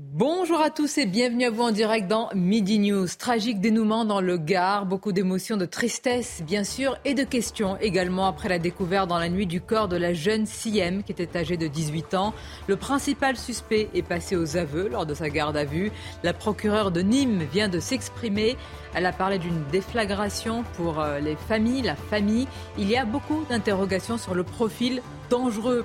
Bonjour 0.00 0.60
à 0.60 0.70
tous 0.70 0.96
et 0.98 1.06
bienvenue 1.06 1.46
à 1.46 1.50
vous 1.50 1.64
en 1.64 1.72
direct 1.72 2.06
dans 2.06 2.30
Midi 2.32 2.78
News. 2.78 3.08
Tragique 3.18 3.60
dénouement 3.60 4.04
dans 4.04 4.20
le 4.20 4.38
Gard, 4.38 4.86
beaucoup 4.86 5.10
d'émotions, 5.10 5.56
de 5.56 5.64
tristesse 5.64 6.40
bien 6.46 6.62
sûr 6.62 6.96
et 7.04 7.14
de 7.14 7.24
questions 7.24 7.76
également 7.80 8.28
après 8.28 8.48
la 8.48 8.60
découverte 8.60 9.08
dans 9.08 9.18
la 9.18 9.28
nuit 9.28 9.46
du 9.46 9.60
corps 9.60 9.88
de 9.88 9.96
la 9.96 10.14
jeune 10.14 10.46
Siem 10.46 11.02
qui 11.02 11.10
était 11.10 11.36
âgée 11.36 11.56
de 11.56 11.66
18 11.66 12.14
ans. 12.14 12.32
Le 12.68 12.76
principal 12.76 13.36
suspect 13.36 13.88
est 13.92 14.04
passé 14.06 14.36
aux 14.36 14.56
aveux 14.56 14.88
lors 14.88 15.04
de 15.04 15.14
sa 15.14 15.30
garde 15.30 15.56
à 15.56 15.64
vue. 15.64 15.90
La 16.22 16.32
procureure 16.32 16.92
de 16.92 17.00
Nîmes 17.00 17.42
vient 17.52 17.68
de 17.68 17.80
s'exprimer. 17.80 18.56
Elle 18.94 19.04
a 19.04 19.12
parlé 19.12 19.40
d'une 19.40 19.64
déflagration 19.72 20.62
pour 20.74 21.00
euh, 21.00 21.18
les 21.18 21.34
familles, 21.34 21.82
la 21.82 21.96
famille. 21.96 22.46
Il 22.78 22.88
y 22.88 22.96
a 22.96 23.04
beaucoup 23.04 23.44
d'interrogations 23.50 24.16
sur 24.16 24.36
le 24.36 24.44
profil 24.44 25.02
dangereux 25.28 25.84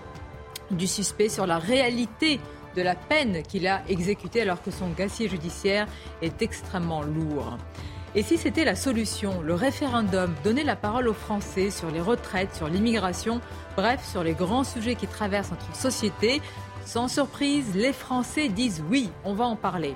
du 0.69 0.85
suspect, 0.85 1.29
sur 1.29 1.47
la 1.47 1.57
réalité 1.57 2.39
de 2.75 2.81
la 2.81 2.95
peine 2.95 3.43
qu'il 3.43 3.67
a 3.67 3.81
exécutée 3.87 4.41
alors 4.41 4.61
que 4.61 4.71
son 4.71 4.89
gassier 4.89 5.27
judiciaire 5.27 5.87
est 6.21 6.41
extrêmement 6.41 7.01
lourd. 7.01 7.57
Et 8.15 8.21
si 8.21 8.37
c'était 8.37 8.65
la 8.65 8.75
solution, 8.75 9.41
le 9.41 9.55
référendum, 9.55 10.35
donner 10.43 10.63
la 10.63 10.75
parole 10.75 11.07
aux 11.07 11.13
Français 11.13 11.71
sur 11.71 11.89
les 11.89 12.01
retraites, 12.01 12.53
sur 12.53 12.67
l'immigration, 12.67 13.41
bref, 13.75 14.07
sur 14.07 14.23
les 14.23 14.33
grands 14.33 14.63
sujets 14.63 14.95
qui 14.95 15.07
traversent 15.07 15.49
notre 15.51 15.75
société, 15.75 16.41
sans 16.85 17.07
surprise, 17.07 17.73
les 17.73 17.93
Français 17.93 18.49
disent 18.49 18.83
oui, 18.89 19.09
on 19.23 19.33
va 19.33 19.45
en 19.45 19.55
parler. 19.55 19.95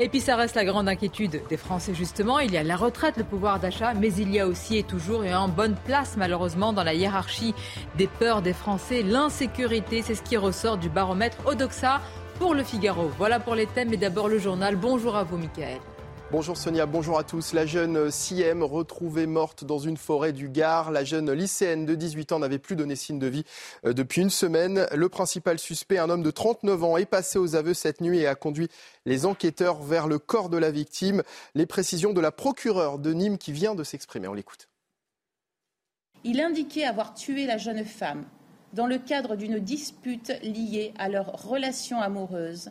Et 0.00 0.08
puis 0.08 0.20
ça 0.20 0.36
reste 0.36 0.54
la 0.54 0.64
grande 0.64 0.88
inquiétude 0.88 1.42
des 1.48 1.56
Français 1.56 1.94
justement. 1.94 2.38
Il 2.38 2.52
y 2.52 2.56
a 2.56 2.62
la 2.62 2.76
retraite, 2.76 3.16
le 3.16 3.24
pouvoir 3.24 3.60
d'achat, 3.60 3.94
mais 3.94 4.12
il 4.14 4.32
y 4.32 4.40
a 4.40 4.46
aussi 4.46 4.78
et 4.78 4.82
toujours 4.82 5.24
et 5.24 5.34
en 5.34 5.48
bonne 5.48 5.76
place 5.84 6.16
malheureusement 6.16 6.72
dans 6.72 6.84
la 6.84 6.94
hiérarchie 6.94 7.54
des 7.96 8.06
peurs 8.06 8.42
des 8.42 8.52
Français, 8.52 9.02
l'insécurité. 9.02 10.02
C'est 10.02 10.14
ce 10.14 10.22
qui 10.22 10.36
ressort 10.36 10.78
du 10.78 10.88
baromètre 10.88 11.36
Odoxa 11.46 12.00
pour 12.38 12.54
le 12.54 12.64
Figaro. 12.64 13.10
Voilà 13.18 13.38
pour 13.38 13.54
les 13.54 13.66
thèmes, 13.66 13.90
mais 13.90 13.96
d'abord 13.96 14.28
le 14.28 14.38
journal. 14.38 14.76
Bonjour 14.76 15.14
à 15.16 15.24
vous 15.24 15.36
Mickaël. 15.36 15.80
Bonjour 16.32 16.56
Sonia, 16.56 16.86
bonjour 16.86 17.18
à 17.18 17.24
tous. 17.24 17.52
La 17.52 17.66
jeune 17.66 18.10
Siem 18.10 18.62
retrouvée 18.62 19.26
morte 19.26 19.64
dans 19.64 19.78
une 19.78 19.98
forêt 19.98 20.32
du 20.32 20.48
Gard. 20.48 20.90
La 20.90 21.04
jeune 21.04 21.30
lycéenne 21.30 21.84
de 21.84 21.94
18 21.94 22.32
ans 22.32 22.38
n'avait 22.38 22.58
plus 22.58 22.74
donné 22.74 22.96
signe 22.96 23.18
de 23.18 23.26
vie 23.26 23.44
euh, 23.84 23.92
depuis 23.92 24.22
une 24.22 24.30
semaine. 24.30 24.86
Le 24.94 25.10
principal 25.10 25.58
suspect, 25.58 25.98
un 25.98 26.08
homme 26.08 26.22
de 26.22 26.30
39 26.30 26.84
ans, 26.84 26.96
est 26.96 27.04
passé 27.04 27.38
aux 27.38 27.54
aveux 27.54 27.74
cette 27.74 28.00
nuit 28.00 28.20
et 28.20 28.26
a 28.26 28.34
conduit 28.34 28.68
les 29.04 29.26
enquêteurs 29.26 29.82
vers 29.82 30.08
le 30.08 30.18
corps 30.18 30.48
de 30.48 30.56
la 30.56 30.70
victime. 30.70 31.22
Les 31.54 31.66
précisions 31.66 32.14
de 32.14 32.20
la 32.22 32.32
procureure 32.32 32.98
de 32.98 33.12
Nîmes 33.12 33.36
qui 33.36 33.52
vient 33.52 33.74
de 33.74 33.84
s'exprimer. 33.84 34.26
On 34.26 34.32
l'écoute. 34.32 34.70
Il 36.24 36.40
indiquait 36.40 36.84
avoir 36.84 37.12
tué 37.12 37.44
la 37.44 37.58
jeune 37.58 37.84
femme 37.84 38.24
dans 38.72 38.86
le 38.86 38.96
cadre 38.96 39.36
d'une 39.36 39.58
dispute 39.58 40.32
liée 40.42 40.94
à 40.96 41.10
leur 41.10 41.26
relation 41.46 42.00
amoureuse 42.00 42.70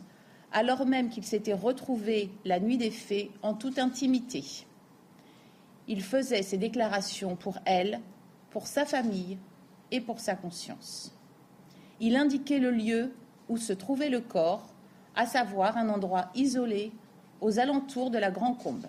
alors 0.52 0.86
même 0.86 1.08
qu'il 1.08 1.24
s'était 1.24 1.52
retrouvé 1.52 2.30
la 2.44 2.60
nuit 2.60 2.76
des 2.76 2.90
faits 2.90 3.28
en 3.42 3.54
toute 3.54 3.78
intimité. 3.78 4.44
Il 5.88 6.02
faisait 6.02 6.42
ses 6.42 6.58
déclarations 6.58 7.36
pour 7.36 7.58
elle, 7.64 8.00
pour 8.50 8.66
sa 8.66 8.84
famille 8.84 9.38
et 9.90 10.00
pour 10.00 10.20
sa 10.20 10.34
conscience. 10.34 11.14
Il 12.00 12.16
indiquait 12.16 12.58
le 12.58 12.70
lieu 12.70 13.12
où 13.48 13.56
se 13.56 13.72
trouvait 13.72 14.08
le 14.08 14.20
corps, 14.20 14.72
à 15.14 15.26
savoir 15.26 15.76
un 15.76 15.88
endroit 15.88 16.30
isolé 16.34 16.92
aux 17.40 17.58
alentours 17.58 18.10
de 18.10 18.18
la 18.18 18.30
Grand 18.30 18.54
Combe. 18.54 18.86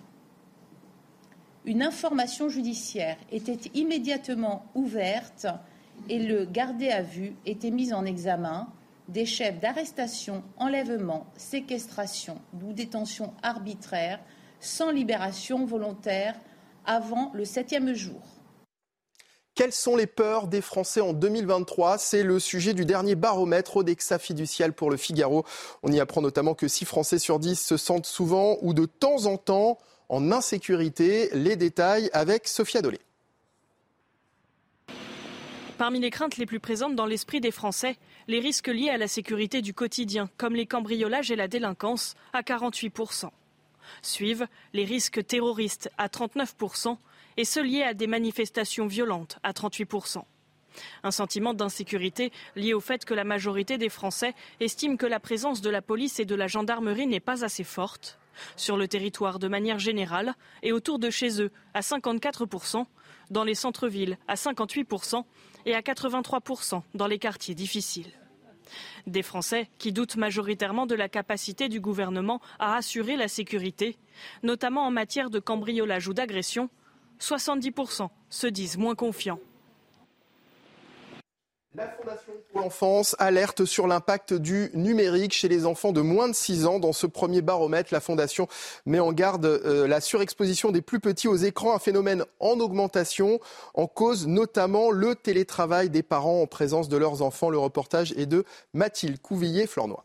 Une 1.66 1.82
information 1.82 2.48
judiciaire 2.48 3.16
était 3.32 3.70
immédiatement 3.74 4.66
ouverte 4.74 5.46
et 6.08 6.18
le 6.18 6.44
gardé 6.44 6.90
à 6.90 7.02
vue 7.02 7.34
était 7.46 7.70
mis 7.70 7.92
en 7.92 8.04
examen 8.04 8.68
des 9.08 9.26
chefs 9.26 9.60
d'arrestation, 9.60 10.42
enlèvement, 10.56 11.26
séquestration 11.36 12.40
ou 12.62 12.72
détention 12.72 13.34
arbitraire 13.42 14.20
sans 14.60 14.90
libération 14.90 15.66
volontaire 15.66 16.34
avant 16.86 17.30
le 17.34 17.44
septième 17.44 17.94
jour. 17.94 18.22
Quelles 19.54 19.72
sont 19.72 19.94
les 19.94 20.08
peurs 20.08 20.48
des 20.48 20.60
Français 20.60 21.00
en 21.00 21.12
2023 21.12 21.98
C'est 21.98 22.24
le 22.24 22.40
sujet 22.40 22.74
du 22.74 22.84
dernier 22.84 23.14
baromètre 23.14 23.76
Odexa 23.76 24.18
fiducial 24.18 24.72
pour 24.72 24.90
le 24.90 24.96
Figaro. 24.96 25.44
On 25.84 25.92
y 25.92 26.00
apprend 26.00 26.20
notamment 26.20 26.54
que 26.54 26.66
6 26.66 26.84
Français 26.86 27.20
sur 27.20 27.38
10 27.38 27.60
se 27.60 27.76
sentent 27.76 28.06
souvent 28.06 28.58
ou 28.62 28.74
de 28.74 28.84
temps 28.84 29.26
en 29.26 29.36
temps 29.36 29.78
en 30.08 30.32
insécurité. 30.32 31.30
Les 31.34 31.54
détails 31.54 32.10
avec 32.12 32.48
Sophia 32.48 32.82
Dolé. 32.82 32.98
Parmi 35.78 36.00
les 36.00 36.10
craintes 36.10 36.36
les 36.36 36.46
plus 36.46 36.60
présentes 36.60 36.96
dans 36.96 37.06
l'esprit 37.06 37.40
des 37.40 37.50
Français, 37.52 37.96
les 38.28 38.40
risques 38.40 38.68
liés 38.68 38.90
à 38.90 38.98
la 38.98 39.08
sécurité 39.08 39.62
du 39.62 39.74
quotidien, 39.74 40.28
comme 40.36 40.54
les 40.54 40.66
cambriolages 40.66 41.30
et 41.30 41.36
la 41.36 41.48
délinquance, 41.48 42.14
à 42.32 42.42
48%. 42.42 43.30
Suivent 44.02 44.46
les 44.72 44.84
risques 44.84 45.26
terroristes 45.26 45.90
à 45.98 46.08
39% 46.08 46.96
et 47.36 47.44
ceux 47.44 47.62
liés 47.62 47.82
à 47.82 47.94
des 47.94 48.06
manifestations 48.06 48.86
violentes 48.86 49.38
à 49.42 49.52
38%. 49.52 50.22
Un 51.02 51.10
sentiment 51.10 51.54
d'insécurité 51.54 52.32
lié 52.56 52.74
au 52.74 52.80
fait 52.80 53.04
que 53.04 53.14
la 53.14 53.24
majorité 53.24 53.78
des 53.78 53.88
Français 53.88 54.34
estiment 54.60 54.96
que 54.96 55.06
la 55.06 55.20
présence 55.20 55.60
de 55.60 55.70
la 55.70 55.82
police 55.82 56.18
et 56.18 56.24
de 56.24 56.34
la 56.34 56.48
gendarmerie 56.48 57.06
n'est 57.06 57.20
pas 57.20 57.44
assez 57.44 57.64
forte 57.64 58.18
sur 58.56 58.76
le 58.76 58.88
territoire 58.88 59.38
de 59.38 59.46
manière 59.46 59.78
générale 59.78 60.34
et 60.62 60.72
autour 60.72 60.98
de 60.98 61.10
chez 61.10 61.40
eux 61.40 61.52
à 61.72 61.80
54%, 61.80 62.86
dans 63.30 63.44
les 63.44 63.54
centres-villes 63.54 64.18
à 64.26 64.34
58% 64.34 65.24
et 65.66 65.74
à 65.74 65.80
83% 65.80 66.82
dans 66.94 67.06
les 67.06 67.18
quartiers 67.18 67.54
difficiles. 67.54 68.12
Des 69.06 69.22
Français 69.22 69.68
qui 69.78 69.92
doutent 69.92 70.16
majoritairement 70.16 70.86
de 70.86 70.94
la 70.94 71.08
capacité 71.08 71.68
du 71.68 71.80
gouvernement 71.80 72.40
à 72.58 72.76
assurer 72.76 73.16
la 73.16 73.28
sécurité, 73.28 73.96
notamment 74.42 74.86
en 74.86 74.90
matière 74.90 75.30
de 75.30 75.38
cambriolage 75.38 76.08
ou 76.08 76.14
d'agression, 76.14 76.70
70% 77.20 78.08
se 78.30 78.46
disent 78.46 78.78
moins 78.78 78.94
confiants. 78.94 79.38
La 81.76 81.88
Fondation 81.88 82.32
pour 82.52 82.60
l'enfance 82.60 83.16
alerte 83.18 83.64
sur 83.64 83.88
l'impact 83.88 84.32
du 84.32 84.70
numérique 84.74 85.32
chez 85.32 85.48
les 85.48 85.66
enfants 85.66 85.90
de 85.90 86.02
moins 86.02 86.28
de 86.28 86.32
6 86.32 86.66
ans. 86.66 86.78
Dans 86.78 86.92
ce 86.92 87.08
premier 87.08 87.42
baromètre, 87.42 87.92
la 87.92 87.98
Fondation 87.98 88.46
met 88.86 89.00
en 89.00 89.12
garde 89.12 89.44
euh, 89.44 89.88
la 89.88 90.00
surexposition 90.00 90.70
des 90.70 90.82
plus 90.82 91.00
petits 91.00 91.26
aux 91.26 91.34
écrans, 91.34 91.74
un 91.74 91.80
phénomène 91.80 92.24
en 92.38 92.60
augmentation, 92.60 93.40
en 93.74 93.88
cause 93.88 94.28
notamment 94.28 94.92
le 94.92 95.16
télétravail 95.16 95.90
des 95.90 96.04
parents 96.04 96.42
en 96.42 96.46
présence 96.46 96.88
de 96.88 96.96
leurs 96.96 97.22
enfants. 97.22 97.50
Le 97.50 97.58
reportage 97.58 98.12
est 98.12 98.26
de 98.26 98.44
Mathilde 98.72 99.20
Couvillier-Flornois. 99.20 100.04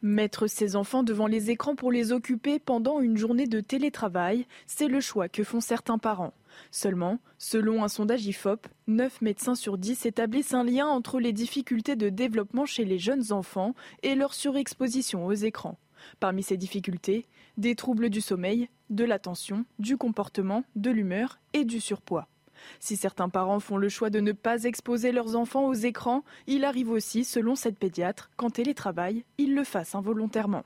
Mettre 0.00 0.46
ses 0.46 0.76
enfants 0.76 1.02
devant 1.02 1.26
les 1.26 1.50
écrans 1.50 1.74
pour 1.74 1.90
les 1.90 2.12
occuper 2.12 2.60
pendant 2.60 3.00
une 3.00 3.16
journée 3.16 3.48
de 3.48 3.58
télétravail, 3.58 4.46
c'est 4.68 4.86
le 4.86 5.00
choix 5.00 5.28
que 5.28 5.42
font 5.42 5.60
certains 5.60 5.98
parents. 5.98 6.34
Seulement, 6.70 7.18
selon 7.38 7.84
un 7.84 7.88
sondage 7.88 8.26
IFOP, 8.26 8.66
9 8.86 9.20
médecins 9.22 9.54
sur 9.54 9.78
10 9.78 10.06
établissent 10.06 10.54
un 10.54 10.64
lien 10.64 10.86
entre 10.86 11.20
les 11.20 11.32
difficultés 11.32 11.96
de 11.96 12.08
développement 12.08 12.66
chez 12.66 12.84
les 12.84 12.98
jeunes 12.98 13.32
enfants 13.32 13.74
et 14.02 14.14
leur 14.14 14.34
surexposition 14.34 15.26
aux 15.26 15.32
écrans. 15.32 15.78
Parmi 16.20 16.42
ces 16.42 16.56
difficultés, 16.56 17.26
des 17.56 17.74
troubles 17.74 18.10
du 18.10 18.20
sommeil, 18.20 18.68
de 18.90 19.04
l'attention, 19.04 19.64
du 19.78 19.96
comportement, 19.96 20.64
de 20.76 20.90
l'humeur 20.90 21.38
et 21.52 21.64
du 21.64 21.80
surpoids. 21.80 22.28
Si 22.80 22.96
certains 22.96 23.28
parents 23.28 23.60
font 23.60 23.76
le 23.76 23.88
choix 23.88 24.10
de 24.10 24.20
ne 24.20 24.32
pas 24.32 24.64
exposer 24.64 25.12
leurs 25.12 25.36
enfants 25.36 25.66
aux 25.66 25.74
écrans, 25.74 26.24
il 26.46 26.64
arrive 26.64 26.90
aussi, 26.90 27.24
selon 27.24 27.54
cette 27.54 27.78
pédiatre, 27.78 28.30
qu'en 28.36 28.50
télétravail, 28.50 29.24
ils 29.38 29.54
le 29.54 29.64
fassent 29.64 29.94
involontairement. 29.94 30.64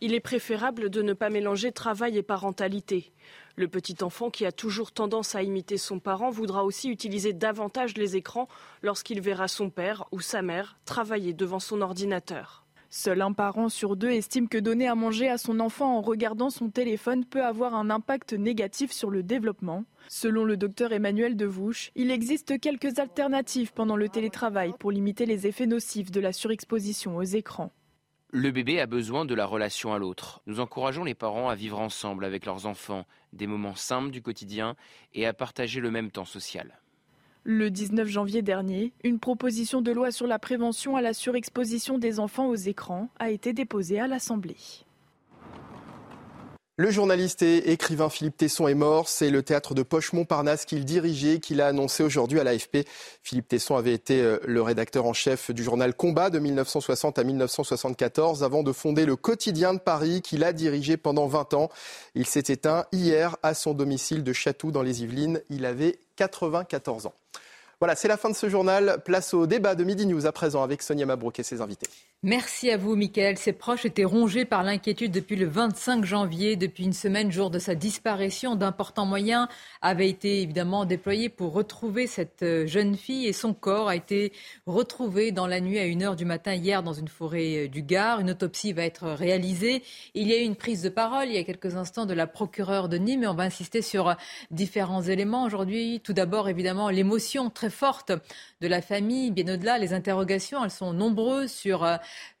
Il 0.00 0.12
est 0.12 0.20
préférable 0.20 0.90
de 0.90 1.02
ne 1.02 1.12
pas 1.12 1.30
mélanger 1.30 1.72
travail 1.72 2.18
et 2.18 2.22
parentalité. 2.22 3.12
Le 3.56 3.68
petit 3.68 4.02
enfant 4.02 4.30
qui 4.30 4.44
a 4.44 4.52
toujours 4.52 4.92
tendance 4.92 5.34
à 5.34 5.42
imiter 5.42 5.78
son 5.78 6.00
parent 6.00 6.30
voudra 6.30 6.64
aussi 6.64 6.90
utiliser 6.90 7.32
davantage 7.32 7.96
les 7.96 8.16
écrans 8.16 8.48
lorsqu'il 8.82 9.20
verra 9.20 9.48
son 9.48 9.70
père 9.70 10.04
ou 10.10 10.20
sa 10.20 10.42
mère 10.42 10.76
travailler 10.84 11.32
devant 11.32 11.60
son 11.60 11.80
ordinateur. 11.80 12.64
Seul 12.96 13.22
un 13.22 13.32
parent 13.32 13.68
sur 13.68 13.96
deux 13.96 14.10
estime 14.10 14.48
que 14.48 14.56
donner 14.56 14.86
à 14.86 14.94
manger 14.94 15.28
à 15.28 15.36
son 15.36 15.58
enfant 15.58 15.98
en 15.98 16.00
regardant 16.00 16.48
son 16.48 16.70
téléphone 16.70 17.24
peut 17.24 17.44
avoir 17.44 17.74
un 17.74 17.90
impact 17.90 18.34
négatif 18.34 18.92
sur 18.92 19.10
le 19.10 19.24
développement. 19.24 19.84
Selon 20.08 20.44
le 20.44 20.56
docteur 20.56 20.92
Emmanuel 20.92 21.36
Devouche, 21.36 21.90
il 21.96 22.12
existe 22.12 22.60
quelques 22.60 23.00
alternatives 23.00 23.72
pendant 23.72 23.96
le 23.96 24.08
télétravail 24.08 24.74
pour 24.78 24.92
limiter 24.92 25.26
les 25.26 25.48
effets 25.48 25.66
nocifs 25.66 26.12
de 26.12 26.20
la 26.20 26.32
surexposition 26.32 27.16
aux 27.16 27.22
écrans. 27.22 27.72
Le 28.36 28.50
bébé 28.50 28.80
a 28.80 28.86
besoin 28.86 29.24
de 29.24 29.32
la 29.32 29.46
relation 29.46 29.94
à 29.94 29.98
l'autre. 30.00 30.42
Nous 30.48 30.58
encourageons 30.58 31.04
les 31.04 31.14
parents 31.14 31.50
à 31.50 31.54
vivre 31.54 31.78
ensemble 31.78 32.24
avec 32.24 32.46
leurs 32.46 32.66
enfants 32.66 33.06
des 33.32 33.46
moments 33.46 33.76
simples 33.76 34.10
du 34.10 34.22
quotidien 34.22 34.74
et 35.14 35.24
à 35.24 35.32
partager 35.32 35.80
le 35.80 35.92
même 35.92 36.10
temps 36.10 36.24
social. 36.24 36.80
Le 37.44 37.70
19 37.70 38.08
janvier 38.08 38.42
dernier, 38.42 38.92
une 39.04 39.20
proposition 39.20 39.82
de 39.82 39.92
loi 39.92 40.10
sur 40.10 40.26
la 40.26 40.40
prévention 40.40 40.96
à 40.96 41.00
la 41.00 41.14
surexposition 41.14 41.96
des 41.96 42.18
enfants 42.18 42.48
aux 42.48 42.56
écrans 42.56 43.08
a 43.20 43.30
été 43.30 43.52
déposée 43.52 44.00
à 44.00 44.08
l'Assemblée. 44.08 44.56
Le 46.76 46.90
journaliste 46.90 47.42
et 47.42 47.70
écrivain 47.70 48.08
Philippe 48.08 48.36
Tesson 48.36 48.66
est 48.66 48.74
mort. 48.74 49.08
C'est 49.08 49.30
le 49.30 49.44
théâtre 49.44 49.74
de 49.74 49.84
Poche-Montparnasse 49.84 50.64
qu'il 50.64 50.84
dirigeait, 50.84 51.38
qu'il 51.38 51.60
a 51.60 51.68
annoncé 51.68 52.02
aujourd'hui 52.02 52.40
à 52.40 52.44
l'AFP. 52.44 52.78
Philippe 53.22 53.46
Tesson 53.46 53.76
avait 53.76 53.92
été 53.92 54.20
euh, 54.20 54.40
le 54.44 54.60
rédacteur 54.60 55.06
en 55.06 55.12
chef 55.12 55.52
du 55.52 55.62
journal 55.62 55.94
Combat 55.94 56.30
de 56.30 56.40
1960 56.40 57.16
à 57.20 57.22
1974 57.22 58.42
avant 58.42 58.64
de 58.64 58.72
fonder 58.72 59.06
le 59.06 59.14
quotidien 59.14 59.72
de 59.72 59.78
Paris 59.78 60.20
qu'il 60.20 60.42
a 60.42 60.52
dirigé 60.52 60.96
pendant 60.96 61.28
20 61.28 61.54
ans. 61.54 61.68
Il 62.16 62.26
s'est 62.26 62.42
éteint 62.48 62.86
hier 62.90 63.36
à 63.44 63.54
son 63.54 63.72
domicile 63.72 64.24
de 64.24 64.32
Chatou 64.32 64.72
dans 64.72 64.82
les 64.82 65.04
Yvelines. 65.04 65.42
Il 65.50 65.66
avait 65.66 66.00
94 66.16 67.06
ans. 67.06 67.14
Voilà, 67.78 67.94
c'est 67.94 68.08
la 68.08 68.16
fin 68.16 68.30
de 68.30 68.34
ce 68.34 68.48
journal. 68.48 69.00
Place 69.04 69.32
au 69.32 69.46
débat 69.46 69.76
de 69.76 69.84
Midi 69.84 70.06
News 70.06 70.26
à 70.26 70.32
présent 70.32 70.64
avec 70.64 70.82
Sonia 70.82 71.06
Mabrouk 71.06 71.38
et 71.38 71.44
ses 71.44 71.60
invités. 71.60 71.88
Merci 72.26 72.70
à 72.70 72.78
vous, 72.78 72.96
Michael. 72.96 73.36
Ses 73.36 73.52
proches 73.52 73.84
étaient 73.84 74.02
rongés 74.02 74.46
par 74.46 74.62
l'inquiétude 74.62 75.12
depuis 75.12 75.36
le 75.36 75.44
25 75.44 76.06
janvier. 76.06 76.56
Depuis 76.56 76.84
une 76.84 76.94
semaine, 76.94 77.30
jour 77.30 77.50
de 77.50 77.58
sa 77.58 77.74
disparition, 77.74 78.56
d'importants 78.56 79.04
moyens 79.04 79.46
avaient 79.82 80.08
été 80.08 80.40
évidemment 80.40 80.86
déployés 80.86 81.28
pour 81.28 81.52
retrouver 81.52 82.06
cette 82.06 82.42
euh, 82.42 82.66
jeune 82.66 82.96
fille 82.96 83.26
et 83.26 83.34
son 83.34 83.52
corps 83.52 83.90
a 83.90 83.96
été 83.96 84.32
retrouvé 84.64 85.32
dans 85.32 85.46
la 85.46 85.60
nuit 85.60 85.78
à 85.78 85.84
1h 85.84 86.16
du 86.16 86.24
matin 86.24 86.54
hier 86.54 86.82
dans 86.82 86.94
une 86.94 87.08
forêt 87.08 87.66
euh, 87.66 87.68
du 87.68 87.82
Gard. 87.82 88.20
Une 88.20 88.30
autopsie 88.30 88.72
va 88.72 88.84
être 88.84 89.06
réalisée. 89.06 89.82
Il 90.14 90.26
y 90.26 90.32
a 90.32 90.38
eu 90.38 90.44
une 90.44 90.56
prise 90.56 90.80
de 90.80 90.88
parole 90.88 91.26
il 91.26 91.34
y 91.34 91.38
a 91.38 91.44
quelques 91.44 91.76
instants 91.76 92.06
de 92.06 92.14
la 92.14 92.26
procureure 92.26 92.88
de 92.88 92.96
Nîmes 92.96 93.24
et 93.24 93.26
on 93.26 93.34
va 93.34 93.42
insister 93.42 93.82
sur 93.82 94.08
euh, 94.08 94.14
différents 94.50 95.02
éléments 95.02 95.44
aujourd'hui. 95.44 96.00
Tout 96.02 96.14
d'abord, 96.14 96.48
évidemment, 96.48 96.88
l'émotion 96.88 97.50
très 97.50 97.68
forte 97.68 98.12
de 98.62 98.66
la 98.66 98.80
famille. 98.80 99.30
Bien 99.30 99.52
au-delà, 99.52 99.76
les 99.76 99.92
interrogations, 99.92 100.64
elles 100.64 100.70
sont 100.70 100.94
nombreuses 100.94 101.50
sur 101.50 101.84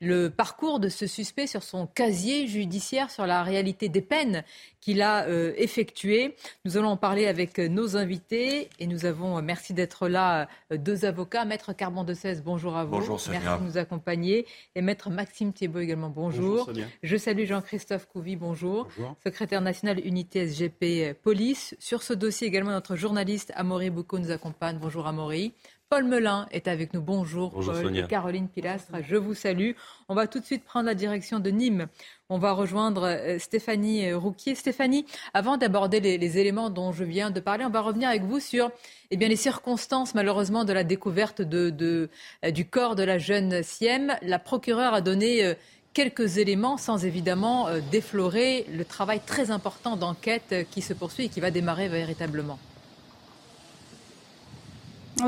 le 0.00 0.28
parcours 0.30 0.80
de 0.80 0.88
ce 0.88 1.06
suspect, 1.06 1.46
sur 1.46 1.62
son 1.62 1.86
casier 1.86 2.46
judiciaire, 2.46 3.10
sur 3.10 3.26
la 3.26 3.42
réalité 3.42 3.88
des 3.88 4.02
peines 4.02 4.44
qu'il 4.84 5.00
a 5.00 5.26
euh, 5.26 5.54
effectuées. 5.56 6.36
Nous 6.66 6.76
allons 6.76 6.88
en 6.88 6.96
parler 6.98 7.26
avec 7.26 7.58
nos 7.58 7.96
invités 7.96 8.68
et 8.78 8.86
nous 8.86 9.06
avons, 9.06 9.38
euh, 9.38 9.40
merci 9.40 9.72
d'être 9.72 10.08
là, 10.08 10.46
euh, 10.72 10.76
deux 10.76 11.06
avocats. 11.06 11.46
Maître 11.46 11.72
Carbon 11.72 12.04
de 12.04 12.12
16, 12.12 12.42
bonjour 12.42 12.76
à 12.76 12.84
vous. 12.84 12.90
Bonjour, 12.90 13.18
Merci 13.30 13.46
de 13.46 13.64
nous 13.64 13.78
accompagner. 13.78 14.46
Et 14.74 14.82
Maître 14.82 15.08
Maxime 15.08 15.54
Thiebaud 15.54 15.80
également, 15.80 16.10
bonjour. 16.10 16.66
bonjour 16.66 16.84
Je 17.02 17.16
salue 17.16 17.46
Jean-Christophe 17.46 18.06
Couvi, 18.06 18.36
bonjour. 18.36 18.88
bonjour. 18.96 19.16
Secrétaire 19.24 19.62
national 19.62 19.98
unité 20.04 20.46
SGP 20.46 21.14
Police. 21.22 21.74
Sur 21.78 22.02
ce 22.02 22.12
dossier 22.12 22.46
également, 22.46 22.70
notre 22.70 22.94
journaliste 22.94 23.52
Amaury 23.54 23.88
Boucaud 23.88 24.18
nous 24.18 24.30
accompagne. 24.30 24.78
Bonjour 24.78 25.06
Amaury. 25.06 25.54
Paul 25.94 26.06
Melun 26.06 26.48
est 26.50 26.66
avec 26.66 26.92
nous. 26.92 27.00
Bonjour, 27.00 27.50
Bonjour 27.50 27.72
Paul. 27.72 27.84
Sonia. 27.84 28.04
Et 28.04 28.08
Caroline 28.08 28.48
Pilastre, 28.48 28.90
je 29.08 29.14
vous 29.14 29.32
salue. 29.32 29.74
On 30.08 30.16
va 30.16 30.26
tout 30.26 30.40
de 30.40 30.44
suite 30.44 30.64
prendre 30.64 30.86
la 30.86 30.94
direction 30.96 31.38
de 31.38 31.50
Nîmes. 31.50 31.86
On 32.28 32.36
va 32.36 32.50
rejoindre 32.50 33.04
euh, 33.04 33.38
Stéphanie 33.38 34.08
euh, 34.08 34.18
Rouquier. 34.18 34.56
Stéphanie, 34.56 35.06
avant 35.34 35.56
d'aborder 35.56 36.00
les, 36.00 36.18
les 36.18 36.38
éléments 36.38 36.68
dont 36.68 36.90
je 36.90 37.04
viens 37.04 37.30
de 37.30 37.38
parler, 37.38 37.64
on 37.64 37.70
va 37.70 37.80
revenir 37.80 38.08
avec 38.08 38.24
vous 38.24 38.40
sur 38.40 38.72
eh 39.12 39.16
bien, 39.16 39.28
les 39.28 39.36
circonstances 39.36 40.16
malheureusement 40.16 40.64
de 40.64 40.72
la 40.72 40.82
découverte 40.82 41.42
de, 41.42 41.70
de, 41.70 42.10
euh, 42.44 42.50
du 42.50 42.64
corps 42.64 42.96
de 42.96 43.04
la 43.04 43.18
jeune 43.18 43.62
Siem. 43.62 44.16
La 44.22 44.40
procureure 44.40 44.94
a 44.94 45.00
donné 45.00 45.54
quelques 45.92 46.38
éléments 46.38 46.76
sans 46.76 47.04
évidemment 47.04 47.68
déflorer 47.92 48.66
le 48.72 48.84
travail 48.84 49.20
très 49.24 49.52
important 49.52 49.94
d'enquête 49.94 50.66
qui 50.72 50.82
se 50.82 50.92
poursuit 50.92 51.26
et 51.26 51.28
qui 51.28 51.38
va 51.38 51.52
démarrer 51.52 51.86
véritablement. 51.86 52.58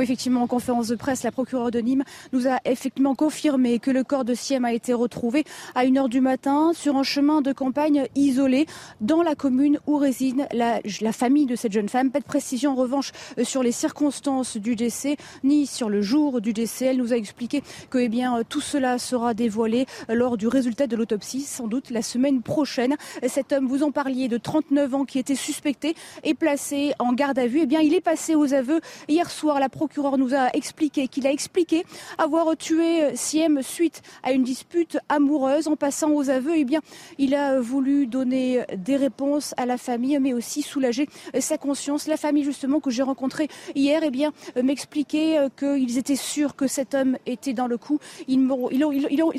Effectivement, 0.01 0.43
en 0.43 0.47
conférence 0.49 0.89
de 0.89 0.97
presse, 0.97 1.23
la 1.23 1.31
procureure 1.31 1.71
de 1.71 1.79
Nîmes 1.79 2.03
nous 2.33 2.49
a 2.49 2.59
effectivement 2.65 3.15
confirmé 3.15 3.79
que 3.79 3.93
le 3.93 4.03
corps 4.03 4.25
de 4.25 4.35
Siem 4.35 4.65
a 4.65 4.73
été 4.73 4.93
retrouvé 4.93 5.45
à 5.75 5.85
1h 5.85 6.09
du 6.09 6.21
matin 6.21 6.73
sur 6.75 6.97
un 6.97 7.05
chemin 7.05 7.41
de 7.41 7.53
campagne 7.53 8.07
isolé 8.17 8.67
dans 9.01 9.23
la 9.23 9.37
commune 9.37 9.79
où 9.87 9.97
réside 9.97 10.49
la, 10.53 10.81
famille 11.13 11.47
de 11.47 11.55
cette 11.55 11.73
jeune 11.73 11.89
femme. 11.89 12.11
Pas 12.11 12.19
de 12.19 12.25
précision 12.25 12.73
en 12.73 12.75
revanche 12.75 13.13
euh, 13.39 13.45
sur 13.45 13.63
les 13.63 13.71
circonstances 13.71 14.57
du 14.57 14.75
décès 14.75 15.17
ni 15.45 15.67
sur 15.67 15.89
le 15.89 16.03
jour 16.03 16.41
du 16.41 16.53
décès. 16.53 16.87
Elle 16.87 16.99
nous 16.99 17.13
a 17.13 17.17
expliqué 17.17 17.63
que 17.89 17.99
eh 17.99 18.09
bien, 18.09 18.39
euh, 18.39 18.43
tout 18.47 18.61
cela 18.61 18.99
sera 18.99 19.35
dévoilé 19.35 19.87
lors 20.09 20.37
du 20.37 20.49
résultat 20.49 20.89
de 20.89 20.97
l'autopsie, 20.97 21.43
sans 21.43 21.69
doute 21.69 21.91
la 21.91 22.03
semaine 22.03 22.43
prochaine. 22.43 22.97
Cet 23.29 23.53
homme, 23.53 23.69
vous 23.69 23.85
en 23.85 23.93
parliez, 23.93 24.29
de 24.29 24.37
39 24.37 24.95
ans, 24.95 25.05
qui 25.05 25.21
était 25.21 25.37
suspecté 25.37 25.95
et 26.25 26.35
placé 26.35 26.93
en 26.99 27.13
garde 27.13 27.39
à 27.39 27.47
vue, 27.47 27.61
eh 27.63 27.67
bien, 27.67 27.81
il 27.81 27.95
est 27.95 28.01
passé 28.01 28.35
aux 28.35 28.53
aveux 28.53 28.81
hier 29.09 29.31
soir. 29.31 29.61
Procureur 29.77 30.17
nous 30.17 30.35
a 30.35 30.49
expliqué 30.55 31.07
qu'il 31.07 31.27
a 31.27 31.31
expliqué 31.31 31.85
avoir 32.17 32.57
tué 32.57 33.15
Siem 33.15 33.63
suite 33.63 34.03
à 34.23 34.33
une 34.33 34.43
dispute 34.43 34.99
amoureuse. 35.11 35.69
En 35.69 35.77
passant 35.77 36.11
aux 36.13 36.31
aveux, 36.31 36.57
eh 36.57 36.65
bien, 36.65 36.81
il 37.19 37.35
a 37.35 37.61
voulu 37.61 38.07
donner 38.07 38.65
des 38.77 38.97
réponses 38.97 39.53
à 39.59 39.67
la 39.67 39.77
famille, 39.77 40.19
mais 40.19 40.33
aussi 40.33 40.63
soulager 40.63 41.09
sa 41.39 41.59
conscience. 41.59 42.07
La 42.07 42.17
famille, 42.17 42.45
justement, 42.45 42.81
que 42.81 42.91
j'ai 42.91 43.03
rencontrée 43.03 43.49
hier, 43.75 44.01
eh 44.03 44.11
bien, 44.11 44.33
m'expliquait 44.61 45.39
qu'ils 45.59 45.99
étaient 45.99 46.17
sûrs 46.17 46.57
que 46.57 46.67
cet 46.67 46.95
homme 46.95 47.19
était 47.27 47.53
dans 47.53 47.67
le 47.67 47.77
coup. 47.77 47.99
Ils 48.29 48.41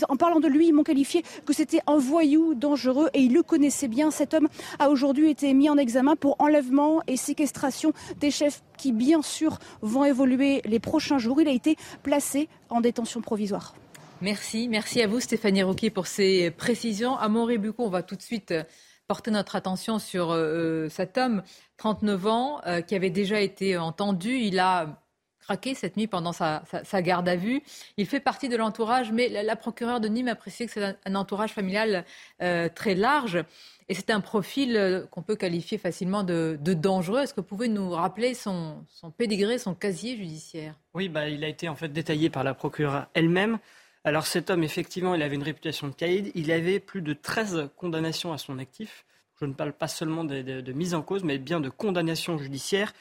en 0.08 0.18
parlant 0.18 0.40
de 0.40 0.48
lui, 0.48 0.68
ils 0.68 0.74
m'ont 0.74 0.84
qualifié 0.84 1.24
que 1.46 1.54
c'était 1.54 1.82
un 1.88 1.98
voyou 1.98 2.54
dangereux 2.54 3.10
et 3.16 3.22
ils 3.22 3.34
le 3.34 3.42
connaissaient 3.42 3.88
bien. 3.88 4.12
Cet 4.12 4.36
homme 4.36 4.48
a 4.78 4.90
aujourd'hui 4.90 5.32
été 5.32 5.54
mis 5.54 5.70
en 5.70 5.78
examen 5.78 6.16
pour 6.16 6.36
enlèvement 6.38 7.02
et 7.08 7.18
séquestration 7.18 7.92
des 8.20 8.30
chefs 8.30 8.62
qui, 8.78 8.92
bien 8.92 9.24
sûr, 9.24 9.58
vont 9.82 10.06
évoluer 10.06 10.27
les 10.36 10.80
prochains 10.80 11.18
jours. 11.18 11.42
Il 11.42 11.48
a 11.48 11.52
été 11.52 11.78
placé 12.04 12.50
en 12.70 12.82
détention 12.82 13.22
provisoire. 13.22 13.74
Merci, 14.20 14.68
merci 14.68 15.02
à 15.04 15.08
vous 15.08 15.20
Stéphanie 15.20 15.62
Rouquier 15.62 15.92
pour 15.92 16.08
ces 16.08 16.50
précisions. 16.50 17.16
À 17.18 17.30
Montrébucco, 17.30 17.84
on 17.84 17.90
va 17.90 18.02
tout 18.02 18.16
de 18.16 18.22
suite 18.24 18.50
euh, 18.50 18.64
porter 19.08 19.32
notre 19.32 19.56
attention 19.56 20.00
sur 20.00 20.32
euh, 20.32 20.90
cet 20.90 21.18
homme, 21.18 21.44
39 21.78 22.28
ans, 22.28 22.62
euh, 22.66 22.82
qui 22.82 22.96
avait 22.96 23.10
déjà 23.10 23.40
été 23.40 23.78
entendu. 23.78 24.32
Il 24.32 24.60
a 24.60 25.00
craqué 25.40 25.76
cette 25.76 25.96
nuit 25.96 26.08
pendant 26.08 26.34
sa, 26.34 26.62
garde 27.02 27.30
à 27.30 27.38
vue. 27.38 27.62
Il 27.96 28.06
fait 28.06 28.20
partie 28.20 28.50
de 28.50 28.58
l'entourage, 28.58 29.14
mais 29.14 29.30
la, 29.30 29.56
procureure 29.56 30.02
de 30.02 30.10
Nîmes 30.10 30.28
a 30.28 30.36
précisé 30.36 30.66
que 30.66 30.72
c'est 30.74 30.98
un, 31.06 31.16
entourage 31.16 31.54
familial 31.54 32.04
euh, 32.42 32.68
très 32.68 32.96
large. 32.96 33.44
Et 33.90 33.94
c'est 33.94 34.10
un 34.10 34.20
profil 34.20 34.76
euh, 34.76 35.06
qu'on 35.06 35.22
peut 35.22 35.38
qualifier 35.38 35.78
facilement 35.78 36.24
de, 36.24 36.58
dangereux. 36.62 37.22
Est-ce 37.22 37.34
que 37.34 37.40
vous 37.40 37.48
pouvez 37.48 37.70
nous 37.70 37.92
rappeler 37.92 38.34
son, 38.34 38.84
son 38.90 39.12
pédigré, 39.12 39.58
son 39.58 39.74
casier 39.74 40.18
judiciaire? 40.18 40.76
Oui, 40.94 41.08
bah, 41.08 41.30
il 41.30 41.44
a 41.44 41.48
été 41.48 41.70
en 41.70 41.76
fait 41.76 41.88
détaillé 41.88 42.30
par 42.30 42.44
la 42.44 42.54
procureure 42.54 43.08
elle-même. 43.14 43.60
Alors 44.04 44.26
cet 44.26 44.50
homme, 44.50 44.64
effectivement, 44.64 45.16
il 45.16 45.22
avait 45.22 45.36
une 45.36 45.44
réputation 45.44 45.88
de 45.88 45.94
caïd. 45.94 46.32
Il 46.36 46.52
avait 46.52 46.80
plus 46.80 47.02
de 47.02 47.14
13 47.14 47.70
condamnations 47.78 48.34
à 48.34 48.38
son 48.38 48.60
actif. 48.60 49.06
Je 49.40 49.46
ne 49.46 49.54
parle 49.54 49.74
pas 49.74 49.88
seulement 49.88 50.24
de, 50.24 50.72
mise 50.72 50.94
en 50.94 51.02
cause, 51.02 51.24
mais 51.24 51.38
bien 51.38 51.60
de 51.60 51.70
condamnations 51.70 52.38
judiciaires. 52.38 52.94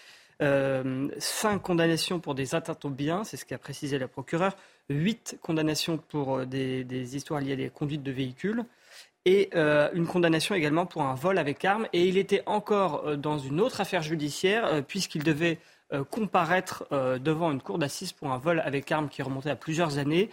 Euh, 0.42 1.08
cinq 1.18 1.62
condamnations 1.62 2.20
pour 2.20 2.34
des 2.34 2.54
atteintes 2.54 2.84
aux 2.84 2.90
biens, 2.90 3.24
c'est 3.24 3.38
ce 3.38 3.46
qu'a 3.46 3.56
précisé 3.56 3.98
la 3.98 4.06
procureure. 4.06 4.54
Huit 4.90 5.38
condamnations 5.40 5.96
pour 5.96 6.38
euh, 6.38 6.44
des 6.44 7.16
histoires 7.16 7.40
liées 7.40 7.54
à 7.54 7.56
des 7.56 7.70
conduites 7.70 8.02
de 8.02 8.12
véhicules. 8.12 8.64
Et 9.26 9.50
euh, 9.54 9.90
une 9.92 10.06
condamnation 10.06 10.54
également 10.54 10.86
pour 10.86 11.02
un 11.02 11.14
vol 11.14 11.36
avec 11.36 11.62
arme. 11.64 11.86
Et 11.92 12.06
il 12.08 12.16
était 12.16 12.42
encore 12.46 13.06
euh, 13.06 13.16
dans 13.16 13.38
une 13.38 13.60
autre 13.60 13.82
affaire 13.82 14.02
judiciaire, 14.02 14.64
euh, 14.66 14.80
puisqu'il 14.80 15.22
devait 15.22 15.58
comparaître 16.10 16.84
devant 17.20 17.52
une 17.52 17.60
cour 17.60 17.78
d'assises 17.78 18.10
pour 18.10 18.32
un 18.32 18.38
vol 18.38 18.58
avec 18.64 18.90
arme 18.90 19.08
qui 19.08 19.22
remontait 19.22 19.50
à 19.50 19.54
plusieurs 19.54 19.98
années. 19.98 20.30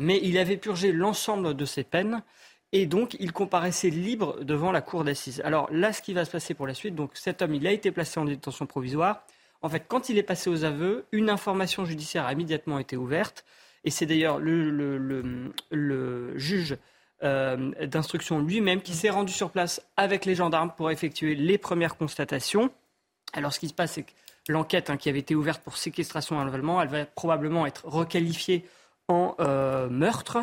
Mais 0.00 0.20
il 0.22 0.38
avait 0.38 0.56
purgé 0.56 0.92
l'ensemble 0.92 1.54
de 1.54 1.64
ses 1.64 1.82
peines. 1.82 2.22
Et 2.70 2.86
donc, 2.86 3.16
il 3.18 3.32
comparaissait 3.32 3.90
libre 3.90 4.36
devant 4.42 4.70
la 4.70 4.82
cour 4.82 5.02
d'assises. 5.02 5.40
Alors 5.44 5.68
là, 5.72 5.92
ce 5.92 6.00
qui 6.00 6.12
va 6.12 6.24
se 6.24 6.30
passer 6.30 6.54
pour 6.54 6.68
la 6.68 6.74
suite, 6.74 6.94
donc 6.94 7.10
cet 7.14 7.42
homme, 7.42 7.56
il 7.56 7.66
a 7.66 7.72
été 7.72 7.90
placé 7.90 8.20
en 8.20 8.24
détention 8.24 8.66
provisoire. 8.66 9.24
En 9.62 9.68
fait, 9.68 9.84
quand 9.88 10.10
il 10.10 10.16
est 10.16 10.22
passé 10.22 10.48
aux 10.48 10.62
aveux, 10.62 11.06
une 11.10 11.28
information 11.28 11.84
judiciaire 11.84 12.26
a 12.26 12.32
immédiatement 12.32 12.78
été 12.78 12.96
ouverte. 12.96 13.44
Et 13.82 13.90
c'est 13.90 14.06
d'ailleurs 14.06 14.38
le, 14.38 14.70
le- 14.70 14.98
le- 14.98 15.52
le 15.70 16.38
juge 16.38 16.76
euh, 17.22 17.86
d'instruction 17.86 18.40
lui-même 18.40 18.82
qui 18.82 18.94
s'est 18.94 19.10
rendu 19.10 19.32
sur 19.32 19.50
place 19.50 19.80
avec 19.96 20.24
les 20.24 20.34
gendarmes 20.34 20.72
pour 20.76 20.90
effectuer 20.90 21.34
les 21.34 21.58
premières 21.58 21.96
constatations. 21.96 22.70
Alors, 23.32 23.52
ce 23.52 23.60
qui 23.60 23.68
se 23.68 23.74
passe, 23.74 23.92
c'est 23.92 24.02
que 24.02 24.12
l'enquête 24.48 24.90
hein, 24.90 24.96
qui 24.96 25.08
avait 25.08 25.20
été 25.20 25.34
ouverte 25.34 25.62
pour 25.62 25.76
séquestration 25.76 26.36
et 26.36 26.42
enlèvement, 26.42 26.82
elle 26.82 26.88
va 26.88 27.04
probablement 27.06 27.66
être 27.66 27.86
requalifiée 27.86 28.64
en 29.08 29.34
euh, 29.40 29.88
meurtre. 29.88 30.38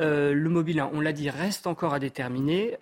Euh, 0.00 0.32
le 0.34 0.48
mobile, 0.48 0.80
hein, 0.80 0.90
on 0.92 1.00
l'a 1.00 1.12
dit, 1.12 1.30
reste 1.30 1.66
encore 1.66 1.94
à 1.94 1.98
déterminer, 1.98 2.76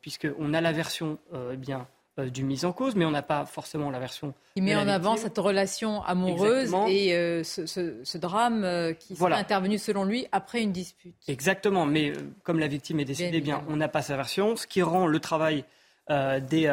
puisqu'on 0.00 0.52
a 0.52 0.60
la 0.60 0.72
version 0.72 1.18
eh 1.52 1.56
bien, 1.56 1.86
du 2.18 2.44
mise 2.44 2.64
en 2.64 2.72
cause, 2.72 2.94
mais 2.94 3.04
on 3.04 3.10
n'a 3.10 3.22
pas 3.22 3.44
forcément 3.44 3.90
la 3.90 3.98
version. 3.98 4.32
Il 4.56 4.62
met 4.62 4.74
en 4.74 4.88
avant 4.88 5.16
cette 5.16 5.36
relation 5.36 6.02
amoureuse 6.02 6.62
Exactement. 6.62 6.86
et 6.88 7.12
euh, 7.14 7.44
ce, 7.44 7.66
ce- 7.66 8.02
ce 8.04 8.16
drame 8.18 8.64
euh, 8.64 8.94
qui 8.94 9.12
Voilà. 9.14 9.36
serait 9.36 9.42
intervenu 9.44 9.76
selon 9.78 10.04
lui 10.04 10.26
après 10.32 10.62
une 10.62 10.72
dispute. 10.72 11.14
Exactement, 11.28 11.84
mais 11.84 12.10
euh, 12.10 12.14
comme 12.42 12.58
la 12.58 12.68
victime 12.68 13.00
est 13.00 13.04
décédée, 13.04 13.32
Bien 13.32 13.40
bien, 13.40 13.54
évidemment. 13.56 13.74
on 13.74 13.76
n'a 13.76 13.88
pas 13.88 14.00
sa 14.00 14.16
version, 14.16 14.56
ce 14.56 14.66
qui 14.66 14.80
rend 14.82 15.06
le 15.06 15.20
travail 15.20 15.64
des, 16.08 16.72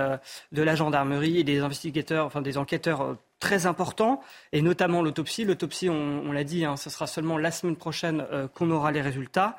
de 0.51 0.61
la 0.61 0.75
gendarmerie 0.75 1.39
et 1.39 1.43
des 1.43 1.59
investigateurs, 1.59 2.25
enfin 2.27 2.41
des 2.41 2.57
enquêteurs 2.59 3.17
très 3.39 3.65
important, 3.65 4.21
et 4.51 4.61
notamment 4.61 5.01
l'autopsie. 5.01 5.43
L'autopsie, 5.43 5.89
on, 5.89 6.21
on 6.25 6.31
l'a 6.31 6.43
dit, 6.43 6.63
hein, 6.65 6.77
ce 6.77 6.89
sera 6.91 7.07
seulement 7.07 7.39
la 7.39 7.49
semaine 7.49 7.75
prochaine 7.75 8.23
qu'on 8.53 8.69
aura 8.69 8.91
les 8.91 9.01
résultats. 9.01 9.57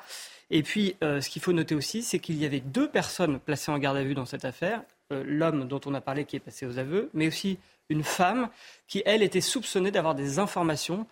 Et 0.49 0.63
puis, 0.63 0.95
ce 1.01 1.27
qu'il 1.29 1.41
faut 1.41 1.51
noter 1.51 1.75
aussi, 1.75 2.03
c'est 2.03 2.19
qu'il 2.19 2.37
y 2.37 2.45
avait 2.45 2.61
deux 2.61 2.87
personnes 2.89 3.37
placées 3.37 3.69
en 3.71 3.77
garde 3.77 3.97
à 3.97 4.03
vue 4.03 4.15
dans 4.15 4.25
cette 4.25 4.45
affaire. 4.45 4.81
L'homme 5.11 5.67
dont 5.67 5.81
on 5.85 5.93
a 5.93 6.01
parlé 6.01 6.25
qui 6.25 6.35
est 6.35 6.39
passé 6.39 6.65
aux 6.65 6.79
aveux, 6.79 7.09
mais 7.13 7.27
aussi 7.27 7.59
une 7.89 8.03
femme 8.03 8.49
qui, 8.87 9.03
elle, 9.05 9.21
était 9.21 9.41
soupçonnée 9.41 9.91
d'avoir 9.91 10.15
des 10.15 10.39
informations 10.39 11.05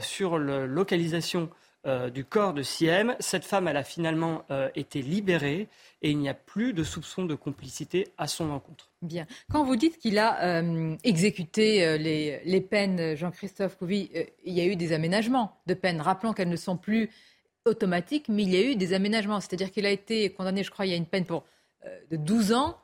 sur 0.00 0.38
la 0.38 0.66
localisation 0.66 1.50
euh, 1.86 2.10
du 2.10 2.24
corps 2.24 2.54
de 2.54 2.62
Siem. 2.62 3.14
Cette 3.20 3.44
femme, 3.44 3.68
elle 3.68 3.76
a 3.76 3.84
finalement 3.84 4.44
euh, 4.50 4.68
été 4.74 5.00
libérée 5.00 5.68
et 6.02 6.10
il 6.10 6.18
n'y 6.18 6.28
a 6.28 6.34
plus 6.34 6.72
de 6.72 6.82
soupçon 6.82 7.24
de 7.24 7.36
complicité 7.36 8.08
à 8.18 8.26
son 8.26 8.50
encontre. 8.50 8.90
Bien. 9.00 9.28
Quand 9.52 9.62
vous 9.62 9.76
dites 9.76 9.96
qu'il 9.96 10.18
a 10.18 10.42
euh, 10.42 10.96
exécuté 11.04 11.96
les, 11.96 12.40
les, 12.44 12.60
peines, 12.60 13.14
Jean-Christophe 13.16 13.78
Couvi, 13.78 14.10
il 14.44 14.52
y 14.52 14.60
a 14.60 14.66
eu 14.66 14.74
des 14.74 14.92
aménagements 14.92 15.56
de 15.66 15.74
peines. 15.74 16.00
Rappelons 16.00 16.32
qu'elles 16.32 16.48
ne 16.48 16.56
sont 16.56 16.76
plus 16.76 17.10
automatiques, 17.64 18.28
mais 18.28 18.42
il 18.42 18.50
y 18.50 18.56
a 18.56 18.62
eu 18.62 18.74
des 18.74 18.92
aménagements. 18.92 19.40
C'est-à-dire 19.40 19.70
qu'il 19.70 19.86
a 19.86 19.90
été 19.90 20.30
condamné, 20.30 20.64
je 20.64 20.72
crois, 20.72 20.84
il 20.84 20.90
y 20.90 20.94
a 20.94 20.96
une 20.96 21.06
peine 21.06 21.26
pour 21.26 21.44
de 22.10 22.16
12 22.16 22.52
ans. 22.54 22.76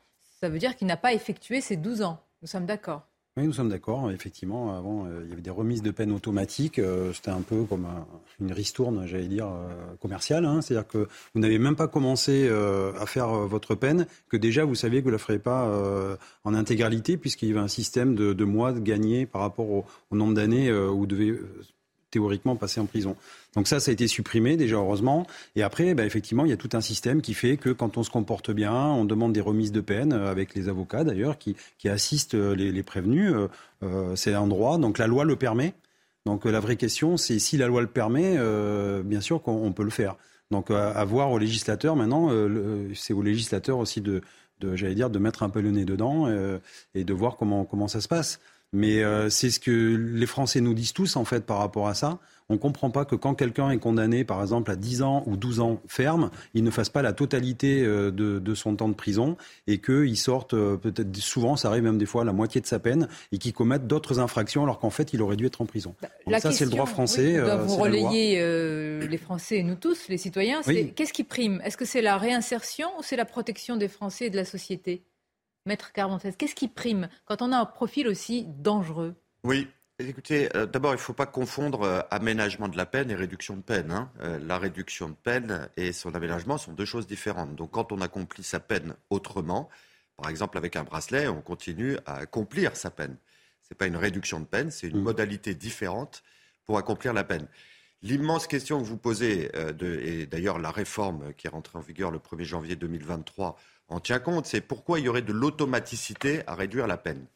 Ça 0.44 0.50
veut 0.50 0.58
dire 0.58 0.76
qu'il 0.76 0.86
n'a 0.86 0.98
pas 0.98 1.14
effectué 1.14 1.62
ces 1.62 1.78
12 1.78 2.02
ans. 2.02 2.20
Nous 2.42 2.48
sommes 2.48 2.66
d'accord. 2.66 3.08
Oui, 3.38 3.46
nous 3.46 3.54
sommes 3.54 3.70
d'accord. 3.70 4.10
Effectivement, 4.10 4.76
avant, 4.76 5.06
euh, 5.06 5.22
il 5.24 5.30
y 5.30 5.32
avait 5.32 5.40
des 5.40 5.48
remises 5.48 5.80
de 5.80 5.90
peine 5.90 6.12
automatiques. 6.12 6.78
Euh, 6.78 7.14
c'était 7.14 7.30
un 7.30 7.40
peu 7.40 7.64
comme 7.64 7.86
une 8.42 8.52
ristourne, 8.52 9.06
j'allais 9.06 9.26
dire, 9.26 9.46
euh, 9.46 9.96
commerciale. 10.02 10.44
Hein. 10.44 10.60
C'est-à-dire 10.60 10.86
que 10.86 11.08
vous 11.34 11.40
n'avez 11.40 11.58
même 11.58 11.76
pas 11.76 11.88
commencé 11.88 12.46
à 12.46 13.06
faire 13.06 13.28
votre 13.28 13.74
peine, 13.74 14.06
que 14.28 14.36
déjà 14.36 14.66
vous 14.66 14.74
saviez 14.74 14.98
que 14.98 15.04
vous 15.04 15.10
ne 15.12 15.14
la 15.14 15.18
ferez 15.18 15.38
pas 15.38 15.66
en 16.44 16.52
intégralité, 16.52 17.16
puisqu'il 17.16 17.48
y 17.48 17.52
avait 17.52 17.60
un 17.60 17.68
système 17.68 18.14
de, 18.14 18.34
de 18.34 18.44
mois 18.44 18.74
par 19.32 19.40
rapport 19.40 19.70
au, 19.70 19.86
au 20.10 20.16
nombre 20.16 20.34
d'années 20.34 20.70
où 20.70 20.98
vous 20.98 21.06
devez 21.06 21.40
théoriquement 22.14 22.54
passer 22.54 22.80
en 22.80 22.86
prison. 22.86 23.16
Donc 23.56 23.66
ça, 23.66 23.80
ça 23.80 23.90
a 23.90 23.92
été 23.92 24.06
supprimé 24.06 24.56
déjà 24.56 24.76
heureusement. 24.76 25.26
Et 25.56 25.64
après, 25.64 25.94
bah, 25.94 26.04
effectivement, 26.06 26.44
il 26.44 26.50
y 26.50 26.52
a 26.52 26.56
tout 26.56 26.70
un 26.74 26.80
système 26.80 27.22
qui 27.22 27.34
fait 27.34 27.56
que 27.56 27.70
quand 27.70 27.98
on 27.98 28.04
se 28.04 28.10
comporte 28.10 28.52
bien, 28.52 28.72
on 28.72 29.04
demande 29.04 29.32
des 29.32 29.40
remises 29.40 29.72
de 29.72 29.80
peine 29.80 30.12
euh, 30.12 30.30
avec 30.30 30.54
les 30.54 30.68
avocats 30.68 31.02
d'ailleurs 31.02 31.38
qui, 31.38 31.56
qui, 31.76 31.88
assistent 31.88 32.36
euh, 32.36 32.54
les, 32.54 32.82
prévenus. 32.84 33.34
Euh, 33.82 34.14
c'est 34.14 34.32
un 34.32 34.46
droit, 34.46 34.78
donc 34.78 34.98
la 34.98 35.08
loi 35.08 35.24
le 35.24 35.34
permet. 35.34 35.74
Donc 36.24 36.44
la 36.44 36.60
vraie 36.60 36.76
question, 36.76 37.16
c'est 37.16 37.40
si 37.40 37.56
la 37.56 37.66
loi 37.66 37.82
le 37.82 37.88
permet, 37.88 38.38
bien 39.04 39.20
sûr 39.20 39.42
qu'on 39.42 39.72
peut 39.72 39.82
le 39.82 39.90
faire. 39.90 40.16
Donc 40.50 40.70
à, 40.70 41.04
voir 41.04 41.30
au 41.30 41.36
législateur 41.36 41.96
maintenant, 41.96 42.30
c'est 42.94 43.12
au 43.12 43.20
législateur 43.20 43.76
aussi 43.76 44.00
de, 44.00 44.22
de 44.60 44.74
j'allais 44.74 44.94
dire, 44.94 45.10
de 45.10 45.18
mettre 45.18 45.42
un 45.42 45.50
peu 45.50 45.60
le 45.60 45.70
nez 45.70 45.84
dedans 45.84 46.26
et 46.94 47.04
de 47.04 47.12
voir 47.12 47.36
comment 47.36 47.66
comment 47.66 47.88
ça 47.88 48.00
se 48.00 48.08
passe. 48.08 48.40
Mais 48.74 49.04
euh, 49.04 49.30
c'est 49.30 49.50
ce 49.50 49.60
que 49.60 49.70
les 49.70 50.26
Français 50.26 50.60
nous 50.60 50.74
disent 50.74 50.92
tous, 50.92 51.14
en 51.14 51.24
fait, 51.24 51.46
par 51.46 51.58
rapport 51.58 51.86
à 51.86 51.94
ça. 51.94 52.18
On 52.48 52.54
ne 52.54 52.58
comprend 52.58 52.90
pas 52.90 53.04
que 53.04 53.14
quand 53.14 53.34
quelqu'un 53.34 53.70
est 53.70 53.78
condamné, 53.78 54.24
par 54.24 54.42
exemple, 54.42 54.70
à 54.70 54.76
10 54.76 55.02
ans 55.02 55.22
ou 55.26 55.36
12 55.36 55.60
ans 55.60 55.80
ferme, 55.86 56.30
il 56.54 56.64
ne 56.64 56.70
fasse 56.70 56.88
pas 56.90 57.00
la 57.00 57.12
totalité 57.12 57.84
euh, 57.84 58.10
de, 58.10 58.54
son 58.54 58.74
temps 58.74 58.88
de 58.88 58.94
prison 58.94 59.36
et 59.68 59.78
qu'il 59.78 60.18
sorte, 60.18 60.54
euh, 60.54 60.76
peut-être 60.76 61.16
souvent, 61.16 61.56
ça 61.56 61.68
arrive 61.68 61.84
même 61.84 61.98
des 61.98 62.04
fois, 62.04 62.22
à 62.22 62.24
la 62.24 62.32
moitié 62.32 62.60
de 62.60 62.66
sa 62.66 62.80
peine 62.80 63.08
et 63.30 63.38
qu'il 63.38 63.52
commette 63.52 63.86
d'autres 63.86 64.18
infractions 64.18 64.64
alors 64.64 64.80
qu'en 64.80 64.90
fait, 64.90 65.14
il 65.14 65.22
aurait 65.22 65.36
dû 65.36 65.46
être 65.46 65.62
en 65.62 65.66
prison. 65.66 65.94
Bah, 66.26 66.40
ça, 66.40 66.50
c'est 66.50 66.64
le 66.64 66.72
droit 66.72 66.86
français. 66.86 67.40
Oui, 67.40 67.48
vous 67.66 67.76
relayer 67.76 68.40
les 69.06 69.18
Français 69.18 69.58
et 69.58 69.62
nous 69.62 69.76
tous, 69.76 70.08
les 70.08 70.18
citoyens. 70.18 70.62
Qu'est-ce 70.62 71.12
qui 71.12 71.22
prime? 71.22 71.62
Est-ce 71.64 71.76
que 71.76 71.84
c'est 71.84 72.02
la 72.02 72.18
réinsertion 72.18 72.88
ou 72.98 73.04
c'est 73.04 73.16
la 73.16 73.24
protection 73.24 73.76
des 73.76 73.88
Français 73.88 74.26
et 74.26 74.30
de 74.30 74.36
la 74.36 74.44
société? 74.44 75.04
Maître 75.66 75.92
Carpentès, 75.92 76.36
qu'est-ce 76.36 76.54
qui 76.54 76.68
prime 76.68 77.08
quand 77.24 77.40
on 77.40 77.50
a 77.50 77.56
un 77.56 77.64
profil 77.64 78.06
aussi 78.08 78.44
dangereux? 78.46 79.14
Oui, 79.44 79.68
Écoutez, 80.00 80.48
euh, 80.56 80.66
d'abord, 80.66 80.90
il 80.90 80.96
ne 80.96 81.00
faut 81.00 81.12
pas 81.12 81.26
confondre 81.26 81.82
euh, 81.82 82.00
aménagement 82.10 82.66
de 82.66 82.76
la 82.76 82.84
peine 82.84 83.12
et 83.12 83.14
réduction 83.14 83.56
de 83.56 83.62
peine. 83.62 83.92
Hein. 83.92 84.10
Euh, 84.22 84.40
la 84.40 84.58
réduction 84.58 85.08
de 85.08 85.14
peine 85.14 85.68
et 85.76 85.92
son 85.92 86.16
aménagement 86.16 86.58
sont 86.58 86.72
deux 86.72 86.84
choses 86.84 87.06
différentes. 87.06 87.54
Donc, 87.54 87.70
quand 87.70 87.92
on 87.92 88.00
accomplit 88.00 88.42
sa 88.42 88.58
peine 88.58 88.96
autrement, 89.08 89.68
par 90.16 90.28
exemple 90.30 90.58
avec 90.58 90.74
un 90.74 90.82
bracelet, 90.82 91.28
on 91.28 91.40
continue 91.40 91.96
à 92.06 92.16
accomplir 92.16 92.74
sa 92.74 92.90
peine. 92.90 93.16
Ce 93.62 93.72
n'est 93.72 93.76
pas 93.76 93.86
une 93.86 93.96
réduction 93.96 94.40
de 94.40 94.46
peine, 94.46 94.72
c'est 94.72 94.88
une 94.88 94.98
mmh. 94.98 95.02
modalité 95.04 95.54
différente 95.54 96.24
pour 96.66 96.76
accomplir 96.76 97.12
la 97.12 97.22
peine. 97.22 97.46
L'immense 98.02 98.48
question 98.48 98.80
que 98.80 98.84
vous 98.84 98.98
posez, 98.98 99.48
de, 99.48 100.00
et 100.00 100.26
d'ailleurs 100.26 100.58
la 100.58 100.72
réforme 100.72 101.32
qui 101.34 101.46
est 101.46 101.50
rentrée 101.50 101.78
en 101.78 101.82
vigueur 101.82 102.10
le 102.10 102.18
1er 102.18 102.44
janvier 102.44 102.76
2023 102.76 103.56
en 103.88 104.00
tient 104.00 104.18
compte, 104.18 104.46
c'est 104.46 104.60
pourquoi 104.60 104.98
il 104.98 105.06
y 105.06 105.08
aurait 105.08 105.22
de 105.22 105.32
l'automaticité 105.32 106.42
à 106.46 106.54
réduire 106.54 106.86
la 106.86 106.96
peine. 106.96 107.26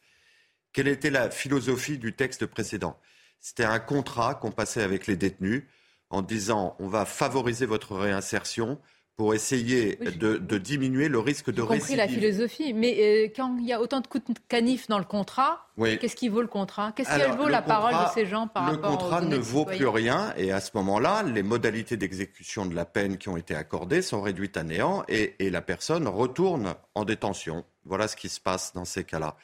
Quelle 0.73 0.87
était 0.87 1.09
la 1.09 1.31
philosophie 1.31 1.97
du 1.97 2.15
texte 2.15 2.45
précédent? 2.45 2.99
C'était 3.39 3.63
un 3.63 3.79
contrat 3.79 4.35
qu'on 4.35 4.51
passait 4.51 4.83
avec 4.83 5.07
les 5.07 5.15
détenus 5.15 5.63
en 6.09 6.21
disant 6.21 6.75
on 6.79 6.87
va 6.87 7.05
favoriser 7.05 7.65
votre 7.65 7.95
réinsertion 7.95 8.79
pour 9.19 9.33
essayer 9.33 9.97
de, 9.97 10.57
diminuer 10.57 11.09
le 11.09 11.19
risque 11.19 11.51
de 11.51 11.61
récidive. 11.61 11.97
compris 11.97 11.97
la 11.97 12.07
philosophie, 12.07 12.73
mais 12.73 12.95
euh, 13.01 13.27
quand 13.35 13.57
il 13.57 13.65
y 13.65 13.73
a 13.73 13.81
autant 13.81 13.99
de 13.99 14.07
coups 14.07 14.23
de 14.23 14.39
canif 14.47 14.87
dans 14.87 14.97
le 14.97 15.03
contrat, 15.03 15.67
qu'est-ce 15.77 16.15
qui 16.15 16.29
vaut 16.29 16.39
le 16.39 16.47
contrat? 16.47 16.93
Qu'est-ce 16.93 17.13
qui 17.13 17.37
vaut 17.37 17.49
la 17.49 17.61
parole 17.61 17.91
de 17.91 18.13
ces 18.13 18.25
gens 18.25 18.47
par 18.47 18.63
rapport 18.63 18.91
Le 18.91 18.97
contrat 18.97 19.19
ne 19.19 19.35
vaut 19.35 19.65
plus 19.65 19.89
rien 19.89 20.33
et 20.37 20.53
à 20.53 20.61
ce 20.61 20.71
moment-là, 20.75 21.23
les 21.23 21.43
modalités 21.43 21.97
d'exécution 21.97 22.65
de 22.65 22.73
la 22.73 22.85
peine 22.85 23.17
qui 23.17 23.27
ont 23.27 23.35
été 23.35 23.55
accordées 23.55 24.01
sont 24.01 24.21
réduites 24.21 24.55
à 24.55 24.63
néant 24.63 25.03
et 25.09 25.49
la 25.49 25.61
personne 25.61 26.07
retourne 26.07 26.75
en 26.95 27.03
détention. 27.03 27.65
Voilà 27.83 28.07
ce 28.07 28.15
qui 28.15 28.29
se 28.29 28.39
passe 28.39 28.71
dans 28.73 28.85
ces 28.85 29.03
cas-là. 29.03 29.35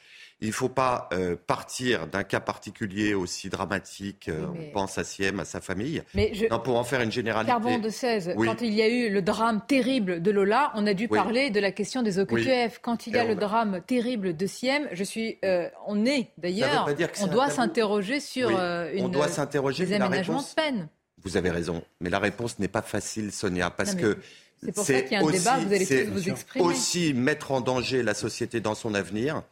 Il 0.42 0.48
ne 0.48 0.52
faut 0.52 0.68
pas 0.68 1.08
euh, 1.14 1.34
partir 1.46 2.06
d'un 2.06 2.22
cas 2.22 2.40
particulier 2.40 3.14
aussi 3.14 3.48
dramatique, 3.48 4.28
euh, 4.28 4.44
on 4.46 4.70
pense 4.70 4.98
à 4.98 5.04
Siem, 5.04 5.40
à 5.40 5.46
sa 5.46 5.62
famille, 5.62 6.02
mais 6.14 6.30
non, 6.50 6.58
pour 6.60 6.76
en 6.76 6.84
faire 6.84 7.00
une 7.00 7.10
généralité. 7.10 7.52
Carbon 7.52 7.78
de 7.78 7.88
16, 7.88 8.34
quand 8.36 8.60
il 8.60 8.74
y 8.74 8.82
a 8.82 8.88
eu 8.88 9.08
le 9.08 9.22
drame 9.22 9.62
terrible 9.66 10.20
de 10.20 10.30
Lola, 10.30 10.72
on 10.74 10.86
a 10.86 10.92
dû 10.92 11.08
parler 11.08 11.48
de 11.48 11.58
la 11.58 11.72
question 11.72 12.02
des 12.02 12.18
OQTF. 12.18 12.80
Quand 12.82 13.06
il 13.06 13.14
y 13.14 13.18
a 13.18 13.24
le 13.24 13.34
drame 13.34 13.80
terrible 13.86 14.36
de 14.36 14.46
Siem, 14.46 14.88
je 14.92 15.04
suis, 15.04 15.38
euh, 15.42 15.70
on 15.86 16.04
est 16.04 16.28
d'ailleurs, 16.36 16.86
on 17.22 17.26
doit 17.28 17.48
s'interroger 17.48 18.20
sur 18.20 18.50
une, 18.50 19.04
on 19.04 19.08
doit 19.08 19.28
s'interroger 19.28 19.86
des 19.86 19.94
aménagements 19.94 20.42
de 20.42 20.54
peine. 20.54 20.88
Vous 21.22 21.38
avez 21.38 21.50
raison, 21.50 21.82
mais 22.00 22.10
la 22.10 22.18
réponse 22.18 22.58
n'est 22.58 22.68
pas 22.68 22.82
facile, 22.82 23.32
Sonia, 23.32 23.70
parce 23.70 23.94
que 23.94 24.18
c'est 24.62 24.72
pour 24.72 24.84
ça 24.84 25.00
qu'il 25.00 25.12
y 25.12 25.16
a 25.16 25.20
un 25.20 25.30
débat, 25.30 25.58
vous 25.58 25.72
allez 25.72 25.86
tous 25.86 26.10
vous 26.10 26.28
exprimer. 26.28 26.64
aussi 26.64 27.14
mettre 27.14 27.52
en 27.52 27.60
danger 27.62 28.02
la 28.02 28.14
société 28.14 28.60
dans 28.60 28.74
son 28.74 28.94
avenir 28.94 29.42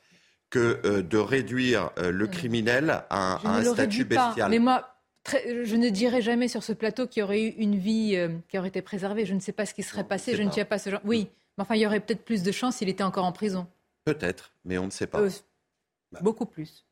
que 0.55 0.81
euh, 0.85 1.03
de 1.03 1.19
réduire 1.19 1.91
euh, 1.99 2.13
le 2.13 2.29
criminel 2.29 3.03
à, 3.11 3.41
un 3.45 3.65
statut 3.65 4.05
bestial. 4.05 4.49
Mais 4.49 4.61
moi, 4.61 4.89
je 5.27 5.75
ne 5.75 5.89
dirais 5.89 6.23
jamais 6.23 6.47
sur 6.47 6.63
ce 6.63 6.73
plateau 6.73 7.09
qu'il 7.09 7.23
y 7.23 7.25
aurait 7.25 7.43
eu 7.43 7.49
une 7.59 7.77
vie 7.77 8.15
euh, 8.15 8.29
qui 8.49 8.57
aurait 8.57 8.69
été 8.69 8.81
préservée. 8.81 9.27
Je 9.27 9.35
ne 9.35 9.41
sais 9.41 9.51
pas 9.51 9.67
ce 9.67 9.75
qui 9.75 9.83
serait 9.83 10.05
passé. 10.05 10.37
Je 10.37 10.43
ne 10.45 10.51
tiens 10.51 10.65
pas 10.65 10.79
ce 10.79 10.91
genre. 10.91 11.01
Oui, 11.05 11.29
mais 11.59 11.63
enfin, 11.63 11.75
il 11.75 11.81
y 11.81 11.87
aurait 11.87 11.99
peut-être 11.99 12.25
plus 12.25 12.45
de 12.45 12.53
chance 12.53 12.77
s'il 12.77 12.89
était 12.89 13.03
encore 13.03 13.25
en 13.25 13.33
prison. 13.33 13.67
Peut-être, 14.05 14.53
mais 14.65 14.79
on 14.79 14.87
ne 14.87 14.91
sait 14.91 15.09
pas. 15.09 15.23
Bah. 16.13 16.21
Beaucoup 16.23 16.47
plus. 16.47 16.85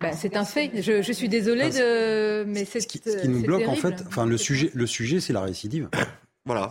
Bah, 0.00 0.12
c'est 0.12 0.36
un 0.36 0.44
fait. 0.44 0.70
Je, 0.82 1.12
suis 1.12 1.30
désolée 1.30 1.70
de, 1.70 2.44
mais 2.44 2.66
ce 2.66 2.86
qui, 2.86 2.98
ce 2.98 3.22
qui 3.22 3.28
nous 3.28 3.42
bloque 3.42 3.66
en 3.66 3.74
fait, 3.74 4.04
enfin 4.06 4.26
le 4.26 4.36
sujet, 4.36 4.70
le 4.74 4.86
sujet, 4.86 5.18
c'est 5.20 5.32
la 5.32 5.40
récidive. 5.40 5.88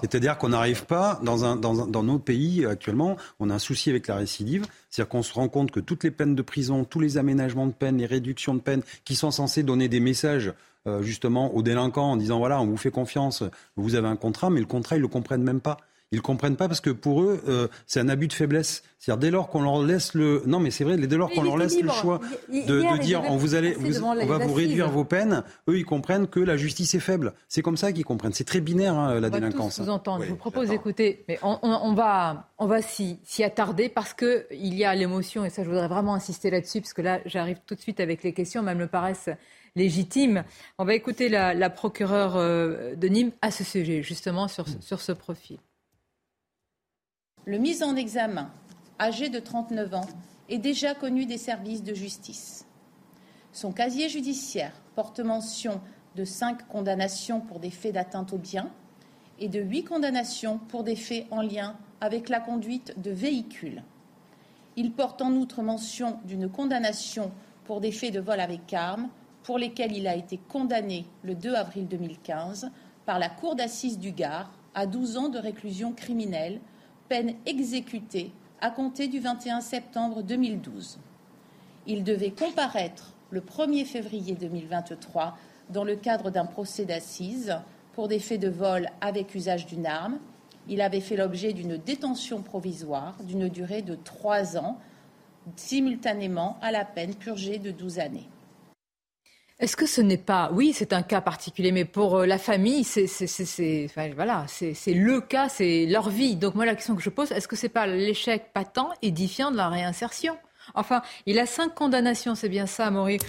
C'est-à-dire 0.01 0.37
qu'on 0.37 0.49
n'arrive 0.49 0.85
pas, 0.85 1.19
dans, 1.23 1.45
un, 1.45 1.55
dans, 1.55 1.87
dans 1.87 2.03
nos 2.03 2.19
pays 2.19 2.65
actuellement, 2.65 3.17
on 3.39 3.49
a 3.49 3.55
un 3.55 3.59
souci 3.59 3.89
avec 3.89 4.07
la 4.07 4.15
récidive. 4.15 4.65
C'est-à-dire 4.89 5.09
qu'on 5.09 5.23
se 5.23 5.33
rend 5.33 5.49
compte 5.49 5.71
que 5.71 5.79
toutes 5.79 6.03
les 6.03 6.11
peines 6.11 6.35
de 6.35 6.41
prison, 6.41 6.83
tous 6.83 6.99
les 6.99 7.17
aménagements 7.17 7.67
de 7.67 7.73
peine, 7.73 7.97
les 7.97 8.05
réductions 8.05 8.55
de 8.55 8.61
peine, 8.61 8.81
qui 9.05 9.15
sont 9.15 9.31
censés 9.31 9.63
donner 9.63 9.87
des 9.87 9.99
messages 9.99 10.53
euh, 10.87 11.01
justement 11.01 11.53
aux 11.53 11.63
délinquants 11.63 12.11
en 12.11 12.17
disant 12.17 12.39
voilà, 12.39 12.61
on 12.61 12.65
vous 12.65 12.77
fait 12.77 12.91
confiance, 12.91 13.43
vous 13.75 13.95
avez 13.95 14.07
un 14.07 14.15
contrat, 14.15 14.49
mais 14.49 14.59
le 14.59 14.65
contrat, 14.65 14.95
ils 14.95 14.99
ne 14.99 15.03
le 15.03 15.09
comprennent 15.09 15.43
même 15.43 15.59
pas. 15.59 15.77
Ils 16.11 16.21
comprennent 16.21 16.55
pas 16.55 16.67
parce 16.67 16.79
que 16.79 16.89
pour 16.89 17.21
eux, 17.21 17.41
euh, 17.47 17.67
c'est 17.85 17.99
un 17.99 18.07
abus 18.07 18.27
de 18.29 18.33
faiblesse. 18.33 18.83
C'est-à-dire 18.97 19.19
dès 19.19 19.31
lors 19.31 19.49
qu'on 19.49 19.61
leur 19.61 19.83
laisse 19.83 20.13
le, 20.13 20.41
non 20.45 20.59
mais 20.59 20.71
c'est 20.71 20.83
vrai, 20.83 20.97
dès 20.97 21.17
lors 21.17 21.29
qu'on 21.29 21.43
leur 21.43 21.57
laisse 21.57 21.79
le 21.79 21.89
choix 21.89 22.19
de, 22.49 22.81
de 22.81 23.01
dire 23.01 23.23
on 23.29 23.35
vous 23.35 23.55
allez, 23.55 23.75
on 23.77 24.25
va 24.25 24.37
vous 24.37 24.53
réduire 24.53 24.89
vos 24.89 25.03
peines, 25.03 25.43
eux 25.69 25.77
ils 25.77 25.85
comprennent 25.85 26.27
que 26.27 26.39
la 26.39 26.55
justice 26.57 26.95
est 26.95 26.99
faible. 26.99 27.33
C'est 27.49 27.61
comme 27.61 27.77
ça 27.77 27.91
qu'ils 27.91 28.05
comprennent. 28.05 28.33
C'est 28.33 28.45
très 28.45 28.61
binaire 28.61 28.95
hein, 28.95 29.19
la 29.19 29.29
délinquance. 29.29 29.79
Vous 29.79 29.89
entendre. 29.89 30.23
Je 30.23 30.29
vous 30.29 30.35
propose 30.37 30.69
d'écouter, 30.69 31.25
mais 31.27 31.37
on, 31.43 31.59
on, 31.61 31.93
va, 31.93 32.49
on 32.57 32.67
va 32.67 32.81
s'y 32.81 33.43
attarder 33.43 33.89
parce 33.89 34.13
que 34.13 34.47
il 34.51 34.75
y 34.75 34.85
a 34.85 34.95
l'émotion 34.95 35.45
et 35.45 35.49
ça 35.49 35.63
je 35.63 35.69
voudrais 35.69 35.87
vraiment 35.87 36.15
insister 36.15 36.49
là-dessus 36.49 36.81
parce 36.81 36.93
que 36.93 37.01
là 37.01 37.19
j'arrive 37.25 37.57
tout 37.65 37.75
de 37.75 37.81
suite 37.81 37.99
avec 37.99 38.23
les 38.23 38.33
questions, 38.33 38.63
même 38.63 38.77
me 38.77 38.87
paraissent 38.87 39.29
légitimes. 39.75 40.43
On 40.79 40.85
va 40.85 40.95
écouter 40.95 41.29
la, 41.29 41.53
la 41.53 41.69
procureure 41.69 42.35
euh, 42.35 42.95
de 42.95 43.07
Nîmes 43.07 43.31
à 43.41 43.51
ce 43.51 43.63
sujet, 43.63 44.01
justement 44.03 44.47
sur, 44.47 44.65
sur 44.81 45.01
ce 45.01 45.11
profil. 45.11 45.57
Le 47.47 47.59
mis 47.59 47.81
en 47.81 47.95
examen, 47.95 48.51
âgé 48.99 49.29
de 49.29 49.39
39 49.39 49.93
ans, 49.93 50.09
est 50.49 50.57
déjà 50.57 50.93
connu 50.93 51.25
des 51.25 51.37
services 51.37 51.81
de 51.81 51.93
justice. 51.93 52.65
Son 53.53 53.71
casier 53.71 54.09
judiciaire 54.09 54.73
porte 54.95 55.21
mention 55.21 55.79
de 56.17 56.25
cinq 56.25 56.67
condamnations 56.67 57.39
pour 57.39 57.61
des 57.61 57.69
faits 57.69 57.93
d'atteinte 57.93 58.33
aux 58.33 58.37
biens 58.37 58.69
et 59.39 59.47
de 59.47 59.61
huit 59.61 59.85
condamnations 59.85 60.57
pour 60.67 60.83
des 60.83 60.97
faits 60.97 61.25
en 61.31 61.41
lien 61.41 61.77
avec 62.01 62.27
la 62.27 62.41
conduite 62.41 62.99
de 63.01 63.11
véhicules. 63.11 63.81
Il 64.75 64.91
porte 64.91 65.21
en 65.21 65.31
outre 65.31 65.61
mention 65.61 66.19
d'une 66.25 66.49
condamnation 66.49 67.31
pour 67.63 67.79
des 67.79 67.93
faits 67.93 68.13
de 68.13 68.19
vol 68.19 68.41
avec 68.41 68.73
arme 68.73 69.07
pour 69.43 69.57
lesquels 69.57 69.95
il 69.95 70.09
a 70.09 70.17
été 70.17 70.37
condamné 70.37 71.05
le 71.23 71.33
2 71.33 71.53
avril 71.53 71.87
2015 71.87 72.71
par 73.05 73.19
la 73.19 73.29
Cour 73.29 73.55
d'assises 73.55 73.99
du 73.99 74.11
Gard 74.11 74.51
à 74.75 74.85
12 74.85 75.15
ans 75.15 75.29
de 75.29 75.39
réclusion 75.39 75.93
criminelle, 75.93 76.59
peine 77.07 77.35
exécutée 77.45 78.31
à 78.61 78.69
compter 78.69 79.07
du 79.07 79.19
21 79.19 79.61
septembre 79.61 80.23
2012. 80.23 80.99
Il 81.85 82.03
devait 82.03 82.31
comparaître 82.31 83.13
le 83.29 83.41
1er 83.41 83.85
février 83.85 84.35
2023 84.35 85.37
dans 85.69 85.83
le 85.83 85.95
cadre 85.95 86.31
d'un 86.31 86.45
procès 86.45 86.85
d'assises 86.85 87.55
pour 87.93 88.07
des 88.07 88.19
faits 88.19 88.41
de 88.41 88.49
vol 88.49 88.89
avec 89.01 89.35
usage 89.35 89.65
d'une 89.65 89.85
arme. 89.85 90.19
Il 90.67 90.81
avait 90.81 91.01
fait 91.01 91.15
l'objet 91.15 91.53
d'une 91.53 91.77
détention 91.77 92.41
provisoire 92.41 93.15
d'une 93.23 93.47
durée 93.47 93.81
de 93.81 93.95
trois 93.95 94.57
ans, 94.57 94.77
simultanément 95.55 96.57
à 96.61 96.71
la 96.71 96.83
peine 96.83 97.15
purgée 97.15 97.57
de 97.57 97.71
12 97.71 97.99
années. 97.99 98.27
Est-ce 99.59 99.75
que 99.75 99.87
ce 99.87 100.01
n'est 100.01 100.17
pas, 100.17 100.51
oui, 100.53 100.71
c'est 100.71 100.93
un 100.93 101.01
cas 101.01 101.19
particulier, 101.19 101.71
mais 101.71 101.83
pour 101.83 102.17
euh, 102.17 102.25
la 102.27 102.37
famille, 102.37 102.83
c'est, 102.83 103.07
voilà, 104.15 104.45
c'est, 104.47 104.93
le 104.93 105.19
cas, 105.19 105.49
c'est 105.49 105.87
leur 105.87 106.09
vie. 106.09 106.35
Donc 106.35 106.53
moi, 106.53 106.65
la 106.65 106.75
question 106.75 106.95
que 106.95 107.01
je 107.01 107.09
pose, 107.09 107.31
est-ce 107.31 107.47
que 107.47 107.55
c'est 107.55 107.69
pas 107.69 107.87
l'échec 107.87 108.51
patent, 108.53 108.93
édifiant 109.01 109.49
de 109.49 109.57
la 109.57 109.69
réinsertion? 109.69 110.37
Enfin, 110.75 111.01
il 111.25 111.39
a 111.39 111.47
cinq 111.47 111.73
condamnations, 111.73 112.35
c'est 112.35 112.49
bien 112.49 112.67
ça, 112.67 112.91
Maurice, 112.91 113.23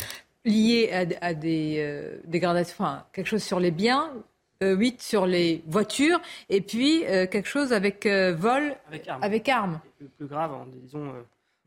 liées 0.45 0.91
à, 1.23 1.33
des 1.33 1.77
euh, 1.79 2.19
dégradations, 2.25 2.77
enfin, 2.79 3.07
quelque 3.15 3.29
chose 3.29 3.43
sur 3.43 3.59
les 3.59 3.71
biens, 3.71 4.13
euh, 4.63 4.75
huit 4.75 5.01
sur 5.01 5.25
les 5.25 5.63
voitures, 5.67 6.21
et 6.51 6.61
puis 6.61 7.05
quelque 7.07 7.49
chose 7.49 7.73
avec 7.73 8.07
vol 8.07 8.77
avec 9.23 9.49
armes. 9.49 9.81
Le 9.99 10.09
plus 10.09 10.27
grave, 10.27 10.53
hein, 10.53 10.67
disons 10.83 11.11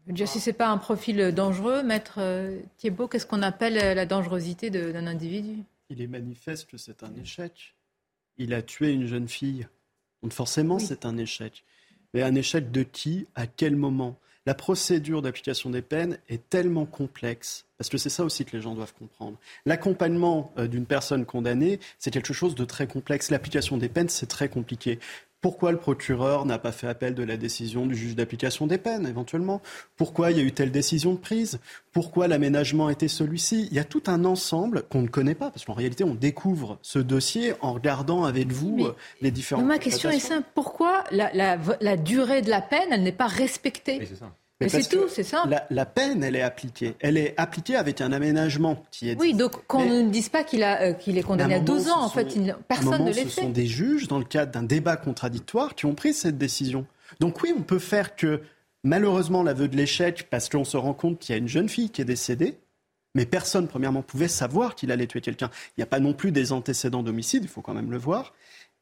Déjà, 0.08 0.26
si 0.26 0.40
ce 0.40 0.50
n'est 0.50 0.56
pas 0.56 0.70
un 0.70 0.78
profil 0.78 1.32
dangereux, 1.32 1.84
maître 1.84 2.16
euh, 2.18 2.60
Thiebaud, 2.78 3.08
qu'est-ce 3.08 3.26
qu'on 3.26 3.42
appelle 3.42 3.76
la 3.76 4.06
dangerosité 4.06 4.70
d'un 4.70 5.08
individu? 5.08 5.64
Il 5.90 6.02
est 6.02 6.08
manifeste 6.08 6.70
que 6.70 6.78
c'est 6.78 7.04
un 7.04 7.14
échec. 7.16 7.76
Il 8.38 8.54
a 8.54 8.62
tué 8.62 8.92
une 8.92 9.06
jeune 9.06 9.28
fille. 9.28 9.68
Donc 10.24 10.34
forcément, 10.34 10.80
c'est 10.80 11.06
un 11.06 11.18
échec. 11.18 11.64
Mais 12.14 12.24
un 12.24 12.36
échec 12.36 12.72
de 12.72 12.84
qui? 12.84 13.28
À 13.36 13.48
quel 13.48 13.76
moment? 13.76 14.18
La 14.48 14.56
procédure 14.56 15.22
d'application 15.22 15.70
des 15.70 15.84
peines 15.84 16.18
est 16.28 16.50
tellement 16.50 16.88
complexe, 16.88 17.66
parce 17.78 17.90
que 17.90 18.00
c'est 18.00 18.10
ça 18.10 18.24
aussi 18.24 18.44
que 18.44 18.56
les 18.56 18.62
gens 18.62 18.74
doivent 18.74 18.94
comprendre. 18.94 19.38
L'accompagnement 19.68 20.52
euh, 20.58 20.68
d'une 20.68 20.88
personne 20.88 21.26
condamnée, 21.26 21.80
c'est 22.00 22.10
quelque 22.10 22.34
chose 22.34 22.56
de 22.56 22.66
très 22.66 22.88
complexe. 22.88 23.30
L'application 23.30 23.78
des 23.78 23.88
peines, 23.88 24.10
c'est 24.10 24.26
très 24.26 24.50
compliqué. 24.50 24.98
Pourquoi 25.42 25.72
le 25.72 25.80
procureur 25.80 26.46
n'a 26.46 26.60
pas 26.60 26.72
fait 26.72 26.88
appel 26.88 27.16
de 27.16 27.24
la 27.24 27.36
décision 27.36 27.88
du 27.88 27.96
juge 27.96 28.16
d'application 28.16 28.68
des 28.68 28.78
peines, 28.78 29.08
éventuellement? 29.08 29.60
Pourquoi 29.98 30.30
il 30.30 30.38
y 30.38 30.40
a 30.40 30.44
eu 30.44 30.52
telle 30.52 30.72
décision 30.72 31.14
de 31.14 31.18
prise? 31.18 31.60
Pourquoi 31.92 32.28
l'aménagement 32.28 32.92
était 32.92 33.08
celui-ci? 33.08 33.68
Il 33.72 33.76
y 33.76 33.80
a 33.80 33.84
tout 33.84 34.04
un 34.06 34.24
ensemble 34.24 34.84
qu'on 34.84 35.02
ne 35.02 35.08
connaît 35.08 35.34
pas, 35.34 35.50
parce 35.50 35.66
qu'en 35.66 35.74
réalité, 35.74 36.04
on 36.04 36.14
découvre 36.14 36.78
ce 36.84 37.00
dossier 37.00 37.54
en 37.62 37.74
regardant 37.74 38.24
avec 38.24 38.52
vous 38.52 38.86
euh, 38.86 38.96
les 39.22 39.32
différents. 39.32 39.64
Ma 39.64 39.80
question 39.80 40.12
est 40.12 40.20
simple. 40.20 40.48
Pourquoi 40.54 41.04
la, 41.12 41.98
durée 41.98 42.44
de 42.44 42.50
la 42.52 42.62
peine, 42.62 42.90
elle 42.92 43.02
n'est 43.02 43.12
pas 43.12 43.28
respectée? 43.28 44.06
C'est 44.08 44.18
ça. 44.18 44.32
Mais 44.62 44.70
c'est 44.70 44.88
tout, 44.88 45.08
c'est 45.10 45.24
ça. 45.24 45.44
La, 45.70 45.86
peine, 45.86 46.24
elle 46.24 46.36
est 46.36 46.42
appliquée. 46.42 46.96
Elle 47.00 47.18
est 47.18 47.34
appliquée 47.38 47.76
avec 47.76 48.00
un 48.02 48.12
aménagement 48.12 48.84
qui 48.92 49.10
est. 49.10 49.20
Oui, 49.20 49.34
donc 49.34 49.66
qu'on 49.68 49.86
ne 49.86 50.10
dise 50.10 50.30
pas 50.30 50.44
qu'il 50.44 50.64
euh, 50.64 50.94
est 50.94 51.24
condamné 51.24 51.56
à 51.56 51.60
12 51.60 51.90
ans, 51.90 52.04
en 52.04 52.10
fait, 52.10 52.28
personne 52.68 53.06
ne 53.06 53.12
l'est 53.12 53.24
fait. 53.24 53.30
Ce 53.30 53.42
sont 53.42 53.50
des 53.50 53.66
juges, 53.66 54.08
dans 54.08 54.20
le 54.20 54.26
cadre 54.26 54.52
d'un 54.52 54.64
débat 54.64 54.96
contradictoire, 54.96 55.76
qui 55.76 55.86
ont 55.86 55.96
pris 55.96 56.14
cette 56.14 56.38
décision. 56.38 56.86
Donc 57.20 57.42
oui, 57.42 57.54
on 57.58 57.62
peut 57.62 57.80
faire 57.80 58.16
que, 58.16 58.42
malheureusement, 58.84 59.44
l'aveu 59.44 59.68
de 59.68 59.76
l'échec, 59.76 60.28
parce 60.30 60.48
qu'on 60.50 60.64
se 60.64 60.78
rend 60.78 60.94
compte 60.94 61.20
qu'il 61.20 61.34
y 61.34 61.36
a 61.36 61.40
une 61.40 61.48
jeune 61.48 61.70
fille 61.70 61.90
qui 61.90 62.02
est 62.02 62.06
décédée, 62.06 62.58
mais 63.16 63.26
personne, 63.26 63.68
premièrement, 63.68 64.02
pouvait 64.02 64.28
savoir 64.28 64.76
qu'il 64.76 64.92
allait 64.92 65.08
tuer 65.08 65.22
quelqu'un. 65.22 65.50
Il 65.78 65.80
n'y 65.80 65.84
a 65.84 65.88
pas 65.88 66.00
non 66.00 66.14
plus 66.14 66.32
des 66.32 66.52
antécédents 66.52 67.04
d'homicide, 67.04 67.44
il 67.44 67.50
faut 67.50 67.62
quand 67.62 67.74
même 67.74 67.92
le 67.92 67.98
voir. 67.98 68.34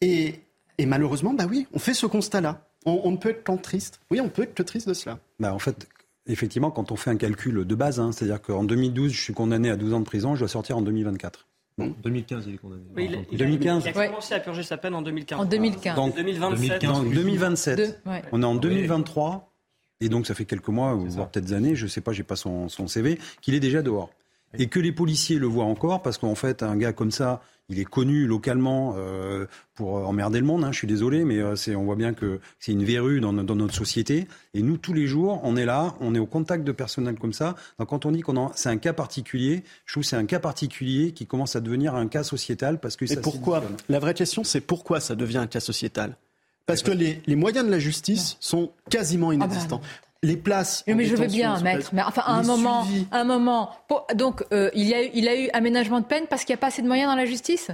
Et, 0.02 0.42
et 0.78 0.86
malheureusement, 0.86 1.34
bah 1.34 1.46
oui, 1.50 1.68
on 1.74 1.80
fait 1.80 1.94
ce 1.94 2.06
constat-là. 2.06 2.69
On, 2.86 3.12
ne 3.12 3.18
peut 3.18 3.30
être 3.30 3.44
qu'en 3.44 3.58
triste. 3.58 4.00
Oui, 4.10 4.22
on 4.22 4.30
peut 4.30 4.44
être 4.44 4.54
que 4.54 4.64
triste 4.64 4.88
de 4.88 4.94
cela. 4.94 5.20
Bah, 5.40 5.54
en 5.54 5.60
fait, 5.60 5.88
effectivement, 6.28 6.72
quand 6.72 6.92
on 6.92 6.96
fait 6.96 7.10
un 7.10 7.18
calcul 7.18 7.66
de 7.66 7.76
base, 7.76 8.00
hein, 8.00 8.12
c'est-à-dire 8.12 8.42
qu'en 8.42 8.64
2012, 8.64 9.12
je 9.12 9.22
suis 9.22 9.34
condamné 9.34 9.70
à 9.70 9.76
12 9.76 9.94
ans 9.94 10.00
de 10.00 10.06
prison, 10.06 10.36
je 10.36 10.40
dois 10.40 10.48
sortir 10.48 10.78
en 10.78 10.82
2024. 10.82 11.46
Bon, 11.78 11.96
2015, 12.04 12.46
il 12.48 12.56
est 12.56 12.58
condamné. 12.58 12.84
Oui, 12.96 13.10
il, 13.32 13.38
2015. 13.38 13.84
il 13.86 13.98
a 13.98 14.08
commencé 14.08 14.34
à 14.34 14.40
purger 14.40 14.64
sa 14.64 14.78
peine 14.78 14.96
en 14.96 15.02
2015. 15.02 15.40
En 15.40 15.46
2015. 15.46 15.96
Donc, 15.96 16.16
2027. 16.16 16.82
2027. 16.82 18.04
On 18.32 18.42
est 18.42 18.46
en 18.46 18.56
2023. 18.56 19.54
Et 20.02 20.10
donc, 20.10 20.28
ça 20.28 20.34
fait 20.34 20.46
quelques 20.46 20.70
mois, 20.70 20.94
voire 20.94 21.30
peut-être 21.30 21.46
des 21.46 21.54
années, 21.54 21.76
je 21.76 21.84
ne 21.84 21.90
sais 21.90 22.02
pas, 22.02 22.14
j'ai 22.14 22.24
pas 22.24 22.38
son, 22.38 22.70
son 22.70 22.88
CV, 22.88 23.20
qu'il 23.42 23.54
est 23.54 23.60
déjà 23.60 23.82
dehors. 23.82 24.10
Et 24.58 24.68
que 24.68 24.80
les 24.80 24.92
policiers 24.92 25.38
le 25.38 25.48
voient 25.48 25.66
encore, 25.66 26.02
parce 26.02 26.18
qu'en 26.18 26.36
fait, 26.36 26.64
un 26.64 26.76
gars 26.76 26.94
comme 26.94 27.12
ça, 27.12 27.42
il 27.70 27.80
est 27.80 27.86
connu 27.86 28.26
localement 28.26 28.96
euh, 28.98 29.46
pour 29.76 29.94
emmerder 30.08 30.40
le 30.40 30.46
monde. 30.46 30.64
Hein, 30.64 30.72
je 30.72 30.78
suis 30.78 30.88
désolé, 30.88 31.24
mais 31.24 31.38
euh, 31.38 31.56
on 31.76 31.84
voit 31.84 31.96
bien 31.96 32.14
que 32.14 32.40
c'est 32.60 32.72
une 32.72 32.84
verrue 32.84 33.22
dans, 33.22 33.32
notre 33.32 33.76
société. 33.76 34.28
Et 34.56 34.64
nous, 34.64 34.78
tous 34.78 34.94
les 34.94 35.06
jours, 35.06 35.40
on 35.44 35.56
est 35.56 35.66
là, 35.66 35.96
on 36.00 36.16
est 36.16 36.20
au 36.20 36.26
contact 36.26 36.64
de 36.64 36.72
personnel 36.72 37.16
comme 37.16 37.34
ça. 37.34 37.56
Donc, 37.78 37.90
quand 37.90 38.06
on 38.06 38.12
dit 38.12 38.22
qu'on 38.22 38.52
c'est 38.56 38.70
un 38.70 38.78
cas 38.78 38.94
particulier, 38.94 39.64
je 39.86 39.94
trouve 39.94 40.04
que 40.04 40.10
c'est 40.10 40.16
un 40.16 40.26
cas 40.26 40.40
particulier 40.40 41.12
qui 41.12 41.28
commence 41.28 41.56
à 41.56 41.62
devenir 41.62 41.96
un 41.96 42.08
cas 42.08 42.24
sociétal 42.24 42.80
parce 42.80 42.96
que. 42.96 43.12
Et 43.12 43.18
pourquoi 43.18 43.64
La 43.88 44.00
vraie 44.00 44.16
question, 44.16 44.44
c'est 44.44 44.62
pourquoi 44.62 45.00
ça 45.00 45.16
devient 45.16 45.38
un 45.38 45.48
cas 45.48 45.60
sociétal? 45.60 46.18
Parce 46.66 46.84
que 46.84 46.92
les, 46.92 47.36
moyens 47.36 47.66
de 47.66 47.72
la 47.72 47.80
justice 47.80 48.38
sont 48.40 48.72
quasiment 48.92 49.30
ah 49.30 49.38
bah 49.38 49.46
inexistants 49.46 49.82
les 50.24 50.38
places. 50.38 50.84
mais 50.88 51.06
je 51.06 51.16
veux 51.16 51.28
bien, 51.28 51.60
maître. 51.62 51.90
Mais 51.94 52.02
enfin, 52.02 52.24
à 52.26 52.34
un 52.34 52.44
moment, 52.44 52.86
un 53.12 53.24
moment. 53.24 53.72
donc, 54.16 54.44
euh, 54.52 54.70
il, 54.74 54.88
y 54.88 54.94
a 54.94 55.04
eu, 55.04 55.10
il 55.14 55.28
a 55.28 55.40
eu 55.40 55.50
aménagement 55.54 56.00
de 56.00 56.06
peine 56.06 56.26
parce 56.30 56.44
qu'il 56.44 56.54
n'y 56.54 56.60
a 56.60 56.62
pas 56.62 56.68
assez 56.68 56.82
de 56.82 56.88
moyens 56.88 57.10
dans 57.10 57.16
la 57.16 57.26
justice? 57.26 57.72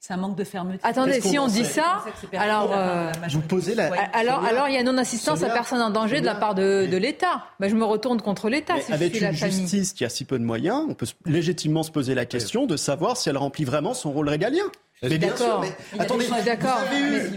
C'est 0.00 0.12
un 0.12 0.16
manque 0.16 0.36
de 0.36 0.44
fermeté. 0.44 0.78
Attendez, 0.84 1.20
si 1.20 1.40
on 1.40 1.48
dit 1.48 1.64
ça, 1.64 2.04
alors 2.32 2.70
euh, 2.72 3.10
vous 3.30 3.40
posez 3.40 3.74
la. 3.74 3.90
Alors, 4.12 4.44
alors 4.44 4.68
il 4.68 4.74
y 4.74 4.78
a 4.78 4.84
non 4.84 4.96
assistance 4.96 5.42
à 5.42 5.50
personne 5.50 5.82
en 5.82 5.90
danger 5.90 6.20
de 6.20 6.26
la 6.26 6.36
part 6.36 6.54
de, 6.54 6.86
de 6.86 6.96
l'État. 6.96 7.44
Ben, 7.58 7.68
je 7.68 7.74
me 7.74 7.84
retourne 7.84 8.22
contre 8.22 8.48
l'État. 8.48 8.80
Si 8.80 8.92
avec 8.92 9.20
une 9.20 9.32
justice 9.32 9.92
qui 9.92 10.04
a 10.04 10.08
si 10.08 10.24
peu 10.24 10.38
de 10.38 10.44
moyens, 10.44 10.86
on 10.88 10.94
peut 10.94 11.06
légitimement 11.26 11.82
se 11.82 11.90
poser 11.90 12.14
la 12.14 12.26
question 12.26 12.66
de 12.66 12.76
savoir 12.76 13.16
si 13.16 13.28
elle 13.28 13.36
remplit 13.36 13.64
vraiment 13.64 13.92
son 13.92 14.12
rôle 14.12 14.28
régalien. 14.28 14.64
Mais 15.02 15.18
bien 15.18 15.36
sûr. 15.36 15.60
Mais, 15.60 15.72
attendez, 15.98 16.26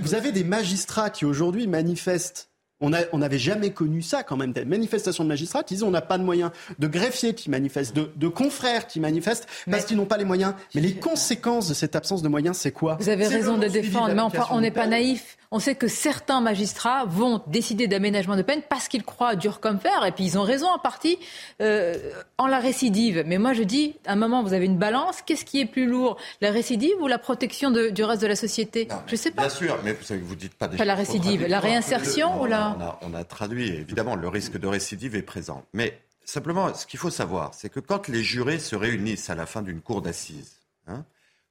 vous 0.02 0.14
avez 0.14 0.32
des 0.32 0.44
magistrats 0.44 1.10
qui 1.10 1.26
aujourd'hui 1.26 1.66
manifestent 1.66 2.51
on 2.82 2.90
n'avait 2.90 3.40
jamais 3.40 3.72
connu 3.72 4.02
ça 4.02 4.24
quand 4.24 4.38
même, 4.38 4.52
des 4.52 4.66
manifestations 4.66 5.24
de 5.24 5.30
magistrats 5.30 5.64
qui 5.64 5.76
disent 5.76 5.84
on 5.84 5.92
n'a 5.92 6.02
pas 6.02 6.18
de 6.18 6.24
moyens, 6.24 6.52
de 6.80 6.88
greffiers 6.88 7.34
qui 7.34 7.50
manifestent, 7.50 7.96
de, 7.96 8.28
confrères 8.28 8.88
qui 8.88 9.00
manifestent 9.00 9.48
parce 9.70 9.86
qu'ils 9.86 9.98
n'ont 9.98 10.06
pas 10.06 10.18
les 10.18 10.26
moyens. 10.26 10.54
Mais 10.76 10.82
les 10.82 10.96
conséquences 10.96 11.68
de 11.68 11.74
cette 11.74 11.96
absence 11.96 12.22
de 12.22 12.28
moyens, 12.28 12.58
c'est 12.58 12.72
quoi 12.72 12.98
Vous 13.00 13.10
avez 13.10 13.28
raison 13.28 13.58
de 13.58 13.68
défendre, 13.68 14.14
mais 14.14 14.22
enfin, 14.22 14.48
on 14.52 14.62
n'est 14.62 14.72
pas 14.72 14.88
naïf. 14.88 15.38
On 15.54 15.60
sait 15.60 15.76
que 15.76 15.90
certains 15.90 16.40
magistrats 16.40 17.04
vont 17.04 17.44
décider 17.48 17.88
d'aménagement 17.88 18.38
de 18.38 18.42
peine 18.42 18.62
parce 18.70 18.88
qu'ils 18.88 19.04
croient 19.04 19.36
dur 19.36 19.60
comme 19.60 19.82
fer, 19.82 20.06
et 20.06 20.14
puis 20.14 20.24
ils 20.24 20.38
ont 20.38 20.44
raison 20.44 20.68
en 20.68 20.80
partie, 20.80 21.20
euh, 21.62 21.98
en 22.38 22.48
la 22.48 22.60
récidive. 22.60 23.24
Mais 23.28 23.38
moi 23.38 23.52
je 23.52 23.64
dis, 23.64 23.98
à 24.06 24.14
un 24.14 24.16
moment, 24.16 24.44
vous 24.44 24.54
avez 24.54 24.66
une 24.66 24.78
balance, 24.78 25.22
qu'est-ce 25.22 25.44
qui 25.44 25.60
est 25.60 25.66
plus 25.66 25.88
lourd 25.88 26.16
La 26.40 26.52
récidive 26.52 26.96
ou 27.02 27.08
la 27.08 27.20
protection 27.20 27.70
du 27.70 28.04
reste 28.04 28.22
de 28.22 28.28
la 28.28 28.38
société 28.38 28.88
Je 29.08 29.12
ne 29.12 29.18
sais 29.18 29.32
pas. 29.32 29.42
Bien 29.42 29.52
sûr, 29.52 29.78
mais 29.84 29.92
vous 29.92 30.04
savez, 30.04 30.22
vous 30.22 30.38
dites 30.38 30.54
pas 30.54 30.70
des 30.70 30.78
Pas 30.78 30.86
la 30.86 30.96
récidive, 30.96 31.46
la 31.46 31.60
réinsertion 31.60 32.42
ou 32.42 32.46
la... 32.46 32.78
On 32.78 32.82
a, 32.82 33.00
on 33.02 33.14
a 33.14 33.24
traduit, 33.26 33.68
évidemment, 33.68 34.16
le 34.16 34.30
risque 34.30 34.58
de 34.58 34.68
récidive 34.68 35.18
est 35.18 35.22
présent. 35.22 35.66
Mais 35.74 36.00
simplement, 36.24 36.74
ce 36.74 36.86
qu'il 36.86 37.00
faut 37.00 37.10
savoir, 37.10 37.54
c'est 37.54 37.70
que 37.70 37.82
quand 37.82 38.08
les 38.08 38.24
jurés 38.24 38.60
se 38.60 38.78
réunissent 38.78 39.30
à 39.30 39.36
la 39.36 39.46
fin 39.46 39.62
d'une 39.62 39.82
cour 39.82 40.02
d'assises, 40.02 40.56
hein, 40.88 41.04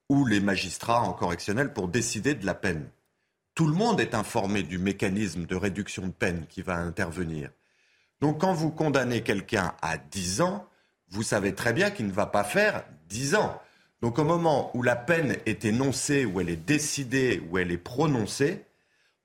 ou 0.09 0.25
les 0.25 0.41
magistrats 0.41 1.03
en 1.03 1.13
correctionnel 1.13 1.75
pour 1.75 1.87
décider 1.87 2.35
de 2.35 2.47
la 2.47 2.55
peine, 2.55 2.87
tout 3.55 3.67
le 3.67 3.75
monde 3.75 4.01
est 4.01 4.15
informé 4.15 4.63
du 4.63 4.79
mécanisme 4.79 5.47
de 5.47 5.57
réduction 5.57 6.07
de 6.07 6.13
peine 6.13 6.47
qui 6.49 6.63
va 6.63 6.77
intervenir. 6.77 7.51
Donc 8.21 8.41
quand 8.41 8.53
vous 8.53 8.71
condamnez 8.71 9.23
quelqu'un 9.23 9.75
à 9.83 9.97
10 9.99 10.43
ans, 10.43 10.67
vous 11.09 11.23
savez 11.23 11.55
très 11.55 11.73
bien 11.73 11.91
qu'il 11.91 12.07
ne 12.07 12.13
va 12.13 12.27
pas 12.27 12.45
faire 12.45 12.85
10 13.09 13.35
ans. 13.35 13.61
Donc 14.03 14.19
au 14.19 14.25
moment 14.25 14.71
où 14.75 14.83
la 14.83 14.97
peine 14.97 15.37
est 15.47 15.65
énoncée, 15.65 16.25
où 16.25 16.41
elle 16.41 16.51
est 16.51 16.57
décidée, 16.57 17.43
où 17.51 17.59
elle 17.59 17.73
est 17.73 17.79
prononcée, 17.79 18.65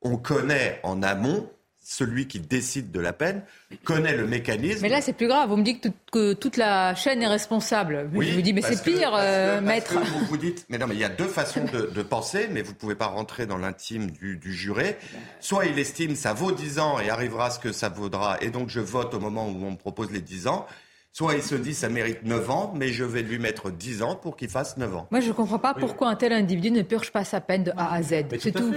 on 0.01 0.17
connaît 0.17 0.79
en 0.83 1.01
amont 1.01 1.49
celui 1.87 2.27
qui 2.27 2.39
décide 2.39 2.91
de 2.91 2.99
la 2.99 3.13
peine 3.13 3.43
connaît 3.83 4.17
le 4.17 4.25
mécanisme. 4.25 4.79
Mais 4.81 4.89
là, 4.89 5.01
c'est 5.01 5.13
plus 5.13 5.27
grave. 5.27 5.49
Vous 5.49 5.55
me 5.55 5.63
dites 5.63 5.87
que, 6.11 6.33
toute 6.33 6.57
la 6.57 6.95
chaîne 6.95 7.21
est 7.21 7.27
responsable. 7.27 8.09
je 8.11 8.33
vous 8.33 8.41
dis, 8.41 8.53
mais 8.53 8.63
c'est 8.63 8.81
pire, 8.83 9.11
euh, 9.13 9.61
maître. 9.61 9.93
vous 9.93 10.25
vous 10.25 10.37
dites, 10.37 10.65
mais 10.69 10.79
non, 10.79 10.87
mais 10.87 10.95
il 10.95 11.01
y 11.01 11.05
a 11.05 11.09
deux 11.09 11.27
façons 11.27 11.63
de, 11.65 12.01
penser, 12.01 12.47
mais 12.51 12.63
vous 12.63 12.71
ne 12.71 12.77
pouvez 12.77 12.95
pas 12.95 13.07
rentrer 13.07 13.45
dans 13.45 13.57
l'intime 13.57 14.09
du, 14.09 14.39
juré. 14.53 14.97
Soit 15.39 15.65
il 15.67 15.77
estime 15.77 16.15
ça 16.15 16.33
vaut 16.33 16.51
10 16.51 16.79
ans 16.79 16.99
et 16.99 17.09
arrivera 17.09 17.51
ce 17.51 17.59
que 17.59 17.71
ça 17.71 17.89
vaudra, 17.89 18.37
et 18.41 18.49
donc 18.49 18.69
je 18.69 18.79
vote 18.79 19.13
au 19.13 19.19
moment 19.19 19.47
où 19.47 19.65
on 19.65 19.71
me 19.71 19.77
propose 19.77 20.11
les 20.11 20.21
10 20.21 20.47
ans. 20.47 20.65
Soit 21.17 21.35
il 21.35 21.43
se 21.43 21.55
dit 21.55 21.73
ça 21.73 21.87
mérite 21.87 22.25
9 22.25 22.49
ans, 22.49 22.73
mais 22.75 22.89
je 22.89 23.05
vais 23.05 23.21
lui 23.21 23.39
mettre 23.39 23.71
10 23.71 24.03
ans 24.03 24.15
pour 24.17 24.35
qu'il 24.35 24.49
fasse 24.49 24.75
9 24.75 24.97
ans. 24.97 25.07
Moi, 25.11 25.21
je 25.21 25.29
ne 25.29 25.31
comprends 25.31 25.59
pas 25.59 25.73
pourquoi 25.73 26.09
un 26.09 26.15
tel 26.15 26.33
individu 26.33 26.71
ne 26.71 26.81
purge 26.81 27.09
pas 27.13 27.23
sa 27.23 27.39
peine 27.39 27.63
de 27.63 27.71
A 27.77 27.93
à 27.93 28.01
Z. 28.03 28.25
C'est 28.37 28.51
tout. 28.51 28.73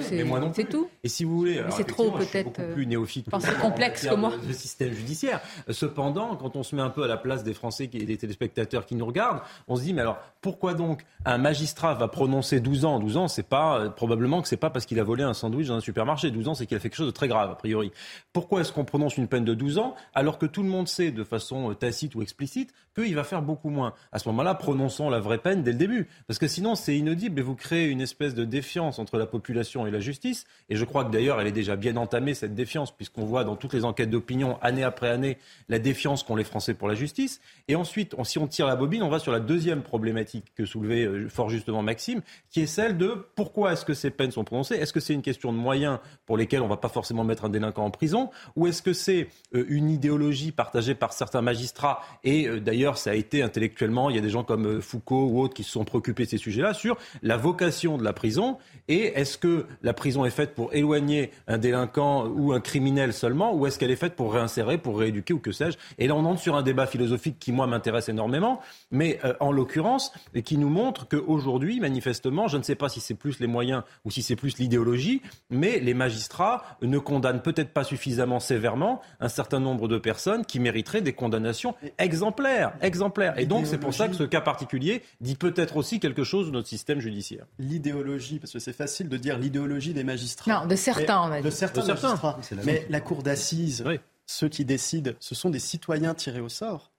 C'est 0.55 0.69
tout. 0.69 0.89
Et 1.03 1.09
si 1.09 1.25
vous 1.25 1.37
voulez, 1.37 1.61
c'est 1.71 1.83
trop 1.83 2.13
peut-être. 2.13 2.45
Beaucoup 2.45 2.75
plus 2.75 2.87
néophyte. 2.87 3.27
c'est 3.41 3.59
complexe 3.59 4.07
que 4.07 4.15
moi. 4.15 4.35
Le 4.47 4.53
système 4.53 4.93
judiciaire. 4.93 5.41
Cependant, 5.69 6.37
quand 6.37 6.55
on 6.55 6.63
se 6.63 6.77
met 6.77 6.83
un 6.83 6.91
peu 6.91 7.03
à 7.03 7.09
la 7.09 7.17
place 7.17 7.43
des 7.43 7.55
Français 7.55 7.91
et 7.93 8.05
des 8.05 8.17
téléspectateurs 8.17 8.87
qui 8.87 8.95
nous 8.95 9.07
regardent, 9.07 9.41
on 9.67 9.75
se 9.75 9.83
dit 9.83 9.93
mais 9.93 10.03
alors 10.03 10.19
pourquoi 10.41 10.75
donc 10.75 11.03
un 11.25 11.39
magistrat 11.39 11.95
va 11.95 12.07
prononcer 12.07 12.61
12 12.61 12.85
ans? 12.85 13.01
12 13.01 13.17
ans, 13.17 13.27
c'est 13.27 13.49
pas 13.49 13.81
euh, 13.81 13.91
probablement 13.91 14.43
que 14.43 14.47
c'est 14.47 14.57
pas 14.57 14.71
parce 14.71 14.87
qu'il 14.87 15.01
a 15.01 15.05
volé 15.05 15.25
un 15.25 15.35
sandwich 15.35 15.67
dans 15.67 15.75
un 15.75 15.81
supermarché. 15.81 16.31
12 16.31 16.47
ans, 16.47 16.55
c'est 16.55 16.67
qu'il 16.67 16.77
a 16.77 16.81
fait 16.81 16.89
quelque 16.89 16.99
chose 16.99 17.09
de 17.09 17.13
très 17.13 17.27
grave 17.27 17.51
a 17.51 17.57
priori. 17.57 17.91
Pourquoi 18.33 18.61
est-ce 18.61 18.71
qu'on 18.71 18.85
prononce 18.85 19.17
une 19.17 19.27
peine 19.27 19.45
de 19.45 19.55
12 19.55 19.79
ans 19.79 19.97
alors 20.15 20.39
que 20.39 20.47
tout 20.47 20.63
le 20.63 20.69
monde 20.69 20.87
sait 20.87 21.11
de 21.11 21.25
façon 21.25 21.73
euh, 21.73 21.75
tacite 21.75 22.15
ou 22.15 22.28
explicite 22.29 22.71
qu'il 23.05 23.15
va 23.15 23.25
faire 23.25 23.43
beaucoup 23.43 23.71
moins. 23.71 23.95
À 24.13 24.19
ce 24.19 24.29
moment-là, 24.29 24.55
prononçons 24.55 25.11
la 25.11 25.21
vraie 25.21 25.39
peine 25.39 25.63
dès 25.63 25.73
le 25.73 25.79
début. 25.79 26.09
Parce 26.27 26.39
que 26.39 26.49
sinon, 26.49 26.75
c'est 26.75 26.97
inaudible 26.97 27.39
et 27.41 27.43
vous 27.43 27.55
créez 27.55 27.89
une 27.89 28.01
espèce 28.01 28.35
de 28.35 28.45
défiance 28.45 28.99
entre 28.99 29.19
la 29.19 29.27
population 29.27 29.87
et 29.87 29.91
la 29.91 30.01
justice. 30.01 30.47
Et 30.69 30.77
je 30.77 30.85
crois 30.85 31.05
que 31.05 31.11
d'ailleurs, 31.11 31.41
elle 31.41 31.47
est 31.47 31.53
déjà 31.53 31.77
bien 31.77 31.97
entamée, 31.97 32.35
cette 32.35 32.55
défiance, 32.55 32.95
puisqu'on 32.95 33.25
voit 33.25 33.45
dans 33.45 33.57
toutes 33.57 33.75
les 33.75 33.85
enquêtes 33.85 34.11
d'opinion, 34.11 34.59
année 34.63 34.85
après 34.85 35.09
année, 35.09 35.39
la 35.69 35.79
défiance 35.79 36.23
qu'ont 36.23 36.37
les 36.37 36.45
Français 36.45 36.75
pour 36.75 36.89
la 36.89 36.95
justice. 36.95 37.41
Et 37.69 37.77
ensuite, 37.77 38.15
si 38.25 38.39
on 38.39 38.47
tire 38.47 38.67
la 38.67 38.77
bobine, 38.77 39.03
on 39.03 39.09
va 39.09 39.19
sur 39.19 39.33
la 39.33 39.41
deuxième 39.41 39.83
problématique 39.83 40.53
que 40.55 40.65
soulevait 40.65 41.05
euh, 41.05 41.29
fort 41.29 41.51
justement 41.51 41.83
Maxime, 41.83 42.23
qui 42.51 42.61
est 42.61 42.67
celle 42.67 42.97
de 42.97 43.27
pourquoi 43.35 43.73
est-ce 43.73 43.85
que 43.85 43.95
ces 43.95 44.11
peines 44.11 44.31
sont 44.31 44.45
prononcées? 44.45 44.75
Est-ce 44.75 44.93
que 44.93 45.01
c'est 45.01 45.15
une 45.15 45.23
question 45.23 45.53
de 45.53 45.59
moyens 45.59 45.99
pour 46.27 46.37
lesquels 46.37 46.61
on 46.61 46.65
ne 46.65 46.71
va 46.71 46.77
pas 46.77 46.89
forcément 46.89 47.25
mettre 47.25 47.45
un 47.45 47.49
délinquant 47.49 47.85
en 47.85 47.91
prison? 47.91 48.31
Ou 48.57 48.67
est-ce 48.67 48.83
que 48.83 48.93
c'est 48.93 49.29
euh, 49.55 49.65
une 49.69 49.91
idéologie 49.91 50.53
partagée 50.53 50.95
par 50.95 51.13
certains 51.13 51.43
magistrats 51.43 52.03
Et 52.25 52.49
euh, 52.49 52.61
d'ailleurs, 52.61 52.88
ça 52.97 53.11
a 53.11 53.15
été 53.15 53.43
intellectuellement, 53.43 54.09
il 54.09 54.17
y 54.17 54.19
a 54.19 54.23
des 54.23 54.31
gens 54.31 54.45
comme 54.45 54.67
euh, 54.67 54.81
Foucault 54.81 55.27
ou 55.27 55.41
autres 55.41 55.55
qui 55.55 55.65
se 55.65 55.71
sont 55.71 55.85
préoccupés 55.85 56.25
de 56.25 56.31
ces 56.31 56.39
sujets-là, 56.39 56.73
sur 56.73 56.97
la 57.23 57.37
vocation 57.37 57.99
de 57.99 58.05
la 58.05 58.13
prison 58.13 58.57
et 58.89 59.19
est-ce 59.19 59.37
que 59.37 59.67
la 59.83 59.93
prison 59.93 60.25
est 60.25 60.31
faite 60.31 60.55
pour 60.55 60.73
éloigner 60.75 61.31
un 61.47 61.59
délinquant 61.59 62.27
ou 62.27 62.53
un 62.53 62.61
criminel 62.61 63.13
seulement 63.13 63.55
ou 63.55 63.67
est-ce 63.67 63.79
qu'elle 63.79 63.91
est 63.91 63.97
faite 63.97 64.15
pour 64.15 64.33
réinsérer, 64.33 64.79
pour 64.79 64.99
rééduquer 64.99 65.35
ou 65.35 65.39
que 65.39 65.53
sais-je? 65.53 65.77
Et 65.99 66.07
là, 66.07 66.15
on 66.15 66.25
entre 66.25 66.41
sur 66.41 66.57
un 66.57 66.63
débat 66.63 66.87
philosophique 66.87 67.39
qui, 67.39 67.53
moi, 67.53 67.67
m'intéresse 67.67 68.09
énormément, 68.09 68.61
mais 68.91 69.19
en 69.41 69.53
l'occurrence, 69.53 70.13
qui 70.45 70.57
nous 70.57 70.69
montre 70.69 71.07
qu'aujourd'hui, 71.09 71.81
manifestement, 71.81 72.49
je 72.49 72.57
ne 72.57 72.63
sais 72.63 72.75
pas 72.75 72.89
si 72.89 73.01
c'est 73.01 73.15
plus 73.15 73.41
les 73.41 73.47
moyens 73.47 73.83
ou 74.05 74.11
si 74.11 74.23
c'est 74.23 74.37
plus 74.37 74.59
l'idéologie, 74.59 75.23
mais 75.51 75.81
les 75.81 75.95
magistrats 75.95 76.65
ne 76.83 76.99
condamnent 76.99 77.43
peut-être 77.43 77.73
pas 77.73 77.85
suffisamment 77.85 78.41
sévèrement 78.41 79.01
un 79.21 79.29
certain 79.29 79.61
nombre 79.61 79.89
de 79.89 79.99
personnes 79.99 80.45
qui 80.45 80.61
mériteraient 80.61 81.01
des 81.01 81.13
condamnations 81.13 81.75
exemplaires. 81.99 82.73
Exemplaires. 82.83 83.39
Et 83.39 83.47
donc, 83.47 83.67
c'est 83.67 83.79
pour 83.79 83.95
ça 83.95 84.09
que 84.09 84.15
ce 84.15 84.25
cas 84.25 84.41
particulier 84.41 85.03
dit 85.21 85.37
peut-être 85.37 85.77
aussi 85.77 86.01
quelque 86.01 86.25
chose 86.25 86.47
de 86.47 86.53
notre 86.53 86.69
système 86.69 87.01
judiciaire. 87.01 87.47
L'idéologie, 87.59 88.39
parce 88.39 88.53
que 88.53 88.59
c'est 88.59 88.73
facile 88.73 89.09
de 89.09 89.17
dire 89.17 89.39
l'idéologie 89.39 89.95
des 89.95 90.05
magistrats. 90.05 90.61
Non, 90.61 90.67
de 90.67 90.77
certains, 90.77 91.23
on 91.23 91.29
va 91.29 91.37
dire. 91.37 91.45
De 91.45 91.51
certains, 91.51 91.85
magistrats. 91.85 92.39
Mais 92.65 92.87
la 92.91 93.01
cour 93.01 93.23
d'assises, 93.23 93.85
ceux 94.27 94.49
qui 94.49 94.65
décident, 94.65 95.13
ce 95.21 95.35
sont 95.35 95.51
des 95.51 95.59
citoyens 95.59 96.15
tirés 96.15 96.41
au 96.41 96.49
sort 96.49 96.91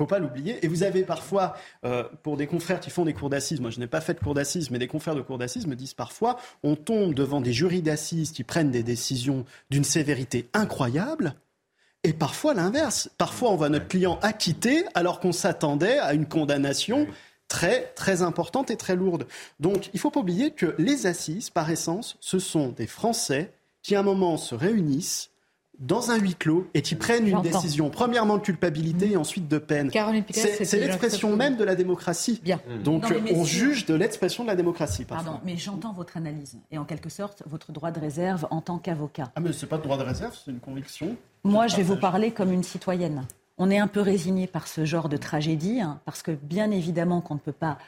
faut 0.00 0.06
pas 0.06 0.18
l'oublier. 0.18 0.64
Et 0.64 0.68
vous 0.68 0.82
avez 0.82 1.02
parfois, 1.02 1.54
euh, 1.84 2.04
pour 2.22 2.38
des 2.38 2.46
confrères 2.46 2.80
qui 2.80 2.88
font 2.88 3.04
des 3.04 3.12
cours 3.12 3.28
d'assises, 3.28 3.60
moi 3.60 3.68
je 3.68 3.78
n'ai 3.78 3.86
pas 3.86 4.00
fait 4.00 4.14
de 4.14 4.18
cours 4.18 4.32
d'assises, 4.32 4.70
mais 4.70 4.78
des 4.78 4.86
confrères 4.86 5.14
de 5.14 5.20
cours 5.20 5.36
d'assises 5.36 5.66
me 5.66 5.76
disent 5.76 5.92
parfois, 5.92 6.38
on 6.62 6.74
tombe 6.74 7.12
devant 7.12 7.42
des 7.42 7.52
jurys 7.52 7.82
d'assises 7.82 8.30
qui 8.30 8.42
prennent 8.42 8.70
des 8.70 8.82
décisions 8.82 9.44
d'une 9.68 9.84
sévérité 9.84 10.48
incroyable. 10.54 11.34
Et 12.02 12.12
parfois 12.12 12.54
l'inverse. 12.54 13.10
Parfois 13.18 13.50
on 13.50 13.56
voit 13.56 13.68
notre 13.68 13.88
client 13.88 14.18
acquitté 14.22 14.84
alors 14.94 15.20
qu'on 15.20 15.32
s'attendait 15.32 15.98
à 15.98 16.14
une 16.14 16.26
condamnation 16.26 17.06
très 17.48 17.92
très 17.94 18.22
importante 18.22 18.70
et 18.70 18.76
très 18.76 18.96
lourde. 18.96 19.26
Donc 19.58 19.88
il 19.88 19.96
ne 19.96 20.00
faut 20.00 20.10
pas 20.10 20.20
oublier 20.20 20.52
que 20.52 20.74
les 20.78 21.06
assises, 21.06 21.50
par 21.50 21.70
essence, 21.70 22.16
ce 22.20 22.38
sont 22.38 22.68
des 22.68 22.86
Français 22.86 23.52
qui 23.82 23.94
à 23.94 24.00
un 24.00 24.02
moment 24.02 24.36
se 24.36 24.54
réunissent 24.54 25.29
dans 25.80 26.10
un 26.10 26.18
huis 26.18 26.34
clos 26.34 26.68
et 26.74 26.82
qui 26.82 26.94
prennent 26.94 27.26
une 27.26 27.40
décision, 27.40 27.90
premièrement 27.90 28.36
de 28.36 28.42
culpabilité 28.42 29.12
et 29.12 29.16
ensuite 29.16 29.48
de 29.48 29.58
peine. 29.58 29.90
C'est 30.30 30.78
l'expression 30.78 31.34
même 31.36 31.56
de 31.56 31.64
la 31.64 31.74
démocratie. 31.74 32.40
Bien. 32.42 32.60
Donc 32.84 33.12
on 33.34 33.44
juge 33.44 33.86
de 33.86 33.94
l'expression 33.94 34.44
de 34.44 34.48
la 34.48 34.56
démocratie. 34.56 35.04
Pardon, 35.04 35.40
mais 35.44 35.56
j'entends 35.56 35.92
votre 35.92 36.16
analyse 36.16 36.58
et 36.70 36.78
en 36.78 36.84
quelque 36.84 37.08
sorte 37.08 37.42
votre 37.46 37.72
droit 37.72 37.90
de 37.90 38.00
réserve 38.00 38.46
en 38.50 38.60
tant 38.60 38.78
qu'avocat. 38.78 39.32
Ah 39.34 39.40
mais 39.40 39.52
c'est 39.52 39.66
pas 39.66 39.78
de 39.78 39.82
droit 39.82 39.96
de 39.96 40.02
réserve, 40.02 40.36
c'est 40.44 40.50
une 40.50 40.60
conviction. 40.60 41.16
Moi, 41.44 41.66
je 41.66 41.76
vais 41.76 41.82
vous 41.82 41.96
parler 41.96 42.32
comme 42.32 42.52
une 42.52 42.62
citoyenne. 42.62 43.24
On 43.56 43.70
est 43.70 43.78
un 43.78 43.86
peu 43.86 44.00
résigné 44.00 44.46
par 44.46 44.68
ce 44.68 44.84
genre 44.84 45.08
de 45.08 45.16
tragédie 45.16 45.80
hein, 45.80 46.00
parce 46.04 46.22
que 46.22 46.32
bien 46.32 46.70
évidemment 46.70 47.20
qu'on 47.20 47.34
ne 47.34 47.40
peut 47.40 47.52
pas 47.52 47.78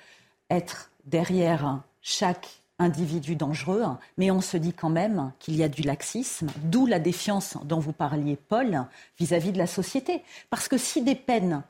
être 0.50 0.90
derrière 1.06 1.80
chaque 2.00 2.61
individu 2.82 3.36
dangereux, 3.36 3.84
mais 4.18 4.30
on 4.30 4.40
se 4.40 4.56
dit 4.56 4.72
quand 4.72 4.90
même 4.90 5.32
qu'il 5.38 5.56
y 5.56 5.62
a 5.62 5.68
du 5.68 5.82
laxisme, 5.82 6.48
d'où 6.64 6.86
la 6.86 6.98
défiance 6.98 7.56
dont 7.64 7.78
vous 7.78 7.92
parliez, 7.92 8.36
Paul, 8.36 8.84
vis-à-vis 9.18 9.52
de 9.52 9.58
la 9.58 9.66
société. 9.66 10.22
Parce 10.50 10.68
que 10.68 10.76
si 10.76 11.02
des 11.02 11.14
peines 11.14 11.62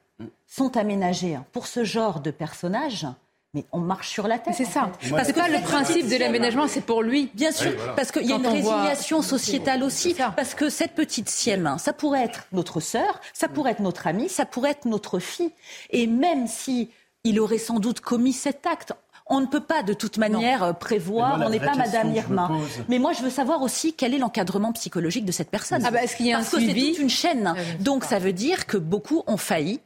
sont 0.46 0.76
aménagées 0.76 1.38
pour 1.52 1.66
ce 1.66 1.84
genre 1.84 2.20
de 2.20 2.30
personnages, 2.30 3.06
mais 3.54 3.66
on 3.70 3.80
marche 3.80 4.08
sur 4.08 4.28
la 4.28 4.38
tête. 4.38 4.54
C'est 4.56 4.64
ça. 4.64 4.90
Parce 5.10 5.30
que 5.30 5.52
le 5.52 5.62
principe 5.62 6.08
de 6.08 6.16
l'aménagement, 6.16 6.68
c'est 6.68 6.80
pour 6.80 7.02
lui. 7.02 7.30
Bien 7.34 7.52
sûr, 7.52 7.72
parce 7.96 8.10
qu'il 8.10 8.24
y 8.24 8.32
a 8.32 8.36
une 8.36 8.46
résignation 8.46 9.20
sociétale 9.20 9.82
aussi. 9.82 10.14
Parce 10.14 10.54
que 10.54 10.70
cette 10.70 10.94
petite 10.94 11.28
Siem, 11.28 11.76
ça 11.78 11.92
pourrait 11.92 12.24
être 12.24 12.46
notre 12.52 12.80
sœur, 12.80 13.20
ça 13.34 13.48
pourrait 13.48 13.72
être 13.72 13.80
notre 13.80 14.06
amie, 14.06 14.30
ça 14.30 14.46
pourrait 14.46 14.70
être 14.70 14.86
notre 14.86 15.18
fille. 15.18 15.52
Et 15.90 16.06
même 16.06 16.46
si 16.46 16.90
il 17.24 17.38
aurait 17.40 17.58
sans 17.58 17.78
doute 17.78 18.00
commis 18.00 18.32
cet 18.32 18.66
acte 18.66 18.94
on 19.32 19.40
ne 19.40 19.46
peut 19.46 19.60
pas 19.60 19.82
de 19.82 19.94
toute 19.94 20.18
manière 20.18 20.62
euh, 20.62 20.72
prévoir, 20.74 21.40
on 21.44 21.48
n'est 21.48 21.58
pas 21.58 21.74
Madame 21.74 22.14
Irma. 22.14 22.50
Mais 22.88 22.98
moi, 22.98 23.12
je 23.12 23.22
veux 23.22 23.30
savoir 23.30 23.62
aussi 23.62 23.94
quel 23.94 24.14
est 24.14 24.18
l'encadrement 24.18 24.72
psychologique 24.72 25.24
de 25.24 25.32
cette 25.32 25.50
personne. 25.50 25.82
Ah 25.84 25.90
bah, 25.90 26.04
est-ce 26.04 26.16
qu'il 26.16 26.26
y 26.26 26.32
a 26.32 26.36
Parce 26.36 26.50
que 26.50 26.60
c'est 26.60 26.74
toute 26.74 26.98
une 26.98 27.10
chaîne. 27.10 27.54
Donc 27.80 28.04
ça 28.04 28.18
veut 28.18 28.34
dire 28.34 28.66
que 28.66 28.76
beaucoup 28.76 29.24
ont 29.26 29.38
failli. 29.38 29.80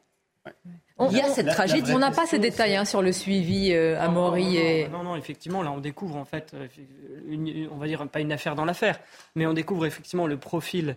Il 0.99 1.17
y 1.17 1.21
a 1.21 1.29
cette 1.29 1.49
tragédie. 1.49 1.93
On 1.93 1.99
n'a 1.99 2.11
pas 2.11 2.27
ces 2.27 2.39
détails 2.39 2.75
hein, 2.75 2.87
sur 2.87 3.03
le 3.03 3.13
suivi 3.13 3.73
euh, 3.73 4.01
à 4.01 4.09
Maury. 4.09 4.57
Et... 4.57 4.89
Non, 4.89 5.03
non, 5.03 5.15
effectivement, 5.15 5.63
là, 5.63 5.71
on 5.71 5.79
découvre 5.79 6.17
en 6.17 6.25
fait, 6.25 6.55
euh, 6.55 7.69
on 7.71 7.77
va 7.77 7.87
dire 7.87 8.09
pas 8.09 8.21
une 8.21 8.33
affaire 8.33 8.55
dans 8.55 8.65
l'affaire, 8.65 8.99
mais 9.35 9.47
on 9.47 9.53
découvre 9.53 9.87
effectivement 9.87 10.27
le 10.27 10.37
profil 10.37 10.97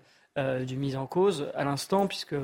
du 0.66 0.78
mis 0.78 0.96
en 0.96 1.06
cause 1.06 1.52
à 1.54 1.66
l'instant, 1.66 2.08
puisque 2.08 2.36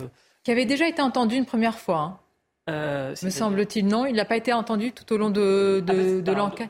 qui 0.44 0.52
avait 0.52 0.66
déjà 0.66 0.86
été 0.86 1.02
entendu 1.02 1.38
une 1.38 1.46
première 1.46 1.80
fois. 1.80 1.98
Hein. 1.98 2.20
Euh, 2.68 3.14
me 3.22 3.30
semble-t-il, 3.30 3.86
non. 3.86 4.06
Il 4.06 4.16
n'a 4.16 4.26
pas 4.26 4.38
été 4.38 4.52
entendu 4.52 4.92
tout 4.92 5.14
au 5.14 5.18
long 5.18 5.30
de, 5.30 5.84
de, 5.86 6.24
ah, 6.28 6.32
l'enquête. 6.34 6.70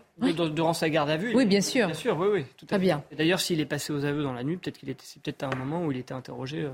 Durant 0.53 0.73
sa 0.73 0.89
garde 0.89 1.09
à 1.09 1.17
vue 1.17 1.33
Oui, 1.33 1.45
bien 1.45 1.61
sûr. 1.61 1.87
Bien 1.87 1.95
sûr, 1.95 2.17
oui, 2.17 2.27
oui. 2.31 2.45
Tout 2.57 2.65
Très 2.65 2.79
bien. 2.79 3.03
D'ailleurs, 3.17 3.39
s'il 3.39 3.61
est 3.61 3.65
passé 3.65 3.93
aux 3.93 4.03
aveux 4.03 4.23
dans 4.23 4.33
la 4.33 4.43
nuit, 4.43 4.57
peut-être 4.57 4.77
qu'il 4.77 4.89
était, 4.89 5.03
c'est 5.05 5.21
peut-être 5.21 5.43
à 5.43 5.47
un 5.47 5.55
moment 5.55 5.85
où 5.85 5.91
il 5.91 5.97
était 5.97 6.13
interrogé. 6.13 6.63
Euh. 6.63 6.71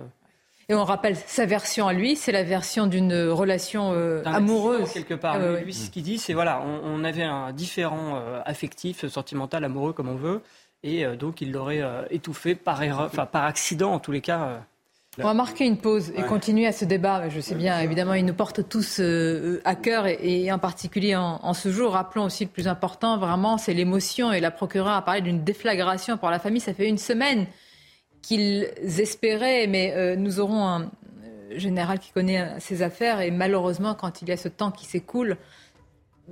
Et 0.70 0.74
on 0.74 0.84
rappelle 0.84 1.16
sa 1.16 1.46
version 1.46 1.88
à 1.88 1.94
lui, 1.94 2.16
c'est 2.16 2.32
la 2.32 2.44
version 2.44 2.88
d'une 2.88 3.14
relation 3.30 3.92
euh, 3.94 4.24
amoureuse. 4.26 4.92
Quelque 4.92 5.14
part. 5.14 5.36
Ah, 5.36 5.62
lui, 5.62 5.74
ce 5.74 5.92
qu'il 5.92 6.04
dit, 6.04 6.18
c'est 6.18 6.34
voilà, 6.34 6.64
on, 6.64 7.04
avait 7.04 7.24
un 7.24 7.52
différent 7.52 8.22
affectif, 8.46 9.06
sentimental, 9.08 9.64
amoureux, 9.66 9.94
comme 9.94 10.08
on 10.08 10.16
veut, 10.16 10.42
et 10.84 11.06
donc 11.18 11.42
il 11.42 11.52
l'aurait 11.52 11.84
étouffé 12.10 12.56
par 12.56 12.82
erreur, 12.82 13.08
enfin 13.08 13.26
par 13.26 13.44
accident 13.44 13.92
en 13.92 14.00
tous 14.00 14.14
les 14.14 14.22
cas. 14.22 14.64
On 15.20 15.24
va 15.24 15.34
marquer 15.34 15.66
une 15.66 15.76
pause 15.76 16.14
et 16.16 16.22
continuer 16.22 16.68
à 16.68 16.72
ce 16.72 16.86
débat. 16.86 17.28
Je 17.28 17.42
sais 17.42 17.56
bien, 17.56 17.78
évidemment, 17.82 18.14
il 18.14 18.24
nous 18.24 18.34
porte 18.34 18.70
tous 18.70 19.02
euh, 19.02 19.62
à 19.66 19.76
cœur 19.76 20.08
et, 20.08 20.50
en 20.54 20.58
particulier 20.58 21.18
en, 21.18 21.54
ce 21.54 21.70
jour. 21.70 21.92
Rappelons 21.92 22.24
aussi 22.24 22.46
le 22.46 22.50
plus 22.50 22.70
important, 22.70 23.18
vraiment, 23.18 23.58
c'est 23.58 23.74
l'émotion. 23.74 24.32
Et 24.32 24.40
la 24.40 24.52
procureure 24.52 24.94
a 24.94 25.04
parlé 25.04 25.20
d'une 25.20 25.44
déflagration 25.44 26.18
pour 26.18 26.30
la 26.30 26.40
famille. 26.40 26.62
Ça 26.62 26.74
fait 26.74 26.88
une 26.88 26.98
semaine 26.98 27.48
qu'ils 28.22 28.72
espéraient, 28.86 29.68
mais 29.68 29.94
euh, 29.98 30.16
nous 30.16 30.40
aurons 30.40 30.66
un 30.66 30.84
euh, 30.84 31.58
général 31.58 32.00
qui 32.00 32.12
connaît 32.14 32.58
ses 32.60 32.82
affaires 32.82 33.20
et 33.20 33.32
malheureusement, 33.32 33.96
quand 33.96 34.22
il 34.22 34.30
y 34.30 34.32
a 34.32 34.38
ce 34.38 34.48
temps 34.48 34.72
qui 34.72 34.86
s'écoule, 34.86 35.36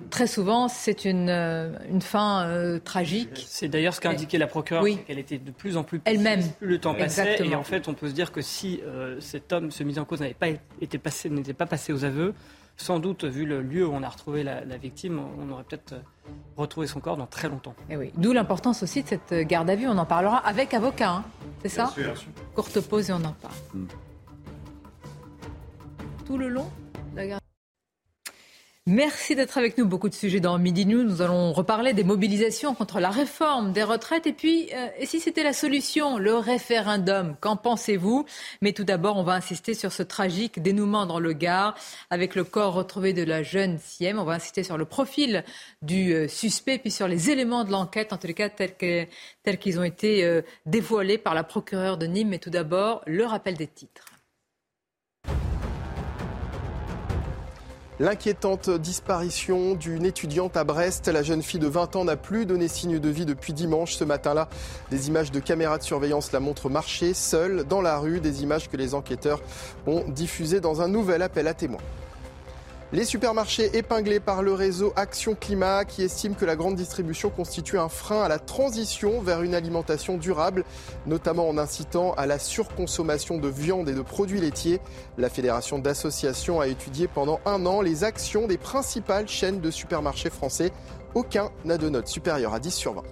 Très 0.10 0.28
souvent, 0.28 0.68
c'est 0.68 1.06
une, 1.06 1.30
euh, 1.30 1.78
une 1.90 2.02
fin 2.02 2.46
euh, 2.46 2.80
tragique. 2.80 3.46
C'est 3.48 3.68
d'ailleurs 3.68 3.94
ce 3.94 4.02
qu'a 4.02 4.10
indiqué 4.10 4.38
la 4.38 4.48
procureure, 4.48 4.86
qu'elle 5.06 5.20
était 5.20 5.38
de 5.38 5.52
plus 5.52 5.78
en 5.78 5.84
plus 5.84 6.02
elle-même. 6.06 6.42
Plus 6.58 6.68
le 6.68 6.80
temps 6.80 6.96
passait, 6.96 7.46
et 7.46 7.56
en 7.56 7.64
fait, 7.64 7.88
on 7.88 7.94
peut 7.94 8.08
se 8.08 8.14
dire 8.14 8.32
que 8.32 8.42
si 8.42 8.82
euh, 8.86 9.20
cet 9.20 9.52
homme, 9.52 9.72
ce 9.72 9.84
mis 9.84 10.00
en 10.00 10.06
cause, 10.06 10.22
n'avait 10.22 10.34
pas 10.34 10.48
été 10.82 10.98
passé, 10.98 11.30
n'était 11.30 11.54
pas 11.54 11.66
passé 11.66 11.92
aux 11.94 12.06
aveux, 12.06 12.34
sans 12.78 13.00
doute, 13.00 13.26
vu 13.26 13.46
le 13.46 13.62
lieu 13.62 13.86
où 13.86 13.92
on 13.94 14.02
a 14.04 14.10
retrouvé 14.10 14.44
la, 14.44 14.62
victime, 14.78 15.20
on 15.38 15.52
aurait 15.52 15.64
peut-être 15.64 15.96
retrouvé 16.56 16.88
son 16.88 17.02
corps 17.02 17.18
dans 17.18 17.28
très 17.28 17.50
longtemps. 17.50 17.76
Et 17.90 17.94
eh 17.94 17.98
oui. 17.98 18.12
D'où 18.16 18.32
l'importance 18.32 18.84
aussi 18.84 19.04
de 19.04 19.08
cette 19.08 19.34
garde 19.48 19.70
à 19.70 19.76
vue. 19.76 19.88
On 19.88 19.98
en 19.98 20.06
parlera 20.06 20.38
avec 20.38 20.74
avocat, 20.74 21.12
hein. 21.12 21.26
c'est 21.62 21.70
ça? 21.70 21.88
Sûr. 21.88 22.14
Courte 22.56 22.80
pause 22.82 23.10
et 23.10 23.14
on 23.14 23.18
en 23.18 23.34
parle. 23.34 23.54
Mm. 23.74 23.86
Tout 26.26 26.38
le 26.38 26.48
long, 26.48 26.70
la 27.16 27.28
garde 27.28 27.42
Merci 28.92 29.36
d'être 29.36 29.60
avec 29.60 29.78
nous. 29.78 29.86
Beaucoup 29.86 30.10
de 30.10 30.16
sujets 30.16 30.40
dans 30.40 30.58
Midi 30.58 30.88
News. 30.88 31.04
Nous 31.04 31.22
allons 31.22 31.54
reparler 31.54 31.94
des 31.94 32.04
mobilisations 32.04 32.74
contre 32.74 33.00
la 33.00 33.12
réforme 33.12 33.72
des 33.72 33.84
retraites. 33.84 34.26
Et 34.26 34.34
puis, 34.34 34.72
euh, 34.74 34.88
et 34.98 35.06
si 35.06 35.20
c'était 35.20 35.44
la 35.44 35.54
solution, 35.54 36.18
le 36.18 36.34
référendum, 36.34 37.36
qu'en 37.40 37.56
pensez-vous? 37.56 38.26
Mais 38.64 38.74
tout 38.74 38.84
d'abord, 38.84 39.18
on 39.18 39.22
va 39.22 39.34
insister 39.34 39.76
sur 39.76 39.92
ce 39.92 40.02
tragique 40.02 40.60
dénouement 40.60 41.06
dans 41.06 41.20
le 41.20 41.34
Gard 41.34 41.76
avec 42.10 42.34
le 42.34 42.44
corps 42.44 42.74
retrouvé 42.74 43.14
de 43.14 43.22
la 43.22 43.44
jeune 43.44 43.78
Siem. 43.78 44.18
On 44.18 44.24
va 44.24 44.34
insister 44.34 44.64
sur 44.64 44.76
le 44.76 44.86
profil 44.86 45.44
du 45.84 46.12
euh, 46.16 46.28
suspect, 46.28 46.80
puis 46.80 46.90
sur 46.90 47.08
les 47.08 47.30
éléments 47.30 47.66
de 47.66 47.72
l'enquête, 47.72 48.12
en 48.12 48.18
tous 48.18 48.26
les 48.26 48.34
cas 48.34 48.50
tels 48.50 49.60
qu'ils 49.60 49.80
ont 49.80 49.84
été 49.84 50.24
euh, 50.24 50.42
dévoilés 50.66 51.20
par 51.20 51.36
la 51.36 51.44
procureure 51.44 52.00
de 52.00 52.08
Nîmes. 52.08 52.30
Mais 52.30 52.40
tout 52.40 52.50
d'abord, 52.50 53.04
le 53.06 53.24
rappel 53.24 53.56
des 53.56 53.68
titres. 53.68 54.19
L'inquiétante 58.02 58.70
disparition 58.70 59.76
d'une 59.76 60.06
étudiante 60.06 60.56
à 60.56 60.64
Brest. 60.64 61.10
La 61.10 61.22
jeune 61.22 61.44
fille 61.44 61.60
de 61.60 61.68
20 61.68 61.98
ans 61.98 62.06
n'a 62.06 62.16
plus 62.16 62.46
donné 62.46 62.70
signe 62.70 62.98
de 62.98 63.10
vie 63.10 63.26
depuis 63.26 63.52
dimanche. 63.52 63.96
Ce 63.96 64.06
matin-là, 64.06 64.48
des 64.90 65.10
images 65.10 65.34
de 65.34 65.42
caméras 65.42 65.80
de 65.80 65.84
surveillance 65.84 66.32
la 66.32 66.40
montrent 66.40 66.70
marcher 66.70 67.14
seule 67.14 67.66
dans 67.66 67.82
la 67.82 67.98
rue. 67.98 68.22
Des 68.22 68.42
images 68.42 68.70
que 68.70 68.78
les 68.78 68.94
enquêteurs 68.94 69.42
ont 69.86 70.06
diffusées 70.08 70.62
dans 70.62 70.82
un 70.82 70.88
nouvel 70.88 71.22
appel 71.22 71.46
à 71.46 71.54
témoins. 71.54 71.82
Les 72.92 73.06
supermarchés 73.06 73.78
épinglés 73.78 74.20
par 74.20 74.42
le 74.42 74.52
réseau 74.52 74.94
Action 74.96 75.36
Climat 75.36 75.86
qui 75.86 76.02
estime 76.02 76.34
que 76.34 76.44
la 76.44 76.56
grande 76.56 76.74
distribution 76.74 77.30
constitue 77.30 77.78
un 77.78 77.88
frein 77.88 78.24
à 78.24 78.28
la 78.28 78.40
transition 78.40 79.22
vers 79.22 79.44
une 79.44 79.54
alimentation 79.54 80.18
durable, 80.18 80.64
notamment 81.06 81.48
en 81.48 81.60
incitant 81.60 82.14
à 82.14 82.26
la 82.26 82.40
surconsommation 82.40 83.38
de 83.38 83.48
viande 83.48 83.90
et 83.90 83.94
de 83.94 84.02
produits 84.02 84.42
laitiers. 84.42 84.82
La 85.20 85.30
fédération 85.30 85.78
d'associations 85.78 86.62
a 86.62 86.68
étudié 86.68 87.08
pendant 87.08 87.40
un 87.46 87.68
an 87.68 87.82
les 87.82 88.04
actions 88.04 88.48
des 88.48 88.58
principales 88.58 89.28
chaînes 89.28 89.62
de 89.62 89.70
supermarchés 89.70 90.32
français. 90.32 90.72
Aucun 91.14 91.52
n'a 91.66 91.78
de 91.78 91.90
note 91.90 92.08
supérieure 92.08 92.56
à 92.56 92.60
10 92.60 92.74
sur 92.74 92.94
20. 92.96 93.04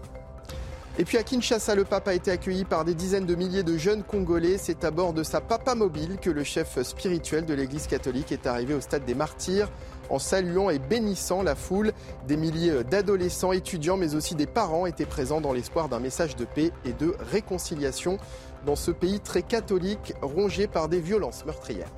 Et 0.99 1.05
puis 1.05 1.19
à 1.19 1.23
Kinshasa, 1.23 1.75
le 1.75 1.83
pape 1.83 2.07
a 2.07 2.15
été 2.15 2.31
accueilli 2.31 2.65
par 2.65 2.83
des 2.83 2.95
dizaines 2.95 3.27
de 3.27 3.35
milliers 3.35 3.61
de 3.61 3.77
jeunes 3.77 4.01
Congolais. 4.01 4.57
C'est 4.57 4.83
à 4.83 4.89
bord 4.89 5.13
de 5.13 5.21
sa 5.21 5.41
papa 5.41 5.75
mobile 5.75 6.17
que 6.19 6.31
le 6.31 6.43
chef 6.43 6.81
spirituel 6.81 7.45
de 7.45 7.53
l'Église 7.53 7.85
catholique 7.85 8.31
est 8.31 8.47
arrivé 8.47 8.73
au 8.73 8.81
stade 8.81 9.05
des 9.05 9.13
martyrs 9.13 9.69
en 10.09 10.17
saluant 10.17 10.71
et 10.71 10.79
bénissant 10.79 11.43
la 11.43 11.53
foule. 11.53 11.91
Des 12.27 12.35
milliers 12.35 12.83
d'adolescents, 12.83 13.51
étudiants, 13.51 13.97
mais 13.97 14.15
aussi 14.15 14.33
des 14.33 14.47
parents 14.47 14.87
étaient 14.87 15.05
présents 15.05 15.39
dans 15.39 15.53
l'espoir 15.53 15.87
d'un 15.87 15.99
message 15.99 16.35
de 16.35 16.45
paix 16.45 16.71
et 16.83 16.93
de 16.93 17.15
réconciliation 17.31 18.17
dans 18.65 18.75
ce 18.75 18.89
pays 18.89 19.19
très 19.19 19.43
catholique 19.43 20.15
rongé 20.23 20.65
par 20.65 20.89
des 20.89 20.99
violences 20.99 21.45
meurtrières. 21.45 21.91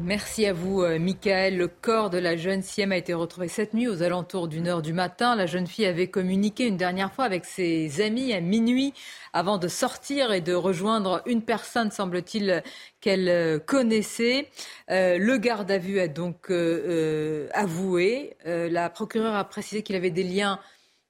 Merci 0.00 0.46
à 0.46 0.52
vous, 0.52 0.82
euh, 0.82 0.98
Michael. 0.98 1.56
Le 1.56 1.66
corps 1.66 2.08
de 2.10 2.18
la 2.18 2.36
jeune 2.36 2.62
Siem 2.62 2.92
a 2.92 2.96
été 2.96 3.14
retrouvé 3.14 3.48
cette 3.48 3.74
nuit 3.74 3.88
aux 3.88 4.02
alentours 4.02 4.46
d'une 4.46 4.68
heure 4.68 4.82
du 4.82 4.92
matin. 4.92 5.34
La 5.34 5.46
jeune 5.46 5.66
fille 5.66 5.86
avait 5.86 6.08
communiqué 6.08 6.66
une 6.66 6.76
dernière 6.76 7.12
fois 7.12 7.24
avec 7.24 7.44
ses 7.44 8.00
amis 8.00 8.32
à 8.32 8.40
minuit 8.40 8.94
avant 9.32 9.58
de 9.58 9.66
sortir 9.66 10.32
et 10.32 10.40
de 10.40 10.54
rejoindre 10.54 11.22
une 11.26 11.42
personne, 11.42 11.90
semble-t-il, 11.90 12.62
qu'elle 13.00 13.28
euh, 13.28 13.58
connaissait. 13.58 14.48
Euh, 14.90 15.18
le 15.18 15.36
garde 15.36 15.70
à 15.70 15.78
vue 15.78 15.98
a 16.00 16.06
donc 16.06 16.50
avoué. 17.54 18.36
la 18.44 18.90
procureure 18.90 19.34
a 19.34 19.44
précisé 19.44 19.82
qu'il 19.82 19.96
avait 19.96 20.10
des 20.10 20.22
liens 20.22 20.60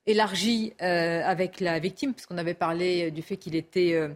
élargis 0.07 0.73
avec 0.79 1.61
la 1.61 1.79
victime, 1.79 2.15
puisqu'on 2.15 2.39
avait 2.39 2.55
parlé 2.55 3.11
du 3.11 3.23
fait 3.23 3.37
qu'il 3.37 3.55
était 3.55 4.09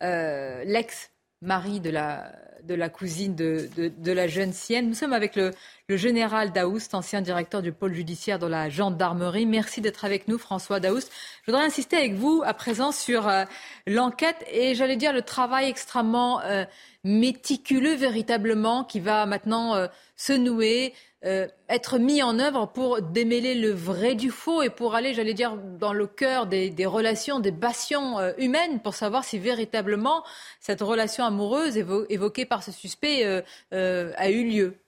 l'ex-mari 0.00 1.80
de 1.80 1.90
la 1.90 2.32
de 2.66 2.74
la 2.74 2.88
cousine 2.88 3.34
de, 3.34 4.12
la 4.12 4.26
jeune 4.26 4.52
Sienne. 4.52 4.88
Nous 4.88 4.94
sommes 4.94 5.12
avec 5.12 5.36
le, 5.36 5.52
général 5.88 6.52
Daoust, 6.52 6.94
ancien 6.94 7.20
directeur 7.20 7.62
du 7.62 7.72
pôle 7.72 7.92
judiciaire 7.92 8.38
de 8.38 8.46
la 8.46 8.68
gendarmerie. 8.68 9.46
Merci 9.46 9.80
d'être 9.80 10.04
avec 10.04 10.28
nous, 10.28 10.38
François 10.38 10.80
Daoust. 10.80 11.10
Je 11.42 11.50
voudrais 11.50 11.66
insister 11.66 11.96
avec 11.96 12.14
vous 12.14 12.42
à 12.44 12.54
présent 12.54 12.90
sur 12.90 13.28
euh, 13.28 13.44
l'enquête 13.86 14.44
et 14.50 14.74
j'allais 14.74 14.96
dire 14.96 15.12
le 15.12 15.22
travail 15.22 15.68
extrêmement 15.68 16.40
euh, 16.40 16.64
méticuleux 17.04 17.94
véritablement 17.94 18.84
qui 18.84 19.00
va 19.00 19.26
maintenant 19.26 19.74
euh, 19.74 19.86
se 20.16 20.32
nouer 20.32 20.94
euh, 21.24 21.48
être 21.70 21.98
mis 21.98 22.22
en 22.22 22.38
œuvre 22.38 22.66
pour 22.66 23.00
démêler 23.00 23.54
le 23.54 23.70
vrai 23.70 24.14
du 24.14 24.30
faux 24.30 24.62
et 24.62 24.68
pour 24.68 24.94
aller, 24.94 25.14
j'allais 25.14 25.32
dire, 25.32 25.56
dans 25.56 25.94
le 25.94 26.06
cœur 26.06 26.46
des, 26.46 26.86
relations, 26.86 27.40
des 27.40 27.52
passions 27.52 28.18
euh, 28.18 28.32
humaines, 28.36 28.80
pour 28.80 28.94
savoir 28.94 29.24
si 29.24 29.38
véritablement 29.38 30.22
cette 30.60 30.82
relation 30.82 31.24
amoureuse 31.24 31.76
évoquée 31.76 32.44
par 32.44 32.62
ce 32.62 32.72
suspect 32.72 33.42
euh, 33.72 34.12
a 34.16 34.30
eu 34.30 34.44
lieu. 34.44 34.83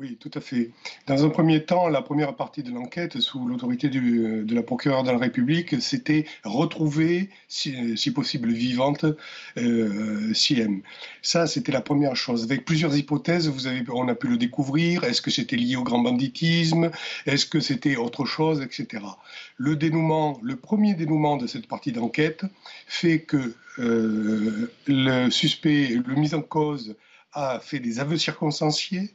Oui, 0.00 0.16
tout 0.20 0.30
à 0.34 0.40
fait. 0.40 0.70
Dans 1.08 1.24
un 1.24 1.28
premier 1.28 1.64
temps, 1.64 1.88
la 1.88 2.02
première 2.02 2.36
partie 2.36 2.62
de 2.62 2.70
l'enquête, 2.70 3.18
sous 3.18 3.48
l'autorité 3.48 3.88
de 3.88 4.54
la 4.54 4.62
procureure 4.62 5.02
de 5.02 5.10
la 5.10 5.18
République, 5.18 5.82
c'était 5.82 6.24
retrouver, 6.44 7.30
si, 7.48 8.12
possible 8.14 8.52
vivante, 8.52 9.04
euh. 9.56 10.32
Ça, 11.22 11.48
c'était 11.48 11.72
la 11.72 11.80
première 11.80 12.14
chose. 12.14 12.44
Avec 12.44 12.64
plusieurs 12.64 12.96
hypothèses, 12.96 13.48
vous 13.48 13.66
avez, 13.66 13.82
on 13.92 14.06
a 14.06 14.14
pu 14.14 14.28
le 14.28 14.36
découvrir. 14.36 15.02
Est-ce 15.02 15.20
que 15.20 15.32
c'était 15.32 15.56
lié 15.56 15.74
au 15.74 15.82
grand 15.82 15.98
banditisme? 15.98 16.92
Est-ce 17.26 17.46
que 17.46 17.58
c'était 17.58 17.96
autre 17.96 18.24
chose, 18.24 18.62
etc. 18.62 19.02
Le 19.56 19.74
dénouement, 19.74 20.38
le 20.44 20.54
premier 20.54 20.94
dénouement 20.94 21.36
de 21.36 21.48
cette 21.48 21.66
partie 21.66 21.90
d'enquête 21.90 22.44
fait 22.86 23.22
que 23.22 23.52
euh, 23.80 24.70
le 24.86 25.28
suspect, 25.30 25.88
le 25.88 26.14
mis 26.14 26.34
en 26.34 26.42
cause, 26.42 26.94
a 27.32 27.58
fait 27.58 27.80
des 27.80 27.98
aveux 27.98 28.16
circonstanciés 28.16 29.12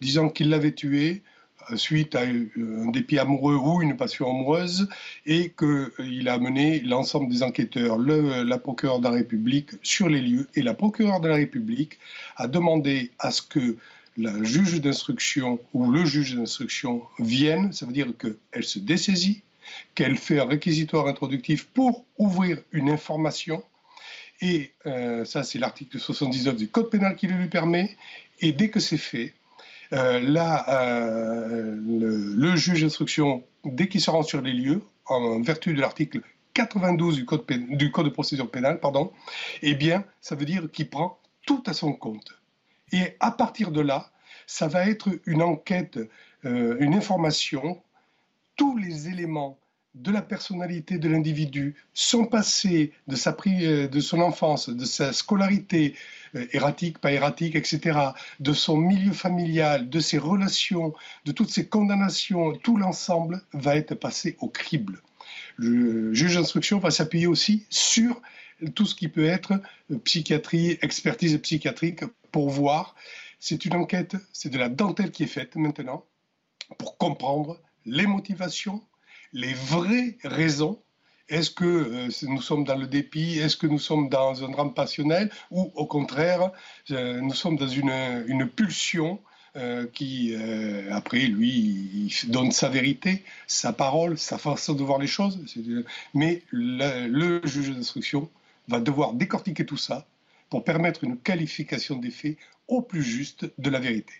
disant 0.00 0.28
qu'il 0.28 0.50
l'avait 0.50 0.72
tué 0.72 1.22
euh, 1.70 1.76
suite 1.76 2.14
à 2.14 2.22
un 2.22 2.90
dépit 2.90 3.18
amoureux 3.18 3.56
ou 3.56 3.82
une 3.82 3.96
passion 3.96 4.28
amoureuse 4.28 4.88
et 5.26 5.52
qu'il 5.56 6.28
a 6.28 6.34
amené 6.34 6.80
l'ensemble 6.80 7.30
des 7.30 7.42
enquêteurs, 7.42 7.98
la 7.98 8.58
procureure 8.58 8.98
de 8.98 9.04
la 9.04 9.10
République 9.10 9.70
sur 9.82 10.08
les 10.08 10.20
lieux 10.20 10.48
et 10.54 10.62
la 10.62 10.74
procureure 10.74 11.20
de 11.20 11.28
la 11.28 11.36
République 11.36 11.98
a 12.36 12.48
demandé 12.48 13.10
à 13.18 13.30
ce 13.30 13.42
que 13.42 13.76
la 14.16 14.42
juge 14.42 14.80
d'instruction 14.80 15.58
ou 15.72 15.90
le 15.90 16.04
juge 16.04 16.36
d'instruction 16.36 17.02
vienne, 17.18 17.72
ça 17.72 17.86
veut 17.86 17.92
dire 17.92 18.12
qu'elle 18.18 18.64
se 18.64 18.78
dessaisit, 18.78 19.42
qu'elle 19.94 20.16
fait 20.16 20.38
un 20.40 20.46
réquisitoire 20.46 21.08
introductif 21.08 21.66
pour 21.66 22.04
ouvrir 22.18 22.58
une 22.72 22.90
information. 22.90 23.62
Et 24.40 24.72
euh, 24.86 25.24
ça, 25.24 25.42
c'est 25.42 25.58
l'article 25.58 25.98
79 25.98 26.56
du 26.56 26.68
Code 26.68 26.90
pénal 26.90 27.16
qui 27.16 27.26
le 27.26 27.36
lui 27.36 27.48
permet. 27.48 27.96
Et 28.40 28.52
dès 28.52 28.68
que 28.68 28.80
c'est 28.80 28.98
fait, 28.98 29.32
euh, 29.92 30.20
là, 30.20 30.64
euh, 30.68 31.76
le, 32.36 32.56
juge 32.56 32.82
d'instruction, 32.82 33.44
dès 33.64 33.88
qu'il 33.88 34.00
se 34.00 34.10
rend 34.10 34.22
sur 34.22 34.40
les 34.40 34.52
lieux, 34.52 34.82
en 35.06 35.40
vertu 35.42 35.74
de 35.74 35.80
l'article 35.80 36.20
92 36.54 37.16
du 37.16 37.24
code, 37.24 37.44
de 37.46 38.08
procédure 38.08 38.50
pénale, 38.50 38.80
pardon, 38.80 39.12
eh 39.62 39.74
bien, 39.74 40.04
ça 40.20 40.34
veut 40.34 40.44
dire 40.46 40.70
qu'il 40.72 40.88
prend 40.88 41.18
tout 41.46 41.62
à 41.66 41.72
son 41.72 41.92
compte. 41.92 42.40
Et 42.92 43.16
à 43.20 43.30
partir 43.30 43.70
de 43.70 43.80
là, 43.80 44.10
ça 44.46 44.68
va 44.68 44.88
être 44.88 45.08
une 45.26 45.42
enquête, 45.42 45.98
euh, 46.44 46.76
une 46.80 46.94
information, 46.94 47.82
tous 48.56 48.76
les 48.76 49.08
éléments 49.08 49.58
de 49.94 50.10
la 50.10 50.22
personnalité 50.22 50.98
de 50.98 51.08
l'individu, 51.08 51.76
son 51.92 52.26
passé, 52.26 52.92
de, 53.06 53.86
de 53.86 54.00
son 54.00 54.20
enfance, 54.20 54.68
de 54.68 54.84
sa 54.84 55.12
scolarité, 55.12 55.94
euh, 56.34 56.46
erratique, 56.52 56.98
pas 56.98 57.12
erratique, 57.12 57.54
etc., 57.54 57.98
de 58.40 58.52
son 58.52 58.76
milieu 58.76 59.12
familial, 59.12 59.88
de 59.88 60.00
ses 60.00 60.18
relations, 60.18 60.94
de 61.24 61.32
toutes 61.32 61.50
ses 61.50 61.66
condamnations, 61.68 62.54
tout 62.56 62.76
l'ensemble 62.76 63.42
va 63.52 63.76
être 63.76 63.94
passé 63.94 64.36
au 64.40 64.48
crible. 64.48 65.00
Le 65.56 66.12
juge 66.12 66.34
d'instruction 66.34 66.78
va 66.80 66.90
s'appuyer 66.90 67.28
aussi 67.28 67.64
sur 67.70 68.20
tout 68.74 68.86
ce 68.86 68.94
qui 68.94 69.08
peut 69.08 69.26
être 69.26 69.52
euh, 69.90 69.98
psychiatrie, 69.98 70.78
expertise 70.82 71.38
psychiatrique 71.38 72.04
pour 72.32 72.50
voir. 72.50 72.96
C'est 73.38 73.64
une 73.64 73.74
enquête, 73.74 74.16
c'est 74.32 74.48
de 74.48 74.58
la 74.58 74.68
dentelle 74.68 75.10
qui 75.10 75.22
est 75.22 75.28
faite 75.28 75.54
maintenant 75.54 76.04
pour 76.78 76.96
comprendre 76.96 77.60
les 77.84 78.06
motivations, 78.06 78.82
les 79.34 79.52
vraies 79.52 80.16
raisons 80.24 80.80
est-ce 81.28 81.50
que 81.50 81.64
euh, 81.64 82.08
nous 82.28 82.42
sommes 82.42 82.64
dans 82.64 82.76
le 82.76 82.86
dépit? 82.86 83.38
Est-ce 83.38 83.56
que 83.56 83.66
nous 83.66 83.78
sommes 83.78 84.08
dans 84.08 84.44
un 84.44 84.50
drame 84.50 84.74
passionnel? 84.74 85.30
Ou 85.50 85.72
au 85.74 85.86
contraire, 85.86 86.50
euh, 86.90 87.20
nous 87.20 87.32
sommes 87.32 87.56
dans 87.56 87.68
une, 87.68 88.48
pulsion 88.48 89.18
euh, 89.56 89.86
qui, 89.92 90.36
après, 90.90 91.20
lui, 91.20 92.14
donne 92.28 92.52
sa 92.52 92.68
vérité, 92.68 93.24
sa 93.46 93.72
parole, 93.72 94.18
sa 94.18 94.36
façon 94.36 94.74
de 94.74 94.82
voir 94.82 94.98
les 94.98 95.06
choses. 95.06 95.38
Mais 96.12 96.42
le, 96.50 97.40
juge 97.44 97.70
d'instruction 97.70 98.28
va 98.68 98.80
devoir 98.80 99.14
décortiquer 99.14 99.64
tout 99.64 99.76
ça 99.76 100.06
pour 100.50 100.62
permettre 100.62 101.04
une 101.04 101.16
qualification 101.16 101.96
des 101.96 102.10
faits 102.10 102.36
au 102.68 102.82
plus 102.82 103.02
juste 103.02 103.46
de 103.58 103.70
la 103.70 103.78
vérité. 103.78 104.12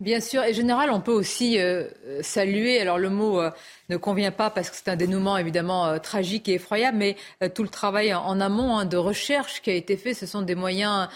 Bien 0.00 0.20
sûr, 0.20 0.42
et 0.42 0.52
général, 0.54 0.90
on 0.90 1.00
peut 1.00 1.12
aussi 1.12 1.58
saluer, 2.20 2.80
alors 2.80 2.98
le 2.98 3.10
mot 3.10 3.40
ne 3.92 3.96
convient 3.96 4.30
pas 4.32 4.50
parce 4.50 4.70
que 4.70 4.76
c'est 4.76 4.88
un 4.88 4.96
dénouement 4.96 5.36
évidemment 5.36 5.86
euh, 5.86 5.98
tragique 5.98 6.48
et 6.48 6.54
effroyable, 6.54 6.98
mais 6.98 7.16
tout 7.54 7.62
le 7.62 7.68
travail 7.68 8.14
en, 8.14 8.40
amont 8.40 8.76
hein, 8.76 8.84
de 8.84 8.96
recherche 8.96 9.62
qui 9.62 9.70
a 9.70 9.74
été 9.74 9.96
fait, 9.96 10.14
ce 10.14 10.26
sont 10.26 10.42
des 10.42 10.54
moyens 10.54 11.08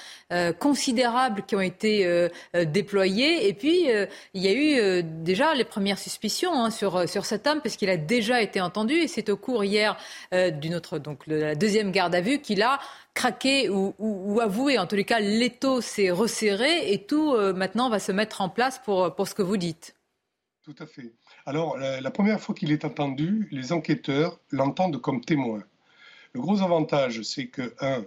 considérables 0.58 1.42
qui 1.46 1.54
ont 1.54 1.60
été 1.60 2.28
déployés. 2.54 3.48
Et 3.48 3.52
puis, 3.52 3.86
il 4.34 4.42
y 4.42 4.48
a 4.48 4.52
eu 4.52 5.02
déjà 5.02 5.54
les 5.54 5.64
premières 5.64 5.98
suspicions 5.98 6.52
hein, 6.52 6.70
sur, 6.70 7.08
sur 7.08 7.24
cet 7.24 7.46
homme, 7.46 7.60
puisqu'il 7.60 7.90
a 7.90 7.96
déjà 7.96 8.42
été 8.42 8.60
entendu, 8.60 8.94
et 8.94 9.08
c'est 9.08 9.28
au 9.28 9.36
cours 9.36 9.64
hier 9.64 9.96
d'une 10.32 10.74
autre, 10.74 10.98
donc 10.98 11.28
de 11.28 11.36
la 11.36 11.54
deuxième 11.54 11.92
garde 11.92 12.14
à 12.14 12.20
vue, 12.20 12.40
qu'il 12.40 12.62
a 12.62 12.80
craqué 13.16 13.68
ou, 13.68 13.94
ou, 13.98 14.40
avoué. 14.40 14.78
En 14.78 14.86
tous 14.86 14.94
les 14.94 15.04
cas, 15.04 15.18
l'étau 15.18 15.80
s'est 15.80 16.12
resserré 16.12 16.92
et 16.92 17.04
tout 17.04 17.34
euh, 17.34 17.52
maintenant 17.52 17.88
va 17.88 17.98
se 17.98 18.12
mettre 18.12 18.42
en 18.42 18.48
place 18.48 18.78
pour, 18.78 19.16
pour 19.16 19.26
ce 19.26 19.34
que 19.34 19.42
vous 19.42 19.56
dites. 19.56 19.96
Tout 20.62 20.76
à 20.78 20.86
fait. 20.86 21.12
Alors, 21.48 21.78
la, 21.78 22.10
première 22.10 22.40
fois 22.40 22.56
qu'il 22.56 22.72
est 22.72 22.84
entendu, 22.84 23.46
les 23.52 23.72
enquêteurs 23.72 24.40
l'entendent 24.50 25.00
comme 25.00 25.20
témoin. 25.20 25.62
Le 26.32 26.40
gros 26.40 26.60
avantage, 26.60 27.22
c'est 27.22 27.46
que, 27.46 27.72
un, 27.80 28.04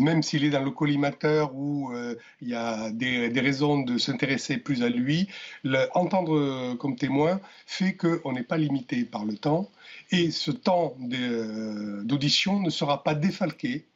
même 0.00 0.22
s'il 0.24 0.44
est 0.44 0.50
dans 0.50 0.64
le 0.64 0.72
collimateur 0.72 1.54
où 1.54 1.92
euh, 1.92 2.16
il 2.42 2.48
y 2.48 2.54
a 2.54 2.90
des, 2.90 3.28
des 3.28 3.40
raisons 3.40 3.80
de 3.80 3.96
s'intéresser 3.96 4.58
plus 4.58 4.82
à 4.82 4.88
lui, 4.88 5.28
l'entendre 5.62 6.74
comme 6.74 6.96
témoin 6.96 7.40
fait 7.64 7.94
qu'on 7.94 8.32
n'est 8.32 8.42
pas 8.42 8.58
limité 8.58 9.04
par 9.04 9.24
le 9.24 9.36
temps 9.36 9.70
et 10.10 10.30
ce 10.30 10.50
temps 10.50 10.96
euh, 11.12 12.02
d'audition 12.02 12.60
ne 12.60 12.70
sera 12.70 13.02
pas 13.02 13.14
défalqué 13.14 13.86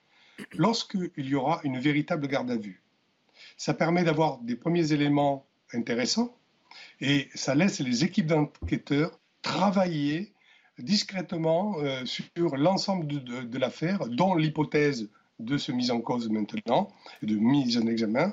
lorsqu'il 0.54 1.10
y 1.16 1.34
aura 1.34 1.60
une 1.64 1.78
véritable 1.78 2.28
garde 2.28 2.50
à 2.50 2.56
vue. 2.56 2.82
Ça 3.56 3.74
permet 3.74 4.04
d'avoir 4.04 4.38
des 4.38 4.56
premiers 4.56 4.92
éléments 4.92 5.44
intéressants 5.72 6.34
et 7.02 7.28
ça 7.34 7.54
laisse 7.54 7.80
les 7.80 8.04
équipes 8.04 8.28
d'enquêteurs 8.28 9.18
travailler 9.42 10.32
discrètement 10.78 11.76
euh, 11.80 12.06
sur 12.06 12.56
l'ensemble 12.56 13.06
de, 13.06 13.58
l'affaire, 13.58 14.06
dont 14.06 14.34
l'hypothèse 14.34 15.10
de 15.40 15.58
se 15.58 15.72
mise 15.72 15.90
en 15.90 16.00
cause 16.00 16.30
maintenant, 16.30 16.88
de 17.22 17.34
mise 17.34 17.76
en 17.76 17.88
examen, 17.88 18.32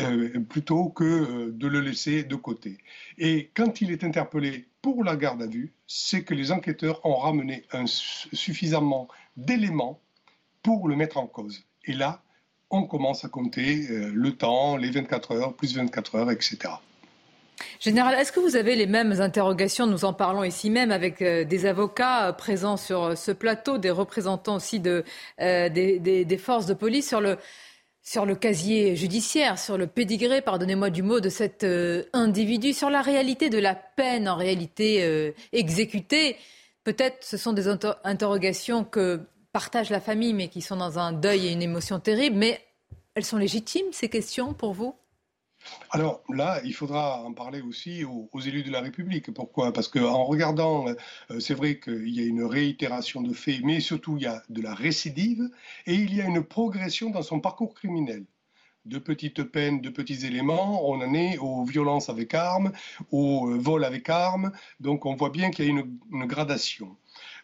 euh, 0.00 0.40
plutôt 0.40 0.88
que 0.88 1.50
de 1.50 1.68
le 1.68 1.80
laisser 1.80 2.24
de 2.24 2.34
côté. 2.34 2.78
Et 3.18 3.50
quand 3.54 3.80
il 3.80 3.92
est 3.92 4.02
interpellé 4.02 4.66
pour 4.82 5.04
la 5.04 5.16
garde 5.16 5.40
à 5.42 5.46
vue, 5.46 5.72
c'est 5.86 6.24
que 6.24 6.34
les 6.34 6.50
enquêteurs 6.50 7.00
ont 7.06 7.16
ramené 7.16 7.64
suffisamment 7.86 9.06
d'éléments 9.36 10.00
pour 10.62 10.88
le 10.88 10.96
mettre 10.96 11.18
en 11.18 11.28
cause. 11.28 11.64
Et 11.84 11.92
là, 11.92 12.22
on 12.70 12.82
commence 12.82 13.24
à 13.24 13.28
compter 13.28 13.88
euh, 13.90 14.10
le 14.12 14.36
temps, 14.36 14.76
les 14.76 14.90
24 14.90 15.32
heures, 15.32 15.54
plus 15.54 15.76
24 15.76 16.14
heures, 16.16 16.30
etc. 16.32 16.58
Général, 17.80 18.14
est-ce 18.14 18.32
que 18.32 18.40
vous 18.40 18.56
avez 18.56 18.76
les 18.76 18.86
mêmes 18.86 19.20
interrogations 19.20 19.86
Nous 19.86 20.04
en 20.04 20.12
parlons 20.12 20.44
ici 20.44 20.70
même 20.70 20.92
avec 20.92 21.22
euh, 21.22 21.44
des 21.44 21.66
avocats 21.66 22.28
euh, 22.28 22.32
présents 22.32 22.76
sur 22.76 23.16
ce 23.16 23.32
plateau, 23.32 23.78
des 23.78 23.90
représentants 23.90 24.56
aussi 24.56 24.80
de, 24.80 25.04
des, 25.38 26.38
forces 26.38 26.66
de 26.66 26.74
police 26.74 27.08
sur 27.08 27.20
le, 27.20 27.36
sur 28.08 28.24
le 28.24 28.34
casier 28.34 28.96
judiciaire, 28.96 29.58
sur 29.58 29.76
le 29.76 29.86
pédigré, 29.86 30.40
pardonnez-moi 30.40 30.88
du 30.88 31.02
mot, 31.02 31.20
de 31.20 31.28
cet 31.28 31.62
euh, 31.62 32.04
individu, 32.14 32.72
sur 32.72 32.88
la 32.88 33.02
réalité 33.02 33.50
de 33.50 33.58
la 33.58 33.74
peine 33.74 34.30
en 34.30 34.36
réalité 34.36 35.04
euh, 35.04 35.32
exécutée? 35.52 36.36
Peut-être 36.84 37.22
ce 37.22 37.36
sont 37.36 37.52
des 37.52 37.68
interrogations 37.68 38.82
que 38.82 39.20
partage 39.52 39.90
la 39.90 40.00
famille, 40.00 40.32
mais 40.32 40.48
qui 40.48 40.62
sont 40.62 40.76
dans 40.76 40.98
un 40.98 41.12
deuil 41.12 41.48
et 41.48 41.52
une 41.52 41.60
émotion 41.60 42.00
terrible. 42.00 42.36
Mais 42.36 42.58
elles 43.14 43.26
sont 43.26 43.36
légitimes, 43.36 43.92
ces 43.92 44.08
questions, 44.08 44.54
pour 44.54 44.72
vous? 44.72 44.94
Alors 45.90 46.22
là, 46.28 46.60
il 46.64 46.74
faudra 46.74 47.22
en 47.22 47.32
parler 47.32 47.62
aussi 47.62 48.04
aux, 48.04 48.40
élus 48.40 48.62
de 48.62 48.70
la 48.70 48.80
République. 48.80 49.32
Pourquoi? 49.32 49.72
Parce 49.72 49.88
qu'en 49.88 50.24
regardant, 50.24 50.86
euh, 50.88 51.40
c'est 51.40 51.54
vrai 51.54 51.78
qu'il 51.78 52.08
y 52.10 52.20
a 52.20 52.24
une 52.24 52.44
réitération 52.44 53.22
de 53.22 53.32
faits, 53.32 53.60
mais 53.64 53.80
surtout 53.80 54.16
il 54.16 54.24
y 54.24 54.26
a 54.26 54.42
de 54.50 54.60
la 54.60 54.74
récidive 54.74 55.48
et 55.86 55.94
il 55.94 56.14
y 56.14 56.20
a 56.20 56.26
une 56.26 56.42
progression 56.42 57.10
dans 57.10 57.22
son 57.22 57.40
parcours 57.40 57.74
criminel 57.74 58.24
de 58.88 58.98
petites 58.98 59.42
peines, 59.44 59.80
de 59.80 59.90
petits 59.90 60.24
éléments, 60.24 60.88
on 60.88 61.00
en 61.02 61.14
est 61.14 61.36
aux 61.38 61.64
violences 61.64 62.08
avec 62.08 62.32
armes, 62.34 62.72
au 63.10 63.50
euh, 63.50 63.58
vol 63.58 63.84
avec 63.84 64.08
armes, 64.08 64.52
donc 64.80 65.04
on 65.04 65.14
voit 65.14 65.30
bien 65.30 65.50
qu'il 65.50 65.66
y 65.66 65.68
a 65.68 65.70
une, 65.70 66.26
gradation. 66.26 66.96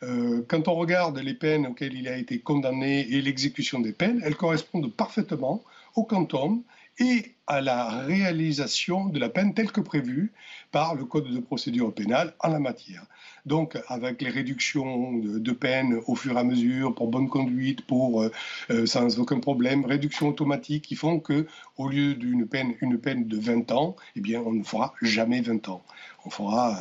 Euh, 0.02 0.42
quand 0.48 0.68
on 0.68 0.74
regarde 0.74 1.18
les 1.18 1.34
peines 1.34 1.66
auxquelles 1.66 1.94
il 1.94 2.08
a 2.08 2.16
été 2.16 2.40
condamné 2.40 3.00
et 3.00 3.20
l'exécution 3.20 3.80
des 3.80 3.92
peines, 3.92 4.22
elles 4.24 4.36
correspondent 4.36 4.92
parfaitement 4.92 5.62
au 5.96 6.04
quantum 6.04 6.62
et 6.98 7.34
à 7.46 7.60
la 7.60 7.88
réalisation 8.02 9.06
de 9.06 9.18
la 9.18 9.28
peine 9.28 9.54
telle 9.54 9.72
que 9.72 9.80
prévue 9.80 10.32
par 10.72 10.94
le 10.94 11.04
Code 11.04 11.30
de 11.30 11.40
procédure 11.40 11.92
pénale 11.92 12.34
en 12.40 12.48
la 12.48 12.58
matière. 12.58 13.04
Donc, 13.46 13.78
avec 13.88 14.22
les 14.22 14.30
réductions 14.30 15.12
de, 15.18 15.52
peine 15.52 16.00
au 16.06 16.14
fur 16.14 16.36
et 16.36 16.40
à 16.40 16.44
mesure, 16.44 16.94
pour 16.94 17.08
bonne 17.08 17.28
conduite, 17.28 17.82
pour 17.82 18.22
euh, 18.22 18.32
euh, 18.70 18.86
sans 18.86 19.18
aucun 19.20 19.38
problème, 19.38 19.84
réduction 19.84 20.28
automatique, 20.28 20.84
qui 20.84 20.94
font 20.94 21.20
que, 21.20 21.46
au 21.76 21.88
lieu 21.88 22.14
d'une 22.14 22.46
peine, 22.46 22.74
une 22.80 22.98
peine 22.98 23.28
de 23.28 23.38
20 23.38 23.70
ans, 23.72 23.96
eh 24.16 24.20
bien, 24.20 24.40
on 24.40 24.52
ne 24.52 24.64
fera 24.64 24.94
jamais 25.02 25.42
20 25.42 25.68
ans. 25.68 25.82
On 26.24 26.30
fera 26.30 26.78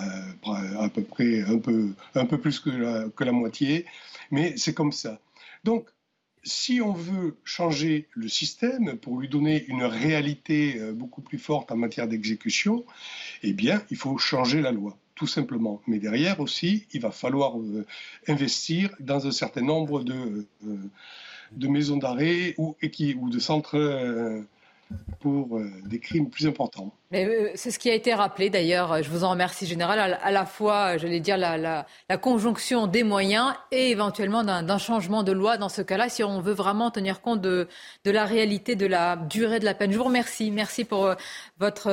euh, 0.47 0.79
à 0.79 0.87
peu 0.87 1.03
près 1.03 1.41
un 1.41 1.57
peu, 1.57 1.89
un 2.15 2.25
peu 2.25 2.37
plus 2.37 2.59
que 2.59 2.69
la, 2.69 3.09
que 3.09 3.25
la 3.25 3.33
moitié, 3.33 3.85
mais 4.31 4.55
c'est 4.55 4.73
comme 4.73 4.93
ça. 4.93 5.19
Donc, 5.65 5.85
si 6.43 6.81
on 6.81 6.93
veut 6.93 7.37
changer 7.43 8.07
le 8.11 8.27
système 8.27 8.97
pour 8.97 9.19
lui 9.19 9.29
donner 9.29 9.65
une 9.67 9.83
réalité 9.83 10.77
euh, 10.77 10.91
beaucoup 10.91 11.21
plus 11.21 11.39
forte 11.39 11.71
en 11.71 11.77
matière 11.77 12.07
d'exécution, 12.07 12.83
eh 13.43 13.53
bien, 13.53 13.81
il 13.89 13.97
faut 13.97 14.17
changer 14.17 14.61
la 14.61 14.71
loi, 14.71 14.97
tout 15.15 15.27
simplement. 15.27 15.81
Mais 15.87 15.99
derrière 15.99 16.39
aussi, 16.39 16.85
il 16.93 17.01
va 17.01 17.11
falloir 17.11 17.57
euh, 17.57 17.85
investir 18.27 18.93
dans 18.99 19.25
un 19.25 19.31
certain 19.31 19.61
nombre 19.61 20.03
de, 20.03 20.45
euh, 20.67 20.77
de 21.53 21.67
maisons 21.67 21.97
d'arrêt 21.97 22.55
ou, 22.57 22.75
ou, 22.81 23.29
de 23.29 23.39
centres 23.39 24.45
pour 25.23 25.57
euh, 25.57 25.71
des 25.85 25.99
crimes 25.99 26.29
plus 26.29 26.47
importants. 26.47 26.93
Euh, 27.13 27.49
c'est 27.55 27.71
ce 27.71 27.79
qui 27.79 27.89
a 27.89 27.93
été 27.93 28.13
rappelé 28.13 28.49
d'ailleurs, 28.49 29.01
je 29.01 29.09
vous 29.09 29.23
en 29.23 29.29
remercie 29.29 29.65
Général, 29.65 30.19
à, 30.21 30.31
la 30.31 30.45
fois, 30.45 30.97
j'allais 30.97 31.21
dire, 31.21 31.37
la, 31.37 31.57
la, 31.57 32.17
conjonction 32.17 32.87
des 32.87 33.03
moyens 33.03 33.53
et 33.71 33.89
éventuellement 33.89 34.43
d'un 34.43 34.77
changement 34.77 35.23
de 35.23 35.31
loi 35.31 35.57
dans 35.57 35.69
ce 35.69 35.81
cas-là, 35.81 36.09
si 36.09 36.23
on 36.23 36.41
veut 36.41 36.53
vraiment 36.53 36.91
tenir 36.91 37.21
compte 37.21 37.39
de, 37.39 37.67
de, 38.03 38.11
la 38.11 38.25
réalité 38.25 38.75
de 38.75 38.85
la 38.85 39.15
durée 39.15 39.59
de 39.59 39.65
la 39.65 39.73
peine. 39.73 39.91
Je 39.93 39.97
vous 39.97 40.03
remercie. 40.03 40.51
Merci 40.51 40.83
pour 40.83 41.05
euh, 41.05 41.15
votre 41.57 41.89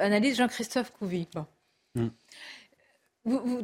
analyse, 0.00 0.36
Jean-Christophe 0.36 0.92
Couvi. 0.92 1.26
Mm. 1.94 2.08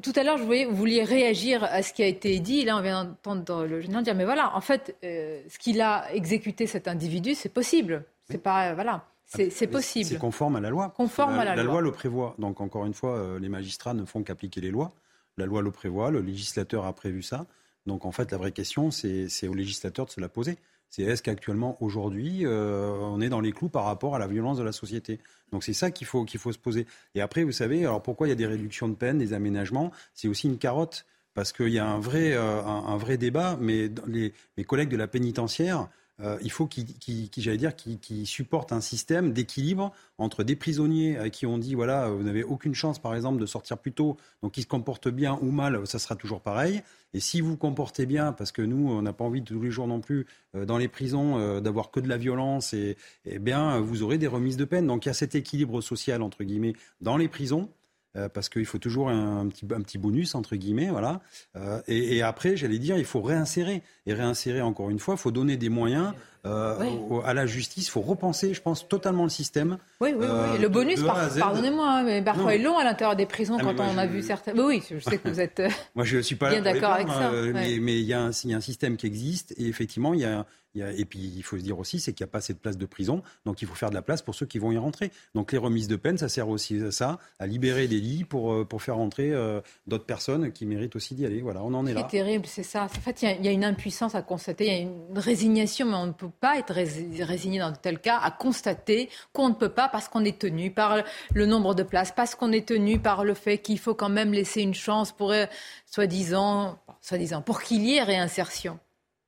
tout 0.03 0.13
à 0.17 0.25
l'heure, 0.25 0.39
je 0.39 0.45
voyais, 0.45 0.65
vous 0.65 0.75
vouliez 0.75 1.05
réagir 1.05 1.63
à 1.63 1.83
ce 1.83 1.93
qui 1.93 2.03
a 2.03 2.07
été 2.07 2.41
dit. 2.41 2.65
Là, 2.65 2.77
on 2.77 2.81
vient 2.81 3.05
d'entendre 3.05 3.65
le 3.65 3.81
général 3.81 4.03
dire, 4.03 4.17
mais 4.17 4.25
voilà, 4.25 4.57
en 4.57 4.61
fait, 4.61 4.97
ce 5.03 5.59
qu'il 5.59 5.81
a 5.81 6.13
exécuté 6.13 6.67
cet 6.67 6.89
individu, 6.89 7.35
c'est 7.35 7.53
possible. 7.53 8.05
C'est 8.31 8.43
pas 8.43 8.71
euh, 8.71 8.75
voilà. 8.75 9.05
C'est 9.27 9.51
ah, 9.63 9.67
possible. 9.67 10.11
C'est 10.11 10.19
conforme 10.19 10.57
à 10.57 10.61
la 10.61 10.71
loi. 10.71 10.93
Conforme 10.97 11.39
à 11.39 11.45
la, 11.45 11.57
la 11.57 11.63
loi. 11.63 11.81
le 11.81 11.93
prévoit. 11.93 12.35
Donc 12.39 12.61
encore 12.61 12.87
une 12.87 12.95
fois, 12.95 13.17
euh, 13.17 13.39
les 13.39 13.49
magistrats 13.49 13.95
ne 13.95 14.05
font 14.05 14.23
qu'appliquer 14.23 14.61
les 14.61 14.71
lois. 14.71 14.93
La 15.37 15.47
loi 15.47 15.63
le 15.63 15.71
prévoit, 15.71 16.11
le 16.11 16.21
législateur 16.21 16.85
a 16.85 16.93
prévu 16.93 17.23
ça. 17.23 17.47
Donc 17.87 18.05
en 18.05 18.13
fait, 18.13 18.31
la 18.31 18.39
vraie 18.39 18.53
question, 18.53 18.91
c'est 18.91 19.49
au 19.49 19.55
législateur 19.55 20.07
de 20.07 20.11
se 20.11 20.21
la 20.21 20.29
poser. 20.29 20.59
C'est 20.91 21.03
est-ce 21.03 21.23
qu'actuellement, 21.23 21.77
aujourd'hui, 21.81 22.47
euh, 22.47 22.93
on 23.01 23.21
est 23.21 23.29
dans 23.29 23.41
les 23.41 23.51
clous 23.51 23.69
par 23.69 23.85
rapport 23.85 24.15
à 24.15 24.19
la 24.21 24.29
violence 24.29 24.59
de 24.59 24.63
la 24.63 24.71
société? 24.71 25.19
Donc 25.51 25.65
c'est 25.65 25.73
ça 25.73 25.91
qu'il 25.91 26.07
faut, 26.07 26.25
qu'il 26.25 26.39
faut 26.39 26.53
se 26.53 26.59
poser. 26.59 26.87
Et 27.17 27.21
après, 27.21 27.43
vous 27.43 27.53
savez, 27.53 27.81
alors 27.81 28.01
pourquoi 28.01 28.29
il 28.29 28.31
y 28.31 28.33
a 28.33 28.37
des 28.37 28.47
réductions 28.47 28.89
de 28.89 28.95
peine, 28.95 29.19
des 29.19 29.33
aménagements? 29.33 29.91
C'est 30.15 30.29
aussi 30.29 30.47
une 30.47 30.59
carotte, 30.59 31.05
parce 31.35 31.53
qu'il 31.53 31.71
y 31.71 31.81
a 31.81 31.87
un 31.87 31.99
vrai, 31.99 32.35
un, 32.37 32.97
vrai 32.97 33.17
débat, 33.17 33.59
mais 33.61 33.91
les, 34.07 34.33
mes 34.57 34.63
collègues 34.63 34.89
de 34.89 34.97
la 34.97 35.09
pénitentiaire 35.09 35.89
euh, 36.21 36.39
il 36.43 36.51
faut 36.51 36.67
qu'ils, 36.67 37.29
j'allais 37.37 37.57
dire, 37.57 37.75
qu'ils 37.75 38.27
supportent 38.27 38.73
un 38.73 38.81
système 38.81 39.33
d'équilibre 39.33 39.93
entre 40.19 40.45
des 40.45 40.55
prisonniers 40.55 41.19
à 41.19 41.29
qui 41.29 41.45
on 41.47 41.59
dit 41.59 41.75
voilà, 41.75 42.09
vous 42.09 42.23
n'avez 42.23 42.45
aucune 42.45 42.75
chance, 42.75 43.01
par 43.01 43.15
exemple, 43.15 43.41
de 43.41 43.47
sortir 43.47 43.79
plus 43.79 43.93
tôt, 43.93 44.17
donc 44.43 44.57
ils 44.57 44.63
se 44.63 44.67
comportent 44.67 45.09
bien 45.09 45.39
ou 45.43 45.51
mal, 45.51 45.87
ça 45.87 45.99
sera 45.99 46.15
toujours 46.15 46.41
pareil. 46.41 46.83
Et 47.15 47.21
si 47.21 47.41
vous 47.41 47.51
vous 47.51 47.57
comportez 47.57 48.07
bien, 48.07 48.33
parce 48.33 48.53
que 48.53 48.63
nous, 48.63 48.91
on 48.91 49.03
n'a 49.03 49.13
pas 49.13 49.25
envie 49.25 49.41
de, 49.41 49.47
tous 49.47 49.61
les 49.61 49.71
jours 49.71 49.87
non 49.87 50.01
plus 50.01 50.27
euh, 50.55 50.65
dans 50.65 50.79
les 50.79 50.89
prisons 50.89 51.39
euh, 51.39 51.61
d'avoir 51.61 51.91
que 51.91 52.01
de 52.01 52.09
la 52.09 52.17
violence, 52.17 52.75
et, 52.75 52.97
eh 53.25 53.39
bien, 53.39 53.81
vous 53.81 54.03
aurez 54.03 54.19
des 54.19 54.27
remises 54.27 54.57
de 54.57 54.65
peine. 54.65 54.87
Donc 54.87 55.07
il 55.07 55.09
y 55.09 55.11
a 55.11 55.15
cet 55.15 55.35
équilibre 55.35 55.81
social 55.81 56.23
entre 56.23 56.45
guillemets 56.45 56.75
dans 57.01 57.17
les 57.17 57.29
prisons. 57.29 57.71
Euh, 58.17 58.29
parce 58.29 58.49
qu'il 58.49 58.65
faut 58.65 58.79
toujours 58.79 59.09
un, 59.09 59.49
petit, 59.49 59.99
bonus, 59.99 60.35
entre 60.35 60.55
guillemets, 60.57 60.89
voilà. 60.89 61.21
Euh, 61.57 61.81
et, 61.89 62.23
après, 62.23 62.57
j'allais 62.57 62.79
dire, 62.79 62.97
il 62.97 63.05
faut 63.05 63.23
réinsérer. 63.23 63.83
Et 64.07 64.15
réinsérer, 64.15 64.61
encore 64.61 64.91
une 64.91 65.01
fois, 65.01 65.15
il 65.15 65.21
faut 65.21 65.33
donner 65.33 65.57
des 65.57 65.69
moyens 65.69 66.13
à 66.45 67.35
la 67.35 67.47
justice. 67.47 67.87
Il 67.87 67.91
faut 67.91 68.01
repenser, 68.01 68.55
je 68.55 68.63
pense, 68.63 68.87
totalement 68.89 69.25
le 69.25 69.31
système. 69.31 69.79
Oui, 70.01 70.11
oui, 70.17 70.27
oui. 70.29 70.59
Le 70.61 70.69
bonus, 70.69 71.03
pardonnez-moi, 71.03 71.89
hein, 71.89 72.03
mais 72.05 72.23
parfois 72.23 72.55
est 72.55 72.59
long 72.59 72.79
à 72.79 72.85
l'intérieur 72.85 73.17
des 73.17 73.27
prisons 73.27 73.57
ah, 73.59 73.63
quand 73.65 73.75
on 73.81 73.99
a 73.99 74.07
vu 74.07 74.23
certains. 74.23 74.53
oui, 74.57 74.83
je 74.91 74.99
sais 74.99 75.19
que 75.19 75.29
vous 75.29 75.41
êtes. 75.41 75.63
moi, 75.95 76.05
je 76.05 76.19
suis 76.19 76.37
pas 76.37 76.51
bien 76.51 76.63
d'accord 76.63 76.93
avec 76.93 77.09
ça. 77.09 77.31
Mais 77.53 77.73
il 77.73 78.07
y, 78.07 78.13
a 78.13 78.23
un 78.23 78.61
système 78.61 78.97
qui 78.97 79.07
existe 79.07 79.55
et 79.57 79.67
effectivement, 79.67 80.15
il 80.15 80.21
y 80.21 80.25
a 80.25 80.47
et 80.77 81.05
puis 81.05 81.21
il 81.21 81.43
faut 81.43 81.57
se 81.57 81.63
dire 81.63 81.79
aussi, 81.79 82.01
c'est 82.01 82.13
qu'il 82.13 82.25
n'y 82.25 82.29
a 82.29 82.33
pas 82.33 82.39
assez 82.39 82.53
de 82.53 82.59
places 82.59 82.79
de 82.79 82.87
prison, 82.87 83.23
donc 83.45 83.63
il 83.63 83.69
faut 83.69 83.75
faire 83.75 83.91
de 83.91 83.95
la 83.95 84.03
place 84.03 84.23
pour 84.23 84.35
ceux 84.35 84.47
qui 84.47 84.59
vont 84.59 84.73
y 84.73 84.79
rentrer. 84.79 85.11
Donc 85.35 85.53
les 85.53 85.59
remises 85.59 85.89
de 85.89 85.97
peine, 85.97 86.19
ça 86.19 86.29
sert 86.29 86.49
aussi 86.49 86.81
à 86.83 86.91
ça, 86.91 87.19
à 87.39 87.47
libérer 87.47 87.87
des 87.87 88.01
lits 88.01 88.25
pour, 88.25 88.53
euh, 88.53 88.65
pour 88.65 88.83
faire 88.83 88.97
rentrer 88.97 89.31
euh, 89.33 89.61
d'autres 89.87 90.07
personnes 90.07 90.53
qui 90.53 90.67
méritent 90.67 90.97
aussi 90.97 91.15
d'y 91.15 91.27
aller. 91.27 91.41
Voilà, 91.43 91.63
on 91.63 91.75
en 91.75 91.87
est 91.87 91.95
là. 91.95 92.03
C'est 92.03 92.17
terrible, 92.17 92.47
c'est 92.47 92.65
ça. 92.65 92.85
En 92.85 92.89
fait, 92.89 93.23
il 93.23 93.45
y, 93.45 93.49
a 93.49 93.53
une 93.53 93.65
impuissance 93.65 94.15
à 94.15 94.23
constater, 94.23 94.67
il 94.67 94.73
y 94.73 94.77
a 94.77 94.81
une 94.81 95.19
résignation, 95.19 95.87
mais 95.87 95.97
on 95.97 96.07
ne 96.07 96.13
peut 96.13 96.31
pas 96.35 96.59
être 96.59 96.75
résigné 96.75 97.59
dans 97.59 97.73
tel 97.73 97.99
cas 97.99 98.19
à 98.19 98.31
constater 98.31 99.09
qu'on 99.33 99.49
ne 99.49 99.55
peut 99.55 99.69
pas 99.69 99.89
parce 99.89 100.09
qu'on 100.09 100.25
est 100.25 100.39
tenu 100.39 100.71
par 100.71 101.03
le 101.33 101.47
nombre 101.47 101.75
de 101.75 101.83
places, 101.83 102.13
parce 102.13 102.35
qu'on 102.35 102.53
est 102.53 102.69
tenu 102.69 102.99
par 102.99 103.25
le 103.25 103.35
fait 103.35 103.59
qu'il 103.59 103.79
faut 103.79 103.95
quand 103.95 104.09
même 104.09 104.33
laisser 104.33 104.63
une 104.63 104.75
chance 104.75 105.13
pour, 105.13 105.33
euh, 105.33 105.47
soi-disant, 105.87 106.79
soi-disant, 107.01 107.43
pour 107.43 107.63
qu'il 107.63 107.85
y 107.85 107.97
ait 107.97 108.03
réinsertion. 108.03 108.79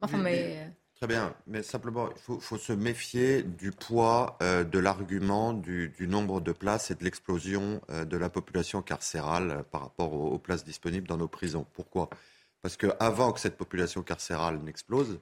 Enfin, 0.00 0.18
mais... 0.18 0.70
Très 0.96 1.06
bien, 1.06 1.34
mais 1.46 1.62
simplement, 1.62 2.08
il 2.10 2.40
faut, 2.40 2.56
se 2.56 2.72
méfier 2.72 3.42
du 3.42 3.70
poids 3.70 4.38
euh, 4.42 4.64
de 4.64 4.78
l'argument 4.78 5.52
du, 5.52 5.92
nombre 6.00 6.40
de 6.40 6.52
places 6.52 6.90
et 6.90 6.94
de 6.94 7.04
l'explosion 7.04 7.82
euh, 7.90 8.06
de 8.06 8.16
la 8.16 8.30
population 8.30 8.80
carcérale 8.80 9.50
euh, 9.50 9.62
par 9.62 9.82
rapport 9.82 10.14
aux, 10.14 10.38
places 10.38 10.64
disponibles 10.64 11.06
dans 11.06 11.18
nos 11.18 11.28
prisons. 11.28 11.66
Pourquoi? 11.74 12.08
Parce 12.62 12.78
qu'avant 12.78 13.32
que 13.32 13.40
cette 13.40 13.58
population 13.58 14.02
carcérale 14.02 14.58
n'explose, 14.62 15.20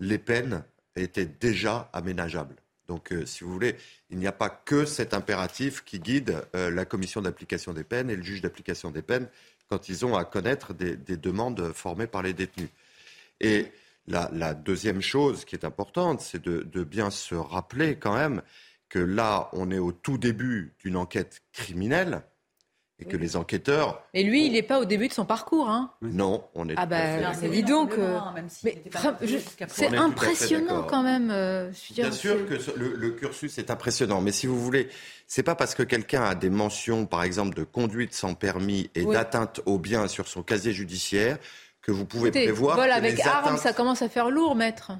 les 0.00 0.18
peines 0.18 0.64
étaient 0.96 1.26
déjà 1.26 1.90
aménageables. 1.92 2.56
Donc, 2.88 3.14
si 3.24 3.44
vous 3.44 3.52
voulez, 3.52 3.76
il 4.10 4.18
n'y 4.18 4.26
a 4.26 4.32
pas 4.32 4.50
que 4.50 4.84
cet 4.84 5.14
impératif 5.14 5.82
qui 5.84 5.98
guide 5.98 6.42
la 6.52 6.84
commission 6.84 7.22
d'application 7.22 7.72
des 7.72 7.84
peines 7.84 8.10
et 8.10 8.16
le 8.16 8.22
juge 8.22 8.42
d'application 8.42 8.90
des 8.90 9.02
peines 9.02 9.28
quand 9.70 9.88
ils 9.88 10.04
ont 10.04 10.16
à 10.16 10.24
connaître 10.24 10.74
des 10.74 11.16
demandes 11.16 11.72
formées 11.72 12.08
par 12.08 12.22
les 12.22 12.34
détenus. 12.34 12.68
Et 13.40 13.72
la, 14.06 14.54
deuxième 14.54 15.00
chose 15.00 15.44
qui 15.44 15.54
est 15.54 15.64
importante, 15.64 16.20
c'est 16.20 16.42
de, 16.42 16.84
bien 16.84 17.10
se 17.10 17.34
rappeler 17.34 17.96
quand 17.96 18.14
même 18.14 18.42
que 18.88 18.98
là, 18.98 19.48
on 19.52 19.70
est 19.70 19.78
au 19.78 19.92
tout 19.92 20.18
début 20.18 20.74
d'une 20.80 20.96
enquête 20.96 21.42
criminelle 21.52 22.22
et 23.02 23.04
que 23.04 23.16
les 23.16 23.36
enquêteurs. 23.36 24.02
Et 24.14 24.22
lui, 24.22 24.46
il 24.46 24.52
n'est 24.52 24.62
pas 24.62 24.80
au 24.80 24.84
début 24.84 25.08
de 25.08 25.12
son 25.12 25.24
parcours, 25.24 25.68
hein 25.68 25.92
Non, 26.00 26.44
on 26.54 26.68
est. 26.68 26.74
Ah 26.76 26.86
bah, 26.86 27.32
dis 27.50 27.62
donc. 27.62 27.92
c'est 29.68 29.96
impressionnant 29.96 30.84
quand 30.84 31.02
même. 31.02 31.30
Euh, 31.30 31.70
bien 31.90 32.12
sûr 32.12 32.46
que 32.46 32.54
le, 32.78 33.10
cursus 33.10 33.58
est 33.58 33.70
impressionnant, 33.70 34.20
mais 34.20 34.32
si 34.32 34.46
vous 34.46 34.60
voulez, 34.60 34.88
c'est 35.26 35.42
pas 35.42 35.54
parce 35.54 35.74
que 35.74 35.82
quelqu'un 35.82 36.22
a 36.22 36.34
des 36.34 36.50
mentions, 36.50 37.06
par 37.06 37.22
exemple, 37.22 37.54
de 37.54 37.64
conduite 37.64 38.14
sans 38.14 38.34
permis 38.34 38.90
et 38.94 39.04
d'atteinte 39.04 39.60
au 39.66 39.78
bien 39.78 40.08
sur 40.08 40.28
son 40.28 40.42
casier 40.42 40.72
judiciaire 40.72 41.38
que 41.82 41.90
vous 41.90 42.04
pouvez 42.04 42.30
prévoir. 42.30 42.76
Vol 42.76 42.90
avec 42.90 43.20
armes, 43.20 43.58
ça 43.58 43.72
commence 43.72 44.02
à 44.02 44.08
faire 44.08 44.30
lourd, 44.30 44.54
maître. 44.54 44.92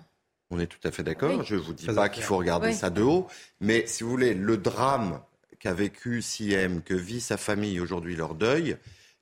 On 0.51 0.59
est 0.59 0.67
tout 0.67 0.87
à 0.87 0.91
fait 0.91 1.03
d'accord. 1.03 1.43
Je 1.45 1.55
ne 1.55 1.61
vous 1.61 1.73
dis 1.73 1.87
pas 1.87 2.09
qu'il 2.11 2.23
faut 2.23 2.37
regarder 2.37 2.73
ça 2.73 2.91
de 2.91 3.03
haut. 3.03 3.27
Mais 3.61 3.87
si 3.87 4.05
vous 4.05 4.11
voulez, 4.11 4.35
le 4.35 4.59
drame 4.59 5.21
qu'a 5.63 5.73
vécu 5.73 6.23
Siem, 6.23 6.83
que 6.83 6.95
vit 6.95 7.21
sa 7.21 7.37
famille 7.37 7.79
aujourd'hui, 7.79 8.17
leur 8.17 8.35
deuil, 8.35 8.77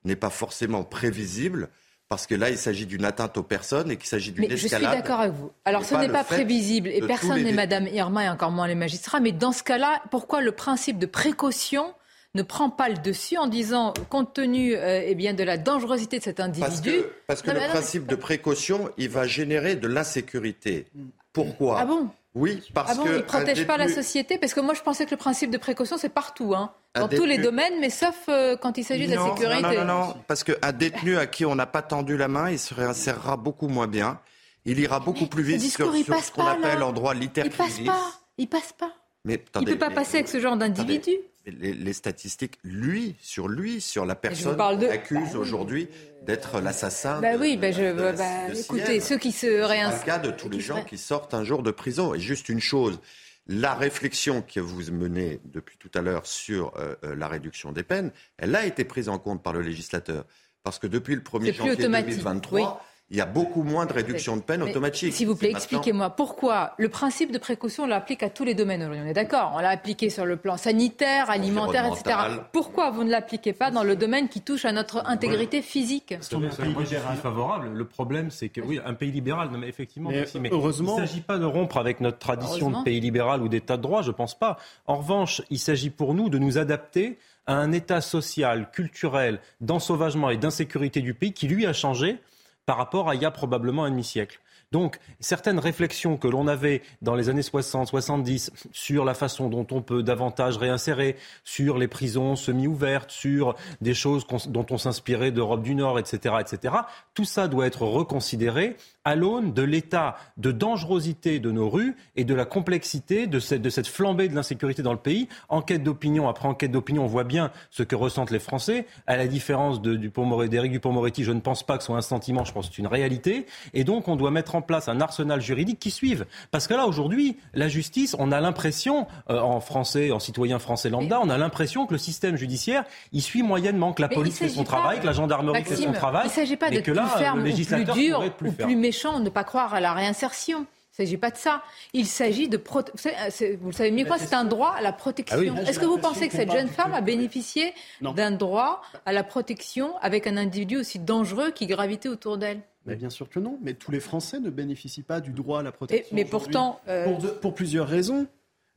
n'est 0.04 0.16
pas 0.16 0.30
forcément 0.30 0.84
prévisible. 0.84 1.68
Parce 2.08 2.26
que 2.26 2.34
là, 2.34 2.50
il 2.50 2.58
s'agit 2.58 2.86
d'une 2.86 3.04
atteinte 3.04 3.36
aux 3.36 3.42
personnes 3.44 3.90
et 3.90 3.96
qu'il 3.96 4.08
s'agit 4.08 4.32
d'une 4.32 4.50
escalade. 4.50 4.58
Je 4.58 4.68
suis 4.68 5.02
d'accord 5.02 5.20
avec 5.20 5.34
vous. 5.34 5.52
Alors, 5.64 5.84
ce 5.84 5.94
n'est 5.94 6.08
pas, 6.08 6.24
prévisible 6.24 6.88
et 6.88 7.02
personne 7.02 7.42
n'est 7.42 7.52
Madame 7.52 7.86
Irma 7.86 8.24
et 8.24 8.28
encore 8.28 8.50
moins 8.50 8.66
les 8.66 8.74
magistrats. 8.74 9.20
Mais 9.20 9.30
dans 9.32 9.52
ce 9.52 9.62
cas-là, 9.62 10.02
pourquoi 10.10 10.40
le 10.40 10.50
principe 10.50 10.98
de 10.98 11.06
précaution 11.06 11.94
ne 12.34 12.42
prend 12.42 12.70
pas 12.70 12.88
le 12.88 12.96
dessus 12.96 13.36
en 13.36 13.46
disant, 13.46 13.92
compte 14.08 14.34
tenu 14.34 14.74
euh, 14.74 15.02
eh 15.04 15.14
bien, 15.14 15.34
de 15.34 15.44
la 15.44 15.58
dangerosité 15.58 16.18
de 16.18 16.24
cet 16.24 16.40
individu. 16.40 17.02
Parce 17.26 17.42
que, 17.42 17.50
le 17.50 17.68
principe 17.68 18.06
de 18.06 18.14
précaution, 18.16 18.90
il 18.98 19.08
va 19.08 19.26
générer 19.26 19.76
de 19.76 19.86
l'insécurité. 19.86 20.86
Pourquoi? 21.32 21.80
Ah 21.80 21.84
bon? 21.84 22.08
Oui, 22.34 22.62
parce 22.74 22.92
ah 22.92 22.94
bon, 22.94 23.04
que. 23.04 23.08
Il 23.08 23.16
ne 23.16 23.20
protège 23.22 23.66
pas 23.66 23.76
la 23.76 23.88
société? 23.88 24.38
Parce 24.38 24.54
que 24.54 24.60
moi, 24.60 24.74
je 24.74 24.82
pensais 24.82 25.04
que 25.04 25.10
le 25.10 25.16
principe 25.16 25.50
de 25.50 25.58
précaution, 25.58 25.96
c'est 25.98 26.10
partout, 26.10 26.54
hein, 26.54 26.72
dans 26.94 27.08
tous 27.08 27.24
les 27.24 27.38
domaines, 27.38 27.74
mais 27.80 27.90
sauf 27.90 28.16
euh, 28.28 28.56
quand 28.56 28.78
il 28.78 28.84
s'agit 28.84 29.06
de 29.06 29.14
la 29.14 29.24
sécurité. 29.24 29.62
Non, 29.62 29.84
non, 29.84 29.84
non, 29.84 30.16
parce 30.28 30.44
qu'un 30.44 30.72
détenu 30.72 31.16
à 31.16 31.26
qui 31.26 31.44
on 31.44 31.54
n'a 31.54 31.66
pas 31.66 31.82
tendu 31.82 32.16
la 32.16 32.28
main, 32.28 32.50
il 32.50 32.58
se 32.58 32.72
réinsérera 32.74 33.36
beaucoup 33.36 33.68
moins 33.68 33.88
bien. 33.88 34.20
Il 34.64 34.78
ira 34.78 35.00
beaucoup 35.00 35.26
plus 35.26 35.42
vite 35.42 35.62
sur, 35.62 35.92
ce 35.92 36.30
qu'on 36.30 36.46
appelle 36.46 36.82
en 36.82 36.92
droit 36.92 37.14
littéraire. 37.14 37.50
Il 37.50 37.56
passe 37.56 37.80
pas. 37.80 38.10
Il 38.38 38.48
passe 38.48 38.72
pas. 38.72 38.92
Mais, 39.24 39.42
il 39.56 39.62
ne 39.62 39.72
peut 39.72 39.78
pas 39.78 39.90
passer 39.90 40.18
avec 40.18 40.28
ce 40.28 40.40
genre 40.40 40.56
d'individu 40.56 41.12
les, 41.46 41.92
statistiques, 41.92 42.58
lui, 42.64 43.16
sur 43.20 43.48
lui, 43.48 43.80
sur 43.80 44.04
la 44.04 44.14
personne 44.14 44.56
qui 44.78 44.86
accuse 44.86 45.32
bah 45.32 45.38
aujourd'hui 45.38 45.88
d'être 46.22 46.60
l'assassin. 46.60 47.20
Bah 47.20 47.36
oui, 47.38 47.56
bah 47.56 47.72
je, 47.72 47.92
bah, 47.92 48.54
écoutez, 48.54 49.00
ceux 49.00 49.18
qui 49.18 49.32
se 49.32 49.46
réinscrivent. 49.46 50.00
C'est 50.00 50.06
le 50.06 50.12
cas 50.12 50.18
de 50.18 50.30
tous 50.30 50.48
les 50.48 50.60
gens 50.60 50.84
qui 50.84 50.98
sortent 50.98 51.34
un 51.34 51.44
jour 51.44 51.62
de 51.62 51.70
prison. 51.70 52.14
Et 52.14 52.20
juste 52.20 52.48
une 52.48 52.60
chose, 52.60 53.00
la 53.46 53.74
réflexion 53.74 54.42
que 54.42 54.60
vous 54.60 54.92
menez 54.92 55.40
depuis 55.44 55.76
tout 55.78 55.90
à 55.94 56.02
l'heure 56.02 56.26
sur 56.26 56.72
euh, 56.76 56.94
euh, 57.04 57.14
la 57.16 57.28
réduction 57.28 57.72
des 57.72 57.82
peines, 57.82 58.12
elle 58.38 58.54
a 58.54 58.66
été 58.66 58.84
prise 58.84 59.08
en 59.08 59.18
compte 59.18 59.42
par 59.42 59.52
le 59.52 59.62
législateur. 59.62 60.24
Parce 60.62 60.78
que 60.78 60.86
depuis 60.86 61.14
le 61.14 61.22
1er 61.22 61.54
janvier 61.54 61.76
2023, 61.76 62.84
il 63.10 63.16
y 63.16 63.20
a 63.20 63.26
beaucoup 63.26 63.64
moins 63.64 63.86
de 63.86 63.92
réduction 63.92 64.36
de 64.36 64.42
peine 64.42 64.62
automatique. 64.62 65.12
S'il 65.12 65.26
vous 65.26 65.34
plaît, 65.34 65.50
expliquez-moi 65.50 66.10
pourquoi 66.10 66.74
le 66.78 66.88
principe 66.88 67.32
de 67.32 67.38
précaution, 67.38 67.84
on 67.84 67.86
l'applique 67.86 68.22
à 68.22 68.30
tous 68.30 68.44
les 68.44 68.54
domaines. 68.54 68.88
On 68.88 69.06
est 69.06 69.12
d'accord, 69.12 69.52
on 69.56 69.58
l'a 69.58 69.70
appliqué 69.70 70.10
sur 70.10 70.24
le 70.24 70.36
plan 70.36 70.56
sanitaire, 70.56 71.28
alimentaire, 71.28 71.86
etc. 71.86 72.16
Pourquoi 72.52 72.90
vous 72.90 73.02
ne 73.02 73.10
l'appliquez 73.10 73.52
pas 73.52 73.72
dans 73.72 73.82
le 73.82 73.96
domaine 73.96 74.28
qui 74.28 74.42
touche 74.42 74.64
à 74.64 74.70
notre 74.70 75.04
intégrité 75.06 75.60
physique? 75.60 76.14
C'est 76.20 76.36
un 76.36 76.40
pays 76.40 76.74
libéral. 76.74 77.16
favorable. 77.16 77.70
Le 77.74 77.84
problème, 77.84 78.30
c'est 78.30 78.48
que 78.48 78.60
oui, 78.60 78.78
un 78.84 78.94
pays 78.94 79.10
libéral, 79.10 79.50
mais 79.58 79.68
effectivement, 79.68 80.10
mais, 80.10 80.50
heureusement, 80.52 80.96
il 80.96 81.02
ne 81.02 81.06
s'agit 81.06 81.20
pas 81.20 81.38
de 81.38 81.44
rompre 81.44 81.78
avec 81.78 82.00
notre 82.00 82.18
tradition 82.18 82.70
de 82.70 82.84
pays 82.84 83.00
libéral 83.00 83.42
ou 83.42 83.48
d'État 83.48 83.76
de 83.76 83.82
droit, 83.82 84.02
je 84.02 84.08
ne 84.08 84.14
pense 84.14 84.38
pas. 84.38 84.56
En 84.86 84.96
revanche, 84.96 85.42
il 85.50 85.58
s'agit 85.58 85.90
pour 85.90 86.14
nous 86.14 86.28
de 86.28 86.38
nous 86.38 86.58
adapter 86.58 87.18
à 87.46 87.54
un 87.54 87.72
état 87.72 88.00
social, 88.00 88.70
culturel, 88.70 89.40
d'ensauvagement 89.60 90.30
et 90.30 90.36
d'insécurité 90.36 91.00
du 91.00 91.14
pays 91.14 91.32
qui, 91.32 91.48
lui, 91.48 91.66
a 91.66 91.72
changé 91.72 92.18
par 92.66 92.76
rapport 92.76 93.08
à 93.08 93.14
il 93.14 93.22
y 93.22 93.24
a 93.24 93.30
probablement 93.30 93.84
un 93.84 93.90
demi-siècle. 93.90 94.40
Donc, 94.72 95.00
certaines 95.18 95.58
réflexions 95.58 96.16
que 96.16 96.28
l'on 96.28 96.46
avait 96.46 96.82
dans 97.02 97.16
les 97.16 97.28
années 97.28 97.42
60, 97.42 97.88
70 97.88 98.52
sur 98.70 99.04
la 99.04 99.14
façon 99.14 99.48
dont 99.48 99.66
on 99.72 99.82
peut 99.82 100.04
davantage 100.04 100.58
réinsérer, 100.58 101.16
sur 101.42 101.76
les 101.76 101.88
prisons 101.88 102.36
semi-ouvertes, 102.36 103.10
sur 103.10 103.56
des 103.80 103.94
choses 103.94 104.24
dont 104.46 104.66
on 104.70 104.78
s'inspirait 104.78 105.32
d'Europe 105.32 105.62
du 105.62 105.74
Nord, 105.74 105.98
etc., 105.98 106.36
etc., 106.38 106.74
tout 107.14 107.24
ça 107.24 107.48
doit 107.48 107.66
être 107.66 107.82
reconsidéré 107.82 108.76
à 109.04 109.14
l'aune 109.14 109.52
de 109.52 109.62
l'état 109.62 110.16
de 110.36 110.52
dangerosité 110.52 111.38
de 111.38 111.50
nos 111.50 111.68
rues 111.68 111.96
et 112.16 112.24
de 112.24 112.34
la 112.34 112.44
complexité 112.44 113.26
de 113.26 113.38
cette, 113.38 113.62
de 113.62 113.70
cette 113.70 113.86
flambée 113.86 114.28
de 114.28 114.34
l'insécurité 114.34 114.82
dans 114.82 114.92
le 114.92 114.98
pays. 114.98 115.28
Enquête 115.48 115.82
d'opinion 115.82 116.28
après 116.28 116.48
enquête 116.48 116.70
d'opinion, 116.70 117.04
on 117.04 117.06
voit 117.06 117.24
bien 117.24 117.50
ce 117.70 117.82
que 117.82 117.96
ressentent 117.96 118.30
les 118.30 118.38
Français. 118.38 118.86
À 119.06 119.16
la 119.16 119.26
différence 119.26 119.80
d'Éric 119.80 120.72
Dupont-Moretti, 120.72 121.24
je 121.24 121.32
ne 121.32 121.40
pense 121.40 121.62
pas 121.62 121.76
que 121.76 121.82
ce 121.82 121.86
soit 121.86 121.96
un 121.96 122.02
sentiment, 122.02 122.44
je 122.44 122.52
pense 122.52 122.68
que 122.68 122.74
c'est 122.74 122.82
une 122.82 122.86
réalité. 122.86 123.46
Et 123.72 123.84
donc, 123.84 124.08
on 124.08 124.16
doit 124.16 124.30
mettre 124.30 124.54
en 124.54 124.62
place 124.62 124.88
un 124.88 125.00
arsenal 125.00 125.40
juridique 125.40 125.78
qui 125.78 125.90
suive. 125.90 126.26
Parce 126.50 126.66
que 126.66 126.74
là, 126.74 126.86
aujourd'hui, 126.86 127.36
la 127.54 127.68
justice, 127.68 128.14
on 128.18 128.32
a 128.32 128.40
l'impression, 128.40 129.06
euh, 129.30 129.40
en 129.40 129.60
français, 129.60 130.10
en 130.10 130.18
citoyen 130.18 130.58
français 130.58 130.90
lambda, 130.90 131.20
on 131.22 131.30
a 131.30 131.38
l'impression 131.38 131.86
que 131.86 131.92
le 131.92 131.98
système 131.98 132.36
judiciaire, 132.36 132.84
il 133.12 133.22
suit 133.22 133.42
moyennement, 133.42 133.92
que 133.92 134.02
la 134.02 134.08
police 134.08 134.38
fait 134.38 134.48
son 134.48 134.64
travail, 134.64 135.00
que 135.00 135.06
la 135.06 135.12
gendarmerie 135.12 135.64
fait 135.64 135.76
son 135.76 135.92
travail. 135.92 136.22
Il 136.24 136.28
ne 136.28 136.32
s'agit 136.32 136.56
pas 136.56 136.70
de 136.70 136.80
que 136.80 136.90
là, 136.90 137.34
le 137.34 137.42
législateur 137.42 137.94
plus 137.94 138.06
dur 138.06 138.34
plus, 138.36 138.52
plus 138.52 138.76
méchant, 138.90 139.20
ne 139.20 139.30
pas 139.30 139.44
croire 139.44 139.72
à 139.72 139.80
la 139.80 139.94
réinsertion. 139.94 140.66
Il 140.98 141.02
ne 141.02 141.06
s'agit 141.06 141.16
pas 141.16 141.30
de 141.30 141.36
ça. 141.36 141.62
Il 141.92 142.06
s'agit 142.06 142.48
de... 142.48 142.58
Vous 142.58 143.68
le 143.68 143.72
savez 143.72 143.92
mieux 143.92 144.04
quoi, 144.04 144.18
c'est 144.18 144.34
un 144.34 144.44
droit 144.44 144.74
à 144.76 144.82
la 144.82 144.92
protection. 144.92 145.54
Ah 145.56 145.62
Est-ce 145.62 145.78
que 145.78 145.86
vous 145.86 145.98
pensez 145.98 146.28
que 146.28 146.34
cette 146.34 146.50
jeune 146.50 146.68
femme 146.68 146.92
a 146.92 147.00
bénéficié 147.00 147.72
d'un 148.02 148.32
droit 148.32 148.82
à 149.06 149.12
la 149.12 149.22
protection 149.22 149.96
avec 149.98 150.26
un 150.26 150.36
individu 150.36 150.78
aussi 150.78 150.98
dangereux 150.98 151.52
qui 151.52 151.68
gravitait 151.68 152.08
autour 152.08 152.36
d'elle? 152.36 152.60
Mais 152.86 152.96
bien 152.96 153.10
sûr 153.10 153.28
que 153.28 153.38
non, 153.38 153.58
mais 153.62 153.74
tous 153.74 153.92
les 153.92 154.00
Français 154.00 154.40
ne 154.40 154.50
bénéficient 154.50 155.04
pas 155.04 155.20
du 155.20 155.30
droit 155.30 155.60
à 155.60 155.62
la 155.62 155.70
protection. 155.70 156.16
mais 156.16 156.24
pourtant. 156.24 156.80
Euh, 156.88 157.14
pour, 157.40 157.54
plusieurs 157.54 157.86
raisons. 157.86 158.26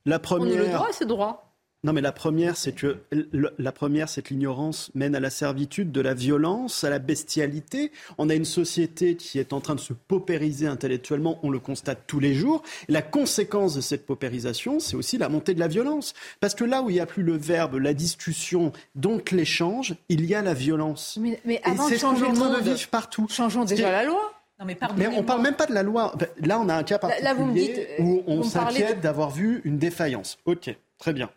La 0.05 0.19
première. 0.19 0.55
On 0.55 0.59
a 0.59 0.67
le 0.67 0.71
droit 0.73 0.89
à 0.89 0.93
ce 0.93 1.05
droit. 1.05 1.52
Non, 1.85 1.91
mais 1.91 1.99
la 1.99 2.13
première, 2.13 2.55
c'est 2.55 2.71
que 2.71 2.99
la 3.11 3.71
première, 3.73 4.07
c'est 4.07 4.21
que 4.21 4.29
l'ignorance 4.33 4.89
mène 4.95 5.15
à 5.15 5.19
la 5.19 5.29
servitude, 5.29 5.91
de 5.91 5.99
la 5.99 6.13
violence, 6.13 6.85
à 6.85 6.89
la 6.89 6.99
bestialité. 6.99 7.91
On 8.17 8.29
a 8.29 8.35
une 8.35 8.45
société 8.45 9.17
qui 9.17 9.37
est 9.37 9.51
en 9.51 9.59
train 9.59 9.75
de 9.75 9.81
se 9.81 9.91
paupériser 9.91 10.65
intellectuellement, 10.65 11.39
on 11.43 11.49
le 11.49 11.59
constate 11.59 12.03
tous 12.07 12.21
les 12.21 12.33
jours. 12.33 12.63
la 12.87 13.01
conséquence 13.01 13.75
de 13.75 13.81
cette 13.81 14.05
paupérisation, 14.05 14.79
c'est 14.79 14.95
aussi 14.95 15.17
la 15.17 15.27
montée 15.27 15.53
de 15.53 15.59
la 15.59 15.67
violence. 15.67 16.13
Parce 16.39 16.55
que 16.55 16.63
là 16.63 16.81
où 16.81 16.89
il 16.89 16.93
n'y 16.93 16.99
a 17.01 17.05
plus 17.05 17.23
le 17.23 17.35
verbe, 17.35 17.75
la 17.75 17.93
discussion, 17.93 18.71
donc 18.95 19.31
l'échange, 19.31 19.95
il 20.07 20.25
y 20.25 20.35
a 20.35 20.41
la 20.41 20.53
violence. 20.53 21.19
Mais, 21.19 21.61
avant 21.65 21.89
de 21.89 21.95
changer 21.95 22.27
le 22.27 22.33
monde, 22.33 22.55
de 22.55 22.61
vivre 22.61 22.87
partout. 22.87 23.27
Changeons 23.29 23.65
déjà 23.65 23.91
la 23.91 24.05
loi. 24.05 24.33
mais, 24.65 24.77
on 25.07 25.17
ne 25.17 25.21
parle 25.21 25.41
même 25.41 25.55
pas 25.55 25.65
de 25.65 25.73
la 25.73 25.83
loi. 25.83 26.13
Là, 26.41 26.61
on 26.61 26.69
a 26.69 26.75
un 26.75 26.83
cas 26.83 26.97
particulier 26.97 27.97
où 27.99 28.23
on 28.25 28.41
s'inquiète 28.43 29.01
d'avoir 29.01 29.31
vu 29.31 29.59
une 29.65 29.77
défaillance. 29.77 30.37
Ok, 30.45 30.73
très 30.97 31.11
bien. 31.11 31.29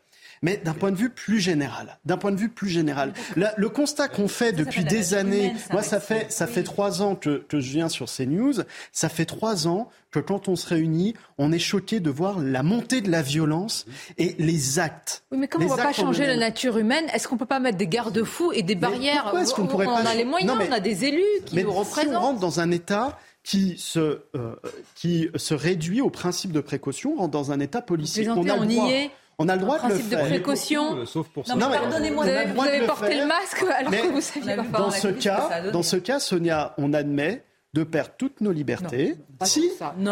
Mais 0.43 0.57
d'un 0.59 0.75
point 0.75 0.91
de 0.91 0.97
vue 0.97 1.11
plus 1.11 1.41
général, 1.41 1.99
d'un 2.05 2.17
point 2.17 2.33
de 2.33 2.37
vue 2.37 2.49
plus 2.49 2.69
général, 2.69 3.13
le 3.35 3.69
constat 3.69 4.09
qu'on 4.09 4.29
fait 4.29 4.53
depuis 4.53 4.85
des 4.85 5.15
années, 5.15 5.55
moi 5.73 5.83
ça 5.83 6.01
fait 6.01 6.31
ça 6.33 6.47
fait 6.47 6.63
trois 6.63 7.03
ans 7.03 7.15
que, 7.15 7.45
que 7.49 7.61
je 7.61 7.71
viens 7.73 7.89
sur 7.89 8.09
ces 8.09 8.27
news, 8.27 8.55
ça 8.93 9.09
fait 9.09 9.25
trois 9.25 9.67
ans 9.67 9.91
que 10.11 10.19
quand 10.21 10.49
on 10.49 10.57
se 10.57 10.67
réunit, 10.67 11.15
on 11.37 11.53
est 11.53 11.59
choqué 11.59 12.01
de 12.01 12.11
voir 12.11 12.39
la 12.39 12.63
montée 12.63 13.01
de 13.01 13.11
la 13.11 13.23
violence 13.23 13.87
et 14.19 14.35
les 14.39 14.79
actes. 14.79 15.25
Oui, 15.31 15.39
mais 15.39 15.49
comme 15.49 15.63
on 15.63 15.65
ne 15.67 15.71
va 15.71 15.83
pas 15.83 15.93
changer 15.93 16.27
la 16.27 16.37
nature 16.37 16.79
humaine, 16.79 17.05
est-ce 17.13 17.29
qu'on 17.29 17.35
ne 17.35 17.41
peut 17.41 17.47
pas 17.47 17.61
mettre 17.61 17.77
des 17.77 17.87
garde-fous 17.87 18.53
et 18.53 18.63
des 18.63 18.77
barrières? 18.77 19.23
Pourquoi 19.23 19.43
est-ce 19.43 19.55
qu'on 19.55 19.67
pourrait 19.67 19.87
on 19.87 19.95
pas 19.95 20.11
a 20.11 20.15
les 20.15 20.25
moyens, 20.25 20.57
on 20.69 20.73
a 20.73 20.81
des 20.81 21.05
élus 21.05 21.23
qui 21.45 21.63
nous 21.63 21.71
représentent. 21.71 22.11
Si 22.11 22.17
on 22.17 22.21
rentre 22.21 22.41
dans 22.41 22.61
un 22.61 22.71
État 22.71 23.19
qui 23.43 23.77
se, 23.79 24.23
euh, 24.35 24.57
qui 24.95 25.29
se 25.37 25.55
réduit 25.55 26.01
au 26.01 26.11
principe 26.11 26.53
de 26.53 26.61
précaution, 26.61 27.15
on 27.15 27.19
rentre 27.21 27.33
dans 27.33 27.53
un 27.53 27.61
État 27.61 27.83
policier. 27.83 28.29
On, 28.29 28.49
a 28.49 28.55
on 28.55 28.69
y 28.69 28.79
est. 28.91 29.11
On 29.39 29.49
a 29.49 29.55
le 29.55 29.61
droit 29.61 29.79
de 29.79 29.89
le 29.89 29.95
faire. 29.97 29.99
principe 29.99 30.19
de 30.19 30.37
précaution. 30.37 31.07
Sauf 31.07 31.29
pour 31.29 31.47
ça. 31.47 31.55
Non, 31.55 31.69
mais 31.69 31.77
pardonnez-moi, 31.77 32.25
vous 32.25 32.63
avez, 32.63 32.87
porté 32.87 33.19
le 33.19 33.27
masque 33.27 33.63
alors 33.63 33.93
que 33.93 34.13
vous 34.13 34.21
saviez 34.21 34.57
pas 34.57 34.79
Dans 34.79 34.91
ce 34.91 35.09
cas, 35.09 35.71
dans 35.73 35.83
ce 35.83 35.97
cas, 35.97 36.19
Sonia, 36.19 36.75
on 36.79 36.93
admet 36.93 37.45
de 37.75 37.85
perdre 37.85 38.13
toutes 38.17 38.41
nos 38.41 38.53
libertés. 38.53 39.17
si, 39.45 39.71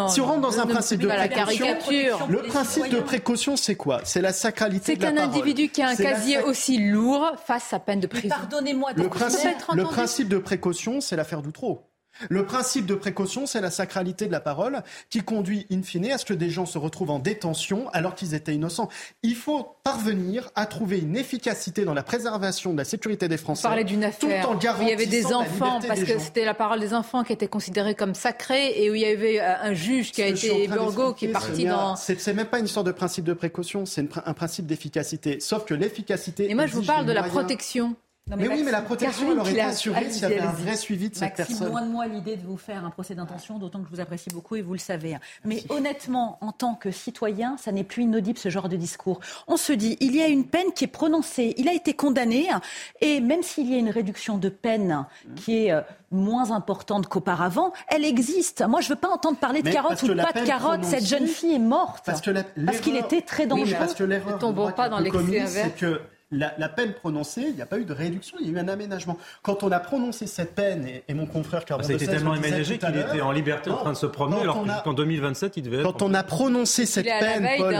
si 0.09 0.21
on 0.21 0.27
rentre 0.27 0.41
dans 0.43 0.61
un 0.61 0.67
principe 0.67 1.01
de 1.01 1.09
précaution, 1.09 1.67
le 2.29 2.43
principe 2.43 2.91
de 2.91 3.01
précaution, 3.01 3.57
c'est 3.57 3.77
quoi? 3.77 4.03
C'est 4.05 4.21
la 4.21 4.35
sacralité 4.35 4.97
de 4.97 5.03
la 5.03 5.13
parole. 5.13 5.19
C'est 5.19 5.31
qu'un 5.31 5.39
individu 5.39 5.69
qui 5.71 5.81
a 5.81 5.89
un 5.89 5.97
casier 5.97 6.43
aussi 6.43 6.77
lourd 6.79 7.33
fasse 7.47 7.65
sa 7.65 7.79
peine 7.79 8.01
de 8.01 8.07
prison. 8.07 8.29
Pardonnez-moi. 8.29 8.93
Le 8.95 9.09
principe, 9.09 9.57
le 9.73 9.85
principe 9.85 10.29
de 10.29 10.39
précaution, 10.39 11.01
c'est 11.01 11.17
l'affaire 11.17 11.41
d'Outreau. 11.41 11.83
Le 12.29 12.45
principe 12.45 12.87
de 12.87 12.95
précaution, 12.95 13.47
c'est 13.47 13.61
la 13.61 13.71
sacralité 13.71 14.27
de 14.27 14.33
la 14.33 14.41
parole 14.41 14.83
qui 15.11 15.21
conduit 15.21 15.67
in 15.71 15.83
fine 15.83 16.11
à 16.11 16.19
ce 16.19 16.25
que 16.25 16.35
des 16.35 16.51
gens 16.51 16.67
se 16.67 16.79
retrouvent 16.79 17.11
en 17.11 17.19
détention 17.19 17.89
alors 17.93 18.15
qu'ils 18.15 18.35
étaient 18.35 18.55
innocents. 18.55 18.89
Il 19.23 19.37
faut 19.37 19.77
parvenir 19.83 20.51
à 20.55 20.67
trouver 20.67 20.99
une 20.99 21.17
efficacité 21.17 21.85
dans 21.85 21.95
la 21.95 22.03
préservation 22.03 22.73
de 22.73 22.79
la 22.79 22.85
sécurité 22.85 23.29
des 23.29 23.37
Français. 23.37 23.69
Vous 23.69 23.85
d'une 23.85 24.05
affaire 24.05 24.51
où 24.51 24.57
il 24.83 24.89
y 24.89 24.93
avait 24.93 25.07
des 25.07 25.33
enfants, 25.33 25.81
parce 25.87 26.03
que 26.03 26.19
c'était 26.19 26.45
la 26.45 26.55
parole 26.55 26.81
des 26.81 26.95
enfants 26.95 27.25
qui 27.25 27.33
était 27.33 27.49
considérée 27.49 27.95
comme 27.95 28.15
sacrée 28.15 28.83
et 28.83 28.91
où 28.91 28.95
il 28.95 29.03
y 29.03 29.07
avait 29.07 29.41
euh, 29.41 29.55
un 29.63 29.75
juge 29.75 30.13
qui 30.13 30.23
a 30.23 30.29
été 30.29 30.69
Burgo 30.69 31.13
qui 31.13 31.27
est 31.27 31.29
parti 31.29 31.65
dans... 31.67 31.97
C'est 31.97 32.35
même 32.35 32.47
pas 32.47 32.59
une 32.59 32.67
histoire 32.67 32.85
de 32.85 32.93
principe 32.93 33.25
de 33.25 33.35
précaution, 33.35 33.87
c'est 33.87 34.07
un 34.25 34.35
principe 34.35 34.67
d'efficacité. 34.67 35.41
Sauf 35.41 35.65
que 35.65 35.75
l'efficacité... 35.75 36.51
Et 36.51 36.55
moi, 36.55 36.67
je 36.67 36.75
vous 36.75 36.83
parle 36.83 37.07
de 37.07 37.13
la 37.13 37.25
protection 37.25 37.97
mais, 38.29 38.49
oui, 38.49 38.63
mais 38.65 38.71
la 38.71 38.81
protection, 38.81 39.33
elle 39.33 39.39
aurait 39.39 39.51
été 39.51 39.61
assurée 39.61 40.11
s'il 40.11 40.23
y 40.23 40.25
avait 40.25 40.41
un 40.41 40.51
vrai 40.51 40.77
suivi 40.77 41.11
de 41.11 41.15
cette 41.15 41.35
personne. 41.35 41.69
loin 41.69 41.83
de 41.83 41.91
moi 41.91 42.07
l'idée 42.07 42.37
de 42.37 42.47
vous 42.47 42.57
faire 42.57 42.85
un 42.85 42.91
procès 42.91 43.15
d'intention, 43.15 43.59
d'autant 43.59 43.81
que 43.81 43.87
je 43.91 43.95
vous 43.95 44.01
apprécie 44.01 44.31
beaucoup 44.31 44.57
et 44.57 44.63
vous 44.63 44.73
le 44.73 44.79
savez. 44.79 45.17
Mais 45.45 45.63
honnêtement, 45.69 46.39
en 46.41 46.51
tant 46.51 46.75
que 46.75 46.91
citoyen, 46.91 47.57
ça 47.59 47.71
n'est 47.71 47.85
plus 47.85 48.05
inaudible 48.05 48.39
ce 48.39 48.49
genre 48.49 48.71
de 48.71 48.77
discours. 48.77 49.21
On 49.47 49.59
se 49.59 49.73
dit, 49.73 49.99
il 50.01 50.17
y 50.17 50.23
a 50.23 50.29
une 50.29 50.47
peine 50.47 50.73
qui 50.75 50.85
est 50.85 50.89
prononcée, 50.89 51.55
il 51.59 51.69
a 51.69 51.75
été 51.75 51.93
condamné, 51.93 52.49
et 53.03 53.21
même 53.21 53.43
s'il 53.43 53.71
y 53.71 53.75
a 53.75 53.79
une 53.79 53.91
réduction 53.91 54.39
de 54.39 54.49
peine 54.49 55.05
qui 55.37 55.67
est 55.67 55.73
euh, 55.73 55.83
moins 56.11 56.51
importante 56.51 57.09
qu'auparavant, 57.09 57.75
elle 57.89 58.07
existe. 58.07 58.65
Moi, 58.67 58.81
je 58.81 58.87
ne 58.87 58.95
veux 58.95 59.01
pas 59.01 59.09
entendre 59.09 59.37
parler 59.37 59.61
de 59.61 59.71
carottes 59.71 60.03
ou 60.03 60.17
pas 60.17 60.33
de 60.33 60.47
carottes. 60.47 60.85
Cette 60.85 61.07
jeune 61.07 61.27
fille 61.27 61.55
est 61.55 61.59
morte 61.59 62.07
parce 62.07 62.81
qu'il 62.81 62.97
était 62.97 63.21
très 63.21 63.47
dangereux. 63.47 63.69
Oui, 63.69 63.77
parce 63.79 63.95
que 63.95 64.05
l'erreur 64.05 64.37
ne 64.37 64.41
tombons 64.41 64.73
pas 64.73 64.89
dans 64.89 64.99
l'excès 64.99 65.47
c'est 65.47 65.77
que 65.77 66.01
la, 66.35 66.69
peine 66.69 66.93
prononcée, 66.93 67.43
il 67.49 67.55
n'y 67.55 67.63
a 67.63 67.67
pas 67.67 67.79
eu 67.79 67.85
de 67.85 67.93
réduction, 67.93 68.37
il 68.41 68.47
y 68.47 68.51
a 68.51 68.53
eu 68.53 68.59
un 68.59 68.69
aménagement. 68.69 69.19
Quand 69.43 69.63
on 69.63 69.71
a 69.73 69.81
prononcé 69.81 70.27
cette 70.27 70.55
peine, 70.55 70.87
et, 71.09 71.15
mon 71.15 71.27
confrère 71.27 71.65
Carlos 71.65 71.85
Ça 71.85 71.93
a 71.93 71.95
été 71.95 72.07
tellement 72.07 72.33
aménagé 72.33 72.79
qu'il 72.79 72.97
était 72.97 73.21
en 73.21 73.33
liberté 73.33 73.71
en 73.71 73.77
train 73.77 73.93
de 73.93 73.97
se 73.97 74.07
promener, 74.07 74.41
alors 74.41 74.65
qu'en 74.83 74.93
2027, 74.93 75.57
il 75.57 75.63
devait 75.63 75.79
être... 75.79 75.85
Quand 75.85 76.03
on 76.03 76.15
a 76.15 76.23
prononcé 76.23 76.87
cette 76.87 77.07
peine, 77.07 77.49
Paul, 77.59 77.77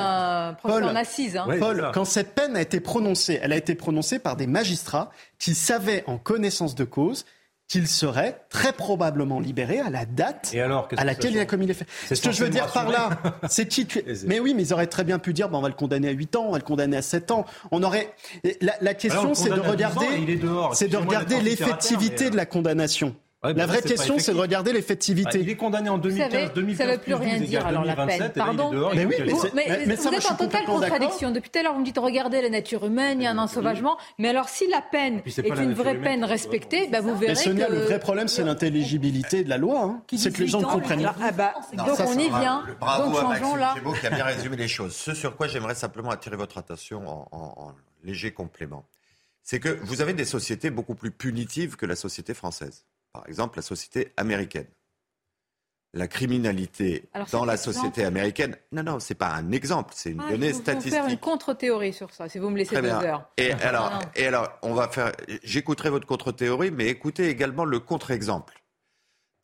Paul, 0.63 0.97
assise, 0.97 1.37
hein. 1.37 1.47
Paul 1.59 1.91
quand 1.93 2.05
cette 2.05 2.35
peine 2.35 2.57
a 2.57 2.61
été 2.61 2.81
prononcée, 2.81 3.39
elle 3.43 3.53
a 3.53 3.57
été 3.57 3.75
prononcée 3.75 4.19
par 4.19 4.37
des 4.37 4.47
magistrats 4.47 5.11
qui 5.39 5.55
savaient 5.55 6.05
en 6.07 6.19
connaissance 6.19 6.75
de 6.75 6.85
cause 6.85 7.25
qu'il 7.69 7.89
serait 7.89 8.45
très 8.51 8.73
probablement 8.73 9.41
libéré 9.41 9.81
à 9.81 9.91
la 9.91 10.05
date 10.05 10.55
à 10.97 11.05
laquelle 11.05 11.33
il 11.33 11.41
a 11.41 11.47
commis 11.47 11.67
les 11.67 11.75
faits. 11.75 11.89
Ce 12.13 12.21
que 12.21 12.31
je 12.31 12.45
veux 12.45 12.51
dire 12.51 12.71
par 12.73 12.89
là, 12.91 13.11
c'est 13.49 13.67
qui 13.67 13.87
Mais 14.27 14.39
oui, 14.39 14.55
mais 14.55 14.63
ils 14.63 14.73
auraient 14.73 14.87
très 14.87 15.05
bien 15.05 15.19
pu 15.19 15.33
dire, 15.33 15.49
bon, 15.49 15.59
on 15.59 15.63
va 15.63 15.69
le 15.69 15.75
condamner 15.75 16.09
à 16.09 16.13
8 16.13 16.37
ans, 16.37 16.45
on 16.49 16.53
va 16.53 16.59
le 16.59 16.65
condamner 16.65 16.97
à 16.97 17.03
7 17.03 17.31
ans. 17.31 17.47
On 17.71 17.83
aurait. 17.83 18.15
La, 18.81 18.95
question, 18.95 19.35
c'est 19.35 19.51
de 19.51 19.61
regarder, 19.61 20.07
c'est 20.73 20.89
de 20.89 20.97
regarder 20.97 21.41
l'effectivité 21.41 22.31
de 22.31 22.37
la 22.37 22.47
condamnation 22.47 23.15
la 23.53 23.67
vraie 23.67 23.83
question, 23.83 24.19
c'est 24.19 24.33
de 24.33 24.39
regarder 24.39 24.73
l'effectivité. 24.73 25.41
il 25.41 25.49
est 25.49 25.57
condamné 25.57 25.89
en 25.89 25.99
2015, 25.99 26.53
2015, 26.55 26.79
ça 26.79 26.87
ne 26.87 26.97
veut 26.97 27.03
plus 27.03 27.15
rien 27.15 27.41
dire 27.41 27.67
alors 27.67 27.85
la 27.85 27.95
peine. 28.07 28.31
Pardon. 28.35 28.71
Mais 28.95 29.05
oui, 29.05 29.15
mais, 29.55 29.95
vous 29.97 30.09
êtes 30.09 30.31
en 30.31 30.37
totale 30.37 30.65
contradiction. 30.65 31.31
Depuis 31.31 31.51
tout 31.51 31.59
à 31.59 31.63
l'heure, 31.63 31.75
vous 31.75 31.81
me 31.81 31.85
dites 31.85 31.99
regardez 31.99 32.43
la 32.43 32.51
nature 32.51 32.85
humaine, 32.87 33.21
il 33.21 33.25
y 33.25 33.27
a 33.27 33.31
un 33.31 33.39
ensauvagement. 33.39 33.97
Mais 34.19 34.29
alors, 34.29 34.49
si 34.49 34.69
la 34.69 34.83
peine 34.83 35.23
est, 35.27 35.63
une 35.63 35.75
vraie 35.75 35.97
peine 35.97 36.25
respectée, 36.25 36.89
bah, 36.89 37.01
vous 37.01 37.17
verrez 37.17 37.33
mais 37.33 37.35
Sonia, 37.35 37.67
que... 37.67 37.73
le 37.73 37.79
vrai 37.81 37.99
problème, 37.99 38.29
c'est 38.29 38.45
l'intelligibilité 38.45 39.45
de 39.45 39.49
la 39.49 39.59
loi. 39.59 39.83
Hein. 39.83 40.03
C'est 40.17 40.33
que 40.33 40.41
les 40.41 40.49
gens 40.49 40.63
comprennent. 40.63 41.05
Ah 41.21 41.33
bah, 41.33 41.55
donc 41.77 41.99
on 42.01 42.19
y 42.19 42.29
vient. 42.29 42.65
Donc 42.81 43.17
changeons 43.17 43.57
là. 43.57 43.73
C'est 43.77 43.83
beau 43.83 43.93
qui 43.93 44.07
a 44.07 44.11
bien 44.11 44.25
résumé 44.25 44.57
les 44.57 44.69
choses. 44.69 44.95
Ce 44.95 45.15
sur 45.15 45.37
quoi 45.37 45.47
j'aimerais 45.47 45.75
simplement 45.75 46.11
attirer 46.11 46.37
votre 46.37 46.59
attention 46.59 47.03
en 47.33 47.73
léger 48.05 48.33
complément, 48.33 48.85
c'est 49.43 49.61
que 49.61 49.69
vous 49.83 50.01
avez 50.01 50.13
des 50.13 50.25
sociétés 50.25 50.71
beaucoup 50.71 50.95
plus 50.95 51.11
punitives 51.11 51.77
que 51.77 51.87
la 51.87 51.97
société 51.97 52.35
française 52.35 52.85
par 53.15 53.27
exemple 53.29 53.57
la 53.57 53.63
société 53.63 54.13
américaine. 54.19 54.67
La 55.97 56.09
criminalité 56.09 57.09
dans 57.31 57.45
la 57.45 57.57
société 57.57 58.05
américaine, 58.05 58.57
non, 58.73 58.83
non, 58.83 58.99
c'est 58.99 59.15
pas 59.15 59.29
un 59.29 59.53
exemple, 59.53 59.95
c'est 59.97 60.11
une 60.11 60.21
ah, 60.27 60.31
donnée 60.33 60.53
statistique. 60.53 60.93
Je 60.93 60.97
vais 60.97 61.03
faire 61.03 61.09
une 61.09 61.19
contre-théorie 61.19 61.93
sur 61.93 62.13
ça, 62.13 62.29
si 62.29 62.41
vous 62.41 62.51
me 62.51 62.59
laissez 62.59 62.83
deux 62.83 62.89
heures. 62.89 63.31
Et 63.37 63.53
alors, 63.53 64.01
et 64.17 64.27
alors, 64.27 64.59
on 64.63 64.75
va 64.75 64.89
faire. 64.89 65.13
J'écouterai 65.45 65.91
votre 65.91 66.09
contre-théorie, 66.09 66.73
mais 66.73 66.89
écoutez 66.89 67.29
également 67.29 67.65
le 67.65 67.79
contre-exemple. 67.79 68.61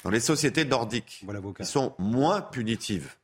Dans 0.02 0.10
les 0.10 0.18
sociétés 0.18 0.64
nordiques, 0.64 1.24
qui 1.56 1.64
sont 1.64 1.94
moins 1.98 2.40
punitives, 2.40 3.14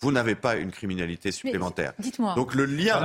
vous 0.00 0.12
n'avez 0.12 0.34
pas 0.34 0.56
une 0.56 0.70
criminalité 0.70 1.32
supplémentaire. 1.32 1.92
Dites-moi. 1.98 2.34
Donc 2.34 2.54
le 2.54 2.66
lien, 2.66 3.00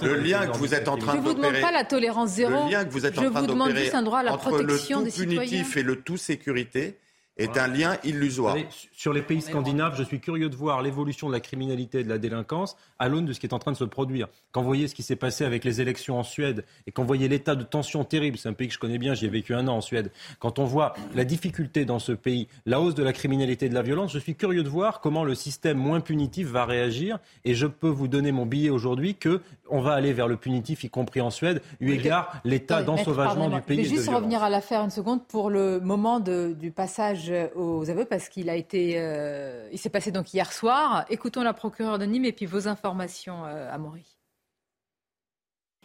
le 0.00 0.14
lien 0.14 0.46
que 0.46 0.56
vous 0.56 0.74
êtes 0.74 0.88
en 0.88 0.96
train 0.96 1.16
d'opérer. 1.16 1.34
Je 1.34 1.34
vous 1.34 1.34
demande 1.34 1.60
pas 1.60 1.72
la 1.72 1.84
tolérance 1.84 2.30
zéro. 2.30 2.64
Le 2.64 2.70
lien 2.70 2.84
que 2.84 2.90
vous 2.90 3.04
êtes 3.04 3.18
en 3.18 3.30
train 3.30 3.42
d'opérer 3.42 3.90
entre 3.94 4.62
le 4.62 4.78
tout 4.78 5.04
punitif 5.10 5.76
et 5.76 5.82
le 5.82 6.00
tout 6.00 6.16
sécurité 6.16 6.98
est 7.36 7.56
un 7.58 7.66
lien 7.66 7.96
illusoire. 8.04 8.56
sur 8.92 9.12
les 9.12 9.22
pays 9.22 9.42
scandinaves, 9.42 9.96
je 9.96 10.04
suis 10.04 10.20
curieux 10.20 10.48
de 10.48 10.54
voir 10.54 10.82
l'évolution 10.82 11.28
de 11.28 11.32
la 11.32 11.40
criminalité 11.40 12.00
et 12.00 12.04
de 12.04 12.08
la 12.08 12.18
délinquance 12.18 12.76
à 12.98 13.08
l'aune 13.08 13.26
de 13.26 13.32
ce 13.32 13.40
qui 13.40 13.46
est 13.46 13.54
en 13.54 13.58
train 13.58 13.72
de 13.72 13.76
se 13.76 13.84
produire. 13.84 14.28
Quand 14.52 14.60
vous 14.60 14.68
voyez 14.68 14.86
ce 14.86 14.94
qui 14.94 15.02
s'est 15.02 15.16
passé 15.16 15.44
avec 15.44 15.64
les 15.64 15.80
élections 15.80 16.18
en 16.18 16.22
Suède 16.22 16.64
et 16.86 16.92
quand 16.92 17.02
vous 17.02 17.08
voyez 17.08 17.28
l'état 17.28 17.56
de 17.56 17.64
tension 17.64 18.04
terrible, 18.04 18.38
c'est 18.38 18.48
un 18.48 18.52
pays 18.52 18.68
que 18.68 18.74
je 18.74 18.78
connais 18.78 18.98
bien, 18.98 19.14
j'y 19.14 19.26
ai 19.26 19.28
vécu 19.28 19.54
un 19.54 19.66
an 19.66 19.76
en 19.76 19.80
Suède, 19.80 20.12
quand 20.38 20.58
on 20.58 20.64
voit 20.64 20.94
la 21.14 21.24
difficulté 21.24 21.84
dans 21.84 21.98
ce 21.98 22.12
pays, 22.12 22.46
la 22.66 22.80
hausse 22.80 22.94
de 22.94 23.02
la 23.02 23.12
criminalité 23.12 23.66
et 23.66 23.68
de 23.68 23.74
la 23.74 23.82
violence, 23.82 24.12
je 24.12 24.18
suis 24.18 24.36
curieux 24.36 24.62
de 24.62 24.68
voir 24.68 25.00
comment 25.00 25.24
le 25.24 25.34
système 25.34 25.76
moins 25.76 26.00
punitif 26.00 26.46
va 26.46 26.64
réagir 26.64 27.18
et 27.44 27.54
je 27.54 27.66
peux 27.66 27.88
vous 27.88 28.06
donner 28.06 28.30
mon 28.30 28.46
billet 28.46 28.70
aujourd'hui 28.70 29.16
que 29.16 29.40
on 29.70 29.80
va 29.80 29.94
aller 29.94 30.12
vers 30.12 30.28
le 30.28 30.36
punitif, 30.36 30.84
y 30.84 30.90
compris 30.90 31.20
en 31.20 31.30
Suède, 31.30 31.62
eu 31.80 31.92
égard 31.92 32.40
l'état 32.44 32.82
d'ensauvagement 32.82 33.48
du 33.48 33.60
pays. 33.62 33.84
Je 33.84 33.90
vais 33.90 33.96
juste 33.96 34.08
revenir 34.08 34.42
à 34.42 34.50
l'affaire 34.50 34.82
une 34.82 34.90
seconde 34.90 35.24
pour 35.26 35.50
le 35.50 35.80
moment 35.80 36.20
du 36.20 36.70
passage 36.70 37.23
aux 37.54 37.90
aveux 37.90 38.04
parce 38.04 38.28
qu'il 38.28 38.48
a 38.50 38.56
été, 38.56 38.94
euh, 38.98 39.68
il 39.72 39.78
s'est 39.78 39.90
passé 39.90 40.10
donc 40.10 40.32
hier 40.32 40.52
soir. 40.52 41.04
Écoutons 41.10 41.42
la 41.42 41.52
procureure 41.52 41.98
de 41.98 42.04
Nîmes 42.04 42.24
et 42.24 42.32
puis 42.32 42.46
vos 42.46 42.68
informations, 42.68 43.44
euh, 43.44 43.72
à 43.72 43.78
Maury. 43.78 44.16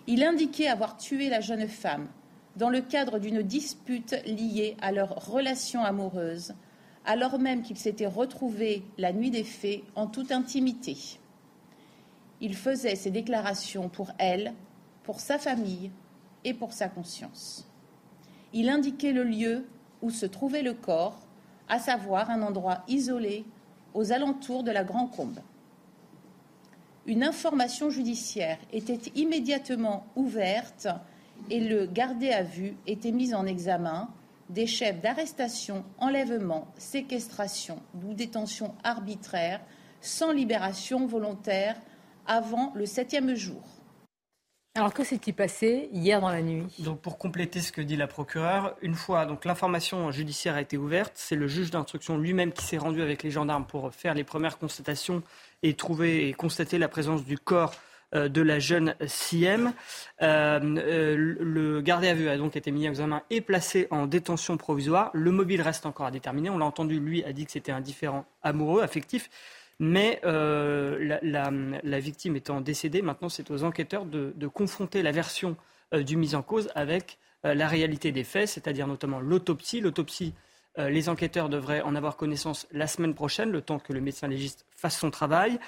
Il 0.08 0.24
indiquait 0.24 0.68
avoir 0.68 0.98
tué 0.98 1.30
la 1.30 1.42
jeune 1.42 1.68
femme 1.68 2.08
dans 2.56 2.70
le 2.70 2.82
cadre 2.82 3.20
d'une 3.20 3.42
dispute 3.42 4.16
liée 4.26 4.76
à 4.82 4.92
leur 4.92 5.26
relation 5.32 5.84
amoureuse, 5.84 6.54
alors 7.06 7.40
même 7.40 7.62
qu'ils 7.62 7.78
s'étaient 7.78 8.08
retrouvés 8.08 8.84
la 8.98 9.14
nuit 9.14 9.32
des 9.32 9.44
faits 9.44 9.82
en 9.96 10.08
toute 10.08 10.32
intimité. 10.32 10.98
Il 12.42 12.56
faisait 12.56 12.96
ces 12.96 13.12
déclarations 13.12 13.90
pour 13.90 14.12
elle, 14.18 14.54
pour 15.04 15.20
sa 15.20 15.38
famille 15.38 15.92
et 16.44 16.54
pour 16.54 16.74
sa 16.74 16.88
conscience. 16.88 17.68
Il 18.54 18.70
indiquait 18.70 19.12
le 19.12 19.24
lieu 19.24 19.66
où 20.02 20.10
se 20.10 20.26
trouvait 20.26 20.64
le 20.64 20.74
corps, 20.74 21.20
à 21.70 21.80
savoir 21.80 22.30
un 22.30 22.42
endroit 22.42 22.84
isolé 22.88 23.46
aux 23.94 24.12
alentours 24.12 24.64
de 24.64 24.72
la 24.72 24.84
Grand 24.84 25.08
Combe. 25.08 25.40
Une 27.06 27.24
information 27.24 27.90
judiciaire 27.90 28.60
était 28.74 29.12
immédiatement 29.16 30.06
ouverte 30.16 30.88
et 31.50 31.60
le 31.60 31.86
gardé 31.86 32.32
à 32.32 32.44
vue 32.44 32.76
était 32.86 33.12
mis 33.12 33.34
en 33.34 33.46
examen 33.46 34.10
des 34.50 34.68
chefs 34.68 35.00
d'arrestation, 35.02 35.86
enlèvement, 36.00 36.68
séquestration 36.78 37.82
ou 38.04 38.14
détention 38.14 38.74
arbitraire 38.84 39.62
sans 40.02 40.32
libération 40.32 41.06
volontaire 41.06 41.76
avant 42.26 42.72
le 42.76 42.86
septième 42.86 43.36
jour. 43.36 43.62
Alors 44.76 44.94
que 44.94 45.04
s'est-il 45.04 45.34
passé 45.34 45.90
hier 45.92 46.22
dans 46.22 46.30
la 46.30 46.42
nuit? 46.42 46.64
Donc 46.80 47.02
pour 47.02 47.18
compléter 47.18 47.60
ce 47.60 47.72
que 47.72 47.82
dit 47.82 47.98
la 47.98 48.08
procureure, 48.08 48.76
une 48.82 48.94
fois 48.94 49.26
donc 49.26 49.44
l'information 49.44 50.12
judiciaire 50.12 50.56
a 50.56 50.62
été 50.62 50.78
ouverte, 50.78 51.14
c'est 51.16 51.36
le 51.36 51.48
juge 51.48 51.72
d'instruction 51.72 52.18
lui-même 52.18 52.52
qui 52.54 52.64
s'est 52.64 52.78
rendu 52.78 53.02
avec 53.02 53.24
les 53.24 53.32
gendarmes 53.32 53.66
pour 53.66 53.94
faire 53.94 54.14
les 54.14 54.24
premières 54.24 54.60
constatations 54.60 55.24
et 55.64 55.74
trouver 55.74 56.30
et 56.30 56.34
constater 56.34 56.78
la 56.78 56.88
présence 56.88 57.26
du 57.26 57.38
corps 57.38 57.74
euh, 58.16 58.28
de 58.28 58.42
la 58.42 58.58
jeune 58.58 58.96
Siem. 59.06 59.74
Euh, 60.24 60.60
euh, 60.62 61.36
le 61.40 61.82
gardé 61.82 62.08
à 62.08 62.16
vue 62.16 62.28
a 62.28 62.38
donc 62.38 62.56
été 62.56 62.72
mis 62.72 62.88
en 62.88 62.92
examen 62.92 63.22
et 63.30 63.42
placé 63.42 63.88
en 63.92 64.08
détention 64.08 64.58
provisoire. 64.58 65.12
Le 65.14 65.32
mobile 65.32 65.62
reste 65.62 65.86
encore 65.86 66.08
à 66.08 66.12
déterminer. 66.12 66.50
On 66.50 66.58
l'a 66.58 66.66
entendu, 66.66 67.00
lui 67.00 67.24
a 67.24 67.34
dit 67.34 67.46
que 67.46 67.52
c'était 67.52 67.72
un 67.72 67.82
différent 67.82 68.26
amoureux, 68.42 68.82
affectif. 68.82 69.30
Mais 69.80 70.20
la, 70.24 72.00
victime 72.00 72.36
étant 72.36 72.62
décédée, 72.62 73.02
maintenant 73.02 73.30
c'est 73.30 73.50
aux 73.52 73.64
enquêteurs 73.64 74.06
de, 74.06 74.48
confronter 74.48 75.02
la 75.02 75.12
version 75.12 75.56
du 75.94 76.18
mis 76.18 76.36
en 76.36 76.42
cause 76.42 76.70
avec 76.76 77.18
la 77.44 77.68
réalité 77.68 78.12
des 78.12 78.26
faits, 78.26 78.50
c'est-à-dire 78.50 78.88
notamment 78.88 79.22
l'autopsie. 79.22 79.80
L'autopsie, 79.80 80.34
les 80.78 81.08
enquêteurs 81.08 81.48
devraient 81.48 81.82
en 81.82 81.96
avoir 81.96 82.18
connaissance 82.18 82.68
la 82.74 82.88
semaine 82.88 83.14
prochaine, 83.14 83.52
le 83.52 83.62
temps 83.62 83.80
que 83.80 83.94
le 83.94 84.02
médecin 84.02 84.28
légiste 84.28 84.66
fasse 84.76 85.00
son 85.00 85.12
travail. 85.12 85.60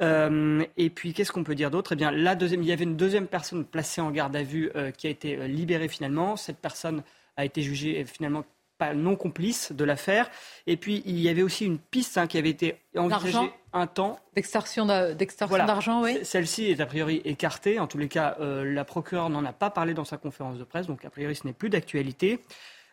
Euh, 0.00 0.64
et 0.76 0.90
puis, 0.90 1.12
qu'est-ce 1.12 1.32
qu'on 1.32 1.44
peut 1.44 1.54
dire 1.54 1.70
d'autre? 1.70 1.92
Eh 1.92 1.96
bien, 1.96 2.10
la 2.10 2.34
deuxième, 2.34 2.62
il 2.62 2.68
y 2.68 2.72
avait 2.72 2.84
une 2.84 2.96
deuxième 2.96 3.26
personne 3.26 3.64
placée 3.64 4.00
en 4.00 4.10
garde 4.10 4.34
à 4.36 4.42
vue 4.42 4.70
euh, 4.76 4.90
qui 4.90 5.06
a 5.06 5.10
été 5.10 5.36
euh, 5.36 5.46
libérée 5.46 5.88
finalement. 5.88 6.36
Cette 6.36 6.58
personne 6.58 7.02
a 7.36 7.44
été 7.44 7.62
jugée 7.62 8.04
finalement 8.04 8.44
pas 8.78 8.94
non 8.94 9.16
complice 9.16 9.72
de 9.72 9.84
l'affaire. 9.84 10.30
Et 10.66 10.76
puis, 10.76 11.02
il 11.04 11.18
y 11.18 11.28
avait 11.28 11.42
aussi 11.42 11.66
une 11.66 11.78
piste 11.78 12.16
hein, 12.16 12.26
qui 12.26 12.38
avait 12.38 12.50
été 12.50 12.76
envisagée 12.96 13.52
un 13.72 13.86
temps. 13.86 14.18
D'extorsion 15.14 15.66
d'argent, 15.66 16.02
oui. 16.02 16.18
Celle-ci 16.22 16.70
est 16.70 16.80
a 16.80 16.86
priori 16.86 17.20
écartée. 17.24 17.78
En 17.78 17.86
tous 17.86 17.98
les 17.98 18.08
cas, 18.08 18.36
la 18.40 18.84
procureure 18.84 19.28
n'en 19.28 19.44
a 19.44 19.52
pas 19.52 19.70
parlé 19.70 19.92
dans 19.94 20.04
sa 20.04 20.16
conférence 20.16 20.58
de 20.58 20.64
presse, 20.64 20.86
donc 20.86 21.04
a 21.04 21.10
priori, 21.10 21.34
ce 21.34 21.46
n'est 21.46 21.52
plus 21.52 21.68
d'actualité. 21.68 22.40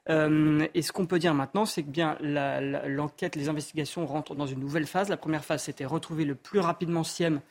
Euh, 0.10 0.68
et 0.74 0.82
ce 0.82 0.92
qu'on 0.92 1.06
peut 1.06 1.20
dire 1.20 1.34
maintenant, 1.34 1.66
c'est 1.66 1.84
que 1.84 1.90
bien 1.90 2.18
l'enquête, 2.22 3.36
les 3.36 3.50
investigations 3.50 4.06
rentrent 4.06 4.36
dans 4.36 4.46
une 4.46 4.60
nouvelle 4.60 4.86
phase. 4.86 5.10
La 5.10 5.18
première 5.18 5.44
phase, 5.44 5.64
c'était 5.64 5.86
retrouver 5.86 6.26
le 6.26 6.36
plus 6.36 6.60
rapidement 6.60 7.04
Siem, 7.04 7.42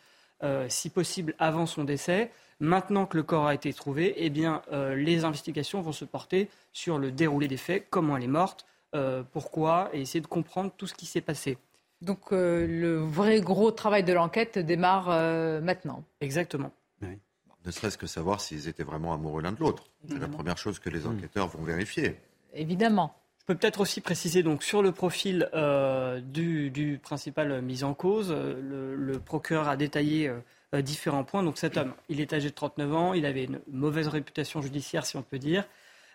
euh, 0.44 0.66
si 0.68 0.90
possible, 0.90 1.34
avant 1.38 1.66
son 1.66 1.84
décès. 1.84 2.30
Maintenant 2.60 3.06
que 3.06 3.16
le 3.16 3.24
corps 3.24 3.46
a 3.46 3.54
été 3.54 3.72
trouvé, 3.72 4.14
eh 4.16 4.30
bien, 4.30 4.62
euh, 4.72 4.94
les 4.94 5.24
investigations 5.24 5.80
vont 5.80 5.92
se 5.92 6.04
porter 6.04 6.48
sur 6.72 6.98
le 6.98 7.10
déroulé 7.10 7.48
des 7.48 7.56
faits, 7.56 7.86
comment 7.90 8.16
elle 8.16 8.24
est 8.24 8.28
morte, 8.28 8.66
pourquoi, 9.32 9.90
et 9.92 10.02
essayer 10.02 10.20
de 10.20 10.28
comprendre 10.28 10.72
tout 10.76 10.86
ce 10.86 10.94
qui 10.94 11.04
s'est 11.04 11.20
passé. 11.20 11.58
Donc 12.00 12.30
le 12.30 12.98
vrai 12.98 13.40
gros 13.40 13.72
travail 13.72 14.04
de 14.04 14.12
l'enquête 14.12 14.56
démarre 14.56 15.08
maintenant. 15.60 16.04
Exactement. 16.20 16.70
Ne 17.00 17.70
serait-ce 17.72 17.98
que 17.98 18.06
savoir 18.06 18.40
s'ils 18.40 18.68
étaient 18.68 18.84
vraiment 18.84 19.12
amoureux 19.12 19.42
l'un 19.42 19.50
de 19.50 19.58
l'autre. 19.58 19.90
C'est 20.08 20.20
la 20.20 20.28
première 20.28 20.58
chose 20.58 20.78
que 20.78 20.90
les 20.90 21.08
enquêteurs 21.08 21.48
vont 21.48 21.64
vérifier 21.64 22.16
évidemment. 22.54 23.14
Je 23.46 23.52
peux 23.52 23.58
peut-être 23.58 23.80
aussi 23.80 24.00
préciser 24.00 24.42
donc 24.42 24.62
sur 24.62 24.80
le 24.80 24.90
profil 24.90 25.50
euh, 25.52 26.18
du, 26.18 26.98
principal 27.02 27.60
mis 27.60 27.84
en 27.84 27.92
cause, 27.92 28.32
euh, 28.34 28.94
le, 28.96 29.18
procureur 29.18 29.68
a 29.68 29.76
détaillé 29.76 30.32
euh, 30.74 30.80
différents 30.80 31.24
points. 31.24 31.42
Donc 31.42 31.58
cet 31.58 31.76
homme, 31.76 31.92
il 32.08 32.22
est 32.22 32.32
âgé 32.32 32.48
de 32.48 32.54
39 32.54 32.94
ans, 32.94 33.12
il 33.12 33.26
avait 33.26 33.44
une 33.44 33.60
mauvaise 33.70 34.08
réputation 34.08 34.62
judiciaire, 34.62 35.04
si 35.04 35.18
on 35.18 35.22
peut 35.22 35.38
dire. 35.38 35.68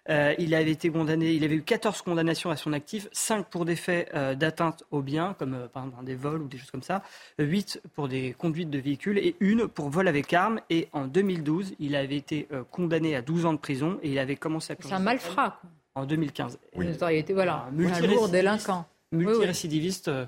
il 0.08 0.56
avait 0.56 0.72
été 0.72 0.90
condamné, 0.90 1.34
il 1.34 1.44
avait 1.44 1.54
eu 1.54 1.62
14 1.62 2.02
condamnations 2.02 2.50
à 2.50 2.56
son 2.56 2.74
actif, 2.74 3.08
5 3.12 3.46
pour 3.46 3.64
des 3.64 3.76
faits 3.76 4.12
d'atteinte 4.36 4.84
aux 4.90 5.04
biens, 5.04 5.36
comme 5.38 5.70
par 5.72 5.86
exemple 5.86 6.06
des 6.06 6.16
vols 6.16 6.42
ou 6.42 6.48
des 6.48 6.58
choses 6.58 6.72
comme 6.72 6.82
ça, 6.82 7.04
8 7.38 7.80
pour 7.94 8.08
des 8.08 8.34
conduites 8.34 8.72
de 8.72 8.80
véhicules 8.80 9.20
et 9.20 9.36
une 9.40 9.68
pour 9.68 9.92
vol 9.92 10.08
avec 10.08 10.34
arme. 10.34 10.62
Et 10.72 10.90
en 10.94 11.06
2012, 11.06 11.76
il 11.78 11.96
avait 11.96 12.18
été 12.18 12.48
condamné 12.72 13.16
à 13.16 13.22
12 13.22 13.46
ans 13.46 13.54
de 13.54 13.60
prison 13.60 14.00
et 14.02 14.10
il 14.10 14.18
avait 14.18 14.36
commencé 14.36 14.74
à... 14.74 14.78
C'est 14.80 14.94
un 14.94 14.98
malfrat. 14.98 15.62
En 16.00 16.06
2015. 16.06 16.60
Oui. 16.76 16.86
Une 16.86 17.34
voilà, 17.34 17.68
un 17.68 18.08
lourd 18.08 18.30
délinquant. 18.30 18.86
Multirécidiviste. 19.12 20.08
Euh, 20.08 20.26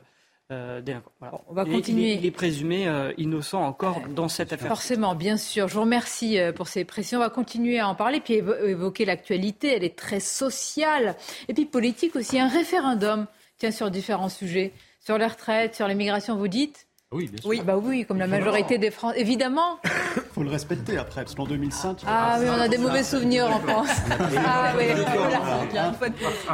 euh, 0.51 0.81
délinquant. 0.81 1.11
On 1.47 1.53
va 1.53 1.63
continuer. 1.63 2.13
Il 2.15 2.25
est, 2.25 2.31
présumé 2.31 2.87
euh, 2.87 3.13
innocent 3.17 3.61
encore 3.63 4.01
dans 4.09 4.27
cette 4.27 4.51
affaire. 4.51 4.67
Forcément, 4.67 5.15
bien 5.15 5.37
sûr. 5.37 5.69
Je 5.69 5.75
vous 5.75 5.81
remercie 5.81 6.37
pour 6.55 6.67
ces 6.67 6.83
précisions. 6.83 7.19
On 7.19 7.23
va 7.23 7.29
continuer 7.29 7.79
à 7.79 7.87
en 7.87 7.95
parler, 7.95 8.19
puis 8.19 8.33
évoquer 8.33 9.05
l'actualité. 9.05 9.75
Elle 9.75 9.85
est 9.85 9.97
très 9.97 10.19
sociale 10.19 11.15
et 11.47 11.53
puis 11.53 11.65
politique 11.65 12.17
aussi. 12.17 12.37
Un 12.37 12.49
référendum, 12.49 13.27
tiens, 13.57 13.71
sur 13.71 13.89
différents 13.89 14.29
sujets, 14.29 14.73
sur 14.99 15.17
les 15.17 15.27
retraites, 15.27 15.75
sur 15.75 15.87
l'immigration. 15.87 16.35
Vous 16.35 16.49
dites 16.49 16.85
oui, 17.11 17.27
bien 17.27 17.41
sûr. 17.41 17.49
Oui, 17.49 17.61
bah 17.65 17.77
oui, 17.77 18.05
comme 18.05 18.19
la 18.19 18.27
majorité 18.27 18.77
des 18.77 18.91
Français. 18.91 19.19
Évidemment. 19.19 19.79
Il 19.83 20.21
faut 20.33 20.43
le 20.43 20.49
respecter 20.49 20.97
après, 20.97 21.23
parce 21.23 21.35
qu'en 21.35 21.45
2005. 21.45 22.03
Ah 22.07 22.37
oui, 22.39 22.45
on 22.49 22.61
a 22.61 22.67
des 22.67 22.77
mauvais 22.77 23.03
souvenirs 23.03 23.47
en 23.47 23.59
France. 23.59 23.89
Ah 24.09 24.73
oui, 24.77 24.85
voilà. 25.15 25.93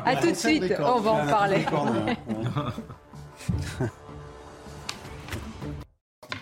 À 0.05 0.15
tout 0.15 0.31
de 0.31 0.35
suite, 0.35 0.73
on 0.79 0.99
va 0.99 1.11
en 1.11 1.27
parler. 1.27 1.65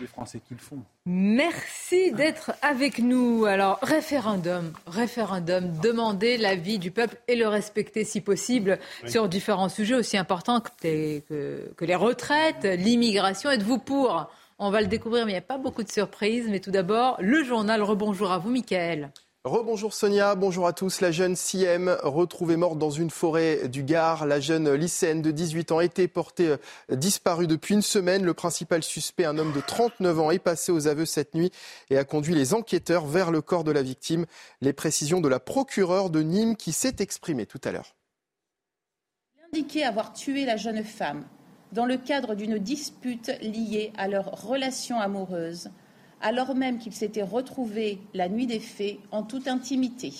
les 0.01 0.07
Français 0.07 0.41
qui 0.47 0.53
le 0.53 0.59
font. 0.59 0.79
Merci 1.05 2.11
d'être 2.11 2.53
avec 2.61 2.99
nous. 2.99 3.45
Alors, 3.45 3.79
référendum, 3.81 4.73
référendum, 4.87 5.71
demander 5.81 6.37
l'avis 6.37 6.79
du 6.79 6.91
peuple 6.91 7.17
et 7.27 7.35
le 7.35 7.47
respecter 7.47 8.03
si 8.03 8.21
possible 8.21 8.79
sur 9.05 9.27
différents 9.29 9.69
sujets 9.69 9.95
aussi 9.95 10.17
importants 10.17 10.61
que, 10.61 11.19
que 11.19 11.85
les 11.85 11.95
retraites, 11.95 12.63
l'immigration. 12.63 13.51
Êtes-vous 13.51 13.79
pour? 13.79 14.29
On 14.57 14.69
va 14.69 14.81
le 14.81 14.87
découvrir, 14.87 15.25
mais 15.25 15.31
il 15.31 15.35
n'y 15.35 15.39
a 15.39 15.41
pas 15.41 15.57
beaucoup 15.57 15.83
de 15.83 15.91
surprises. 15.91 16.47
Mais 16.49 16.59
tout 16.59 16.71
d'abord, 16.71 17.17
le 17.19 17.43
journal. 17.43 17.81
Rebonjour 17.81 18.31
à 18.31 18.37
vous, 18.37 18.49
Michael. 18.49 19.11
Rebonjour 19.45 19.93
Sonia, 19.93 20.33
bonjour 20.33 20.65
à 20.65 20.73
tous. 20.73 21.01
La 21.01 21.11
jeune 21.11 21.35
Siem, 21.35 21.95
retrouvée 22.01 22.57
morte 22.57 22.79
dans 22.79 22.89
une 22.89 23.11
forêt 23.11 23.67
du 23.67 23.83
Gard. 23.83 24.25
La 24.25 24.39
jeune 24.39 24.73
lycéenne 24.73 25.21
de 25.21 25.29
18 25.29 25.71
ans 25.71 25.81
était 25.81 26.07
portée 26.07 26.57
euh, 26.89 26.95
disparue 26.95 27.45
depuis 27.45 27.75
une 27.75 27.83
semaine. 27.83 28.25
Le 28.25 28.33
principal 28.33 28.81
suspect, 28.81 29.23
un 29.23 29.37
homme 29.37 29.53
de 29.53 29.61
39 29.61 30.19
ans, 30.19 30.31
est 30.31 30.39
passé 30.39 30.71
aux 30.71 30.87
aveux 30.87 31.05
cette 31.05 31.35
nuit 31.35 31.51
et 31.91 31.99
a 31.99 32.03
conduit 32.03 32.33
les 32.33 32.55
enquêteurs 32.55 33.05
vers 33.05 33.29
le 33.29 33.43
corps 33.43 33.63
de 33.63 33.69
la 33.69 33.83
victime. 33.83 34.25
Les 34.61 34.73
précisions 34.73 35.21
de 35.21 35.29
la 35.29 35.39
procureure 35.39 36.09
de 36.09 36.23
Nîmes 36.23 36.55
qui 36.55 36.71
s'est 36.71 36.95
exprimée 36.97 37.45
tout 37.45 37.61
à 37.65 37.71
l'heure. 37.71 37.93
Il 39.53 39.83
avoir 39.83 40.11
tué 40.13 40.45
la 40.45 40.57
jeune 40.57 40.83
femme 40.83 41.23
dans 41.71 41.85
le 41.85 41.97
cadre 41.97 42.33
d'une 42.33 42.57
dispute 42.57 43.31
liée 43.43 43.93
à 43.95 44.07
leur 44.07 44.41
relation 44.41 44.99
amoureuse 44.99 45.69
alors 46.25 46.55
même 46.55 46.79
qu'il 46.79 46.93
s'était 46.93 47.21
retrouvé 47.21 47.99
la 48.15 48.29
nuit 48.29 48.47
des 48.47 48.59
faits 48.59 48.97
en 49.11 49.21
toute 49.21 49.47
intimité. 49.47 50.11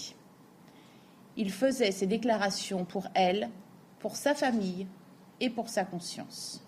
Il 1.36 1.52
faisait 1.52 1.92
ces 1.92 2.06
déclarations 2.06 2.86
pour 2.86 3.08
elle, 3.16 3.50
pour 3.98 4.16
sa 4.16 4.36
famille 4.36 4.86
et 5.40 5.50
pour 5.50 5.68
sa 5.68 5.84
conscience. 5.84 6.64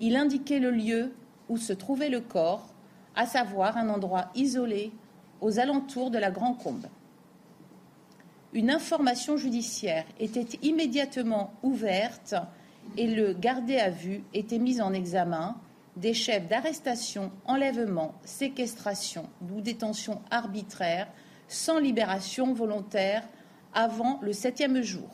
Il 0.00 0.16
indiquait 0.16 0.58
le 0.58 0.70
lieu 0.70 1.12
où 1.50 1.58
se 1.58 1.74
trouvait 1.74 2.08
le 2.08 2.22
corps, 2.22 2.72
à 3.14 3.26
savoir 3.26 3.76
un 3.76 3.90
endroit 3.90 4.30
isolé 4.34 4.90
aux 5.42 5.58
alentours 5.58 6.10
de 6.10 6.18
la 6.18 6.30
Grand 6.30 6.54
Combe. 6.54 6.86
Une 8.54 8.70
information 8.70 9.36
judiciaire 9.36 10.06
était 10.18 10.56
immédiatement 10.62 11.52
ouverte 11.62 12.34
et 12.96 13.06
le 13.06 13.34
gardé 13.34 13.76
à 13.76 13.90
vue 13.90 14.24
était 14.32 14.58
mis 14.58 14.80
en 14.80 14.94
examen 14.94 15.56
des 15.96 16.14
chefs 16.14 16.46
d'arrestation, 16.48 17.32
enlèvement, 17.46 18.14
séquestration 18.24 19.28
ou 19.52 19.60
détention 19.60 20.22
arbitraire 20.30 21.08
sans 21.48 21.78
libération 21.78 22.52
volontaire 22.54 23.22
avant 23.72 24.20
le 24.22 24.32
septième 24.32 24.82
jour. 24.82 25.08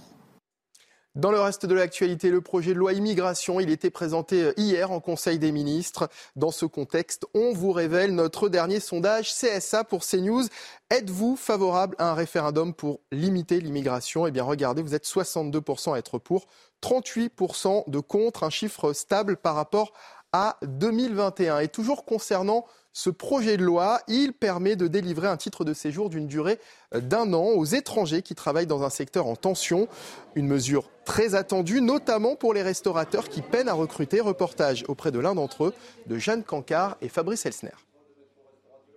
Dans 1.15 1.31
le 1.31 1.39
reste 1.39 1.67
de 1.67 1.75
l'actualité, 1.75 2.31
le 2.31 2.41
projet 2.41 2.73
de 2.73 2.79
loi 2.79 2.95
immigration, 2.95 3.61
il 3.61 3.69
était 3.69 3.91
présenté 3.91 4.55
hier 4.57 4.91
en 4.93 4.99
Conseil 4.99 5.39
des 5.39 5.53
ministres. 5.53 6.09
Dans 6.37 6.51
ce 6.51 6.65
contexte, 6.65 7.27
on 7.35 7.53
vous 7.53 7.71
révèle 7.71 8.15
notre 8.15 8.49
dernier 8.49 8.81
sondage 8.81 9.31
CSA 9.35 9.85
pour 9.85 10.07
CNews. 10.07 10.45
Êtes-vous 10.89 11.37
favorable 11.37 11.97
à 11.99 12.11
un 12.11 12.15
référendum 12.15 12.73
pour 12.73 13.01
limiter 13.13 13.61
l'immigration? 13.61 14.27
Eh 14.27 14.31
bien, 14.31 14.43
regardez, 14.43 14.81
vous 14.81 14.95
êtes 14.95 15.05
62% 15.05 15.93
à 15.93 15.99
être 15.99 16.19
pour, 16.19 16.47
38% 16.83 17.91
de 17.91 18.01
contre, 18.01 18.43
un 18.43 18.51
chiffre 18.51 18.95
stable 18.95 19.37
par 19.37 19.55
rapport 19.55 19.93
à 20.33 20.57
2021. 20.63 21.61
Et 21.61 21.69
toujours 21.69 22.05
concernant 22.05 22.65
ce 22.93 23.11
projet 23.11 23.57
de 23.57 23.65
loi, 23.65 24.01
il 24.07 24.33
permet 24.33 24.77
de 24.77 24.87
délivrer 24.87 25.29
un 25.29 25.37
titre 25.37 25.65
de 25.65 25.73
séjour 25.73 26.11
d'une 26.11 26.27
durée 26.27 26.59
d'un 26.95 27.33
an 27.33 27.45
aux 27.45 27.65
étrangers 27.65 28.23
qui 28.23 28.35
travaillent 28.35 28.67
dans 28.67 28.83
un 28.83 28.91
secteur 28.91 29.27
en 29.27 29.37
tension. 29.37 29.89
Une 30.35 30.47
mesure 30.47 30.91
très 31.05 31.35
attendue, 31.35 31.81
notamment 31.81 32.37
pour 32.37 32.53
les 32.53 32.63
restaurateurs 32.63 33.29
qui 33.29 33.41
peinent 33.41 33.69
à 33.69 33.75
recruter. 33.75 34.21
Reportage 34.21 34.85
auprès 34.89 35.11
de 35.11 35.19
l'un 35.19 35.35
d'entre 35.35 35.65
eux, 35.65 35.75
de 36.07 36.19
Jeanne 36.19 36.43
Cancard 36.43 36.97
et 37.01 37.09
Fabrice 37.09 37.47
Elsner. 37.47 37.73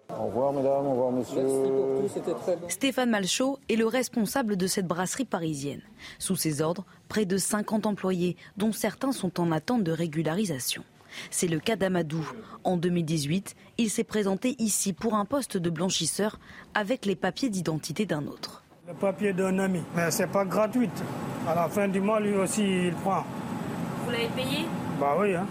Au 0.09 0.25
revoir 0.27 0.53
mesdames, 0.53 0.85
au 0.85 0.91
revoir 0.91 1.11
monsieur. 1.11 1.41
Stéphane 2.69 3.09
Malchaud 3.09 3.57
est 3.69 3.75
le 3.75 3.87
responsable 3.87 4.55
de 4.55 4.67
cette 4.67 4.87
brasserie 4.87 5.25
parisienne. 5.25 5.81
Sous 6.19 6.35
ses 6.35 6.61
ordres, 6.61 6.85
près 7.09 7.25
de 7.25 7.37
50 7.37 7.85
employés, 7.85 8.37
dont 8.55 8.71
certains 8.71 9.11
sont 9.11 9.39
en 9.39 9.51
attente 9.51 9.83
de 9.83 9.91
régularisation. 9.91 10.83
C'est 11.31 11.47
le 11.47 11.59
cas 11.59 11.75
d'Amadou. 11.75 12.29
En 12.63 12.77
2018, 12.77 13.55
il 13.77 13.89
s'est 13.89 14.03
présenté 14.03 14.55
ici 14.59 14.93
pour 14.93 15.15
un 15.15 15.25
poste 15.25 15.57
de 15.57 15.69
blanchisseur 15.69 16.39
avec 16.73 17.05
les 17.05 17.15
papiers 17.15 17.49
d'identité 17.49 18.05
d'un 18.05 18.25
autre. 18.27 18.63
Le 18.87 18.93
papier 18.93 19.33
d'un 19.33 19.57
ami, 19.59 19.81
mais 19.95 20.11
c'est 20.11 20.27
pas 20.27 20.45
gratuit. 20.45 20.89
À 21.47 21.55
la 21.55 21.67
fin 21.69 21.87
du 21.87 21.99
mois, 21.99 22.19
lui 22.19 22.33
aussi, 22.35 22.87
il 22.87 22.93
prend. 22.93 23.23
Vous 24.05 24.11
l'avez 24.11 24.27
payé? 24.29 24.65
Bah 24.99 25.15
oui. 25.19 25.33
Hein. 25.33 25.47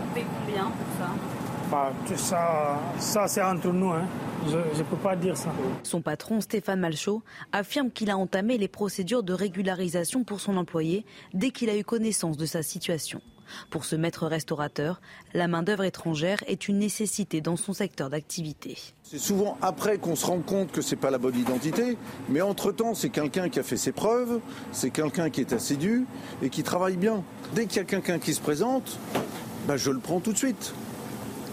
Vous 0.00 0.14
payez 0.14 0.26
combien 0.46 0.64
pour 0.64 0.86
ça? 0.98 1.10
Bah, 1.70 1.92
ça, 2.16 2.78
ça 2.98 3.28
c'est 3.28 3.42
entre 3.42 3.72
nous. 3.72 3.90
Hein. 3.90 4.06
Je 4.46 4.56
ne 4.56 4.82
peux 4.84 4.96
pas 4.96 5.14
dire 5.14 5.36
ça. 5.36 5.52
Son 5.84 6.02
patron, 6.02 6.40
Stéphane 6.40 6.80
Malchaud, 6.80 7.22
affirme 7.52 7.90
qu'il 7.90 8.10
a 8.10 8.16
entamé 8.16 8.58
les 8.58 8.68
procédures 8.68 9.22
de 9.22 9.32
régularisation 9.32 10.24
pour 10.24 10.40
son 10.40 10.56
employé 10.56 11.04
dès 11.32 11.50
qu'il 11.50 11.70
a 11.70 11.76
eu 11.76 11.84
connaissance 11.84 12.36
de 12.36 12.46
sa 12.46 12.62
situation. 12.62 13.20
Pour 13.70 13.84
ce 13.84 13.96
maître 13.96 14.26
restaurateur, 14.26 15.00
la 15.34 15.48
main-d'œuvre 15.48 15.84
étrangère 15.84 16.38
est 16.46 16.68
une 16.68 16.78
nécessité 16.78 17.40
dans 17.40 17.56
son 17.56 17.72
secteur 17.72 18.10
d'activité. 18.10 18.78
C'est 19.02 19.18
souvent 19.18 19.58
après 19.60 19.98
qu'on 19.98 20.16
se 20.16 20.26
rend 20.26 20.40
compte 20.40 20.72
que 20.72 20.82
ce 20.82 20.94
n'est 20.94 21.00
pas 21.00 21.10
la 21.10 21.18
bonne 21.18 21.38
identité, 21.38 21.96
mais 22.28 22.40
entre-temps, 22.40 22.94
c'est 22.94 23.10
quelqu'un 23.10 23.48
qui 23.48 23.58
a 23.58 23.62
fait 23.62 23.76
ses 23.76 23.92
preuves, 23.92 24.40
c'est 24.72 24.90
quelqu'un 24.90 25.30
qui 25.30 25.40
est 25.40 25.52
assidu 25.52 26.06
et 26.42 26.50
qui 26.50 26.62
travaille 26.62 26.96
bien. 26.96 27.22
Dès 27.54 27.66
qu'il 27.66 27.78
y 27.78 27.80
a 27.80 27.84
quelqu'un 27.84 28.18
qui 28.18 28.34
se 28.34 28.40
présente, 28.40 28.98
bah, 29.66 29.76
je 29.76 29.90
le 29.90 29.98
prends 29.98 30.20
tout 30.20 30.32
de 30.32 30.38
suite. 30.38 30.74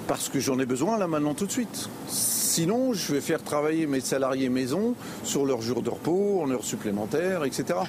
Parce 0.07 0.29
que 0.29 0.39
j'en 0.39 0.57
ai 0.57 0.65
besoin 0.65 0.97
là 0.97 1.07
maintenant 1.07 1.35
tout 1.35 1.45
de 1.45 1.51
suite. 1.51 1.87
Sinon, 2.07 2.93
je 2.93 3.13
vais 3.13 3.21
faire 3.21 3.43
travailler 3.43 3.85
mes 3.85 3.99
salariés 3.99 4.49
maison 4.49 4.95
sur 5.23 5.45
leurs 5.45 5.61
jours 5.61 5.83
de 5.83 5.89
repos, 5.91 6.41
en 6.41 6.49
heures 6.49 6.63
supplémentaires, 6.63 7.43
etc. 7.43 7.79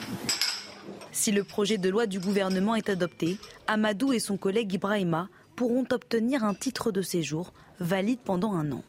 Si 1.12 1.32
le 1.32 1.42
projet 1.42 1.76
de 1.76 1.88
loi 1.88 2.06
du 2.06 2.20
gouvernement 2.20 2.76
est 2.76 2.88
adopté, 2.88 3.38
Amadou 3.66 4.12
et 4.12 4.20
son 4.20 4.36
collègue 4.36 4.72
Ibrahima 4.72 5.28
pourront 5.56 5.84
obtenir 5.90 6.44
un 6.44 6.54
titre 6.54 6.92
de 6.92 7.02
séjour 7.02 7.52
valide 7.80 8.20
pendant 8.24 8.54
un 8.54 8.70
an. 8.72 8.82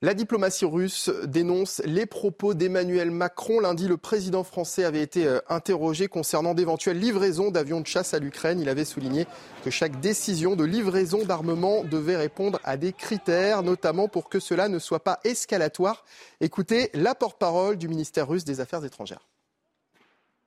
La 0.00 0.14
diplomatie 0.14 0.64
russe 0.64 1.10
dénonce 1.24 1.82
les 1.84 2.06
propos 2.06 2.54
d'Emmanuel 2.54 3.10
Macron. 3.10 3.58
Lundi, 3.58 3.88
le 3.88 3.96
président 3.96 4.44
français 4.44 4.84
avait 4.84 5.02
été 5.02 5.26
euh, 5.26 5.40
interrogé 5.48 6.06
concernant 6.06 6.54
d'éventuelles 6.54 7.00
livraisons 7.00 7.50
d'avions 7.50 7.80
de 7.80 7.86
chasse 7.86 8.14
à 8.14 8.20
l'Ukraine. 8.20 8.60
Il 8.60 8.68
avait 8.68 8.84
souligné 8.84 9.26
que 9.64 9.70
chaque 9.70 9.98
décision 9.98 10.54
de 10.54 10.62
livraison 10.62 11.24
d'armement 11.24 11.82
devait 11.82 12.16
répondre 12.16 12.60
à 12.62 12.76
des 12.76 12.92
critères, 12.92 13.64
notamment 13.64 14.06
pour 14.06 14.28
que 14.28 14.38
cela 14.38 14.68
ne 14.68 14.78
soit 14.78 15.02
pas 15.02 15.18
escalatoire. 15.24 16.04
Écoutez 16.40 16.90
la 16.94 17.16
porte-parole 17.16 17.76
du 17.76 17.88
ministère 17.88 18.28
russe 18.28 18.44
des 18.44 18.60
Affaires 18.60 18.84
étrangères. 18.84 19.26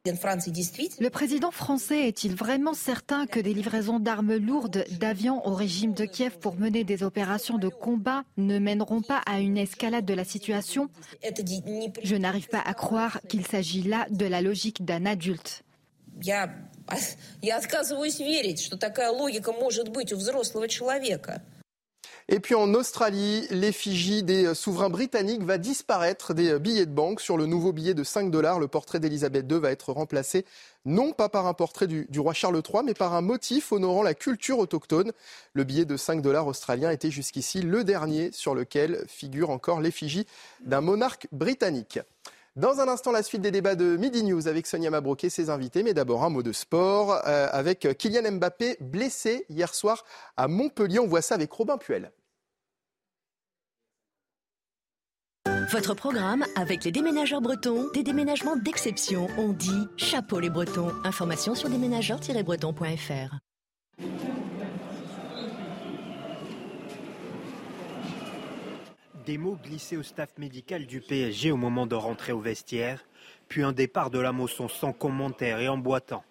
Le 0.03 1.09
président 1.09 1.51
français 1.51 2.07
est-il 2.07 2.33
vraiment 2.33 2.73
certain 2.73 3.27
que 3.27 3.39
des 3.39 3.53
livraisons 3.53 3.99
d'armes 3.99 4.35
lourdes, 4.35 4.83
d'avions 4.99 5.45
au 5.47 5.53
régime 5.53 5.93
de 5.93 6.05
Kiev 6.05 6.39
pour 6.39 6.55
mener 6.55 6.83
des 6.83 7.03
opérations 7.03 7.59
de 7.59 7.67
combat 7.67 8.23
ne 8.35 8.57
mèneront 8.57 9.03
pas 9.03 9.21
à 9.27 9.39
une 9.39 9.59
escalade 9.59 10.03
de 10.03 10.15
la 10.15 10.23
situation? 10.23 10.89
Je 12.03 12.15
n'arrive 12.15 12.47
pas 12.47 12.61
à 12.61 12.73
croire 12.73 13.21
qu'il 13.29 13.45
s'agit 13.45 13.83
là 13.83 14.07
de 14.09 14.25
la 14.25 14.41
logique 14.41 14.83
d'un 14.83 15.05
adulte. 15.05 15.61
Et 22.29 22.39
puis 22.39 22.55
en 22.55 22.73
Australie, 22.73 23.47
l'effigie 23.49 24.23
des 24.23 24.53
souverains 24.53 24.89
britanniques 24.89 25.43
va 25.43 25.57
disparaître 25.57 26.33
des 26.33 26.59
billets 26.59 26.85
de 26.85 26.91
banque. 26.91 27.21
Sur 27.21 27.37
le 27.37 27.45
nouveau 27.45 27.73
billet 27.73 27.93
de 27.93 28.03
5 28.03 28.31
dollars, 28.31 28.59
le 28.59 28.67
portrait 28.67 28.99
d'Elisabeth 28.99 29.45
II 29.51 29.59
va 29.59 29.71
être 29.71 29.91
remplacé 29.91 30.45
non 30.85 31.13
pas 31.13 31.29
par 31.29 31.45
un 31.45 31.53
portrait 31.53 31.87
du, 31.87 32.07
roi 32.19 32.33
Charles 32.33 32.61
III, 32.67 32.83
mais 32.83 32.93
par 32.93 33.13
un 33.13 33.21
motif 33.21 33.71
honorant 33.71 34.03
la 34.03 34.13
culture 34.13 34.59
autochtone. 34.59 35.11
Le 35.53 35.63
billet 35.63 35.85
de 35.85 35.97
5 35.97 36.21
dollars 36.21 36.47
australien 36.47 36.91
était 36.91 37.11
jusqu'ici 37.11 37.61
le 37.61 37.83
dernier 37.83 38.31
sur 38.31 38.55
lequel 38.55 39.03
figure 39.07 39.49
encore 39.49 39.81
l'effigie 39.81 40.25
d'un 40.65 40.81
monarque 40.81 41.27
britannique. 41.31 41.99
Dans 42.57 42.81
un 42.81 42.89
instant, 42.89 43.11
la 43.11 43.23
suite 43.23 43.41
des 43.41 43.51
débats 43.51 43.75
de 43.75 43.95
Midi 43.95 44.23
News 44.23 44.49
avec 44.49 44.67
Sonia 44.67 44.89
Mabrouk 44.89 45.23
et 45.23 45.29
ses 45.29 45.49
invités. 45.49 45.83
Mais 45.83 45.93
d'abord, 45.93 46.25
un 46.25 46.29
mot 46.29 46.43
de 46.43 46.51
sport 46.51 47.11
euh, 47.25 47.47
avec 47.51 47.87
Kylian 47.97 48.29
Mbappé 48.33 48.75
blessé 48.81 49.45
hier 49.49 49.73
soir 49.73 50.03
à 50.35 50.49
Montpellier. 50.49 50.99
On 50.99 51.07
voit 51.07 51.21
ça 51.21 51.35
avec 51.35 51.49
Robin 51.51 51.77
Puel. 51.77 52.11
Votre 55.71 55.93
programme 55.93 56.43
avec 56.57 56.83
les 56.83 56.91
déménageurs 56.91 57.39
bretons, 57.39 57.89
des 57.93 58.03
déménagements 58.03 58.57
d'exception. 58.57 59.27
On 59.37 59.53
dit 59.53 59.87
chapeau 59.95 60.41
les 60.41 60.49
bretons. 60.49 60.91
Information 61.05 61.55
sur 61.55 61.69
déménageurs-bretons.fr. 61.69 63.37
Des 69.25 69.37
mots 69.37 69.57
glissés 69.63 69.97
au 69.97 70.03
staff 70.03 70.29
médical 70.39 70.87
du 70.87 70.99
PSG 70.99 71.51
au 71.51 71.57
moment 71.57 71.85
de 71.85 71.93
rentrer 71.93 72.31
au 72.31 72.39
vestiaire, 72.39 73.05
puis 73.47 73.61
un 73.61 73.71
départ 73.71 74.09
de 74.09 74.17
la 74.17 74.31
Mosson 74.31 74.67
sans 74.67 74.93
commentaire 74.93 75.59
et 75.59 75.67
en 75.67 75.77
boitant. 75.77 76.23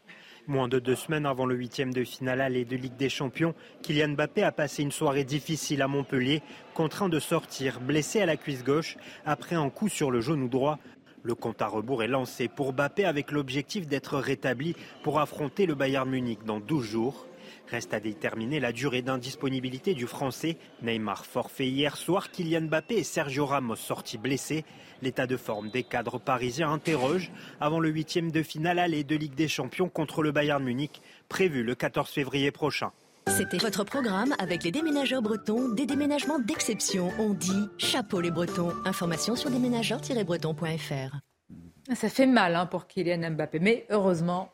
Moins 0.48 0.66
de 0.66 0.80
deux 0.80 0.96
semaines 0.96 1.26
avant 1.26 1.46
le 1.46 1.54
huitième 1.54 1.94
de 1.94 2.02
finale 2.02 2.40
aller 2.40 2.64
de 2.64 2.74
Ligue 2.74 2.96
des 2.96 3.08
Champions, 3.08 3.54
Kylian 3.82 4.14
Mbappé 4.14 4.42
a 4.42 4.50
passé 4.50 4.82
une 4.82 4.90
soirée 4.90 5.22
difficile 5.22 5.82
à 5.82 5.88
Montpellier, 5.88 6.42
contraint 6.74 7.08
de 7.08 7.20
sortir, 7.20 7.80
blessé 7.80 8.22
à 8.22 8.26
la 8.26 8.36
cuisse 8.36 8.64
gauche, 8.64 8.96
après 9.24 9.54
un 9.54 9.70
coup 9.70 9.88
sur 9.88 10.10
le 10.10 10.20
genou 10.20 10.48
droit. 10.48 10.80
Le 11.22 11.36
compte 11.36 11.62
à 11.62 11.68
rebours 11.68 12.02
est 12.02 12.08
lancé 12.08 12.48
pour 12.48 12.72
Mbappé 12.72 13.04
avec 13.04 13.30
l'objectif 13.30 13.86
d'être 13.86 14.18
rétabli 14.18 14.74
pour 15.04 15.20
affronter 15.20 15.66
le 15.66 15.76
Bayern 15.76 16.10
Munich 16.10 16.40
dans 16.44 16.58
12 16.58 16.84
jours. 16.84 17.26
Reste 17.70 17.94
à 17.94 18.00
déterminer 18.00 18.58
la 18.58 18.72
durée 18.72 19.00
d'indisponibilité 19.00 19.94
du 19.94 20.08
Français. 20.08 20.56
Neymar 20.82 21.24
forfait 21.24 21.68
hier 21.68 21.96
soir, 21.96 22.32
Kylian 22.32 22.62
Mbappé 22.62 22.96
et 22.96 23.04
Sergio 23.04 23.46
Ramos 23.46 23.76
sortis 23.76 24.18
blessés. 24.18 24.64
L'état 25.02 25.28
de 25.28 25.36
forme 25.36 25.70
des 25.70 25.84
cadres 25.84 26.18
parisiens 26.18 26.72
interroge 26.72 27.30
avant 27.60 27.78
le 27.78 27.88
huitième 27.88 28.32
de 28.32 28.42
finale 28.42 28.80
aller 28.80 29.04
de 29.04 29.14
Ligue 29.14 29.36
des 29.36 29.46
Champions 29.46 29.88
contre 29.88 30.22
le 30.22 30.32
Bayern 30.32 30.62
Munich, 30.64 31.00
prévu 31.28 31.62
le 31.62 31.76
14 31.76 32.10
février 32.10 32.50
prochain. 32.50 32.90
C'était 33.28 33.58
votre 33.58 33.84
programme 33.84 34.34
avec 34.40 34.64
les 34.64 34.72
déménageurs 34.72 35.22
bretons, 35.22 35.68
des 35.68 35.86
déménagements 35.86 36.40
d'exception. 36.40 37.12
On 37.20 37.34
dit 37.34 37.68
chapeau 37.78 38.20
les 38.20 38.32
bretons. 38.32 38.72
Information 38.84 39.36
sur 39.36 39.48
déménageurs-bretons.fr. 39.50 41.16
Ça 41.94 42.08
fait 42.08 42.26
mal 42.26 42.56
hein, 42.56 42.66
pour 42.66 42.88
Kylian 42.88 43.30
Mbappé, 43.30 43.60
mais 43.60 43.86
heureusement. 43.90 44.50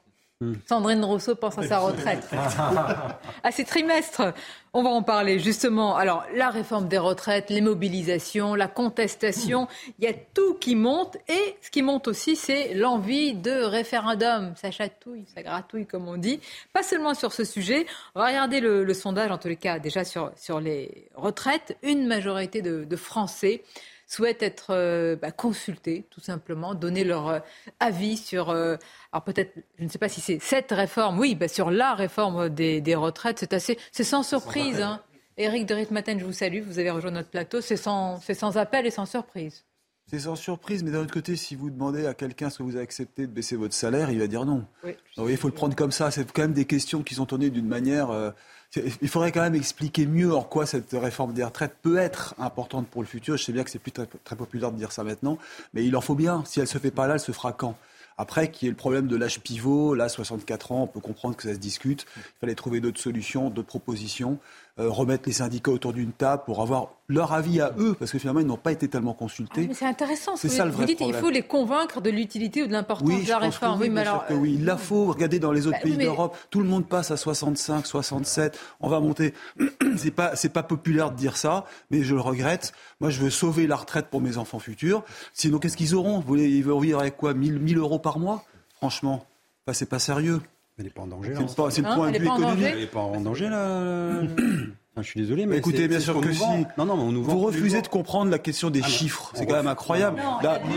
Sandrine 0.67 1.03
Rousseau 1.03 1.35
pense 1.35 1.57
à 1.57 1.63
sa 1.63 1.79
retraite. 1.79 2.29
à 3.43 3.51
ses 3.51 3.65
trimestres. 3.65 4.35
On 4.75 4.83
va 4.83 4.91
en 4.91 5.03
parler 5.03 5.39
justement. 5.39 5.97
Alors, 5.97 6.27
la 6.35 6.51
réforme 6.51 6.89
des 6.89 6.99
retraites, 6.99 7.49
les 7.49 7.63
mobilisations, 7.63 8.55
la 8.55 8.69
contestation, 8.69 9.67
il 9.99 10.05
y 10.05 10.09
a 10.09 10.13
tout 10.13 10.53
qui 10.55 10.75
monte. 10.75 11.17
Et 11.29 11.57
ce 11.63 11.71
qui 11.71 11.81
monte 11.81 12.07
aussi, 12.07 12.37
c'est 12.37 12.75
l'envie 12.75 13.33
de 13.33 13.63
référendum. 13.65 14.53
Ça 14.57 14.71
chatouille, 14.71 15.25
ça 15.35 15.43
gratouille, 15.43 15.87
comme 15.87 16.07
on 16.07 16.19
dit. 16.19 16.39
Pas 16.75 16.83
seulement 16.83 17.15
sur 17.15 17.33
ce 17.33 17.45
sujet. 17.45 17.87
On 18.15 18.21
va 18.21 18.27
regarder 18.27 18.61
le, 18.61 18.93
sondage, 18.93 19.31
en 19.31 19.39
tous 19.39 19.49
les 19.49 19.57
cas, 19.57 19.79
déjà 19.79 20.05
sur, 20.05 20.33
sur 20.37 20.61
les 20.61 21.09
retraites. 21.15 21.79
Une 21.83 22.07
majorité 22.07 22.61
de, 22.61 22.85
de 22.85 22.97
Français 22.97 23.63
souhaitent 24.07 24.43
être 24.43 24.69
euh, 24.71 25.17
bah, 25.17 25.33
consultés, 25.33 26.07
tout 26.11 26.21
simplement, 26.21 26.75
donner 26.75 27.05
leur 27.05 27.29
euh, 27.29 27.39
avis 27.81 28.17
sur, 28.17 28.51
euh, 28.51 28.77
alors 29.13 29.25
peut-être, 29.25 29.53
je 29.79 29.85
ne 29.85 29.89
sais 29.89 29.99
pas 29.99 30.09
si 30.09 30.21
c'est 30.21 30.39
cette 30.41 30.71
réforme, 30.71 31.19
oui, 31.19 31.35
bah, 31.35 31.49
sur 31.49 31.71
la 31.71 31.95
réforme 31.95 32.49
des, 32.49 32.95
retraites, 32.95 33.39
c'est 33.41 33.53
assez, 33.53 33.79
c'est 33.93 34.05
sans 34.05 34.23
surprise. 34.23 34.81
Hein. 34.81 35.03
Éric 35.37 35.67
de 35.67 35.75
Ritmaten, 35.75 36.19
je 36.19 36.25
vous 36.25 36.33
salue, 36.33 36.63
vous 36.63 36.79
avez 36.79 36.91
rejoint 36.91 37.11
notre 37.11 37.29
plateau, 37.29 37.61
c'est 37.61 37.77
sans, 37.77 38.21
c'est 38.21 38.35
sans 38.35 38.57
appel 38.57 38.87
et 38.87 38.91
sans 38.91 39.07
surprise. 39.07 39.65
C'est 40.09 40.21
sans 40.21 40.37
surprise, 40.37 40.85
mais 40.85 40.93
d'un 40.93 41.01
autre 41.01 41.13
côté, 41.13 41.35
si 41.35 41.57
vous 41.57 41.69
demandez 41.69 42.07
à 42.07 42.15
quelqu'un 42.15 42.49
ce 42.49 42.59
que 42.59 42.63
vous 42.63 42.77
avez 42.77 42.85
accepté 42.85 43.27
de 43.27 43.33
baisser 43.33 43.57
votre 43.57 43.75
salaire, 43.75 44.11
il 44.11 44.21
va 44.21 44.29
dire 44.29 44.45
non. 44.47 44.65
Oui. 44.85 44.93
il 45.29 45.37
faut 45.37 45.49
le 45.49 45.55
prendre 45.55 45.75
comme 45.75 45.91
ça. 45.91 46.13
C'est 46.13 46.31
quand 46.31 46.43
même 46.43 46.53
des 46.53 46.65
questions 46.65 47.03
qui 47.03 47.17
sont 47.17 47.27
tournées 47.27 47.51
d'une 47.51 47.67
manière 47.67 48.33
il 48.75 49.09
faudrait 49.09 49.33
quand 49.33 49.43
même 49.43 49.55
expliquer 49.55 50.07
mieux 50.07 50.35
en 50.35 50.43
quoi 50.43 50.67
cette 50.67 50.93
réforme 50.93 51.33
des 51.33 51.45
retraites 51.45 51.77
peut 51.83 51.99
être 51.99 52.35
importante 52.39 52.89
pour 52.89 53.03
le 53.03 53.09
futur. 53.09 53.37
Je 53.37 53.45
sais 53.45 53.53
bien 53.53 53.65
que 53.65 53.71
c'est 53.71 53.79
plus 53.79 53.93
très, 53.93 54.37
populaire 54.37 54.73
de 54.73 54.77
dire 54.77 54.93
ça 54.93 55.05
maintenant, 55.05 55.39
mais 55.73 55.85
il 55.85 55.97
en 55.97 56.01
faut 56.01 56.15
bien. 56.15 56.43
Si 56.45 56.61
elle 56.61 56.67
se 56.67 56.79
fait 56.79 56.91
pas 56.91 57.07
là, 57.07 57.15
elle 57.15 57.21
se 57.21 57.33
fera 57.33 57.53
quand? 57.53 57.77
Après, 58.19 58.51
qui 58.51 58.67
est 58.67 58.71
le 58.71 58.77
problème 58.77 59.09
de 59.09 59.17
l'âge 59.17 59.41
pivot, 59.41 59.95
là, 59.95 60.09
64 60.09 60.73
ans, 60.73 60.83
on 60.85 60.87
peut 60.87 61.01
comprendre 61.01 61.37
que 61.37 61.43
ça 61.43 61.53
se 61.53 61.59
discute. 61.59 62.07
Il 62.17 62.41
fallait 62.41 62.55
trouver 62.55 62.81
d'autres 62.81 63.01
solutions, 63.01 63.51
d'autres 63.51 63.69
propositions. 63.69 64.39
Euh, 64.79 64.91
remettre 64.91 65.23
les 65.25 65.33
syndicats 65.33 65.71
autour 65.71 65.95
d'une 65.95 66.13
table 66.13 66.43
pour 66.45 66.61
avoir 66.61 66.89
leur 67.09 67.33
avis 67.33 67.63
à 67.63 67.73
eux, 67.79 67.95
parce 67.99 68.11
que 68.11 68.19
finalement, 68.19 68.41
ils 68.41 68.47
n'ont 68.47 68.59
pas 68.59 68.73
été 68.73 68.89
tellement 68.89 69.15
consultés. 69.15 69.63
Ah, 69.65 69.69
mais 69.69 69.73
c'est 69.75 69.87
intéressant. 69.87 70.37
C'est 70.37 70.51
ça 70.51 70.67
le 70.67 70.71
vrai 70.71 70.83
Vous 70.83 70.87
dites 70.87 70.99
qu'il 70.99 71.15
faut 71.15 71.31
les 71.31 71.41
convaincre 71.41 72.03
de 72.03 72.11
l'utilité 72.11 72.63
ou 72.63 72.67
de 72.67 72.73
l'importance 72.73 73.25
de 73.25 73.27
la 73.27 73.39
réforme. 73.39 73.81
oui, 73.81 73.89
mais 73.89 74.03
alors... 74.03 74.27
oui, 74.33 74.57
il 74.59 74.67
la 74.67 74.77
faut. 74.77 75.07
Regardez 75.07 75.39
dans 75.39 75.53
les 75.53 75.67
autres 75.67 75.79
bah 75.79 75.83
pays 75.83 75.97
d'Europe, 75.97 76.37
tout 76.51 76.61
le 76.61 76.67
monde 76.67 76.87
passe 76.87 77.11
à 77.11 77.17
65, 77.17 77.87
67. 77.87 78.61
On 78.81 78.91
va 78.91 79.01
monter. 79.01 79.33
c'est 79.97 80.11
pas, 80.11 80.37
c'est 80.37 80.51
pas 80.51 80.63
populaire 80.63 81.11
de 81.11 81.17
dire 81.17 81.39
ça, 81.39 81.65
mais 81.91 82.03
je 82.03 82.15
le 82.15 82.21
regrette. 82.21 82.75
Moi, 83.01 83.09
je 83.09 83.23
veux 83.23 83.31
sauver 83.31 83.67
la 83.67 83.77
retraite 83.77 84.09
pour 84.09 84.21
mes 84.21 84.37
enfants 84.37 84.59
futurs. 84.59 85.05
Sinon, 85.33 85.59
qu'est-ce 85.59 85.79
qu'ils 85.79 85.95
auront? 85.95 86.23
Ils 86.37 86.63
vont 86.63 86.81
vivre 86.81 87.01
avec 87.01 87.17
quoi? 87.17 87.33
1000, 87.33 87.61
1000 87.61 87.79
euros 87.79 87.99
par 87.99 88.19
mois? 88.19 88.45
Franchement, 88.75 89.25
bah, 89.67 89.73
c'est 89.73 89.89
pas 89.89 90.01
sérieux. 90.01 90.43
Elle 90.79 90.85
n'est 90.85 90.91
pas 90.91 91.03
en 91.03 91.07
danger. 91.07 91.35
C'est 91.35 91.81
le, 91.83 91.95
point 91.95 92.11
de 92.13 92.19
vue 92.19 92.27
économique. 92.27 92.65
Elle 92.65 92.79
n'est 92.81 92.87
pas 92.87 93.01
en 93.01 93.21
danger, 93.21 93.49
là. 93.49 94.23
je 95.03 95.09
suis 95.09 95.21
désolé, 95.21 95.45
mais 95.45 95.59
écoutez, 95.59 95.89
bien 95.89 96.01
sûr 96.01 96.21
que 96.21 96.33
si. 96.33 96.43
Non, 96.79 96.87
non, 96.87 96.95
on 96.95 97.13
nous 97.13 97.23
vous 97.23 97.41
refusez 97.41 97.83
de 97.83 97.89
comprendre 97.89 98.31
la 98.31 98.39
question 98.39 98.71
des 98.71 98.81
ah 98.83 98.89
chiffres. 98.89 99.31
C'est 99.35 99.47
quand 99.47 99.57
même 99.57 99.67
incroyable. 99.67 100.21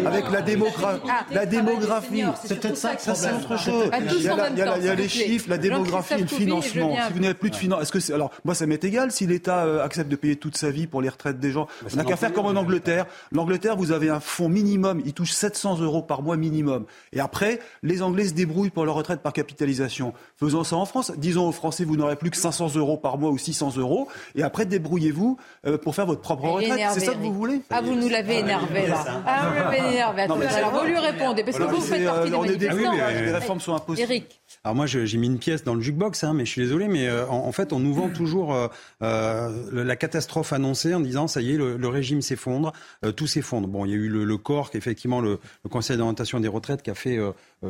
avec 0.06 0.30
la, 0.30 0.42
démographie, 0.42 1.02
la 1.32 1.46
démographie, 1.46 2.24
c'est 2.44 2.60
peut-être 2.60 2.78
ça, 2.78 2.98
ça 2.98 3.16
c'est 3.16 3.34
autre 3.34 3.58
chose. 3.58 3.90
Il 4.18 4.24
y 4.24 4.90
a, 4.90 4.96
les 4.96 5.08
chiffres, 5.08 5.50
la 5.50 5.58
démographie 5.58 6.16
et 6.16 6.22
le 6.22 6.28
financement. 6.28 6.96
Si 7.08 7.14
vous 7.14 7.20
n'avez 7.20 7.34
plus 7.34 7.50
de 7.50 7.56
financement, 7.56 7.82
est-ce 7.82 7.92
que 7.92 8.14
alors 8.14 8.32
moi 8.44 8.56
ça 8.56 8.66
m'est 8.66 8.84
égal 8.84 9.12
si 9.12 9.26
l'État 9.26 9.66
euh, 9.66 9.84
accepte 9.84 10.10
de 10.10 10.16
payer 10.16 10.36
toute 10.36 10.58
sa 10.58 10.72
vie 10.72 10.88
pour 10.88 11.02
les 11.02 11.10
retraites 11.10 11.40
des 11.40 11.52
gens. 11.52 11.68
On 11.92 11.96
n'a 11.96 12.04
qu'à 12.04 12.18
faire 12.18 12.34
comme 12.34 12.46
en 12.46 12.56
Angleterre. 12.56 13.06
L'Angleterre, 13.32 13.78
vous 13.78 13.92
avez 13.92 14.10
un 14.10 14.20
fonds 14.20 14.50
minimum, 14.50 15.02
il 15.06 15.14
touche 15.14 15.32
700 15.32 15.80
euros 15.80 16.02
par 16.02 16.22
mois 16.22 16.38
minimum. 16.38 16.86
Et 17.14 17.20
après, 17.20 17.60
les 17.84 18.02
Anglais 18.02 18.28
se 18.28 18.34
débrouillent 18.34 18.70
pour 18.70 18.86
leur 18.86 18.96
retraite 18.96 19.22
par 19.22 19.34
capitalisation. 19.34 20.14
Faisons 20.38 20.64
ça 20.64 20.76
en 20.76 20.86
France. 20.86 21.12
Disons 21.18 21.48
aux 21.48 21.54
Français, 21.54 21.86
vous 21.86 21.96
n'aurez 21.96 22.16
plus 22.16 22.32
que 22.32 22.38
500 22.38 22.76
euros 22.76 22.98
par 22.98 23.18
mois 23.18 23.32
ou 23.32 23.38
600 23.38 23.78
euros 23.78 24.09
et 24.36 24.44
après 24.44 24.66
débrouillez-vous 24.66 25.38
euh, 25.66 25.78
pour 25.78 25.96
faire 25.96 26.06
votre 26.06 26.22
propre 26.22 26.44
retraite. 26.44 26.80
C'est 26.94 27.02
ça 27.02 27.14
que 27.14 27.20
vous 27.20 27.34
voulez 27.34 27.62
Ah, 27.70 27.82
vous 27.82 27.96
nous 27.96 28.10
l'avez 28.10 28.40
énervé 28.40 28.88
là. 28.88 29.24
Ah, 29.26 29.50
vous 29.50 29.56
l'avez 29.56 29.78
énervé. 29.94 30.22
Alors 30.24 30.72
vous 30.72 30.88
lui 30.88 30.98
répondez 30.98 31.44
parce 31.44 31.58
que 31.58 31.64
vous 31.64 31.82
faites 31.82 32.06
partie 32.06 32.32
euh, 32.34 32.56
des 32.56 32.68
manifestants. 32.68 32.94
Les 32.94 33.32
réformes 33.32 33.60
sont 33.60 33.76
impossibles. 33.76 34.12
Eric. 34.12 34.42
Alors 34.64 34.76
moi 34.76 34.86
j'ai 34.86 35.18
mis 35.18 35.28
une 35.28 35.40
pièce 35.40 35.64
dans 35.64 35.76
le 35.76 35.82
jukebox, 35.82 36.24
hein, 36.24 36.34
mais 36.34 36.46
je 36.46 36.52
suis 36.52 36.62
désolé, 36.62 36.88
mais 36.88 37.08
euh, 37.08 37.28
en, 37.28 37.52
fait 37.52 37.74
on 37.74 37.80
nous 37.80 37.94
vend 37.94 38.10
toujours 38.10 38.56
la 39.02 39.96
catastrophe 39.96 40.54
annoncée 40.54 40.94
en 40.94 41.00
disant 41.00 41.28
ça 41.28 41.42
y 41.42 41.54
est 41.54 41.58
le, 41.58 41.88
régime 41.88 42.22
s'effondre, 42.22 42.74
tout 43.16 43.28
s'effondre. 43.28 43.68
Bon, 43.68 43.86
il 43.86 43.92
y 43.92 43.94
a 43.94 43.98
eu 43.98 44.10
le, 44.10 44.24
le 44.24 44.38
corps, 44.38 44.70
effectivement 44.74 45.22
le, 45.22 45.40
le 45.64 45.70
Conseil 45.70 45.98
d'orientation 45.98 46.40
des 46.40 46.48
retraites 46.48 46.82
qui 46.82 46.92
a 46.92 46.96
fait 46.96 47.20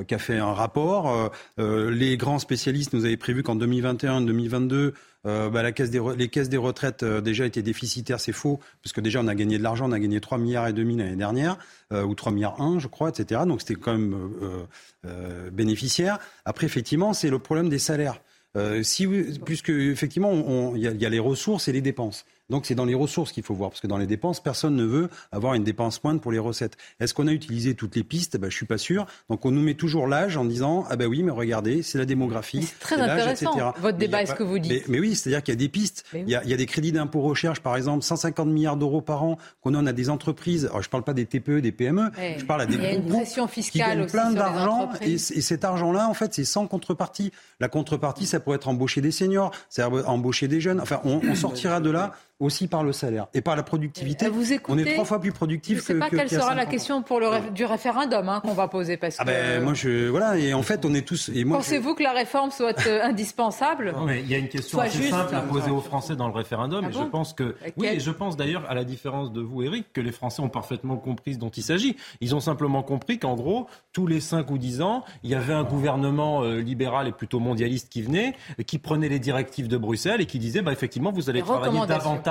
qui 0.08 0.14
a 0.14 0.20
fait 0.20 0.38
un 0.38 0.54
rapport. 0.54 1.32
les 1.58 2.18
grands 2.18 2.40
spécialistes 2.40 2.94
nous 2.94 3.06
avaient 3.06 3.18
prévu 3.18 3.44
qu'en 3.44 3.56
2021-2022 3.56 4.94
euh, 5.26 5.50
bah, 5.50 5.64
la 5.64 5.72
caisse 5.72 5.90
des, 5.90 6.02
les 6.18 6.30
caisses 6.30 6.50
des 6.50 6.58
retraites 6.58 7.04
euh, 7.04 7.20
déjà 7.20 7.46
étaient 7.46 7.62
déficitaires, 7.62 8.20
c'est 8.20 8.32
faux, 8.32 8.60
parce 8.82 8.94
que 8.94 9.02
déjà 9.02 9.20
on 9.20 9.28
a 9.28 9.36
gagné 9.36 9.58
de 9.58 9.64
l'argent, 9.64 9.90
on 9.90 9.92
a 9.92 10.00
gagné 10.00 10.22
3 10.22 10.38
milliards 10.38 10.68
et 10.68 10.74
demi 10.74 10.96
l'année 10.96 11.18
dernière, 11.18 11.58
euh, 11.92 12.04
ou 12.04 12.16
3 12.16 12.32
milliards 12.32 12.62
1, 12.62 12.80
je 12.80 12.88
crois, 12.88 13.10
etc. 13.10 13.42
Donc 13.46 13.62
c'était 13.62 13.76
quand 13.76 13.92
même 13.92 14.16
bénéficiaire. 15.52 16.20
Après, 16.46 16.66
effectivement, 16.66 17.14
c'est 17.14 17.30
le 17.30 17.40
problème 17.40 17.70
des 17.70 17.80
salaires. 17.80 18.22
si, 18.82 19.08
puisque 19.46 19.70
effectivement, 19.70 20.74
il 20.76 20.82
y, 20.82 21.06
a 21.06 21.10
les 21.10 21.20
ressources 21.20 21.68
et 21.68 21.72
les 21.72 21.82
dépenses. 21.82 22.26
Donc 22.50 22.66
c'est 22.66 22.76
dans 22.76 22.86
les 22.86 22.96
ressources 22.96 23.32
qu'il 23.32 23.44
faut 23.44 23.54
voir, 23.54 23.70
parce 23.70 23.82
que 23.82 23.88
dans 23.88 23.98
les 23.98 24.08
dépenses, 24.08 24.40
personne 24.40 24.76
ne 24.76 24.86
veut 24.86 25.10
avoir 25.32 25.54
une 25.54 25.64
dépense 25.64 26.04
moindre 26.04 26.22
pour 26.22 26.32
les 26.32 26.40
recettes. 26.40 26.78
Est-ce 27.00 27.14
qu'on 27.14 27.28
a 27.28 27.32
utilisé 27.32 27.76
toutes 27.76 27.96
les 27.96 28.04
pistes? 28.04 28.38
Ben, 28.38 28.50
Je 28.50 28.56
suis 28.56 28.66
pas 28.66 28.78
sûr. 28.78 29.06
Donc 29.30 29.46
on 29.46 29.52
nous 29.52 29.62
met 29.62 29.76
toujours 29.76 30.08
l'âge 30.08 30.38
en 30.38 30.46
disant 30.46 30.86
ah 30.90 30.96
ben 30.96 31.08
oui, 31.08 31.24
mais 31.24 31.32
regardez, 31.32 31.84
c'est 31.84 31.98
la 31.98 32.06
démographie, 32.06 32.64
c'est 32.64 32.80
très 32.80 33.00
intéressant 33.00 33.74
votre 33.80 33.98
débat, 33.98 34.24
est-ce 34.24 34.34
que 34.34 34.44
vous 34.44 34.60
dites 34.60 34.88
mais, 34.88 35.00
oui, 35.00 35.16
c'est-à-dire 35.16 35.44
qu'il 35.44 35.54
y 35.54 35.58
a 35.58 35.60
des 35.60 35.70
pistes. 35.70 36.06
Il 36.14 36.30
y, 36.30 36.36
a, 36.36 36.44
il 36.44 36.50
y, 36.50 36.54
a, 36.54 36.58
des 36.58 36.66
crédits 36.66 36.92
d'impôt 36.92 37.22
recherche, 37.22 37.60
par 37.60 37.76
exemple, 37.76 38.04
150 38.04 38.48
milliards 38.48 38.78
d'euros 38.78 39.02
par 39.02 39.24
an 39.24 39.38
qu'on 39.62 39.72
donne 39.72 39.88
à 39.88 39.94
des 39.94 40.10
entreprises. 40.10 40.66
Alors 40.66 40.82
je 40.82 40.90
parle 40.90 41.04
pas 41.04 41.14
des 41.14 41.26
TPE, 41.26 41.60
des 41.62 41.72
PME, 41.72 42.12
je 42.38 42.46
parle 42.46 42.62
à 42.62 42.66
des 42.66 42.76
il 42.76 42.84
y 42.84 42.86
a 42.86 42.94
une 42.94 43.08
pression 43.08 43.48
fiscale 43.48 43.72
qui 43.72 43.98
gagnent 43.98 44.08
plein 44.08 44.32
d'argent 44.32 44.90
et, 45.02 45.14
et, 45.14 45.18
cet 45.18 45.64
argent-là, 45.64 46.08
en 46.08 46.14
fait, 46.14 46.34
c'est 46.34 46.46
sans 46.46 46.68
contrepartie. 46.68 47.32
La 47.60 47.68
contrepartie, 47.68 48.26
ça 48.26 48.40
pourrait 48.40 48.58
être 48.58 48.68
embaucher 48.68 49.02
des 49.02 49.12
seniors, 49.12 49.52
c'est 49.70 49.84
embaucher 49.84 50.48
des 50.48 50.62
jeunes. 50.62 50.80
Enfin, 50.80 51.02
on, 51.04 51.22
on 51.24 51.36
sortira 51.36 51.80
de 51.80 51.90
là 51.90 52.14
aussi 52.40 52.68
par 52.68 52.84
le 52.84 52.94
salaire 52.94 53.28
et 53.34 53.42
par 53.42 53.56
la 53.56 53.64
productivité. 53.64 54.28
Euh, 54.28 54.30
vous 54.30 54.54
écoutez, 54.54 54.74
on 54.74 54.78
est 54.78 54.94
trois 54.94 55.04
fois 55.04 55.20
plus 55.20 55.34
productif 55.34 55.80
que. 55.80 55.86
Je 55.86 55.94
ne 55.94 56.02
sais 56.04 56.10
pas 56.10 56.16
quelle 56.16 56.30
sera 56.30 56.56
la 56.56 56.66
question 56.66 57.02
pour 57.02 57.20
le 57.20 57.52
du 57.52 57.66
référendum 57.66 58.30
hein, 58.30 58.42
qu'on 58.42 58.54
va 58.54 58.68
poser 58.68 58.96
parce 58.96 59.18
ah 59.20 59.26
que. 59.26 59.30
ben, 59.30 59.64
moi 59.64 59.74
je 59.74 60.08
voilà 60.08 60.38
et 60.38 60.54
en 60.54 60.64
fait 60.64 60.86
on 60.86 60.94
est 60.94 61.06
tous. 61.06 61.30
Pensez-vous 61.50 61.96
que 61.96 62.04
la 62.04 62.14
réforme 62.14 62.52
soit 62.52 62.88
euh, 62.88 63.04
indispensable? 63.04 63.92
Non 63.92 64.06
mais 64.06 64.22
il 64.22 64.30
y 64.30 64.36
a 64.36 64.38
une 64.38 64.48
question 64.48 64.80
assez 64.80 65.10
simple 65.10 65.36
à 65.36 65.42
poser 65.42 65.70
aux 65.70 65.82
Français 65.82 66.16
dans 66.16 66.28
le 66.28 66.34
référendum 66.34 66.86
ah 66.86 66.90
et 66.90 66.94
je 66.94 67.04
pense 67.04 67.34
que 67.34 67.56
oui 67.76 67.88
et 67.88 68.00
je 68.00 68.12
pense 68.12 68.38
d'ailleurs 68.38 68.66
à 68.70 68.74
la 68.74 68.86
différence 68.86 69.34
de 69.34 69.42
vous 69.42 69.64
Eric 69.64 69.92
que 69.92 70.02
les 70.02 70.14
Français 70.14 70.42
ont 70.42 70.50
parfaitement 70.50 70.96
compris 70.96 71.34
ce 71.34 71.40
dont 71.40 71.50
il 71.50 71.64
s'agit. 71.64 71.98
Ils 72.22 72.36
ont 72.36 72.40
simplement 72.40 72.84
compris 72.84 73.20
qu'en 73.20 73.36
gros 73.36 73.68
tous 73.92 74.08
les 74.08 74.22
5 74.22 74.50
ou 74.50 74.58
10 74.58 74.82
ans 74.82 75.04
il 75.24 75.30
y 75.30 75.36
avait 75.36 75.54
un 75.54 75.66
gouvernement 75.66 76.44
euh, 76.44 76.60
libéral 76.60 77.08
et 77.08 77.12
plutôt 77.12 77.40
mondialiste 77.40 77.90
qui 77.90 78.02
venait 78.02 78.34
qui 78.66 78.78
prenait 78.78 79.10
les 79.10 79.20
directives 79.20 79.68
de 79.68 79.78
Bruxelles 79.78 80.22
et 80.22 80.26
qui 80.26 80.40
disait 80.40 80.62
bah 80.62 80.72
effectivement 80.72 81.12
vous 81.12 81.30
allez 81.30 81.42
travailler 81.42 81.86
davantage 81.86 82.29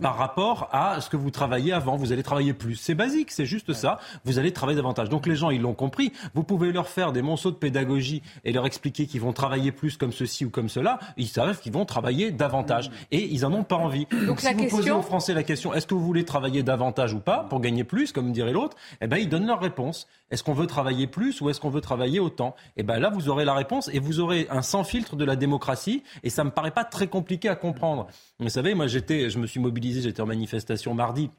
par 0.00 0.16
rapport 0.16 0.68
à 0.72 1.00
ce 1.00 1.08
que 1.08 1.16
vous 1.16 1.30
travaillez 1.30 1.72
avant. 1.72 1.96
Vous 1.96 2.12
allez 2.12 2.22
travailler 2.22 2.52
plus. 2.52 2.76
C'est 2.76 2.94
basique, 2.94 3.30
c'est 3.30 3.46
juste 3.46 3.72
ça. 3.72 3.98
Vous 4.24 4.38
allez 4.38 4.52
travailler 4.52 4.76
davantage. 4.76 5.08
Donc 5.08 5.26
les 5.26 5.36
gens, 5.36 5.50
ils 5.50 5.60
l'ont 5.60 5.74
compris. 5.74 6.12
Vous 6.34 6.42
pouvez 6.42 6.72
leur 6.72 6.88
faire 6.88 7.12
des 7.12 7.22
monceaux 7.22 7.50
de 7.50 7.56
pédagogie 7.56 8.22
et 8.44 8.52
leur 8.52 8.66
expliquer 8.66 9.06
qu'ils 9.06 9.20
vont 9.20 9.32
travailler 9.32 9.72
plus 9.72 9.96
comme 9.96 10.12
ceci 10.12 10.44
ou 10.44 10.50
comme 10.50 10.68
cela. 10.68 10.98
Ils 11.16 11.28
savent 11.28 11.60
qu'ils 11.60 11.72
vont 11.72 11.84
travailler 11.84 12.30
davantage. 12.30 12.90
Et 13.10 13.24
ils 13.32 13.44
en 13.44 13.52
ont 13.52 13.64
pas 13.64 13.76
envie. 13.76 14.06
Donc, 14.26 14.40
si 14.40 14.52
vous 14.54 14.68
posez 14.68 14.90
aux 14.90 15.02
Français 15.02 15.34
la 15.34 15.42
question, 15.42 15.74
est-ce 15.74 15.86
que 15.86 15.94
vous 15.94 16.04
voulez 16.04 16.24
travailler 16.24 16.62
davantage 16.62 17.12
ou 17.12 17.20
pas 17.20 17.46
pour 17.48 17.60
gagner 17.60 17.84
plus, 17.84 18.12
comme 18.12 18.32
dirait 18.32 18.52
l'autre, 18.52 18.76
eh 19.00 19.06
ben, 19.06 19.16
ils 19.16 19.28
donnent 19.28 19.46
leur 19.46 19.60
réponse. 19.60 20.06
Est-ce 20.30 20.42
qu'on 20.42 20.54
veut 20.54 20.66
travailler 20.66 21.06
plus 21.06 21.40
ou 21.40 21.50
est-ce 21.50 21.60
qu'on 21.60 21.70
veut 21.70 21.80
travailler 21.80 22.18
autant? 22.18 22.54
Eh 22.76 22.82
ben 22.82 22.98
là, 22.98 23.10
vous 23.10 23.28
aurez 23.28 23.44
la 23.44 23.54
réponse 23.54 23.90
et 23.92 23.98
vous 23.98 24.20
aurez 24.20 24.46
un 24.50 24.62
sans 24.62 24.82
filtre 24.82 25.14
de 25.14 25.24
la 25.24 25.36
démocratie. 25.36 26.02
Et 26.22 26.30
ça 26.30 26.44
me 26.44 26.50
paraît 26.50 26.70
pas 26.70 26.84
très 26.84 27.06
compliqué 27.06 27.48
à 27.48 27.54
comprendre. 27.54 28.06
Vous 28.40 28.48
savez, 28.48 28.74
moi, 28.74 28.86
j'étais, 28.86 29.21
je 29.28 29.38
me 29.38 29.46
suis 29.46 29.60
mobilisé 29.60 30.00
j'étais 30.02 30.20
en 30.20 30.26
manifestation 30.26 30.94
mardi 30.94 31.30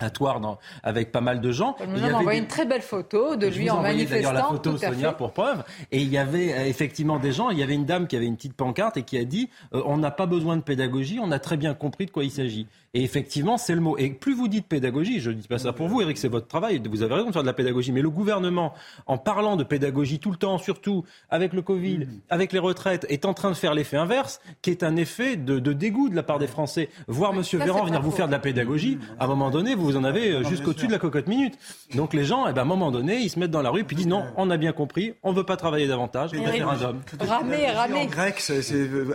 à 0.00 0.10
Toire 0.10 0.40
avec 0.82 1.12
pas 1.12 1.20
mal 1.20 1.40
de 1.40 1.52
gens. 1.52 1.76
On 1.80 1.86
nous 1.86 2.02
a 2.02 2.12
envoyé 2.12 2.40
une 2.40 2.46
très 2.46 2.64
belle 2.64 2.82
photo 2.82 3.36
de 3.36 3.46
lui 3.46 3.70
en 3.70 3.82
manifestant. 3.82 4.14
d'ailleurs 4.14 4.32
la 4.32 4.44
photo, 4.44 4.76
Sonia, 4.76 5.12
pour 5.12 5.32
preuve. 5.32 5.62
Et 5.92 6.00
il 6.00 6.08
y 6.08 6.18
avait 6.18 6.52
euh, 6.52 6.66
effectivement 6.66 7.18
des 7.18 7.32
gens, 7.32 7.50
il 7.50 7.58
y 7.58 7.62
avait 7.62 7.74
une 7.74 7.84
dame 7.84 8.06
qui 8.06 8.16
avait 8.16 8.26
une 8.26 8.36
petite 8.36 8.54
pancarte 8.54 8.96
et 8.96 9.02
qui 9.02 9.18
a 9.18 9.24
dit 9.24 9.50
euh, 9.74 9.82
on 9.84 9.98
n'a 9.98 10.10
pas 10.10 10.26
besoin 10.26 10.56
de 10.56 10.62
pédagogie, 10.62 11.18
on 11.22 11.30
a 11.30 11.38
très 11.38 11.56
bien 11.56 11.74
compris 11.74 12.06
de 12.06 12.10
quoi 12.10 12.24
il 12.24 12.30
s'agit. 12.30 12.66
Et 12.92 13.04
effectivement, 13.04 13.56
c'est 13.56 13.76
le 13.76 13.80
mot. 13.80 13.96
Et 13.98 14.10
plus 14.10 14.34
vous 14.34 14.48
dites 14.48 14.66
pédagogie, 14.66 15.20
je 15.20 15.30
ne 15.30 15.36
dis 15.36 15.46
pas 15.46 15.58
ça 15.58 15.72
pour 15.72 15.86
vous, 15.86 16.00
Eric, 16.00 16.18
c'est 16.18 16.26
votre 16.26 16.48
travail, 16.48 16.82
vous 16.90 17.02
avez 17.02 17.14
raison 17.14 17.28
de 17.28 17.32
faire 17.32 17.42
de 17.42 17.46
la 17.46 17.52
pédagogie, 17.52 17.92
mais 17.92 18.02
le 18.02 18.10
gouvernement, 18.10 18.74
en 19.06 19.16
parlant 19.16 19.54
de 19.54 19.62
pédagogie 19.62 20.18
tout 20.18 20.32
le 20.32 20.36
temps, 20.36 20.58
surtout 20.58 21.04
avec 21.28 21.52
le 21.52 21.62
Covid, 21.62 21.98
mm. 21.98 22.08
avec 22.30 22.52
les 22.52 22.58
retraites, 22.58 23.06
est 23.08 23.26
en 23.26 23.34
train 23.34 23.50
de 23.50 23.54
faire 23.54 23.74
l'effet 23.74 23.96
inverse, 23.96 24.40
qui 24.60 24.70
est 24.70 24.82
un 24.82 24.96
effet 24.96 25.36
de, 25.36 25.60
dégoût 25.72 26.08
de 26.08 26.16
la 26.16 26.24
part 26.24 26.40
des 26.40 26.48
Français. 26.48 26.88
Voir 27.06 27.32
M. 27.32 27.42
Véran 27.60 27.84
venir 27.84 28.02
vous 28.02 28.10
faire 28.10 28.26
de 28.26 28.32
la 28.32 28.40
pédagogie, 28.40 28.98
à 29.20 29.26
un 29.26 29.28
moment 29.28 29.50
donné, 29.50 29.76
vous 29.76 29.96
en 29.96 30.02
avez 30.02 30.32
euh, 30.32 30.42
jusqu'au-dessus 30.42 30.88
de 30.88 30.92
la 30.92 30.98
cocotte 30.98 31.28
minute. 31.28 31.56
Donc 31.94 32.12
les 32.12 32.24
gens, 32.24 32.48
eh 32.48 32.52
ben, 32.52 32.62
à 32.62 32.64
un 32.64 32.66
moment 32.66 32.90
donné, 32.90 33.18
ils 33.18 33.30
se 33.30 33.38
mettent 33.38 33.52
dans 33.52 33.62
la 33.62 33.70
rue, 33.70 33.84
puis 33.84 33.94
disent 33.94 34.08
non, 34.08 34.24
on 34.36 34.50
a 34.50 34.56
bien 34.56 34.72
compris, 34.72 35.14
on 35.22 35.30
ne 35.30 35.36
veut 35.36 35.44
pas 35.44 35.56
travailler 35.56 35.86
davantage, 35.86 36.32
on 36.36 36.42
va 36.42 36.50
faire 36.50 36.68
un 36.68 36.82
homme. 36.82 37.00
Ramer, 37.20 37.70
ramer. 37.70 38.00
En 38.00 38.06
grec, 38.06 38.40
c'est 38.40 38.64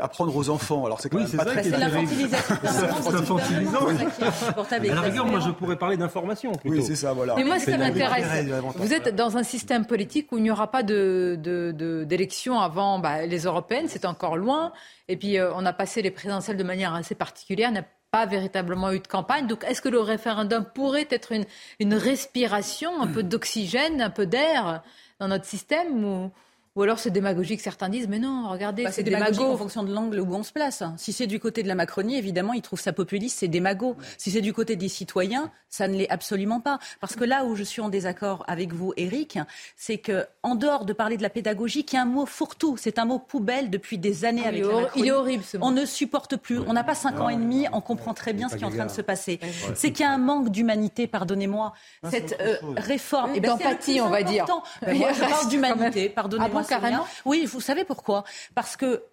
apprendre 0.01 0.33
aux 0.33 0.49
enfants. 0.49 0.85
Alors 0.85 1.01
c'est 1.01 1.09
quand 1.09 1.17
oui, 1.17 1.23
même 1.23 1.63
C'est 1.63 1.77
l'infantilisation. 1.77 2.55
À 3.65 4.79
la 4.79 5.01
rigueur, 5.01 5.25
moi, 5.25 5.39
je 5.39 5.51
pourrais 5.51 5.77
parler 5.77 5.97
d'information. 5.97 6.51
Oui, 6.65 6.83
c'est 6.83 6.95
ça, 6.95 7.13
voilà. 7.13 7.35
Mais 7.35 7.43
moi, 7.43 7.59
ce 7.59 7.65
qui 7.65 7.77
m'intéresse, 7.77 8.25
vous 8.75 8.93
êtes 8.93 9.15
dans 9.15 9.37
un 9.37 9.43
système 9.43 9.85
politique 9.85 10.31
où 10.31 10.37
il 10.37 10.43
n'y 10.43 10.51
aura 10.51 10.71
pas 10.71 10.83
d'élection 10.83 12.59
avant 12.59 12.99
bah, 12.99 13.25
les 13.25 13.43
européennes, 13.43 13.85
c'est 13.87 14.05
encore 14.05 14.37
loin. 14.37 14.71
Et 15.07 15.17
puis, 15.17 15.37
euh, 15.37 15.51
on 15.55 15.65
a 15.65 15.73
passé 15.73 16.01
les 16.01 16.11
présidentielles 16.11 16.57
de 16.57 16.63
manière 16.63 16.93
assez 16.93 17.15
particulière, 17.15 17.71
n'a 17.71 17.83
pas 18.11 18.25
véritablement 18.25 18.91
eu 18.91 18.99
de 18.99 19.07
campagne. 19.07 19.45
Donc, 19.47 19.63
est-ce 19.65 19.81
que 19.81 19.89
le 19.89 19.99
référendum 19.99 20.65
pourrait 20.73 21.07
être 21.11 21.31
une, 21.31 21.45
une 21.79 21.93
respiration, 21.93 23.01
un 23.01 23.07
peu 23.07 23.23
d'oxygène, 23.23 24.01
un 24.01 24.09
peu 24.09 24.25
d'air 24.25 24.81
dans 25.19 25.27
notre 25.27 25.45
système 25.45 26.03
ou... 26.03 26.31
Ou 26.75 26.83
alors 26.83 26.99
c'est 26.99 27.09
démagogique, 27.09 27.61
certains 27.61 27.87
disent, 27.87 28.09
mais 28.09 28.19
non, 28.19 28.49
regardez, 28.49 28.83
bah, 28.83 28.91
c'est 28.91 29.03
démagogique 29.03 29.41
en 29.41 29.55
fonction 29.55 29.83
de 29.83 29.93
l'angle 29.93 30.19
où 30.19 30.35
on 30.35 30.43
se 30.43 30.51
place. 30.51 30.83
Si 30.97 31.13
c'est 31.13 31.25
du 31.25 31.39
côté 31.39 31.63
de 31.63 31.69
la 31.69 31.75
Macronie, 31.75 32.17
évidemment, 32.17 32.51
ils 32.51 32.61
trouvent 32.61 32.81
ça 32.81 32.91
populiste, 32.91 33.39
c'est 33.39 33.47
démago. 33.47 33.95
Si 34.17 34.29
c'est 34.29 34.41
du 34.41 34.51
côté 34.51 34.75
des 34.75 34.89
citoyens, 34.89 35.51
ça 35.69 35.87
ne 35.87 35.95
l'est 35.95 36.09
absolument 36.09 36.59
pas. 36.59 36.79
Parce 36.99 37.15
que 37.15 37.23
là 37.23 37.45
où 37.45 37.55
je 37.55 37.63
suis 37.63 37.81
en 37.81 37.87
désaccord 37.87 38.43
avec 38.47 38.73
vous, 38.73 38.93
Eric, 38.97 39.39
c'est 39.77 39.99
que 39.99 40.25
en 40.43 40.55
dehors 40.55 40.83
de 40.83 40.91
parler 40.91 41.15
de 41.15 41.21
la 41.21 41.29
pédagogie, 41.29 41.85
qui 41.85 41.95
est 41.95 41.99
un 41.99 42.05
mot 42.05 42.25
fourre-tout, 42.25 42.75
c'est 42.75 42.99
un 42.99 43.05
mot 43.05 43.19
poubelle 43.19 43.69
depuis 43.69 43.97
des 43.97 44.25
années 44.25 44.41
ah, 44.43 44.49
avec 44.49 44.63
la 44.65 44.67
Macronie. 44.67 44.89
Il 44.95 45.07
est 45.07 45.11
horrible 45.11 45.43
ce 45.45 45.55
mot. 45.55 45.67
On 45.67 45.71
ne 45.71 45.85
supporte 45.85 46.35
plus. 46.35 46.59
On 46.59 46.73
n'a 46.73 46.83
pas 46.83 46.95
cinq 46.95 47.21
ans 47.21 47.29
et 47.29 47.37
demi, 47.37 47.67
on 47.71 47.79
comprend 47.79 48.13
très 48.13 48.33
bien 48.33 48.49
ce 48.49 48.57
qui 48.57 48.63
est 48.63 48.67
en 48.67 48.71
train 48.71 48.85
de 48.85 48.91
se 48.91 49.01
passer. 49.01 49.39
C'est 49.75 49.93
qu'il 49.93 50.05
y 50.05 50.07
a 50.07 50.11
un 50.11 50.17
manque 50.17 50.49
d'humanité, 50.49 51.07
pardonnez-moi. 51.07 51.71
Cette 52.09 52.35
euh, 52.41 52.57
réforme, 52.75 53.31
et 53.31 53.37
eh 53.37 53.39
ben, 53.39 53.49
d'empathie, 53.51 54.01
on 54.01 54.09
va 54.09 54.23
dire. 54.23 54.45
Moi, 54.85 55.13
je 55.13 55.19
parle 55.29 55.49
d'humanité, 55.49 56.09
pardonnez-moi. 56.09 56.64
Oui, 57.25 57.45
vous 57.45 57.61
savez 57.61 57.83
pourquoi? 57.83 58.23
Parce 58.53 58.75
que 58.75 59.03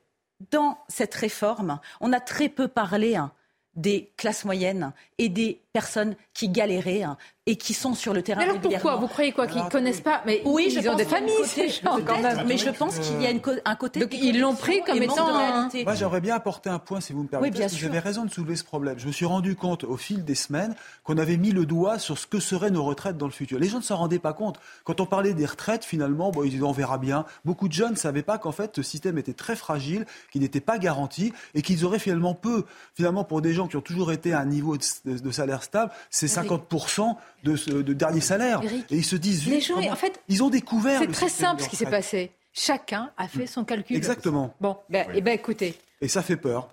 dans 0.51 0.79
cette 0.89 1.15
réforme, 1.15 1.79
on 2.01 2.13
a 2.13 2.21
très 2.21 2.49
peu 2.49 2.69
parlé 2.69 3.17
hein, 3.17 3.33
des 3.75 4.13
classes 4.17 4.45
moyennes 4.45 4.93
et 5.19 5.29
des 5.29 5.61
personnes 5.73 6.17
qui 6.35 6.49
galéraient, 6.49 7.03
hein, 7.03 7.17
et 7.47 7.57
qui 7.57 7.75
sont 7.75 7.95
sur 7.95 8.15
le 8.15 8.23
terrain 8.23 8.39
mais 8.43 8.49
alors 8.51 8.61
pourquoi 8.61 8.95
Vous 8.97 9.09
croyez 9.09 9.33
quoi 9.33 9.49
Qu'ils 9.49 9.65
ne 9.65 9.69
connaissent 9.69 10.01
pas 10.01 10.23
Mais 10.27 10.43
oui, 10.45 10.67
ils 10.69 10.75
je 10.81 10.89
ont 10.89 10.93
pense 10.93 10.97
des 10.97 11.05
familles, 11.05 11.35
côté- 11.39 11.49
ces 11.49 11.69
gens, 11.71 11.99
quand 12.07 12.21
même. 12.23 12.45
Mais 12.47 12.57
je 12.57 12.71
pense 12.71 12.97
qu'il 13.01 13.21
y 13.21 13.27
a 13.27 13.31
une 13.33 13.41
un 13.65 13.75
côté. 13.75 13.99
Donc, 13.99 14.11
ils 14.15 14.39
l'ont 14.41 14.55
pris 14.55 14.81
comme 14.85 15.03
étant 15.03 15.27
un-. 15.29 15.69
Moi, 15.83 15.95
j'aimerais 15.97 16.21
bien 16.21 16.37
apporter 16.37 16.71
un 16.71 16.79
point, 16.79 17.01
si 17.01 17.13
vous 17.13 17.25
me 17.25 17.29
permettez. 17.29 17.51
Oui, 17.51 17.53
bien 17.53 17.63
parce 17.63 17.73
que 17.73 17.79
sûr. 17.81 17.89
Vous 17.89 17.95
avez 17.97 17.99
raison 17.99 18.25
de 18.25 18.31
soulever 18.31 18.55
ce 18.55 18.63
problème. 18.63 18.97
Je 19.01 19.09
me 19.09 19.13
suis 19.13 19.25
rendu 19.27 19.57
compte 19.57 19.83
au 19.83 19.97
fil 19.97 20.25
des 20.25 20.37
semaines 20.37 20.77
qu'on 21.03 21.19
avait 21.19 21.37
mis 21.37 21.51
le 21.51 21.67
doigt 21.67 21.99
sur 21.99 22.17
ce 22.17 22.29
que 22.29 22.39
seraient 22.39 22.71
nos 22.71 22.85
retraites 22.85 23.17
dans 23.19 23.27
le 23.27 23.33
futur. 23.33 23.59
Les 23.59 23.69
gens 23.69 23.79
ne 23.79 23.83
s'en 23.83 23.97
rendaient 23.97 24.21
pas 24.21 24.35
compte. 24.35 24.61
Quand 24.85 25.01
on 25.01 25.07
parlait 25.07 25.35
des 25.35 25.47
retraites, 25.47 25.85
finalement, 25.85 26.31
bon, 26.31 26.45
ils 26.45 26.51
disaient 26.51 26.63
on 26.63 26.71
verra 26.71 26.99
bien. 26.99 27.25
Beaucoup 27.45 27.67
de 27.67 27.73
jeunes 27.73 27.93
ne 27.93 27.97
savaient 27.97 28.23
pas 28.23 28.39
qu'en 28.39 28.53
fait, 28.53 28.71
ce 28.77 28.83
système 28.85 29.19
était 29.19 29.33
très 29.35 29.57
fragile, 29.57 30.07
qu'il 30.31 30.43
n'était 30.43 30.61
pas 30.61 30.79
garanti 30.79 31.33
et 31.57 31.63
qu'ils 31.63 31.85
auraient 31.85 31.99
finalement 31.99 32.35
peu, 32.35 32.67
finalement, 32.95 33.25
pour 33.25 33.43
des 33.43 33.53
gens 33.53 33.67
qui 33.67 33.77
ont 33.77 33.81
toujours 33.81 34.13
été 34.13 34.33
à 34.33 34.39
un 34.39 34.47
niveau 34.47 34.77
de, 34.77 34.85
de- 35.07 35.19
de 35.19 35.31
salaire 35.33 35.65
stable, 35.65 35.91
c'est 36.09 36.29
50% 36.29 37.17
de, 37.43 37.57
ce, 37.57 37.71
de 37.71 37.93
dernier 37.93 38.21
salaire. 38.21 38.61
Eric, 38.63 38.91
et 38.91 38.97
ils 38.97 39.05
se 39.05 39.17
disent, 39.17 39.47
les 39.49 39.61
gens, 39.61 39.79
en 39.81 39.97
fait, 39.97 40.21
ils 40.29 40.43
ont 40.43 40.51
découvert. 40.51 41.01
C'est 41.01 41.07
le 41.07 41.13
très 41.13 41.29
simple 41.29 41.63
ce 41.63 41.69
qui 41.69 41.77
s'est 41.77 41.87
passé. 41.87 42.33
Chacun 42.53 43.11
a 43.17 43.29
fait 43.29 43.47
son 43.47 43.65
calcul. 43.65 43.97
Exactement. 43.97 44.55
Bon, 44.61 44.77
ben, 44.91 45.07
eh 45.15 45.21
ben, 45.23 45.33
écoutez. 45.33 45.75
Et 46.01 46.09
ça 46.09 46.23
fait 46.23 46.37
peur. 46.37 46.69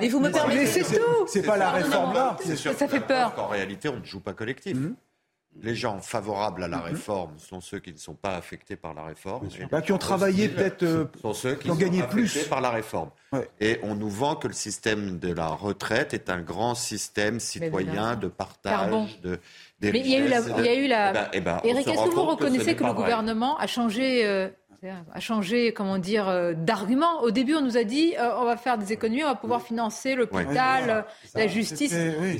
Et 0.00 0.08
vous 0.08 0.20
me 0.20 0.30
permettez- 0.30 0.60
Mais 0.60 0.66
c'est 0.66 0.82
c'est 0.84 0.98
tout. 0.98 1.26
C'est 1.26 1.42
pas 1.42 1.56
la 1.58 1.70
réforme 1.72 2.14
là. 2.14 2.36
non, 2.48 2.56
Ça- 2.56 2.72
ça 2.74 2.88
fait 2.88 3.00
peur. 3.00 3.34
En 3.38 3.48
réalité, 3.48 3.88
on 3.88 3.98
ne 3.98 4.04
joue 4.04 4.20
pas 4.20 4.32
collectif. 4.32 4.76
Mhm. 4.76 4.94
Les 5.62 5.76
gens 5.76 6.00
favorables 6.00 6.64
à 6.64 6.68
la 6.68 6.80
réforme 6.80 7.38
sont 7.38 7.60
ceux 7.60 7.78
qui 7.78 7.92
ne 7.92 7.96
sont 7.98 8.14
pas 8.14 8.34
affectés 8.36 8.74
par 8.74 8.92
la 8.92 9.04
réforme. 9.04 9.46
Et 9.60 9.66
Bah, 9.66 9.82
qui 9.82 9.92
ont 9.92 9.98
travaillé 9.98 10.48
peut-être, 10.48 10.82
euh, 10.82 11.04
sont 11.22 11.32
ceux 11.32 11.54
qui, 11.54 11.70
ont 11.70 11.76
gagné 11.76 12.02
plus. 12.02 12.44
par 12.48 12.60
la 12.60 12.70
réforme. 12.70 13.10
Et 13.60 13.78
on 13.84 13.94
nous 13.94 14.08
vend 14.10 14.34
que 14.34 14.48
le 14.48 14.54
système 14.54 15.18
de 15.20 15.32
la 15.32 15.46
retraite 15.48 16.12
est 16.12 16.28
un 16.28 16.40
grand 16.40 16.74
système 16.74 17.38
citoyen 17.38 18.16
de 18.16 18.26
partage, 18.26 18.72
Carbon. 18.72 19.08
de 19.22 19.38
des 19.80 19.92
Mais 19.92 20.00
il 20.00 20.08
y 20.08 20.14
a 20.14 20.18
eu 20.18 20.28
la. 20.28 20.40
y 20.64 20.68
a 20.68 20.74
eu. 20.74 20.84
Eh 20.84 20.88
ben- 20.88 21.28
eh 21.32 21.40
ben, 21.40 21.60
Eric, 21.64 21.88
est-ce 21.88 22.04
que 22.04 22.10
vous 22.10 22.22
reconnaissez 22.24 22.74
que, 22.76 22.84
le 22.84 22.90
vrai. 22.90 22.96
gouvernement 23.02 23.56
a 23.58 23.66
changé, 23.66 24.50
a 25.12 25.20
changé, 25.20 25.72
comment 25.72 25.98
dire, 25.98 26.28
euh, 26.28 26.52
d'argument 26.54 27.22
Au 27.22 27.30
début, 27.30 27.54
on 27.54 27.60
nous 27.62 27.76
a 27.76 27.84
dit 27.84 28.14
euh, 28.18 28.30
on 28.38 28.44
va 28.44 28.56
faire 28.56 28.78
des 28.78 28.92
économies, 28.92 29.24
on 29.24 29.28
va 29.28 29.34
pouvoir 29.34 29.62
financer 29.62 30.14
l'hôpital, 30.14 30.84
Ouais. 30.84 30.90
euh, 30.90 31.02
la 31.34 31.46
justice. 31.46 31.94
Oui. 32.20 32.38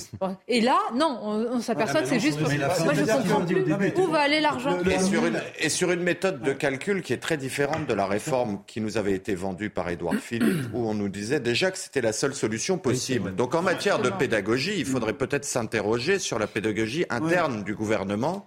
Et 0.49 0.61
là, 0.61 0.79
non, 0.95 1.19
on, 1.23 1.47
on 1.57 1.61
s'aperçoit 1.61 2.03
que 2.03 2.09
c'est 2.09 2.21
juste. 2.21 2.41
la 2.41 2.69
Moi, 2.85 2.95
je 2.95 3.05
comprends 3.05 3.41
plus 3.45 3.93
où 3.97 4.07
va 4.09 4.21
aller 4.21 4.41
l'argent. 4.41 4.79
Et 4.85 4.99
sur, 4.99 5.25
une, 5.27 5.41
et 5.59 5.69
sur 5.69 5.91
une 5.91 6.03
méthode 6.03 6.43
de 6.43 6.53
calcul 6.53 7.03
qui 7.03 7.13
est 7.13 7.19
très 7.19 7.37
différente 7.37 7.87
de 7.87 7.95
la 7.95 8.07
réforme 8.07 8.61
qui 8.67 8.81
nous 8.81 8.99
avait 8.99 9.13
été 9.15 9.35
vendue 9.35 9.71
par 9.71 9.89
Édouard 9.89 10.15
Philippe, 10.15 10.69
où 10.73 10.89
on 10.89 10.95
nous 10.95 11.09
disait 11.09 11.41
déjà 11.41 11.71
que 11.71 11.79
c'était 11.79 12.01
la 12.03 12.13
seule 12.13 12.35
solution 12.35 12.79
possible. 12.79 13.35
Donc 13.35 13.55
en 13.55 13.63
matière 13.63 13.99
de 13.99 14.11
pédagogie, 14.11 14.75
il 14.77 14.87
faudrait 14.87 15.13
peut-être 15.15 15.45
s'interroger 15.45 16.19
sur 16.19 16.39
la 16.39 16.47
pédagogie 16.47 17.05
interne 17.11 17.65
du 17.65 17.75
gouvernement. 17.75 18.47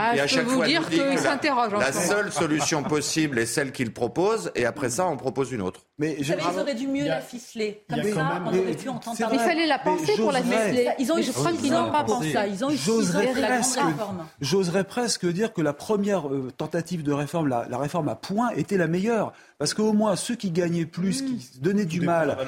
Ah, 0.00 0.14
Et 0.16 0.20
à 0.20 0.26
je 0.28 0.34
peux 0.34 0.40
chaque 0.42 0.46
vous 0.48 0.54
fois, 0.58 0.66
dire 0.66 0.80
dit 0.82 0.88
qu'il 0.90 0.98
que 0.98 1.78
la- 1.80 1.92
seule 1.92 2.30
solution 2.32 2.84
possible 2.84 3.38
est 3.40 3.46
celle 3.46 3.72
qu'il 3.72 3.92
propose, 3.92 4.52
et 4.54 4.64
après 4.64 4.90
ça, 4.90 5.06
on 5.08 5.16
propose 5.16 5.50
une 5.50 5.60
autre. 5.60 5.80
Mais 5.98 6.14
Vous 6.18 6.24
savez, 6.24 6.42
ils 6.54 6.60
auraient 6.60 6.74
dû 6.76 6.86
mieux 6.86 7.06
la 7.06 7.20
ficeler. 7.20 7.82
Comme 7.90 7.98
ça, 8.04 8.10
quand 8.12 8.16
même- 8.34 8.42
on 8.46 8.50
mais 8.52 8.58
aurait 8.60 8.74
pu 8.74 8.88
entendre 8.88 9.18
parler. 9.18 9.36
Il 9.36 9.40
fallait 9.40 9.66
la 9.66 9.78
penser 9.80 10.12
pour 10.16 10.30
la 10.30 10.40
ficeler. 10.42 10.88
Ils 11.00 11.10
ont 11.12 11.18
eu 11.18 11.24
je 11.24 11.32
crois 11.32 11.50
qu'ils 11.52 11.72
n'ont 11.72 11.90
pas 11.90 12.04
pensé. 12.04 12.32
ça. 12.32 12.46
Ils 12.46 12.64
ont 12.64 12.70
eu 12.70 12.76
J'oserais 12.76 13.32
la 13.34 13.48
presque, 13.48 13.80
réforme. 13.80 14.24
j'oserais 14.40 14.84
presque 14.84 15.26
dire 15.26 15.52
que 15.52 15.60
la 15.62 15.72
première 15.72 16.28
euh, 16.28 16.52
tentative 16.56 17.02
de 17.02 17.12
réforme, 17.12 17.48
la, 17.48 17.66
la 17.68 17.78
réforme 17.78 18.08
à 18.08 18.14
point, 18.14 18.50
était 18.50 18.76
la 18.76 18.86
meilleure. 18.86 19.32
Parce 19.58 19.74
qu'au 19.74 19.92
moins, 19.92 20.14
ceux 20.14 20.36
qui 20.36 20.52
gagnaient 20.52 20.86
plus, 20.86 21.22
qui 21.22 21.40
se 21.40 21.58
donnaient 21.58 21.84
du 21.84 22.00
mal, 22.00 22.38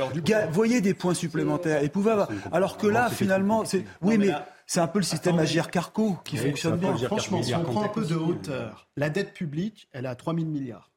voyaient 0.52 0.80
des 0.80 0.94
points 0.94 1.14
supplémentaires 1.14 1.82
et 1.82 1.88
pouvaient 1.88 2.12
avoir. 2.12 2.28
Alors 2.52 2.76
que 2.76 2.86
là, 2.86 3.08
finalement, 3.10 3.64
c'est. 3.64 3.84
Oui, 4.02 4.16
mais 4.18 4.30
c'est 4.72 4.78
un 4.78 4.86
peu 4.86 5.00
le 5.00 5.04
système 5.04 5.36
Agir 5.40 5.68
Carco 5.68 6.16
qui 6.24 6.36
Oui, 6.38 6.46
fonctionne 6.50 6.76
bien. 6.78 6.96
Franchement, 6.96 7.42
si 7.42 7.52
on 7.56 7.64
prend 7.64 7.82
un 7.82 7.88
peu 7.88 8.04
de 8.04 8.14
hauteur, 8.14 8.86
la 8.96 9.10
dette 9.10 9.32
publique, 9.32 9.88
elle 9.90 10.04
est 10.04 10.08
à 10.08 10.14
3 10.14 10.32
000 10.32 10.46
milliards. 10.46 10.92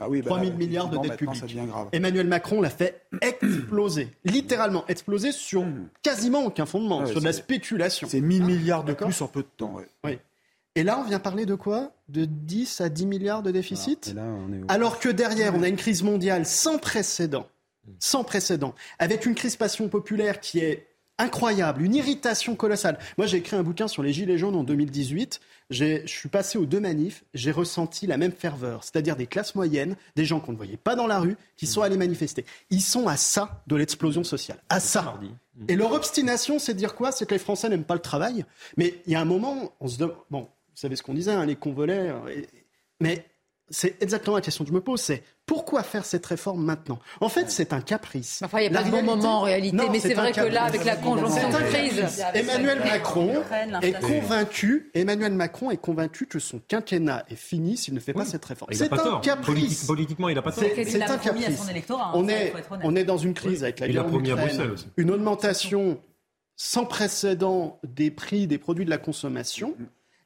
Ah 0.00 0.08
oui, 0.08 0.20
bah, 0.20 0.30
3 0.30 0.40
000 0.40 0.56
milliards 0.56 0.88
de 0.88 0.98
dette 0.98 1.16
publique. 1.16 1.36
ça 1.38 1.46
devient 1.46 1.66
grave. 1.68 1.88
Emmanuel 1.92 2.26
Macron 2.26 2.60
l'a 2.60 2.70
fait 2.70 3.06
exploser, 3.20 4.08
littéralement 4.24 4.84
exploser 4.88 5.30
sur 5.30 5.64
quasiment 6.02 6.44
aucun 6.44 6.66
fondement, 6.66 7.02
Hmm. 7.02 7.04
Ouais, 7.04 7.10
sur 7.12 7.20
de 7.20 7.24
la 7.26 7.32
spéculation. 7.32 8.08
C'est 8.10 8.20
1000 8.20 8.42
milliards 8.44 8.82
de 8.82 8.94
plus 8.94 9.22
en 9.22 9.28
peu 9.28 9.42
de 9.42 9.48
temps. 9.56 9.74
ouais. 9.74 9.86
Oui. 10.02 10.18
Et 10.74 10.82
là, 10.82 10.98
on 10.98 11.04
vient 11.08 11.20
parler 11.20 11.46
de 11.46 11.54
quoi? 11.54 11.92
De 12.08 12.24
10 12.24 12.80
à 12.80 12.88
10 12.88 13.06
milliards 13.06 13.44
de 13.44 13.52
déficit? 13.52 14.08
Et 14.08 14.14
là, 14.14 14.22
on 14.24 14.52
est 14.52 14.58
au- 14.60 14.66
Alors 14.66 14.98
que 14.98 15.08
derrière, 15.08 15.54
on 15.54 15.62
a 15.62 15.68
une 15.68 15.76
crise 15.76 16.02
mondiale 16.02 16.44
sans 16.46 16.78
précédent, 16.78 17.46
sans 18.00 18.24
précédent, 18.24 18.74
avec 18.98 19.24
une 19.24 19.36
crispation 19.36 19.88
populaire 19.88 20.40
qui 20.40 20.58
est 20.58 20.88
incroyable, 21.18 21.82
une 21.82 21.94
irritation 21.94 22.56
colossale. 22.56 22.98
Moi, 23.18 23.26
j'ai 23.26 23.36
écrit 23.38 23.56
un 23.56 23.62
bouquin 23.62 23.88
sur 23.88 24.02
les 24.02 24.12
Gilets 24.12 24.38
jaunes 24.38 24.56
en 24.56 24.64
2018. 24.64 25.40
J'ai- 25.70 26.02
Je 26.06 26.12
suis 26.12 26.28
passé 26.28 26.58
aux 26.58 26.66
deux 26.66 26.80
manifs, 26.80 27.24
j'ai 27.34 27.50
ressenti 27.50 28.06
la 28.06 28.16
même 28.16 28.32
ferveur, 28.32 28.84
c'est-à-dire 28.84 29.16
des 29.16 29.26
classes 29.26 29.54
moyennes, 29.54 29.96
des 30.16 30.24
gens 30.24 30.40
qu'on 30.40 30.52
ne 30.52 30.56
voyait 30.56 30.76
pas 30.76 30.94
dans 30.96 31.06
la 31.06 31.18
rue, 31.20 31.36
qui 31.56 31.66
sont 31.66 31.82
allés 31.82 31.96
manifester. 31.96 32.44
Ils 32.70 32.82
sont 32.82 33.08
à 33.08 33.16
ça 33.16 33.62
de 33.66 33.76
l'explosion 33.76 34.24
sociale, 34.24 34.58
à 34.68 34.80
ça. 34.80 35.18
Et 35.68 35.76
leur 35.76 35.92
obstination, 35.92 36.58
c'est 36.58 36.74
de 36.74 36.78
dire 36.78 36.94
quoi? 36.94 37.12
C'est 37.12 37.26
que 37.26 37.32
les 37.34 37.38
Français 37.38 37.68
n'aiment 37.68 37.84
pas 37.84 37.94
le 37.94 38.00
travail. 38.00 38.44
Mais 38.76 39.00
il 39.06 39.12
y 39.12 39.16
a 39.16 39.20
un 39.20 39.24
moment, 39.24 39.72
on 39.80 39.88
se 39.88 39.98
demande, 39.98 40.16
bon, 40.30 40.40
vous 40.40 40.48
savez 40.76 40.96
ce 40.96 41.02
qu'on 41.02 41.14
disait, 41.14 41.32
hein, 41.32 41.46
les 41.46 41.56
convolets, 41.56 42.10
euh, 42.10 42.42
mais 43.00 43.24
c'est 43.70 44.00
exactement 44.02 44.36
la 44.36 44.42
question 44.42 44.64
que 44.64 44.68
je 44.70 44.74
me 44.74 44.80
pose, 44.80 45.00
c'est 45.00 45.22
pourquoi 45.46 45.82
faire 45.82 46.04
cette 46.04 46.24
réforme 46.26 46.62
maintenant? 46.64 46.98
En 47.20 47.28
fait, 47.28 47.50
c'est 47.50 47.72
un 47.72 47.80
caprice. 47.80 48.40
Enfin, 48.44 48.58
il 48.58 48.62
n'y 48.62 48.66
a 48.68 48.70
La 48.70 48.78
pas 48.80 48.84
de 48.84 48.90
bon 48.90 48.96
réalité- 48.98 49.16
moment 49.16 49.38
en 49.38 49.40
réalité, 49.42 49.76
Non, 49.76 49.90
mais 49.90 50.00
c'est 50.00 50.14
vrai 50.14 50.32
que 50.32 50.40
là, 50.40 50.44
caprice. 50.66 50.74
avec 50.74 50.84
la 50.84 50.96
conjonction 50.96 51.48
de 51.48 51.54
crise. 51.56 51.96
caprice. 51.96 52.22
Emmanuel 52.34 52.78
Macron 52.80 53.42
est 53.82 54.00
convaincu, 54.00 54.90
Emmanuel 54.94 55.32
Macron 55.32 55.70
est 55.70 55.76
convaincu 55.78 56.26
que 56.26 56.38
son 56.38 56.60
quinquennat 56.66 57.24
est 57.28 57.36
fini 57.36 57.76
s'il 57.76 57.94
ne 57.94 58.00
fait 58.00 58.12
pas 58.14 58.24
cette 58.24 58.44
réforme. 58.44 58.72
C'est 58.74 58.88
pas 58.88 59.00
un 59.00 59.04
tort. 59.04 59.20
caprice. 59.20 59.54
Politique- 59.54 59.86
politiquement, 59.86 60.28
il 60.28 60.34
n'a 60.34 60.42
pas 60.42 60.52
tort. 60.52 60.64
C'est 60.64 61.02
un 61.02 61.18
promis 61.18 61.44
à 61.44 61.48
caprice. 61.48 61.58
son 61.62 61.68
électorat, 61.68 62.08
hein, 62.08 62.12
on, 62.14 62.28
est, 62.28 62.52
on 62.82 62.92
dans 63.04 63.18
une 63.18 63.34
crise 63.34 63.62
avec 63.64 63.80
la 63.80 63.88
guerre 63.88 64.06
en 64.06 64.08
promis 64.08 64.30
à 64.30 64.32
Ukraine, 64.34 64.46
Bruxelles 64.48 64.70
aussi. 64.70 64.86
une 64.96 65.10
augmentation 65.10 65.98
sans 66.56 66.84
précédent 66.86 67.80
des 67.82 68.10
prix 68.10 68.46
des 68.46 68.58
produits 68.58 68.84
de 68.84 68.90
la 68.90 68.98
consommation, 68.98 69.74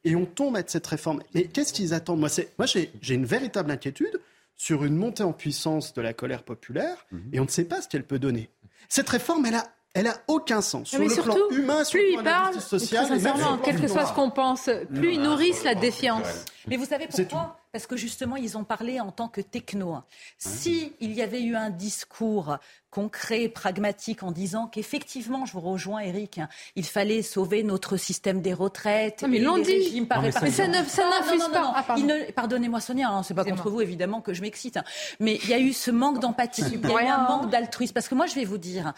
et 0.09 0.17
on 0.17 0.25
tombe 0.27 0.57
à 0.57 0.63
cette 0.67 0.87
réforme. 0.87 1.23
Et 1.35 1.47
qu'est-ce 1.49 1.73
qu'ils 1.73 1.93
attendent? 1.95 2.21
Moi, 2.21 2.29
c'est- 2.29 2.51
moi 2.59 2.67
j'ai 2.67 2.91
j'ai 3.01 3.15
une 3.15 3.27
véritable 3.27 3.71
inquiétude 3.71 4.21
sur 4.57 4.85
une 4.85 4.97
montée 4.97 5.23
en 5.23 5.33
puissance 5.33 5.93
de 5.95 6.01
la 6.03 6.13
colère 6.13 6.43
populaire, 6.43 7.07
et 7.33 7.39
on 7.41 7.45
ne 7.45 7.49
sait 7.49 7.65
pas 7.65 7.81
ce 7.83 7.89
qu'elle 7.89 8.05
peut 8.05 8.19
donner. 8.19 8.51
Cette 8.89 9.09
réforme, 9.09 9.47
elle 9.47 9.55
a, 9.55 9.65
elle 9.95 10.07
a 10.09 10.17
aucun 10.27 10.61
sens. 10.61 10.89
Sur 10.89 10.99
mais 10.99 11.05
le 11.07 11.11
surtout, 11.15 11.49
plan 11.49 11.57
humain, 11.57 11.85
sur 11.85 12.01
plus 12.01 12.09
le 12.17 12.23
plan 12.23 12.23
très 12.51 13.17
et 13.17 13.21
même 13.21 13.35
quel 13.65 13.81
que 13.81 13.87
soit 13.89 14.07
ce 14.07 14.13
qu'on 14.15 14.31
pense, 14.31 14.69
plus 14.95 15.15
ils 15.15 15.21
nourrissent 15.23 15.65
la 15.65 15.75
défiance. 15.75 16.45
Mais 16.67 16.77
vous 16.77 16.87
savez 16.87 17.07
pourquoi? 17.07 17.58
Parce 17.79 17.87
que 17.87 17.97
justement, 17.97 18.35
ils 18.35 18.59
ont 18.59 18.65
parlé 18.65 18.99
en 18.99 19.13
tant 19.13 19.29
que 19.29 19.41
techno. 19.41 19.99
Si 20.37 20.93
il 20.99 21.13
y 21.13 21.23
avait 21.23 21.41
eu 21.43 21.55
un 21.55 21.71
discours 21.71 22.57
concret, 22.91 23.49
pragmatique, 23.49 24.25
en 24.25 24.33
disant 24.33 24.67
qu'effectivement, 24.67 25.47
je 25.47 25.53
vous 25.53 25.61
rejoins, 25.61 26.01
Eric, 26.01 26.39
hein, 26.39 26.49
il 26.75 26.85
fallait 26.85 27.23
sauver 27.23 27.63
notre 27.63 27.97
système 27.97 28.41
des 28.41 28.53
retraites. 28.53 29.23
Non, 29.23 29.29
mais 29.29 29.37
ils 29.37 29.41
et 29.43 29.45
l'ont 29.45 29.57
les 29.57 29.63
dit. 29.63 29.73
régimes 29.75 30.09
par 30.09 30.19
Non, 30.19 30.25
mais 30.25 30.33
ça- 30.33 30.51
ça 30.51 30.67
ne- 30.67 30.75
ça 30.87 31.05
Non, 31.05 31.11
non, 31.11 31.17
n'infuse 31.21 31.39
non, 31.41 31.47
non, 31.49 31.53
pas. 31.53 31.63
non. 31.63 31.73
Ah, 31.77 31.83
pardon. 31.85 32.03
Il 32.03 32.07
ne- 32.09 32.33
Pardonnez-moi, 32.33 32.81
Sonia, 32.81 33.11
hein, 33.11 33.23
c'est 33.23 33.35
pas 33.35 33.45
contre 33.45 33.71
vous, 33.71 33.81
évidemment, 33.81 34.21
que 34.23 34.35
je 34.35 34.43
m'excite. 34.43 34.79
hein. 34.79 34.85
Mais 35.21 35.39
il 35.45 35.49
y 35.51 35.55
a 35.55 35.61
eu 35.61 35.73
ce 35.73 35.93
manque 35.93 36.19
d'empathie, 36.19 36.63
il 36.73 36.81
y 36.81 36.87
a 36.97 37.03
eu 37.05 37.07
un 37.07 37.29
manque 37.29 37.49
d'altruisme. 37.51 37.93
Parce 37.93 38.09
que 38.09 38.17
moi, 38.17 38.27
je 38.27 38.35
vais 38.35 38.45
vous 38.45 38.59
dire, 38.59 38.93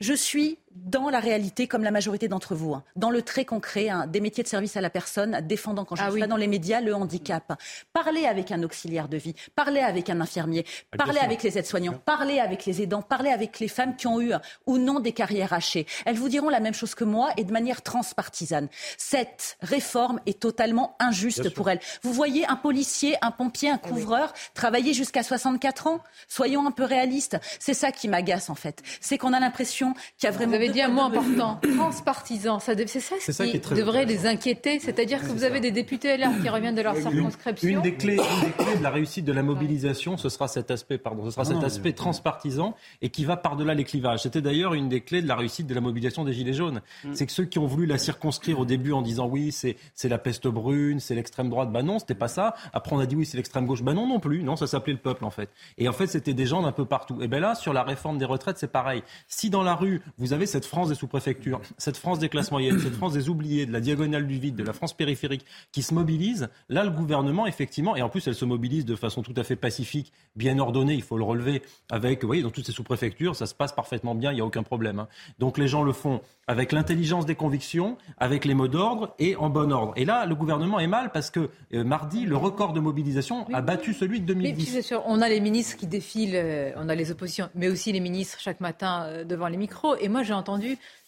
je 0.00 0.12
suis 0.14 0.58
dans 0.74 1.08
la 1.08 1.20
réalité, 1.20 1.68
comme 1.68 1.84
la 1.84 1.90
majorité 1.90 2.28
d'entre 2.28 2.54
vous, 2.54 2.74
hein, 2.74 2.82
dans 2.96 3.10
le 3.10 3.22
très 3.22 3.44
concret, 3.44 3.88
hein, 3.88 4.06
des 4.06 4.20
métiers 4.20 4.42
de 4.42 4.48
service 4.48 4.76
à 4.76 4.80
la 4.80 4.90
personne, 4.90 5.40
défendant, 5.42 5.84
quand 5.84 5.94
je 5.94 6.02
Ah 6.02 6.06
suis 6.06 6.14
oui. 6.14 6.20
pas 6.20 6.26
dans 6.26 6.36
les 6.36 6.48
médias, 6.48 6.80
le 6.80 6.94
handicap. 6.94 7.60
Parlez 7.92 8.26
avec 8.26 8.50
un 8.50 8.62
auxiliaire 8.62 9.08
de 9.08 9.16
vie, 9.16 9.34
parlez 9.54 9.80
avec 9.80 10.10
un 10.10 10.20
infirmier, 10.20 10.64
parlez 10.96 11.20
avec 11.20 11.42
les 11.42 11.58
aides-soignants, 11.58 11.94
parlez 12.04 12.40
avec 12.40 12.64
les 12.66 12.82
aidants, 12.82 13.02
parlez 13.02 13.30
avec 13.30 13.60
les 13.60 13.68
femmes 13.68 13.94
qui 13.96 14.06
ont 14.06 14.20
eu 14.20 14.32
ou 14.66 14.78
non 14.78 15.00
des 15.00 15.12
carrières 15.12 15.52
hachées. 15.52 15.86
Elles 16.06 16.16
vous 16.16 16.28
diront 16.28 16.48
la 16.48 16.60
même 16.60 16.74
chose 16.74 16.94
que 16.94 17.04
moi 17.04 17.30
et 17.36 17.44
de 17.44 17.52
manière 17.52 17.82
transpartisane. 17.82 18.68
Cette 18.98 19.56
réforme 19.62 20.20
est 20.26 20.40
totalement 20.40 20.96
injuste 20.98 21.50
pour 21.54 21.70
elles. 21.70 21.80
Vous 22.02 22.12
voyez 22.12 22.46
un 22.48 22.56
policier, 22.56 23.16
un 23.22 23.30
pompier, 23.30 23.70
un 23.70 23.78
couvreur 23.78 24.32
travailler 24.54 24.92
jusqu'à 24.92 25.22
64 25.22 25.86
ans? 25.86 26.00
Soyons 26.26 26.66
un 26.66 26.72
peu 26.72 26.84
réalistes. 26.84 27.36
C'est 27.60 27.74
ça 27.74 27.92
qui 27.92 28.08
m'agace 28.08 28.50
en 28.50 28.54
fait. 28.54 28.82
C'est 29.00 29.18
qu'on 29.18 29.32
a 29.32 29.40
l'impression 29.40 29.94
qu'il 30.18 30.24
y 30.24 30.26
a 30.26 30.30
vraiment... 30.30 30.63
Avez 30.64 30.72
dit 30.72 30.80
un 30.80 30.88
mot 30.88 31.02
important, 31.02 31.60
transpartisan. 31.76 32.58
C'est 32.58 33.00
ça, 33.00 33.16
C'est 33.20 33.32
ça 33.32 33.46
qui, 33.46 33.58
devrait 33.58 34.06
les 34.06 34.24
inquiéter. 34.24 34.80
C'est-à-dire 34.80 35.20
que 35.20 35.26
vous 35.26 35.44
avez 35.44 35.60
des 35.60 35.70
députés 35.70 36.16
LR 36.16 36.40
qui 36.40 36.48
reviennent 36.48 36.74
de 36.74 36.80
leur 36.80 36.96
circonscription. 36.96 37.68
une 37.68 37.82
des 37.82 37.94
clés, 37.94 38.16
une 38.16 38.46
des 38.46 38.52
clés 38.52 38.78
de 38.78 38.82
la 38.82 38.88
réussite 38.88 39.26
de 39.26 39.32
la 39.32 39.42
mobilisation, 39.42 40.16
ce 40.16 40.30
sera 40.30 40.48
cet 40.48 40.70
aspect, 40.70 40.96
pardon, 40.96 41.26
ce 41.26 41.32
sera 41.32 41.44
cet 41.44 41.56
non, 41.56 41.64
aspect 41.64 41.92
transpartisan 41.92 42.74
et 43.02 43.10
qui 43.10 43.26
va 43.26 43.36
par-delà 43.36 43.74
les 43.74 43.84
clivages. 43.84 44.20
C'était 44.20 44.40
d'ailleurs 44.40 44.72
une 44.72 44.88
des 44.88 45.02
clés 45.02 45.20
de 45.20 45.28
la 45.28 45.36
réussite 45.36 45.66
de 45.66 45.74
la 45.74 45.82
mobilisation 45.82 46.24
des 46.24 46.32
Gilets 46.32 46.54
jaunes. 46.54 46.80
Mm. 47.04 47.14
C'est 47.14 47.26
que 47.26 47.32
ceux 47.32 47.44
qui 47.44 47.58
ont 47.58 47.66
voulu 47.66 47.84
la 47.84 47.98
circonscrire 47.98 48.58
au 48.58 48.64
début 48.64 48.92
en 48.92 49.02
disant 49.02 49.28
oui, 49.28 49.52
c'est 49.52 49.76
la 50.08 50.18
peste 50.18 50.48
brune, 50.48 50.98
c'est 50.98 51.14
l'extrême 51.14 51.50
droite, 51.50 51.72
bah 51.72 51.82
non, 51.82 51.98
c'était 51.98 52.14
pas 52.14 52.28
ça. 52.28 52.54
Après, 52.72 52.96
on 52.96 53.00
a 53.00 53.06
dit 53.06 53.16
oui, 53.16 53.26
c'est 53.26 53.36
l'extrême 53.36 53.66
gauche, 53.66 53.82
bah 53.82 53.92
non, 53.92 54.06
non 54.06 54.18
plus. 54.18 54.42
Non, 54.42 54.56
ça 54.56 54.66
s'appelait 54.66 54.94
le 54.94 54.98
peuple, 54.98 55.26
en 55.26 55.30
fait. 55.30 55.50
Et 55.76 55.88
en 55.88 55.92
fait, 55.92 56.06
c'était 56.06 56.34
des 56.34 56.46
gens 56.46 56.62
d'un 56.62 56.72
peu 56.72 56.86
partout. 56.86 57.20
Et 57.20 57.28
bien 57.28 57.40
là, 57.40 57.54
sur 57.54 57.74
la 57.74 57.82
réforme 57.82 58.16
des 58.16 58.24
retraites, 58.24 58.56
c'est 58.56 58.72
pareil. 58.72 59.02
Si 59.28 59.50
dans 59.50 59.62
la 59.62 59.74
rue, 59.74 60.00
vous 60.16 60.32
avez 60.32 60.46
cette 60.54 60.66
France 60.66 60.88
des 60.88 60.94
sous-préfectures, 60.94 61.60
cette 61.78 61.96
France 61.96 62.20
des 62.20 62.28
classes 62.28 62.52
moyennes, 62.52 62.78
cette 62.78 62.94
France 62.94 63.12
des 63.12 63.28
oubliés, 63.28 63.66
de 63.66 63.72
la 63.72 63.80
diagonale 63.80 64.24
du 64.28 64.38
vide, 64.38 64.54
de 64.54 64.62
la 64.62 64.72
France 64.72 64.92
périphérique, 64.92 65.44
qui 65.72 65.82
se 65.82 65.92
mobilise, 65.92 66.48
là, 66.68 66.84
le 66.84 66.90
gouvernement, 66.90 67.48
effectivement, 67.48 67.96
et 67.96 68.02
en 68.02 68.08
plus, 68.08 68.24
elle 68.28 68.36
se 68.36 68.44
mobilise 68.44 68.84
de 68.84 68.94
façon 68.94 69.22
tout 69.22 69.34
à 69.36 69.42
fait 69.42 69.56
pacifique, 69.56 70.12
bien 70.36 70.60
ordonnée, 70.60 70.94
il 70.94 71.02
faut 71.02 71.18
le 71.18 71.24
relever, 71.24 71.60
avec, 71.90 72.22
vous 72.22 72.28
voyez, 72.28 72.42
dans 72.42 72.50
toutes 72.50 72.66
ces 72.66 72.72
sous-préfectures, 72.72 73.34
ça 73.34 73.46
se 73.46 73.54
passe 73.54 73.72
parfaitement 73.72 74.14
bien, 74.14 74.30
il 74.30 74.36
n'y 74.36 74.40
a 74.42 74.44
aucun 74.44 74.62
problème. 74.62 75.00
Hein. 75.00 75.08
Donc 75.40 75.58
les 75.58 75.66
gens 75.66 75.82
le 75.82 75.92
font 75.92 76.20
avec 76.46 76.72
l'intelligence 76.72 77.26
des 77.26 77.34
convictions, 77.34 77.96
avec 78.18 78.44
les 78.44 78.54
mots 78.54 78.68
d'ordre 78.68 79.14
et 79.18 79.36
en 79.36 79.48
bon 79.48 79.72
ordre. 79.72 79.92
Et 79.96 80.04
là, 80.04 80.26
le 80.26 80.34
gouvernement 80.34 80.78
est 80.78 80.86
mal 80.86 81.10
parce 81.10 81.30
que 81.30 81.50
euh, 81.72 81.84
mardi, 81.84 82.26
le 82.26 82.36
record 82.36 82.72
de 82.72 82.80
mobilisation 82.80 83.46
a 83.52 83.62
battu 83.62 83.94
celui 83.94 84.20
de 84.20 84.26
2010. 84.26 84.74
Mais 84.74 84.82
sûr, 84.82 85.02
on 85.06 85.20
a 85.20 85.28
les 85.28 85.40
ministres 85.40 85.76
qui 85.76 85.86
défilent, 85.86 86.36
euh, 86.36 86.72
on 86.76 86.88
a 86.88 86.94
les 86.94 87.10
oppositions, 87.10 87.48
mais 87.54 87.68
aussi 87.68 87.92
les 87.92 88.00
ministres 88.00 88.38
chaque 88.40 88.60
matin 88.60 89.04
euh, 89.04 89.24
devant 89.24 89.48
les 89.48 89.56
micros. 89.56 89.96
Et 89.96 90.08
moi, 90.08 90.22
j'ai 90.22 90.34
entendu 90.34 90.43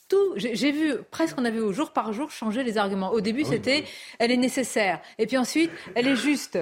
tout, 0.09 0.35
j'ai 0.37 0.71
vu 0.71 0.95
presque 1.11 1.37
on 1.37 1.45
a 1.45 1.51
vu 1.51 1.61
au 1.61 1.73
jour 1.73 1.91
par 1.91 2.13
jour 2.13 2.31
changer 2.31 2.63
les 2.63 2.79
arguments. 2.79 3.11
Au 3.11 3.21
début, 3.21 3.43
ah 3.45 3.51
c'était 3.51 3.85
elle 4.21 4.31
est 4.31 4.37
nécessaire, 4.37 5.01
et 5.19 5.27
puis 5.27 5.37
ensuite 5.37 5.71
elle 5.97 6.07
est 6.07 6.17
juste. 6.17 6.59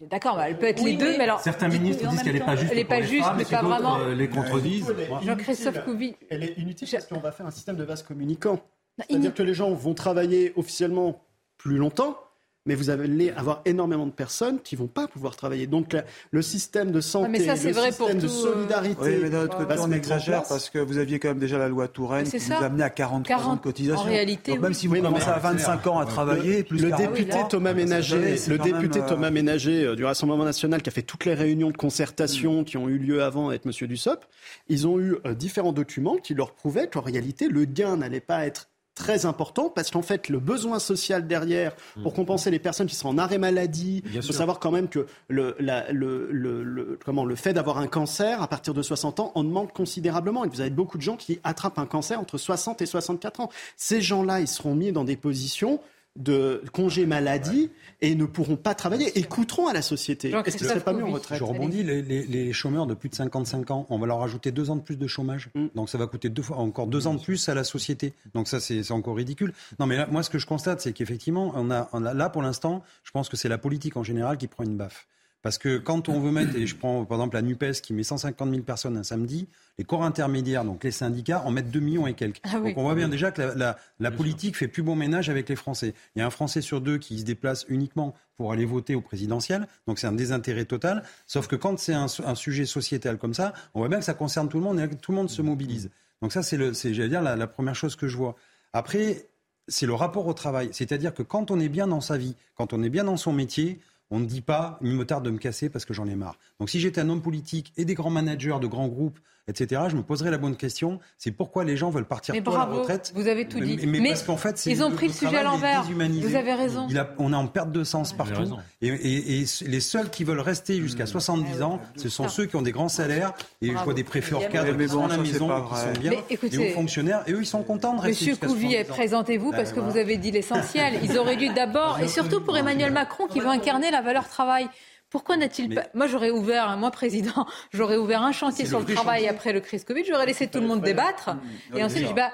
D'accord, 0.00 0.36
bah, 0.36 0.48
elle 0.48 0.58
peut 0.58 0.66
être 0.66 0.82
les 0.82 0.94
deux, 0.94 1.18
mais 1.18 1.24
alors 1.24 1.40
certains 1.40 1.68
ministres 1.68 2.08
disent 2.08 2.22
qu'elle 2.22 2.34
n'est 2.34 2.40
pas 2.40 2.56
juste. 2.56 2.72
Elle 2.72 2.78
n'est 2.78 2.84
pas 2.84 3.02
juste, 3.02 3.28
mais 3.36 3.44
pas 3.44 3.62
vraiment. 3.62 3.98
Les 4.06 4.28
contredisent. 4.28 4.94
Jean-Christophe 5.22 5.84
Couvi. 5.84 6.16
Elle 6.30 6.44
est 6.44 6.56
inutile 6.56 6.88
parce 6.90 7.06
qu'on 7.06 7.20
va 7.20 7.32
faire 7.32 7.46
un 7.46 7.50
système 7.50 7.76
de 7.76 7.84
vase 7.84 8.02
communicant. 8.02 8.60
C'est-à-dire 8.98 9.34
que 9.34 9.42
les 9.42 9.54
gens 9.54 9.70
vont 9.72 9.94
travailler 9.94 10.52
officiellement 10.56 11.22
plus 11.58 11.76
longtemps, 11.76 12.18
mais 12.66 12.74
vous 12.74 12.90
allez 12.90 13.30
avoir 13.30 13.62
énormément 13.64 14.06
de 14.06 14.12
personnes 14.12 14.60
qui 14.60 14.76
vont 14.76 14.86
pas 14.86 15.08
pouvoir 15.08 15.36
travailler. 15.36 15.66
Donc 15.66 15.96
le 16.30 16.42
système 16.42 16.92
de 16.92 17.00
santé, 17.00 17.28
mais 17.28 17.40
ça, 17.40 17.54
le 17.54 17.72
vrai 17.72 17.92
système 17.92 18.18
de 18.18 18.26
euh, 18.26 18.28
solidarité. 18.28 19.00
Oui, 19.00 19.18
mais 19.22 19.30
d'un 19.30 19.44
autre 19.44 19.56
côté, 19.56 19.74
on 19.78 19.92
exagère 19.92 20.42
parce 20.48 20.70
que 20.70 20.78
vous 20.78 20.98
aviez 20.98 21.18
quand 21.18 21.28
même 21.28 21.38
déjà 21.38 21.58
la 21.58 21.68
loi 21.68 21.88
Touraine 21.88 22.28
qui 22.28 22.38
vous 22.38 22.52
amenait 22.52 22.84
à 22.84 22.90
40, 22.90 23.26
40 23.26 23.58
de 23.58 23.62
cotisation. 23.62 24.02
En 24.02 24.04
réalité, 24.04 24.52
Donc 24.52 24.60
même 24.60 24.74
si 24.74 24.86
vous 24.86 25.00
commencez 25.00 25.28
à 25.28 25.38
25 25.38 25.86
ans 25.86 25.98
à 25.98 26.06
travailler, 26.06 26.62
plus 26.62 26.82
le 26.82 26.90
député 26.92 27.36
Thomas 27.48 27.72
Ménager, 27.72 28.36
le 28.48 28.58
député 28.58 29.00
Thomas 29.06 29.30
Ménager 29.30 29.96
du 29.96 30.04
Rassemblement 30.04 30.44
national 30.44 30.82
qui 30.82 30.90
a 30.90 30.92
fait 30.92 31.02
toutes 31.02 31.24
les 31.24 31.34
réunions 31.34 31.70
de 31.70 31.76
concertation 31.76 32.64
qui 32.64 32.76
ont 32.76 32.88
eu 32.88 32.98
lieu 32.98 33.22
avant 33.22 33.48
avec 33.48 33.64
Monsieur 33.64 33.86
Dussopt, 33.86 34.28
ils 34.68 34.86
ont 34.86 34.98
eu 34.98 35.16
euh, 35.26 35.34
différents 35.34 35.72
documents 35.72 36.16
qui 36.16 36.34
leur 36.34 36.52
prouvaient 36.52 36.88
qu'en 36.88 37.00
réalité 37.00 37.48
le 37.48 37.64
gain 37.64 37.96
n'allait 37.96 38.20
pas 38.20 38.46
être 38.46 38.69
très 38.94 39.26
important 39.26 39.68
parce 39.68 39.90
qu'en 39.90 40.02
fait, 40.02 40.28
le 40.28 40.40
besoin 40.40 40.78
social 40.78 41.26
derrière, 41.26 41.74
pour 42.02 42.12
compenser 42.12 42.50
les 42.50 42.58
personnes 42.58 42.86
qui 42.86 42.94
sont 42.94 43.08
en 43.08 43.18
arrêt 43.18 43.38
maladie, 43.38 44.02
il 44.12 44.22
faut 44.22 44.32
savoir 44.32 44.58
quand 44.58 44.70
même 44.70 44.88
que 44.88 45.06
le, 45.28 45.56
le, 45.58 46.98
comment, 47.04 47.24
le 47.24 47.34
fait 47.34 47.52
d'avoir 47.52 47.78
un 47.78 47.86
cancer 47.86 48.42
à 48.42 48.48
partir 48.48 48.74
de 48.74 48.82
60 48.82 49.20
ans, 49.20 49.32
on 49.34 49.44
demande 49.44 49.72
considérablement. 49.72 50.44
Et 50.44 50.48
vous 50.48 50.60
avez 50.60 50.70
beaucoup 50.70 50.98
de 50.98 51.02
gens 51.02 51.16
qui 51.16 51.40
attrapent 51.44 51.78
un 51.78 51.86
cancer 51.86 52.18
entre 52.20 52.38
60 52.38 52.82
et 52.82 52.86
64 52.86 53.40
ans. 53.40 53.50
Ces 53.76 54.00
gens-là, 54.00 54.40
ils 54.40 54.48
seront 54.48 54.74
mis 54.74 54.92
dans 54.92 55.04
des 55.04 55.16
positions 55.16 55.80
de 56.16 56.62
congé 56.72 57.06
maladie 57.06 57.70
et 58.00 58.14
ne 58.14 58.24
pourront 58.24 58.56
pas 58.56 58.74
travailler 58.74 59.16
et 59.18 59.22
coûteront 59.22 59.68
à 59.68 59.72
la 59.72 59.82
société. 59.82 60.34
Est-ce 60.44 60.56
que 60.56 60.64
ce 60.64 60.78
pas 60.78 60.92
mieux 60.92 61.04
en 61.04 61.12
retraite 61.12 61.38
Je 61.38 61.44
rebondis, 61.44 61.82
les, 61.82 62.52
chômeurs 62.52 62.86
de 62.86 62.94
plus 62.94 63.08
de 63.08 63.14
55 63.14 63.70
ans, 63.70 63.86
on 63.90 63.98
va 63.98 64.06
leur 64.06 64.18
rajouter 64.18 64.50
deux 64.50 64.70
ans 64.70 64.76
de 64.76 64.82
plus 64.82 64.96
de 64.96 65.06
chômage. 65.06 65.50
Mm. 65.54 65.66
Donc 65.74 65.88
ça 65.88 65.98
va 65.98 66.06
coûter 66.06 66.28
deux 66.28 66.42
fois, 66.42 66.56
encore 66.58 66.88
deux 66.88 67.06
ans 67.06 67.14
de 67.14 67.22
plus 67.22 67.48
à 67.48 67.54
la 67.54 67.64
société. 67.64 68.12
Donc 68.34 68.48
ça, 68.48 68.60
c'est 68.60 68.90
encore 68.90 69.16
ridicule. 69.16 69.52
Non, 69.78 69.86
mais 69.86 69.96
là, 69.96 70.08
moi, 70.10 70.22
ce 70.22 70.30
que 70.30 70.38
je 70.38 70.46
constate, 70.46 70.80
c'est 70.80 70.92
qu'effectivement, 70.92 71.52
on 71.54 71.70
a, 71.70 71.88
on 71.92 72.04
a, 72.04 72.12
là, 72.12 72.28
pour 72.28 72.42
l'instant, 72.42 72.82
je 73.04 73.10
pense 73.12 73.28
que 73.28 73.36
c'est 73.36 73.48
la 73.48 73.58
politique 73.58 73.96
en 73.96 74.02
général 74.02 74.36
qui 74.36 74.48
prend 74.48 74.64
une 74.64 74.76
baffe. 74.76 75.06
Parce 75.42 75.56
que 75.56 75.78
quand 75.78 76.08
on 76.10 76.20
veut 76.20 76.30
mettre, 76.30 76.54
et 76.56 76.66
je 76.66 76.76
prends 76.76 77.04
par 77.06 77.18
exemple 77.18 77.36
la 77.36 77.42
NUPES 77.42 77.80
qui 77.82 77.94
met 77.94 78.02
150 78.02 78.50
000 78.50 78.62
personnes 78.62 78.96
un 78.98 79.02
samedi, 79.02 79.48
les 79.78 79.84
corps 79.84 80.04
intermédiaires, 80.04 80.64
donc 80.64 80.84
les 80.84 80.90
syndicats, 80.90 81.42
en 81.46 81.50
mettent 81.50 81.70
2 81.70 81.80
millions 81.80 82.06
et 82.06 82.12
quelques. 82.12 82.40
Ah 82.44 82.60
donc 82.60 82.76
on 82.76 82.82
voit 82.82 82.94
bien 82.94 83.08
déjà 83.08 83.30
que 83.30 83.40
la, 83.40 84.10
politique 84.10 84.56
fait 84.56 84.68
plus 84.68 84.82
bon 84.82 84.96
ménage 84.96 85.30
avec 85.30 85.48
les 85.48 85.56
Français. 85.56 85.94
Il 86.14 86.18
y 86.18 86.22
a 86.22 86.26
un 86.26 86.30
Français 86.30 86.60
sur 86.60 86.82
deux 86.82 86.98
qui 86.98 87.18
se 87.18 87.24
déplace 87.24 87.64
uniquement 87.68 88.14
pour 88.36 88.52
aller 88.52 88.66
voter 88.66 88.94
au 88.94 89.00
présidentiel, 89.00 89.66
donc 89.86 89.98
c'est 89.98 90.06
un 90.06 90.12
désintérêt 90.12 90.66
total. 90.66 91.04
Sauf 91.26 91.46
que 91.46 91.56
quand 91.56 91.78
c'est 91.78 91.94
un, 91.94 92.08
sujet 92.34 92.66
sociétal 92.66 93.16
comme 93.16 93.34
ça, 93.34 93.54
on 93.74 93.80
voit 93.80 93.88
bien 93.88 93.98
que 93.98 94.04
ça 94.04 94.14
concerne 94.14 94.48
tout 94.48 94.58
le 94.58 94.64
monde 94.64 94.78
et 94.78 94.88
que 94.88 94.94
tout 94.94 95.12
le 95.12 95.16
monde 95.16 95.30
se 95.30 95.42
mobilise. 95.42 95.90
Donc 96.20 96.32
ça, 96.32 96.42
c'est, 96.42 96.58
j'allais 96.92 97.08
dire, 97.08 97.22
la, 97.22 97.34
la 97.36 97.46
première 97.46 97.74
chose 97.74 97.96
que 97.96 98.08
je 98.08 98.16
vois. 98.16 98.36
Après, 98.74 99.26
c'est 99.68 99.86
le 99.86 99.94
rapport 99.94 100.26
au 100.26 100.34
travail. 100.34 100.68
C'est-à-dire 100.72 101.14
que 101.14 101.22
quand 101.22 101.50
on 101.50 101.60
est 101.60 101.68
bien 101.68 101.86
dans 101.86 102.00
sa 102.00 102.18
vie, 102.18 102.34
quand 102.56 102.72
on 102.72 102.82
est 102.82 102.90
bien 102.90 103.04
dans 103.04 103.16
son 103.16 103.32
métier, 103.32 103.80
on 104.10 104.20
ne 104.20 104.26
dit 104.26 104.40
pas, 104.40 104.78
il 104.82 104.92
me 104.92 105.04
tarde 105.04 105.24
de 105.24 105.30
me 105.30 105.38
casser 105.38 105.68
parce 105.68 105.84
que 105.84 105.94
j'en 105.94 106.06
ai 106.06 106.16
marre. 106.16 106.38
Donc 106.58 106.68
si 106.68 106.80
j'étais 106.80 107.00
un 107.00 107.08
homme 107.08 107.22
politique 107.22 107.72
et 107.76 107.84
des 107.84 107.94
grands 107.94 108.10
managers 108.10 108.58
de 108.60 108.66
grands 108.66 108.88
groupes 108.88 109.20
etc., 109.48 109.82
je 109.88 109.96
me 109.96 110.02
poserais 110.02 110.30
la 110.30 110.38
bonne 110.38 110.56
question, 110.56 111.00
c'est 111.18 111.30
pourquoi 111.30 111.64
les 111.64 111.76
gens 111.76 111.90
veulent 111.90 112.06
partir 112.06 112.34
mais 112.34 112.42
tôt 112.42 112.52
à 112.52 112.58
la 112.58 112.64
retraite. 112.64 113.12
Vous 113.14 113.28
avez 113.28 113.46
tout 113.46 113.60
dit. 113.60 113.78
Mais, 113.86 114.00
parce 114.08 114.22
qu'en 114.22 114.36
fait, 114.36 114.66
ils 114.66 114.82
ont 114.82 114.90
pris 114.90 115.08
le, 115.08 115.12
sujet 115.12 115.38
à 115.38 115.42
l'envers. 115.42 115.84
Vous 115.84 116.36
avez 116.36 116.54
raison. 116.54 116.88
on 117.18 117.32
est 117.32 117.36
en 117.36 117.46
perte 117.46 117.72
de 117.72 117.84
sens 117.84 118.12
partout. 118.12 118.56
Et, 118.82 119.44
les 119.62 119.80
seuls 119.80 120.10
qui 120.10 120.24
veulent 120.24 120.40
rester 120.40 120.76
jusqu'à 120.80 121.06
70 121.06 121.58
mmh. 121.58 121.62
ans, 121.62 121.80
ce 121.96 122.08
sont 122.08 122.28
ceux 122.28 122.46
qui 122.46 122.56
ont 122.56 122.62
des 122.62 122.72
grands 122.72 122.88
salaires. 122.88 123.32
Et 123.62 123.68
je 123.68 123.84
vois 123.84 123.94
des 123.94 124.04
préfets 124.04 124.34
hors 124.34 124.48
cadre 124.48 124.76
qui 124.76 124.88
sont 124.88 125.04
à 125.04 125.08
la 125.08 125.16
maison, 125.18 125.22
qui 125.22 125.34
sont 125.34 126.00
bien, 126.00 126.12
écoutez, 126.28 126.58
hauts 126.58 126.74
fonctionnaires. 126.74 127.22
Et 127.26 127.32
eux, 127.32 127.40
ils 127.40 127.46
sont 127.46 127.62
contents 127.62 127.94
de 127.94 128.00
rester 128.00 128.30
Monsieur 128.30 128.48
Couvier, 128.48 128.84
présentez-vous 128.84 129.50
parce 129.52 129.72
que 129.72 129.80
vous 129.80 129.96
avez 129.96 130.16
dit 130.16 130.30
l'essentiel. 130.30 131.00
Ils 131.02 131.18
auraient 131.18 131.36
dû 131.36 131.48
d'abord, 131.48 131.98
et 132.00 132.08
surtout 132.08 132.40
pour 132.40 132.56
Emmanuel 132.56 132.92
Macron 132.92 133.26
qui 133.26 133.40
veut 133.40 133.48
incarner 133.48 133.90
la 133.90 134.02
valeur 134.02 134.28
travail. 134.28 134.68
Pourquoi 135.10 135.36
n'a-t-il 135.36 135.74
pas 135.74 135.86
Moi, 135.94 136.06
j'aurais 136.06 136.30
ouvert, 136.30 136.76
moi 136.76 136.90
président, 136.90 137.46
j'aurais 137.72 137.96
ouvert 137.96 138.22
un 138.22 138.32
chantier 138.32 138.64
sur 138.64 138.80
le, 138.80 138.86
travail 138.86 139.28
après 139.28 139.52
le 139.52 139.60
crise 139.60 139.84
Covid. 139.84 140.04
J'aurais 140.08 140.26
laissé 140.26 140.46
tout 140.46 140.60
le 140.60 140.66
monde 140.66 140.82
débattre. 140.82 141.30
Et 141.74 141.82
ensuite, 141.82 142.02
je 142.02 142.08
dis 142.08 142.14
bah. 142.14 142.30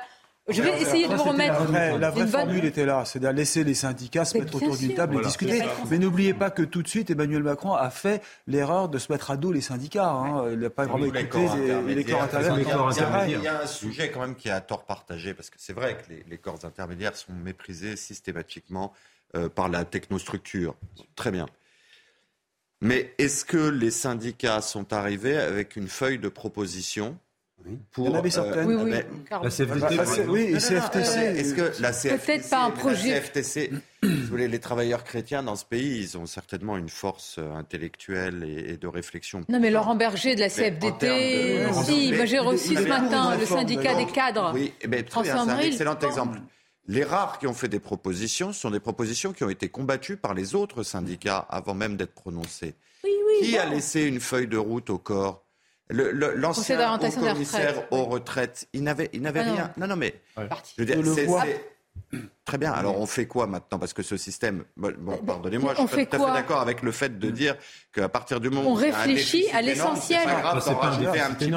Je 0.49 0.63
vais 0.63 0.81
essayer 0.81 1.09
de 1.09 1.15
vous 1.15 1.25
remettre. 1.25 1.73
La 1.99 2.11
vraie, 2.11 2.27
formule 2.27 2.65
était 2.65 2.87
là, 2.87 3.05
c'est 3.05 3.19
de 3.19 3.27
laisser 3.27 3.65
les 3.65 3.75
syndicats 3.75 4.25
se 4.25 4.39
mettre 4.39 4.55
autour 4.55 4.77
d'une 4.77 4.95
table 4.95 5.17
et 5.17 5.21
discuter. 5.21 5.61
Mais 5.91 5.99
n'oubliez 5.99 6.35
pas 6.35 6.51
que 6.51 6.63
tout 6.63 6.83
de 6.83 6.89
suite, 6.89 7.11
Emmanuel 7.11 7.43
Macron 7.43 7.73
a 7.73 7.91
fait 7.91 8.23
l'erreur 8.47 8.89
de 8.89 8.99
se 8.99 9.11
mettre 9.11 9.33
à 9.33 9.37
dos 9.37 9.51
les 9.51 9.61
syndicats. 9.61 10.09
Hein. 10.09 10.53
Il 10.53 10.61
n'a 10.61 10.71
pas 10.71 10.85
vraiment 10.85 11.07
écouté 11.07 11.49
les, 11.89 12.05
corps 12.05 12.23
intermédiaires. 12.23 13.27
Il 13.27 13.43
y 13.43 13.49
a 13.49 13.63
un 13.63 13.67
sujet 13.67 14.13
quand 14.13 14.21
même 14.21 14.37
qui 14.37 14.47
est 14.49 14.53
à 14.53 14.61
tort 14.61 14.85
partagé, 14.85 15.35
parce 15.35 15.51
que 15.51 15.57
c'est 15.59 15.73
vrai 15.73 15.99
que 15.99 16.13
les, 16.31 16.39
corps 16.39 16.65
intermédiaires 16.65 17.17
sont 17.17 17.33
méprisés 17.33 17.97
systématiquement 17.97 18.93
euh, 19.35 19.49
par 19.49 19.69
la 19.69 19.85
technostructure. 19.85 20.77
Très 21.17 21.33
bien. 21.33 21.47
Mais 22.87 23.13
est-ce 23.19 23.45
que 23.45 23.69
les 23.69 23.91
syndicats 23.91 24.61
sont 24.61 24.93
arrivés 24.93 25.37
avec 25.37 25.77
une 25.77 25.89
feuille 25.89 26.19
de 26.19 26.29
proposition 26.29 27.19
pour, 27.91 28.07
Il 28.07 28.13
y 28.13 28.15
en 28.15 28.19
avait 28.19 28.31
certaines. 28.31 28.67
oui, 28.67 28.77
oui. 28.77 28.91
la 29.43 29.51
CFTC. 29.51 30.27
oui, 30.29 30.53
CFTC. 30.53 31.19
Est-ce 31.19 31.55
que 31.55 31.83
la 31.83 31.91
CFTC, 31.91 32.27
Peut-être 32.27 32.51
pas 32.51 32.65
un 32.65 32.71
projet. 32.71 33.11
La 33.11 33.21
CFTC, 33.21 33.73
vous 34.03 34.27
voulez, 34.29 34.47
les 34.47 34.61
travailleurs 34.61 35.03
chrétiens 35.03 35.43
dans 35.43 35.57
ce 35.57 35.65
pays, 35.65 35.99
ils 35.99 36.17
ont 36.17 36.27
certainement 36.27 36.77
une 36.77 36.89
force 36.89 37.37
euh, 37.39 37.55
intellectuelle 37.55 38.45
et, 38.45 38.77
de 38.77 38.87
réflexion. 38.87 39.41
Non, 39.49 39.59
mais 39.59 39.71
Laurent 39.71 39.97
Berger 39.97 40.37
de 40.37 40.41
la 40.41 40.49
CFDT, 40.49 41.67
si, 41.85 42.13
moi 42.13 42.25
j'ai 42.25 42.39
reçu 42.39 42.77
ce 42.77 42.87
matin 42.87 43.37
le 43.37 43.47
syndicat 43.47 43.97
des 43.97 44.07
cadres. 44.07 44.53
Oui, 44.55 44.73
mais 44.89 45.03
très 45.03 45.23
bien, 45.23 45.45
c'est 45.45 45.51
un 45.51 45.59
excellent 45.59 45.99
exemple. 45.99 46.39
Les 46.89 47.05
rares 47.05 47.39
qui 47.39 47.47
ont 47.47 47.55
fait 47.55 47.69
des 47.69 47.81
propositions 47.81 48.53
sont 48.53 48.71
des 48.71 48.81
propositions 48.81 49.33
qui 49.33 49.45
ont 49.45 49.51
été 49.51 49.69
combattues 49.69 50.17
par 50.17 50.35
les 50.35 50.55
autres 50.55 50.83
syndicats 50.83 51.47
avant 51.51 51.75
même 51.75 51.97
d'être 51.97 52.15
prononcées. 52.15 52.75
Oui, 53.05 53.11
oui, 53.27 53.47
qui 53.47 53.59
a 53.59 53.67
laissé 53.67 54.03
une 54.05 54.21
feuille 54.21 54.47
de 54.47 54.57
route 54.57 54.91
au 54.91 54.99
corps? 54.99 55.43
L'ancien 55.91 56.99
commissaire 56.99 57.93
aux 57.93 58.05
retraites, 58.05 58.69
il 58.73 58.83
n'avait, 58.83 59.09
il 59.13 59.23
n'avait 59.23 59.41
ah 59.41 59.53
rien. 59.53 59.73
Non, 59.77 59.87
non, 59.87 59.97
mais 59.97 60.15
je 60.37 60.83
veux 60.83 60.85
dire, 60.85 60.99
Très 62.45 62.59
bien. 62.59 62.73
Alors 62.73 63.01
on 63.01 63.07
fait 63.07 63.27
quoi 63.27 63.47
maintenant? 63.47 63.79
Parce 63.79 63.93
que 63.93 64.03
ce 64.03 64.17
système, 64.17 64.65
bon, 64.77 65.17
pardonnez-moi, 65.27 65.75
je 65.75 65.87
suis 65.87 66.07
tout 66.07 66.17
à 66.17 66.19
fait 66.19 66.33
d'accord 66.33 66.61
avec 66.61 66.83
le 66.83 66.93
fait 66.93 67.19
de 67.19 67.31
dire 67.31 67.57
qu'à 67.93 68.09
partir 68.09 68.41
du 68.41 68.51
moment 68.51 68.69
où 68.69 68.73
on 68.73 68.75
réfléchit 68.75 69.49
à 69.53 69.63
l'essentiel. 69.63 70.21
C'est 70.61 70.75
pas 70.75 70.97
grave, 70.97 71.19
un 71.19 71.35
petit 71.35 71.51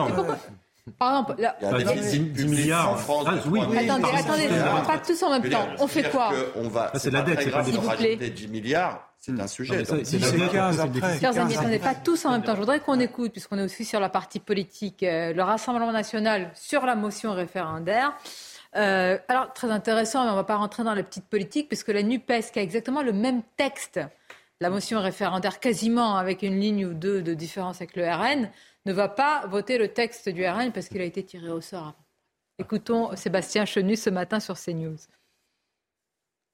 par 0.97 1.09
exemple, 1.11 1.41
là, 1.41 1.55
il 1.61 1.85
y 1.85 1.89
a 1.89 1.93
10, 1.93 2.19
10 2.19 2.45
milliards. 2.45 2.91
En 2.91 2.95
France, 2.95 3.25
ah, 3.27 3.35
oui, 3.47 3.61
oui, 3.69 3.77
attendez, 3.77 4.07
attendez, 4.15 4.47
pas 4.87 4.97
tous 4.97 5.23
en 5.23 5.29
même 5.31 5.49
temps. 5.49 5.67
On 5.79 5.87
fait 5.87 6.09
quoi 6.09 6.31
On 6.55 6.67
va. 6.67 6.91
C'est 6.95 7.11
la 7.11 7.21
dette, 7.21 7.41
c'est 7.41 7.51
pas 7.51 7.63
rajouter 7.63 8.29
10 8.29 8.47
milliards. 8.47 9.05
C'est 9.17 9.37
un 9.37 9.47
sujet. 9.47 9.83
C'est 9.85 10.19
15 10.51 10.79
après. 10.79 11.19
Chers 11.19 11.37
amis, 11.37 11.57
attendez, 11.57 11.79
pas 11.79 11.95
tous 11.95 12.25
en 12.25 12.31
même 12.31 12.43
temps. 12.43 12.55
Je 12.55 12.59
voudrais 12.59 12.79
qu'on 12.79 12.99
écoute, 12.99 13.31
puisqu'on 13.33 13.57
est 13.57 13.63
aussi 13.63 13.83
sur 13.83 13.99
la 13.99 14.09
partie 14.09 14.39
politique, 14.39 15.03
euh, 15.03 15.33
le 15.33 15.43
Rassemblement 15.43 15.91
national 15.91 16.51
sur 16.55 16.85
la 16.85 16.95
motion 16.95 17.33
référendaire. 17.33 18.13
Euh, 18.75 19.17
alors, 19.27 19.51
très 19.53 19.71
intéressant, 19.71 20.23
mais 20.23 20.29
on 20.29 20.33
ne 20.33 20.37
va 20.37 20.43
pas 20.45 20.55
rentrer 20.55 20.83
dans 20.83 20.93
la 20.93 21.03
petite 21.03 21.25
politique, 21.25 21.67
puisque 21.67 21.89
la 21.89 22.03
NUPES, 22.03 22.51
qui 22.53 22.59
a 22.59 22.61
exactement 22.61 23.01
le 23.01 23.11
même 23.11 23.41
texte, 23.57 23.99
la 24.61 24.69
motion 24.69 25.01
référendaire 25.01 25.59
quasiment 25.59 26.17
avec 26.17 26.41
une 26.41 26.59
ligne 26.59 26.85
ou 26.85 26.93
deux 26.93 27.21
de 27.21 27.33
différence 27.33 27.77
avec 27.77 27.95
le 27.95 28.07
RN, 28.07 28.49
ne 28.85 28.93
va 28.93 29.09
pas 29.09 29.45
voter 29.47 29.77
le 29.77 29.93
texte 29.93 30.29
du 30.29 30.45
RN 30.47 30.71
parce 30.71 30.87
qu'il 30.87 31.01
a 31.01 31.05
été 31.05 31.23
tiré 31.23 31.49
au 31.49 31.61
sort. 31.61 31.93
Écoutons 32.57 33.15
Sébastien 33.15 33.65
Chenu 33.65 33.95
ce 33.95 34.09
matin 34.09 34.39
sur 34.39 34.59
CNews. 34.59 34.97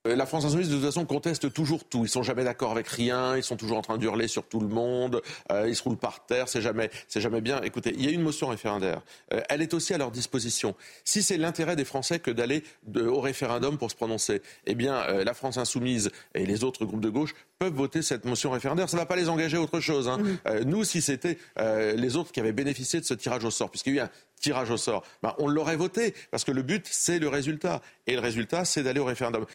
Euh, 0.05 0.15
la 0.15 0.25
France 0.25 0.45
Insoumise, 0.45 0.69
de 0.69 0.75
toute 0.75 0.85
façon, 0.85 1.05
conteste 1.05 1.51
toujours 1.51 1.83
tout. 1.83 2.05
Ils 2.05 2.09
sont 2.09 2.23
jamais 2.23 2.43
d'accord 2.43 2.71
avec 2.71 2.87
rien. 2.87 3.35
Ils 3.37 3.43
sont 3.43 3.55
toujours 3.55 3.77
en 3.77 3.81
train 3.81 3.97
d'hurler 3.97 4.27
sur 4.27 4.47
tout 4.47 4.59
le 4.59 4.67
monde. 4.67 5.21
Euh, 5.51 5.67
ils 5.67 5.75
se 5.75 5.83
roulent 5.83 5.97
par 5.97 6.25
terre. 6.25 6.47
C'est 6.47 6.61
jamais, 6.61 6.89
c'est 7.07 7.21
jamais 7.21 7.41
bien. 7.41 7.61
Écoutez, 7.61 7.93
il 7.97 8.05
y 8.05 8.07
a 8.07 8.11
une 8.11 8.21
motion 8.21 8.47
référendaire. 8.47 9.01
Euh, 9.33 9.41
elle 9.49 9.61
est 9.61 9.73
aussi 9.73 9.93
à 9.93 9.97
leur 9.97 10.11
disposition. 10.11 10.75
Si 11.03 11.23
c'est 11.23 11.37
l'intérêt 11.37 11.75
des 11.75 11.85
Français 11.85 12.19
que 12.19 12.31
d'aller 12.31 12.63
au 12.95 13.19
référendum 13.19 13.77
pour 13.77 13.91
se 13.91 13.95
prononcer, 13.95 14.41
eh 14.65 14.75
bien, 14.75 15.05
la 15.23 15.33
France 15.33 15.57
Insoumise 15.57 16.11
et 16.33 16.45
les 16.45 16.63
autres 16.63 16.85
groupes 16.85 17.01
de 17.01 17.09
gauche 17.09 17.33
peuvent 17.59 17.73
voter 17.73 18.01
cette 18.01 18.25
motion 18.25 18.51
référendaire. 18.51 18.89
Ça 18.89 18.97
ne 18.97 19.01
va 19.01 19.05
pas 19.05 19.15
les 19.15 19.29
engager 19.29 19.57
à 19.57 19.61
autre 19.61 19.79
chose. 19.79 20.07
Hein. 20.07 20.19
nous, 20.65 20.83
si 20.83 21.01
c'était 21.01 21.37
les 21.57 22.15
autres 22.15 22.31
qui 22.31 22.39
avaient 22.39 22.51
bénéficié 22.51 22.99
de 22.99 23.05
ce 23.05 23.13
tirage 23.13 23.43
au 23.43 23.51
sort, 23.51 23.69
puisqu'il 23.69 23.95
y 23.95 23.99
a 23.99 24.03
eu 24.03 24.05
un 24.05 24.09
tirage 24.39 24.71
au 24.71 24.77
sort, 24.77 25.03
ben, 25.23 25.33
on 25.37 25.47
l'aurait 25.47 25.77
voté, 25.77 26.13
parce 26.31 26.43
que 26.43 26.51
le 26.51 26.61
but, 26.61 26.87
c'est 26.89 27.19
le 27.19 27.27
résultat. 27.27 27.81
Et 28.07 28.13
le 28.13 28.21
résultat, 28.21 28.65
c'est 28.65 28.83
d'aller 28.83 28.99
au 28.99 29.05
référendum. 29.05 29.45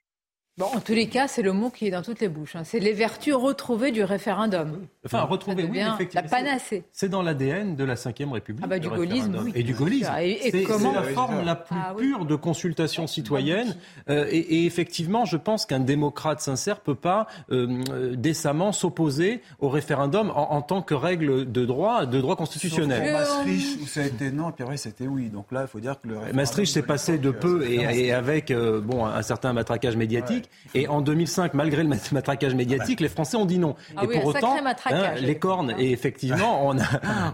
Bon, 0.59 0.67
en 0.67 0.81
tous 0.81 0.93
les 0.93 1.07
cas, 1.07 1.27
c'est 1.27 1.43
le 1.43 1.53
mot 1.53 1.71
qui 1.71 1.87
est 1.87 1.91
dans 1.91 2.03
toutes 2.03 2.21
les 2.21 2.29
bouches. 2.29 2.55
Hein. 2.55 2.65
C'est 2.65 2.81
les 2.81 2.93
vertus 2.93 3.35
retrouvées 3.35 3.93
du 3.93 4.05
référendum. 4.05 4.87
Enfin, 5.07 5.23
retrouver, 5.23 5.65
oui, 5.65 5.79
effectivement. 5.79 6.23
La 6.23 6.29
panacée. 6.29 6.85
C'est 6.93 7.09
dans 7.09 7.23
l'ADN 7.23 7.77
de 7.77 7.85
la 7.85 7.95
Ve 7.95 8.33
République. 8.33 8.63
Ah 8.63 8.67
bah, 8.67 8.79
du 8.79 8.91
gaullisme, 8.91 9.41
oui. 9.43 9.53
Et 9.55 9.63
du 9.63 9.73
gaullisme. 9.73 10.13
C'est 10.19 10.67
la 10.69 11.03
forme 11.15 11.45
la 11.47 11.55
plus 11.55 11.77
ah 11.81 11.95
pure 11.97 12.27
de 12.27 12.35
consultation 12.35 13.07
citoyenne. 13.07 13.75
Euh, 14.11 14.27
et, 14.31 14.67
effectivement, 14.67 15.25
je 15.25 15.39
pense 15.39 15.65
qu'un 15.65 15.81
démocrate 15.81 16.41
sincère 16.41 16.81
peut 16.81 16.95
pas 16.95 17.27
euh, 17.51 17.83
euh, 17.91 18.15
décemment 18.17 18.73
s'opposer 18.73 19.41
au 19.61 19.71
référendum 19.71 20.31
en, 20.35 20.61
tant 20.61 20.83
que 20.83 20.95
règle 20.95 21.51
de 21.51 21.65
droit, 21.65 22.05
de 22.05 22.21
droit 22.21 22.37
constitutionnel. 22.37 23.13
Maastricht, 23.13 23.81
où 23.83 23.87
ça 23.87 24.03
a 24.03 24.05
été 24.05 24.31
non, 24.31 24.51
et 24.51 24.53
puis 24.53 24.65
après, 24.65 24.77
c'était 24.77 25.07
oui. 25.07 25.31
Donc 25.31 25.53
là, 25.53 25.63
il 25.63 25.69
faut 25.69 25.81
dire 25.81 25.99
que 26.03 26.09
le 26.09 26.33
Maastricht 26.35 26.75
s'est 26.75 26.83
passé 26.83 27.19
de 27.19 27.31
peu 27.31 27.65
et, 27.67 28.07
et 28.07 28.13
avec 28.13 28.53
bon, 28.53 29.07
un 29.07 29.23
certain 29.23 29.55
matraquage 29.55 29.97
médiatique. 29.97 30.40
Et 30.75 30.89
en 30.89 31.01
2005, 31.01 31.55
malgré 31.55 31.83
le 31.83 31.91
matraquage 32.13 32.55
médiatique, 32.55 33.01
les 33.01 33.09
Français 33.09 33.37
ont 33.37 33.47
dit 33.47 33.59
non. 33.59 33.75
Ah 33.97 34.05
et 34.05 34.07
pour 34.09 34.27
autant, 34.27 34.57
hein, 34.57 35.15
les 35.21 35.39
cornes. 35.39 35.75
Et 35.79 35.93
effectivement, 35.93 36.67
on 36.67 36.79
a, 36.79 36.85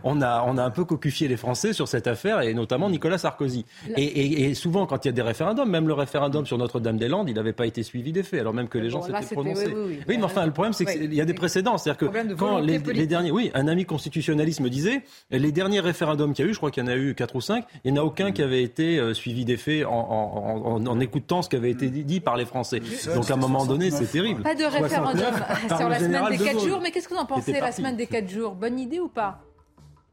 on, 0.04 0.20
a, 0.20 0.44
on 0.46 0.58
a 0.58 0.64
un 0.64 0.70
peu 0.70 0.84
cocufié 0.84 1.28
les 1.28 1.36
Français 1.36 1.72
sur 1.72 1.88
cette 1.88 2.06
affaire, 2.06 2.40
et 2.40 2.54
notamment 2.54 2.90
Nicolas 2.90 3.18
Sarkozy. 3.18 3.64
Et, 3.96 4.54
souvent, 4.54 4.86
quand 4.86 5.04
il 5.04 5.08
y 5.08 5.10
a 5.10 5.12
des 5.12 5.22
référendums, 5.22 5.70
même 5.70 5.88
le 5.88 5.94
référendum 5.94 6.46
sur 6.46 6.58
Notre-Dame-des-Landes, 6.58 7.28
il 7.28 7.34
n'avait 7.34 7.52
pas 7.52 7.66
été 7.66 7.82
suivi 7.82 8.12
des 8.12 8.22
faits, 8.22 8.40
alors 8.40 8.54
même 8.54 8.68
que 8.68 8.78
les 8.78 8.90
gens 8.90 9.02
s'étaient 9.02 9.34
prononcés. 9.34 9.74
Oui, 10.08 10.16
mais 10.18 10.24
enfin, 10.24 10.46
le 10.46 10.52
problème, 10.52 10.72
c'est 10.72 10.84
qu'il 10.84 11.12
y 11.14 11.20
a 11.20 11.24
des 11.24 11.34
précédents. 11.34 11.78
C'est-à-dire 11.78 12.08
que 12.08 12.34
quand 12.34 12.58
les, 12.58 13.06
derniers. 13.06 13.30
Oui, 13.30 13.50
un 13.54 13.68
ami 13.68 13.84
constitutionnaliste 13.84 14.60
me 14.60 14.70
disait 14.70 15.02
les 15.30 15.52
derniers 15.52 15.80
référendums 15.80 16.32
qu'il 16.32 16.44
y 16.44 16.48
a 16.48 16.50
eu, 16.50 16.54
je 16.54 16.58
crois 16.58 16.70
qu'il 16.70 16.82
y 16.82 16.86
en 16.86 16.90
a 16.90 16.96
eu 16.96 17.14
quatre 17.14 17.36
ou 17.36 17.40
cinq, 17.40 17.64
il 17.84 17.92
n'y 17.92 17.98
en 17.98 18.02
a 18.02 18.04
aucun 18.04 18.32
qui 18.32 18.42
avait 18.42 18.62
été 18.62 18.98
euh, 18.98 19.14
suivi 19.14 19.44
des 19.44 19.56
faits 19.56 19.84
en, 19.86 20.86
en, 20.86 21.00
écoutant 21.00 21.42
ce 21.42 21.48
qui 21.48 21.56
avait 21.56 21.70
été 21.70 21.88
dit 21.88 22.20
par 22.20 22.36
les 22.36 22.44
Français. 22.44 22.80
Donc 23.14 23.30
à 23.30 23.34
un 23.34 23.36
moment 23.36 23.66
donné, 23.66 23.90
c'est 23.90 24.06
terrible. 24.06 24.42
Pas 24.42 24.54
de 24.54 24.64
référendum 24.64 25.34
sur 25.76 25.88
la 25.88 25.98
semaine 25.98 26.28
des 26.30 26.38
4 26.38 26.60
jours. 26.60 26.80
Mais 26.82 26.90
qu'est-ce 26.90 27.08
que 27.08 27.14
vous 27.14 27.20
en 27.20 27.26
pensez, 27.26 27.52
la 27.52 27.72
semaine 27.72 27.96
des 27.96 28.06
4 28.06 28.28
jours? 28.28 28.54
Bonne 28.54 28.78
idée 28.78 29.00
ou 29.00 29.08
pas? 29.08 29.40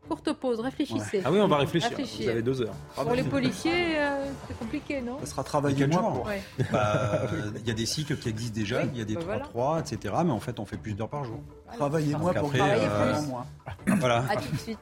Courte 0.09 0.33
pause, 0.33 0.59
réfléchissez. 0.59 1.21
Ah 1.23 1.31
oui, 1.31 1.39
on 1.39 1.47
va 1.47 1.57
réfléchir. 1.57 1.91
Vous 1.97 2.27
avez 2.27 2.41
deux 2.41 2.61
heures. 2.61 2.75
Pour 2.95 3.13
les 3.13 3.23
policiers, 3.23 3.97
euh, 3.97 4.25
c'est 4.47 4.59
compliqué, 4.59 5.01
non? 5.01 5.17
Ça 5.21 5.27
sera 5.27 5.43
travaillé 5.43 5.87
moins. 5.87 6.23
Bah, 6.71 7.21
il 7.55 7.67
y 7.67 7.71
a 7.71 7.73
des 7.73 7.85
cycles 7.85 8.17
qui 8.17 8.27
existent 8.27 8.55
déjà, 8.55 8.83
il 8.83 8.97
y 8.97 9.01
a 9.01 9.05
des 9.05 9.15
3-3, 9.15 9.21
bah 9.53 9.79
etc. 9.79 10.13
Mais 10.25 10.31
en 10.31 10.41
fait, 10.41 10.59
on 10.59 10.65
fait 10.65 10.75
plus 10.75 10.93
d'heures 10.93 11.09
par 11.09 11.23
jour. 11.23 11.39
Travailler 11.77 12.15
moins 12.15 12.33
pour 12.33 12.51
travailler 12.51 12.85
euh, 12.85 13.21
moins. 13.21 13.45
Voilà. 13.87 14.25
À 14.29 14.35
tout 14.35 14.51
de 14.51 14.57
suite. 14.57 14.79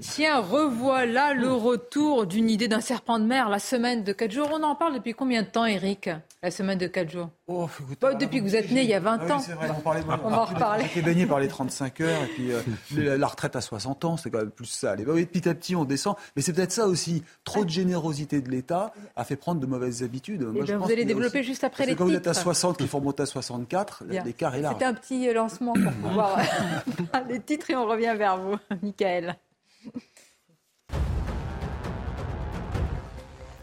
Tiens, 0.00 0.40
revoilà 0.40 1.34
le 1.34 1.52
retour 1.52 2.26
d'une 2.26 2.48
idée 2.48 2.68
d'un 2.68 2.80
serpent 2.80 3.18
de 3.18 3.24
mer, 3.24 3.48
la 3.48 3.58
semaine 3.58 4.04
de 4.04 4.12
4 4.12 4.30
jours. 4.30 4.48
On 4.52 4.62
en 4.62 4.76
parle 4.76 4.94
depuis 4.94 5.14
combien 5.14 5.42
de 5.42 5.48
temps, 5.48 5.66
Eric 5.66 6.08
La 6.44 6.52
semaine 6.52 6.78
de 6.78 6.86
4 6.86 7.10
jours? 7.10 7.28
Oh, 7.48 7.68
Depuis 8.20 8.38
que 8.38 8.44
vous 8.44 8.54
êtes 8.54 8.70
né, 8.70 8.82
il 8.82 8.88
y 8.88 8.94
a 8.94 9.00
20 9.00 9.18
ah 9.20 9.34
ans. 9.34 9.38
c'est 9.40 9.52
vrai, 9.52 9.68
on, 9.76 9.80
parlait, 9.80 10.02
on 10.22 10.30
va 10.30 10.42
en 10.42 10.44
reparler. 10.44 10.84
J'étais 10.84 11.02
baigné 11.02 11.26
par 11.26 11.40
les 11.40 11.48
35 11.48 12.00
heures, 12.02 12.22
et 12.22 12.26
puis 12.26 12.52
euh, 12.52 13.18
la 13.18 13.26
retraite 13.26 13.56
à 13.56 13.60
60 13.60 14.04
ans, 14.04 14.16
c'est 14.16 14.30
quand 14.30 14.38
même 14.38 14.50
plus 14.50 14.66
ça. 14.66 14.94
Les, 14.94 15.04
petit 15.04 15.48
à 15.48 15.54
petit, 15.54 15.74
on 15.74 15.84
descend. 15.84 16.14
Mais 16.36 16.42
c'est 16.42 16.52
peut-être 16.52 16.72
ça 16.72 16.86
aussi. 16.86 17.24
Trop 17.42 17.64
de 17.64 17.70
générosité 17.70 18.40
de 18.40 18.50
l'État 18.50 18.92
a 19.16 19.24
fait 19.24 19.36
prendre 19.36 19.60
de 19.60 19.66
mauvaises 19.66 20.04
habitudes. 20.04 20.42
Moi, 20.42 20.64
eh 20.68 20.74
vous 20.74 20.90
allez 20.90 21.04
développer 21.04 21.42
juste 21.42 21.64
après 21.64 21.86
les 21.86 21.96
quand 21.96 22.04
titres. 22.04 22.12
vous 22.12 22.16
êtes 22.16 22.28
à 22.28 22.34
60, 22.34 22.78
qu'il 22.78 22.86
faut 22.86 22.98
remonter 22.98 23.24
à 23.24 23.26
64, 23.26 24.04
l'écart 24.24 24.54
est 24.54 24.60
là. 24.60 24.70
C'était 24.72 24.84
un 24.84 24.94
petit 24.94 25.32
lancement 25.32 25.72
pour 25.72 25.92
pouvoir 26.08 26.38
les 27.28 27.40
titres 27.40 27.70
et 27.70 27.76
on 27.76 27.86
revient 27.86 28.14
vers 28.16 28.38
vous, 28.38 28.56
Michael. 28.82 29.36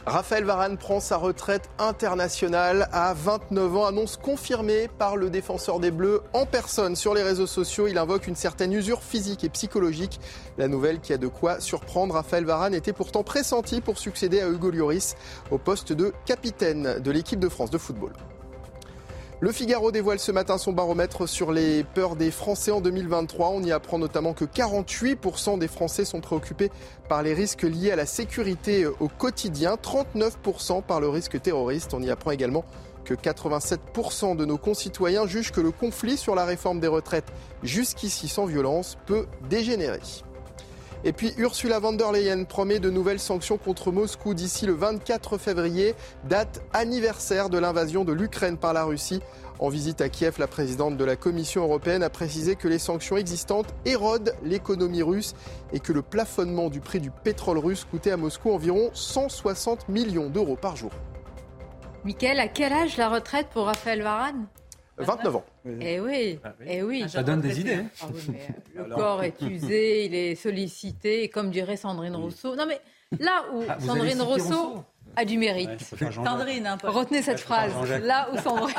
Raphaël 0.08 0.46
Varane 0.46 0.78
prend 0.78 1.02
sa 1.02 1.18
retraite 1.18 1.70
internationale 1.80 2.88
à 2.94 3.14
29 3.14 3.76
ans, 3.76 3.86
annonce 3.86 4.16
confirmée 4.16 4.88
par 4.88 5.18
le 5.18 5.30
défenseur 5.30 5.82
des 5.82 5.92
Bleus 5.92 6.22
en 6.32 6.46
personne 6.46 6.96
sur 6.96 7.14
les 7.14 7.24
réseaux 7.24 7.46
sociaux. 7.46 7.88
Il 7.88 7.98
invoque 7.98 8.26
une 8.26 8.38
certaine 8.38 8.72
usure 8.72 9.04
physique 9.04 9.44
et 9.44 9.50
psychologique. 9.50 10.22
La 10.58 10.70
nouvelle 10.70 11.02
qui 11.02 11.12
a 11.12 11.18
de 11.18 11.28
quoi 11.28 11.60
surprendre 11.60 12.14
Raphaël 12.14 12.46
Varane 12.46 12.74
était 12.74 12.94
pourtant 12.94 13.24
pressenti 13.24 13.82
pour 13.82 13.98
succéder 13.98 14.40
à 14.40 14.48
Hugo 14.48 14.72
Lloris 14.72 15.18
au 15.52 15.58
poste 15.58 15.92
de 15.92 16.14
capitaine 16.26 17.00
de 17.00 17.12
l'équipe 17.12 17.42
de 17.42 17.50
France 17.50 17.70
de 17.70 17.78
football. 17.78 18.14
Le 19.40 19.52
Figaro 19.52 19.92
dévoile 19.92 20.18
ce 20.18 20.32
matin 20.32 20.58
son 20.58 20.74
baromètre 20.74 21.30
sur 21.30 21.52
les 21.52 21.84
peurs 21.84 22.16
des 22.16 22.32
Français 22.32 22.72
en 22.72 22.82
2023. 22.82 23.50
On 23.50 23.62
y 23.62 23.72
apprend 23.72 24.00
notamment 24.00 24.34
que 24.34 24.46
48% 24.46 25.60
des 25.60 25.68
Français 25.68 26.06
sont 26.06 26.22
préoccupés 26.22 26.72
par 27.08 27.22
les 27.22 27.36
risques 27.36 27.62
liés 27.62 27.92
à 27.92 27.96
la 27.96 28.08
sécurité 28.08 28.88
au 28.88 29.08
quotidien, 29.08 29.76
39% 29.76 30.82
par 30.82 31.00
le 31.00 31.10
risque 31.10 31.40
terroriste. 31.40 31.94
On 31.94 32.02
y 32.02 32.10
apprend 32.10 32.32
également 32.32 32.66
que 33.06 33.14
87% 33.14 34.36
de 34.36 34.44
nos 34.44 34.58
concitoyens 34.58 35.28
jugent 35.28 35.52
que 35.52 35.62
le 35.62 35.70
conflit 35.70 36.18
sur 36.18 36.34
la 36.34 36.44
réforme 36.44 36.80
des 36.80 36.88
retraites, 36.88 37.32
jusqu'ici 37.62 38.28
sans 38.28 38.48
violence, 38.48 38.98
peut 39.06 39.28
dégénérer. 39.52 40.02
Et 41.04 41.14
puis 41.14 41.34
Ursula 41.38 41.80
von 41.80 41.94
der 41.94 42.12
Leyen 42.12 42.46
promet 42.46 42.80
de 42.80 42.90
nouvelles 42.90 43.20
sanctions 43.20 43.58
contre 43.58 43.92
Moscou 43.92 44.34
d'ici 44.34 44.66
le 44.66 44.74
24 44.74 45.38
février, 45.38 45.94
date 46.26 46.64
anniversaire 46.74 47.50
de 47.50 47.60
l'invasion 47.60 48.04
de 48.04 48.14
l'Ukraine 48.14 48.58
par 48.58 48.74
la 48.74 48.84
Russie. 48.84 49.22
En 49.60 49.70
visite 49.70 50.02
à 50.02 50.10
Kiev, 50.10 50.36
la 50.40 50.48
présidente 50.48 50.98
de 50.98 51.06
la 51.06 51.16
Commission 51.16 51.64
européenne 51.64 52.04
a 52.04 52.10
précisé 52.10 52.56
que 52.56 52.68
les 52.68 52.80
sanctions 52.80 53.18
existantes 53.18 53.74
érodent 53.86 54.34
l'économie 54.44 55.04
russe 55.04 55.34
et 55.72 55.80
que 55.80 55.94
le 55.94 56.02
plafonnement 56.02 56.70
du 56.70 56.80
prix 56.80 57.00
du 57.00 57.12
pétrole 57.12 57.58
russe 57.58 57.86
coûtait 57.90 58.12
à 58.12 58.18
Moscou 58.18 58.52
environ 58.52 58.90
160 58.94 59.90
millions 59.90 60.30
d'euros 60.30 60.58
par 60.58 60.76
jour. 60.76 60.92
Michael, 62.04 62.40
à 62.40 62.48
quel 62.48 62.74
âge 62.74 62.98
la 62.98 63.10
retraite 63.10 63.48
pour 63.52 63.66
Raphaël 63.66 64.02
Varane? 64.02 64.48
29 64.98 65.36
ans. 65.36 65.46
Eh 65.80 66.00
oui, 66.00 66.40
ah 66.44 66.54
eh 66.66 66.84
oui. 66.84 67.06
Ça 67.08 67.24
donne 67.24 67.42
des 67.42 67.60
idées. 67.60 67.76
Hein. 67.76 67.90
Ah 68.02 68.08
le 68.76 68.96
corps 68.96 69.24
est 69.24 69.42
usé, 69.42 70.06
il 70.06 70.16
est 70.16 70.36
sollicité, 70.36 71.24
et 71.24 71.30
comme 71.30 71.52
dirait 71.52 71.78
Sandrine 71.78 72.16
Rousseau. 72.16 72.56
Non 72.56 72.66
mais 72.66 72.82
là 73.20 73.46
où 73.54 73.64
ah, 73.70 73.80
Sandrine 73.80 74.22
Rousseau, 74.22 74.84
a 75.18 75.26
du 75.26 75.38
mérite. 75.38 75.82
Sandrine, 76.14 76.68
un 76.68 76.78
peu. 76.78 76.90
Retenez 76.90 77.24
cette 77.24 77.40
phrase. 77.40 77.74
Là 78.04 78.30
où 78.32 78.38
Sandrine. 78.38 78.76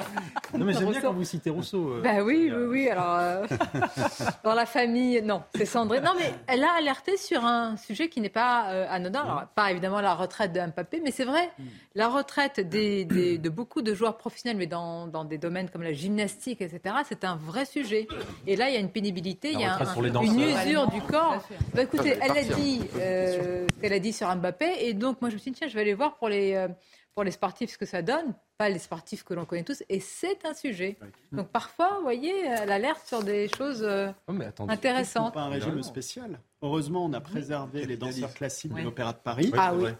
Non, 0.56 0.64
mais 0.64 0.72
j'aime 0.72 0.90
bien 0.90 1.00
quand 1.00 1.12
vous 1.12 1.24
citez 1.24 1.50
Rousseau. 1.50 1.94
Euh. 1.94 2.00
Ben 2.00 2.22
oui, 2.22 2.50
oui, 2.54 2.64
oui. 2.68 2.88
Alors, 2.88 3.16
euh, 3.18 3.46
dans 4.44 4.54
la 4.54 4.64
famille, 4.64 5.20
non, 5.20 5.42
c'est 5.54 5.66
Sandrine. 5.66 6.02
Non, 6.02 6.12
mais 6.16 6.32
elle 6.46 6.62
a 6.62 6.72
alerté 6.78 7.16
sur 7.16 7.44
un 7.44 7.76
sujet 7.76 8.08
qui 8.08 8.20
n'est 8.20 8.28
pas 8.28 8.70
euh, 8.70 8.86
anodin. 8.88 9.22
Alors, 9.22 9.46
pas 9.54 9.70
évidemment 9.72 10.00
la 10.00 10.14
retraite 10.14 10.52
de 10.52 10.60
Mbappé, 10.60 11.00
mais 11.02 11.10
c'est 11.10 11.24
vrai, 11.24 11.50
la 11.94 12.08
retraite 12.08 12.60
des, 12.60 13.04
de 13.04 13.48
beaucoup 13.48 13.82
de 13.82 13.92
joueurs 13.92 14.16
professionnels, 14.16 14.56
mais 14.56 14.66
dans, 14.66 15.08
dans, 15.08 15.24
des 15.24 15.38
domaines 15.38 15.68
comme 15.68 15.82
la 15.82 15.92
gymnastique, 15.92 16.62
etc., 16.62 16.94
c'est 17.06 17.24
un 17.24 17.36
vrai 17.36 17.64
sujet. 17.64 18.06
Et 18.46 18.54
là, 18.54 18.68
il 18.68 18.74
y 18.74 18.76
a 18.76 18.80
une 18.80 18.92
pénibilité, 18.92 19.52
il 19.52 19.60
y 19.60 19.64
a 19.64 19.76
une 20.22 20.40
usure 20.40 20.88
du 20.88 21.00
corps. 21.02 21.44
Bah, 21.74 21.82
écoutez, 21.82 22.16
elle 22.22 22.38
a 22.38 22.42
dit 22.42 22.80
ce 22.94 23.66
qu'elle 23.80 23.92
a 23.92 23.98
dit 23.98 24.12
sur 24.12 24.32
Mbappé, 24.34 24.86
et 24.86 24.94
donc 24.94 25.20
moi, 25.20 25.30
je 25.30 25.34
me 25.34 25.40
suis 25.40 25.50
dit, 25.50 25.58
tiens, 25.58 25.68
je 25.68 25.74
vais 25.74 25.80
aller 25.80 25.94
voir 25.94 26.14
pour 26.16 26.27
les, 26.28 26.54
euh, 26.54 26.68
pour 27.14 27.24
les 27.24 27.30
sportifs 27.30 27.72
ce 27.72 27.78
que 27.78 27.86
ça 27.86 28.02
donne, 28.02 28.34
pas 28.58 28.68
les 28.68 28.78
sportifs 28.78 29.24
que 29.24 29.34
l'on 29.34 29.44
connaît 29.44 29.64
tous, 29.64 29.82
et 29.88 30.00
c'est 30.00 30.44
un 30.44 30.54
sujet. 30.54 30.98
Donc 31.32 31.48
parfois, 31.48 31.96
vous 31.96 32.02
voyez, 32.02 32.46
elle 32.46 32.70
alerte 32.70 33.06
sur 33.06 33.22
des 33.22 33.48
choses 33.48 33.82
euh, 33.82 34.10
oh, 34.28 34.34
intéressantes. 34.68 35.34
pas 35.34 35.42
un 35.42 35.48
régime 35.48 35.82
spécial. 35.82 36.40
Heureusement, 36.62 37.04
on 37.04 37.12
a 37.12 37.20
préservé 37.20 37.86
les 37.86 37.96
danseurs 37.96 38.34
classiques 38.34 38.74
de 38.74 38.82
l'Opéra 38.82 39.12
de 39.12 39.18
Paris. 39.18 39.50
Ah 39.56 39.74
oui. 39.74 39.90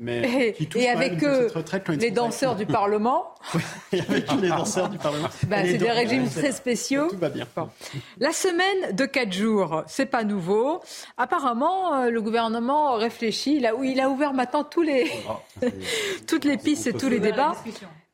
Mais 0.00 0.56
et, 0.74 0.88
avec 0.88 1.22
eux, 1.22 1.48
les 2.00 2.10
danseurs 2.10 2.56
du 2.56 2.66
Parlement. 2.66 3.34
et 3.92 4.00
avec 4.00 4.32
les 4.40 4.48
danseurs 4.48 4.88
du 4.88 4.98
Parlement. 4.98 5.28
Bah, 5.46 5.58
c'est 5.64 5.78
des 5.78 5.90
régimes 5.90 6.28
très 6.28 6.50
spéciaux. 6.50 7.08
Tout 7.08 7.18
va 7.18 7.28
bien. 7.28 7.46
La 8.18 8.32
semaine 8.32 8.96
de 8.96 9.06
4 9.06 9.32
jours, 9.32 9.84
c'est 9.86 10.06
pas 10.06 10.24
nouveau. 10.24 10.80
Apparemment, 11.16 11.94
euh, 11.94 12.10
le 12.10 12.20
gouvernement 12.20 12.94
réfléchit. 12.94 13.60
Là 13.60 13.76
où 13.76 13.84
il 13.84 14.00
a 14.00 14.08
ouvert 14.10 14.32
maintenant 14.32 14.64
tous 14.64 14.82
les, 14.82 15.08
oh, 15.30 15.66
toutes 16.26 16.44
les 16.44 16.56
pistes 16.56 16.88
et 16.88 16.92
tous 16.92 17.08
les 17.08 17.20
débats. 17.20 17.54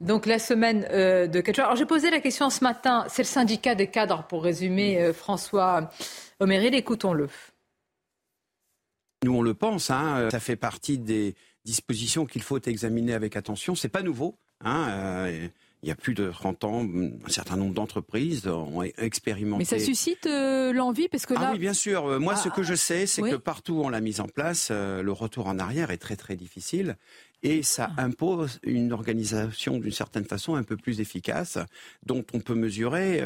Donc 0.02 0.26
la 0.26 0.38
semaine 0.38 0.86
euh, 0.90 1.26
de 1.26 1.40
4 1.40 1.56
jours. 1.56 1.64
Alors 1.64 1.76
j'ai 1.76 1.86
posé 1.86 2.10
la 2.10 2.20
question 2.20 2.50
ce 2.50 2.62
matin. 2.62 3.06
C'est 3.08 3.22
le 3.22 3.28
syndicat 3.28 3.74
des 3.74 3.86
cadres, 3.86 4.24
pour 4.24 4.42
résumer, 4.42 5.00
euh, 5.00 5.12
François 5.14 5.88
Oméril. 6.38 6.74
Écoutons-le. 6.74 7.28
Nous, 9.24 9.34
on 9.34 9.42
le 9.42 9.54
pense. 9.54 9.90
Hein, 9.90 10.28
ça 10.30 10.40
fait 10.40 10.56
partie 10.56 10.98
des 10.98 11.34
dispositions 11.64 12.26
qu'il 12.26 12.42
faut 12.42 12.58
examiner 12.60 13.14
avec 13.14 13.36
attention. 13.36 13.74
C'est 13.74 13.88
pas 13.88 14.02
nouveau. 14.02 14.36
Hein, 14.64 14.88
euh, 14.90 15.48
il 15.82 15.88
y 15.88 15.90
a 15.90 15.96
plus 15.96 16.14
de 16.14 16.30
30 16.30 16.62
ans, 16.62 16.84
un 16.84 17.28
certain 17.28 17.56
nombre 17.56 17.74
d'entreprises 17.74 18.46
ont 18.46 18.82
expérimenté. 18.98 19.58
Mais 19.58 19.64
ça 19.64 19.80
suscite 19.80 20.26
euh, 20.26 20.72
l'envie 20.72 21.08
parce 21.08 21.26
que 21.26 21.34
ah 21.34 21.40
là. 21.40 21.46
Ah 21.48 21.52
oui, 21.54 21.58
bien 21.58 21.72
sûr. 21.72 22.06
Euh, 22.06 22.18
moi, 22.20 22.36
ce 22.36 22.48
ah, 22.48 22.52
que 22.52 22.62
je 22.62 22.74
sais, 22.74 23.06
c'est 23.06 23.22
que 23.22 23.34
partout 23.34 23.74
où 23.74 23.84
on 23.84 23.88
l'a 23.88 24.00
mise 24.00 24.20
en 24.20 24.28
place, 24.28 24.70
le 24.70 25.10
retour 25.10 25.48
en 25.48 25.58
arrière 25.58 25.90
est 25.90 25.98
très 25.98 26.14
très 26.14 26.36
difficile 26.36 26.96
et 27.42 27.64
ça 27.64 27.90
ah. 27.96 28.04
impose 28.04 28.60
une 28.62 28.92
organisation 28.92 29.78
d'une 29.78 29.90
certaine 29.90 30.24
façon 30.24 30.54
un 30.54 30.62
peu 30.62 30.76
plus 30.76 31.00
efficace, 31.00 31.58
dont 32.06 32.24
on 32.32 32.38
peut 32.38 32.54
mesurer 32.54 33.20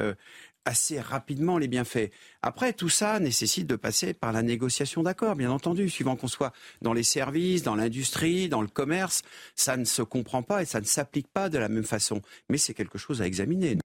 assez 0.66 1.00
rapidement 1.00 1.56
les 1.56 1.68
bienfaits. 1.68 2.10
Après, 2.42 2.74
tout 2.74 2.90
ça 2.90 3.18
nécessite 3.20 3.66
de 3.66 3.76
passer 3.76 4.12
par 4.12 4.32
la 4.32 4.42
négociation 4.42 5.02
d'accords, 5.02 5.36
bien 5.36 5.50
entendu, 5.50 5.88
suivant 5.88 6.16
qu'on 6.16 6.28
soit 6.28 6.52
dans 6.82 6.92
les 6.92 7.02
services, 7.02 7.62
dans 7.62 7.76
l'industrie, 7.76 8.48
dans 8.50 8.60
le 8.60 8.68
commerce. 8.68 9.22
Ça 9.54 9.76
ne 9.76 9.84
se 9.84 10.02
comprend 10.02 10.42
pas 10.42 10.62
et 10.62 10.66
ça 10.66 10.80
ne 10.80 10.84
s'applique 10.84 11.28
pas 11.28 11.48
de 11.48 11.58
la 11.58 11.68
même 11.68 11.84
façon. 11.84 12.20
Mais 12.50 12.58
c'est 12.58 12.74
quelque 12.74 12.98
chose 12.98 13.22
à 13.22 13.26
examiner. 13.26 13.78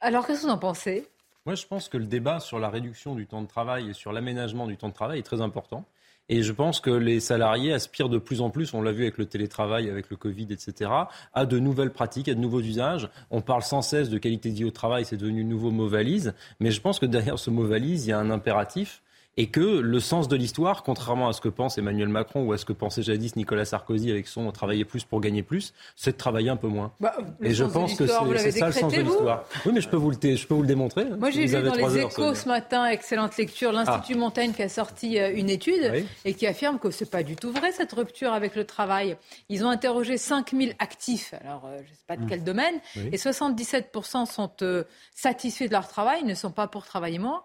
Alors, 0.00 0.26
qu'est-ce 0.26 0.42
que 0.42 0.46
vous 0.46 0.52
en 0.52 0.58
pensez? 0.58 1.06
Moi, 1.46 1.54
je 1.54 1.66
pense 1.66 1.88
que 1.88 1.96
le 1.96 2.06
débat 2.06 2.40
sur 2.40 2.58
la 2.58 2.68
réduction 2.68 3.14
du 3.14 3.26
temps 3.26 3.40
de 3.40 3.46
travail 3.46 3.88
et 3.88 3.94
sur 3.94 4.12
l'aménagement 4.12 4.66
du 4.66 4.76
temps 4.76 4.88
de 4.88 4.94
travail 4.94 5.20
est 5.20 5.24
très 5.24 5.40
important. 5.40 5.86
Et 6.32 6.44
je 6.44 6.52
pense 6.52 6.78
que 6.78 6.90
les 6.90 7.18
salariés 7.18 7.72
aspirent 7.72 8.08
de 8.08 8.18
plus 8.18 8.40
en 8.40 8.50
plus, 8.50 8.72
on 8.72 8.82
l'a 8.82 8.92
vu 8.92 9.02
avec 9.02 9.18
le 9.18 9.26
télétravail, 9.26 9.90
avec 9.90 10.10
le 10.10 10.16
Covid, 10.16 10.46
etc., 10.50 10.88
à 11.34 11.44
de 11.44 11.58
nouvelles 11.58 11.90
pratiques, 11.90 12.28
à 12.28 12.34
de 12.34 12.38
nouveaux 12.38 12.60
usages. 12.60 13.08
On 13.32 13.40
parle 13.40 13.62
sans 13.62 13.82
cesse 13.82 14.10
de 14.10 14.16
qualité 14.16 14.50
de 14.50 14.54
vie 14.54 14.64
au 14.64 14.70
travail, 14.70 15.04
c'est 15.04 15.16
devenu 15.16 15.42
le 15.42 15.48
nouveau 15.48 15.72
mot 15.72 15.88
valise. 15.88 16.32
Mais 16.60 16.70
je 16.70 16.80
pense 16.80 17.00
que 17.00 17.06
derrière 17.06 17.36
ce 17.36 17.50
mot 17.50 17.64
valise, 17.64 18.06
il 18.06 18.10
y 18.10 18.12
a 18.12 18.18
un 18.20 18.30
impératif 18.30 19.02
et 19.36 19.48
que 19.48 19.60
le 19.60 20.00
sens 20.00 20.28
de 20.28 20.36
l'histoire, 20.36 20.82
contrairement 20.82 21.28
à 21.28 21.32
ce 21.32 21.40
que 21.40 21.48
pense 21.48 21.78
Emmanuel 21.78 22.08
Macron 22.08 22.42
ou 22.42 22.52
à 22.52 22.58
ce 22.58 22.64
que 22.64 22.72
pensait 22.72 23.02
jadis 23.02 23.36
Nicolas 23.36 23.64
Sarkozy 23.64 24.10
avec 24.10 24.26
son 24.26 24.50
travailler 24.50 24.84
plus 24.84 25.04
pour 25.04 25.20
gagner 25.20 25.42
plus, 25.42 25.72
c'est 25.96 26.12
de 26.12 26.16
travailler 26.16 26.50
un 26.50 26.56
peu 26.56 26.66
moins. 26.66 26.92
Bah, 27.00 27.16
et 27.40 27.54
je 27.54 27.64
pense 27.64 27.94
que 27.94 28.06
c'est 28.06 28.50
ça 28.50 28.66
le 28.66 28.72
sens 28.72 28.92
de 28.92 29.00
l'histoire. 29.00 29.44
Oui, 29.64 29.72
mais 29.72 29.80
je 29.80 29.88
peux 29.88 29.96
vous 29.96 30.10
le, 30.10 30.16
je 30.20 30.46
peux 30.46 30.54
vous 30.54 30.62
le 30.62 30.68
démontrer. 30.68 31.02
Hein, 31.02 31.16
Moi, 31.18 31.30
j'ai 31.30 31.46
vu 31.46 31.62
dans 31.62 31.74
les 31.74 31.98
échos 31.98 32.34
ce 32.34 32.48
matin, 32.48 32.86
excellente 32.86 33.36
lecture, 33.36 33.72
l'Institut 33.72 34.14
ah. 34.16 34.18
Montaigne 34.18 34.52
qui 34.52 34.62
a 34.62 34.68
sorti 34.68 35.18
euh, 35.18 35.32
une 35.34 35.48
étude 35.48 36.04
et 36.24 36.34
qui 36.34 36.46
affirme 36.46 36.78
que 36.78 36.90
c'est 36.90 37.10
pas 37.10 37.22
du 37.22 37.36
tout 37.36 37.52
vrai 37.52 37.72
cette 37.72 37.92
rupture 37.92 38.32
avec 38.32 38.56
le 38.56 38.64
travail. 38.64 39.16
Ils 39.48 39.64
ont 39.64 39.70
interrogé 39.70 40.18
5000 40.18 40.74
actifs, 40.78 41.34
alors 41.40 41.66
euh, 41.66 41.78
je 41.78 41.90
ne 41.90 41.96
sais 41.96 42.04
pas 42.06 42.16
de 42.16 42.24
mmh. 42.24 42.28
quel 42.28 42.44
domaine, 42.44 42.74
et 42.96 43.16
77% 43.16 44.26
sont 44.26 44.50
euh, 44.62 44.84
satisfaits 45.14 45.66
de 45.66 45.72
leur 45.72 45.88
travail, 45.88 46.24
ne 46.24 46.34
sont 46.34 46.50
pas 46.50 46.66
pour 46.66 46.84
travailler 46.84 47.18
moins. 47.18 47.42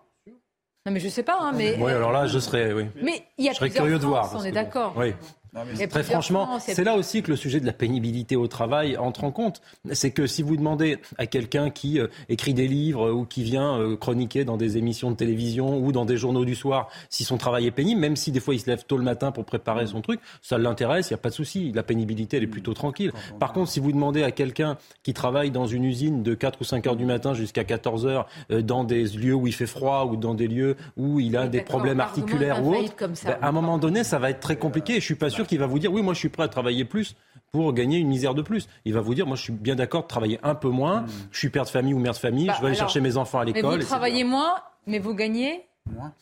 Non, 0.85 0.91
mais 0.91 0.99
je 0.99 1.09
sais 1.09 1.23
pas, 1.23 1.39
hein, 1.41 1.51
mais. 1.51 1.77
Oui, 1.79 1.91
alors 1.91 2.11
là, 2.11 2.27
je 2.27 2.37
serais, 2.37 2.71
oui. 2.71 2.85
Mais 3.01 3.23
il 3.39 3.45
y 3.45 3.49
a 3.49 3.53
je 3.53 3.57
serais 3.57 3.71
curieux 3.71 3.97
de 3.97 4.05
voir. 4.05 4.31
On 4.35 4.43
est 4.43 4.51
d'accord. 4.51 4.93
Oui. 4.95 5.15
Très 5.89 6.03
franchement, 6.03 6.59
c'est 6.59 6.83
là 6.83 6.95
aussi 6.95 7.21
que 7.21 7.31
le 7.31 7.37
sujet 7.37 7.59
de 7.59 7.65
la 7.65 7.73
pénibilité 7.73 8.35
au 8.35 8.47
travail 8.47 8.97
entre 8.97 9.23
en 9.23 9.31
compte. 9.31 9.61
C'est 9.91 10.11
que 10.11 10.27
si 10.27 10.41
vous 10.41 10.57
demandez 10.57 10.97
à 11.17 11.25
quelqu'un 11.27 11.69
qui 11.69 11.99
euh, 11.99 12.07
écrit 12.29 12.53
des 12.53 12.67
livres 12.67 13.11
ou 13.11 13.25
qui 13.25 13.43
vient 13.43 13.79
euh, 13.79 13.95
chroniquer 13.95 14.43
dans 14.43 14.57
des 14.57 14.77
émissions 14.77 15.11
de 15.11 15.15
télévision 15.15 15.77
ou 15.77 15.91
dans 15.91 16.05
des 16.05 16.17
journaux 16.17 16.45
du 16.45 16.55
soir, 16.55 16.89
si 17.09 17.23
son 17.23 17.37
travail 17.37 17.67
est 17.67 17.71
pénible, 17.71 18.01
même 18.01 18.15
si 18.15 18.31
des 18.31 18.39
fois 18.39 18.53
il 18.53 18.59
se 18.59 18.69
lève 18.69 18.83
tôt 18.85 18.97
le 18.97 19.03
matin 19.03 19.31
pour 19.31 19.45
préparer 19.45 19.87
son 19.87 20.01
truc, 20.01 20.19
ça 20.41 20.57
l'intéresse, 20.57 21.09
il 21.09 21.13
n'y 21.13 21.15
a 21.15 21.19
pas 21.19 21.29
de 21.29 21.35
souci. 21.35 21.71
La 21.73 21.83
pénibilité, 21.83 22.37
elle 22.37 22.43
est 22.43 22.47
plutôt 22.47 22.73
tranquille. 22.73 23.11
Par 23.39 23.53
contre, 23.53 23.69
si 23.69 23.79
vous 23.79 23.91
demandez 23.91 24.23
à 24.23 24.31
quelqu'un 24.31 24.77
qui 25.03 25.13
travaille 25.13 25.51
dans 25.51 25.67
une 25.67 25.85
usine 25.85 26.23
de 26.23 26.33
4 26.33 26.61
ou 26.61 26.63
5 26.63 26.87
heures 26.87 26.95
du 26.95 27.05
matin 27.05 27.33
jusqu'à 27.33 27.63
14 27.63 28.05
heures, 28.05 28.27
euh, 28.51 28.61
dans 28.61 28.83
des 28.83 29.05
lieux 29.05 29.33
où 29.33 29.47
il 29.47 29.53
fait 29.53 29.67
froid 29.67 30.05
ou 30.05 30.15
dans 30.17 30.33
des 30.33 30.47
lieux 30.47 30.75
où 30.97 31.19
il 31.19 31.37
a 31.37 31.47
des 31.47 31.61
problèmes 31.61 31.99
articulaires 31.99 32.65
ou 32.65 32.75
autres, 32.75 32.93
ben, 32.97 33.37
à 33.41 33.47
un 33.47 33.51
moment 33.51 33.77
donné, 33.77 34.03
ça 34.03 34.19
va 34.19 34.29
être 34.29 34.39
très 34.39 34.57
compliqué. 34.57 34.97
Et 34.97 34.99
je 34.99 35.05
suis 35.05 35.15
pas 35.15 35.29
sûr 35.29 35.44
qu'il 35.45 35.59
va 35.59 35.67
vous 35.67 35.79
dire 35.79 35.91
oui, 35.91 36.01
moi 36.01 36.13
je 36.13 36.19
suis 36.19 36.29
prêt 36.29 36.43
à 36.43 36.47
travailler 36.47 36.85
plus 36.85 37.15
pour 37.51 37.73
gagner 37.73 37.97
une 37.97 38.07
misère 38.07 38.33
de 38.33 38.41
plus. 38.41 38.67
Il 38.83 38.93
va 38.93 39.01
vous 39.01 39.15
dire, 39.15 39.25
moi 39.25 39.35
je 39.35 39.43
suis 39.43 39.53
bien 39.53 39.75
d'accord 39.75 40.03
de 40.03 40.07
travailler 40.07 40.39
un 40.43 40.55
peu 40.55 40.69
moins, 40.69 41.01
hmm. 41.01 41.09
je 41.31 41.37
suis 41.39 41.49
père 41.49 41.63
de 41.63 41.69
famille 41.69 41.93
ou 41.93 41.99
mère 41.99 42.13
de 42.13 42.17
famille, 42.17 42.47
bah, 42.47 42.53
je 42.57 42.61
vais 42.61 42.67
aller 42.67 42.77
chercher 42.77 43.01
mes 43.01 43.17
enfants 43.17 43.39
à 43.39 43.45
l'école. 43.45 43.79
Vous 43.79 43.85
travaillez 43.85 44.23
moins, 44.23 44.55
mais 44.87 44.99
vous 44.99 45.13
gagnez 45.13 45.65
Moins. 45.85 46.13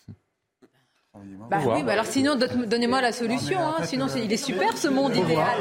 Bah 1.49 1.59
oui, 1.65 1.83
bah 1.83 1.93
alors 1.93 2.07
sinon, 2.07 2.35
donnez-moi 2.35 3.01
la 3.01 3.11
solution. 3.11 3.59
Hein. 3.59 3.83
Sinon, 3.83 4.07
il 4.07 4.31
est 4.31 4.37
super 4.37 4.75
ce 4.75 4.87
monde 4.87 5.15
idéal. 5.15 5.57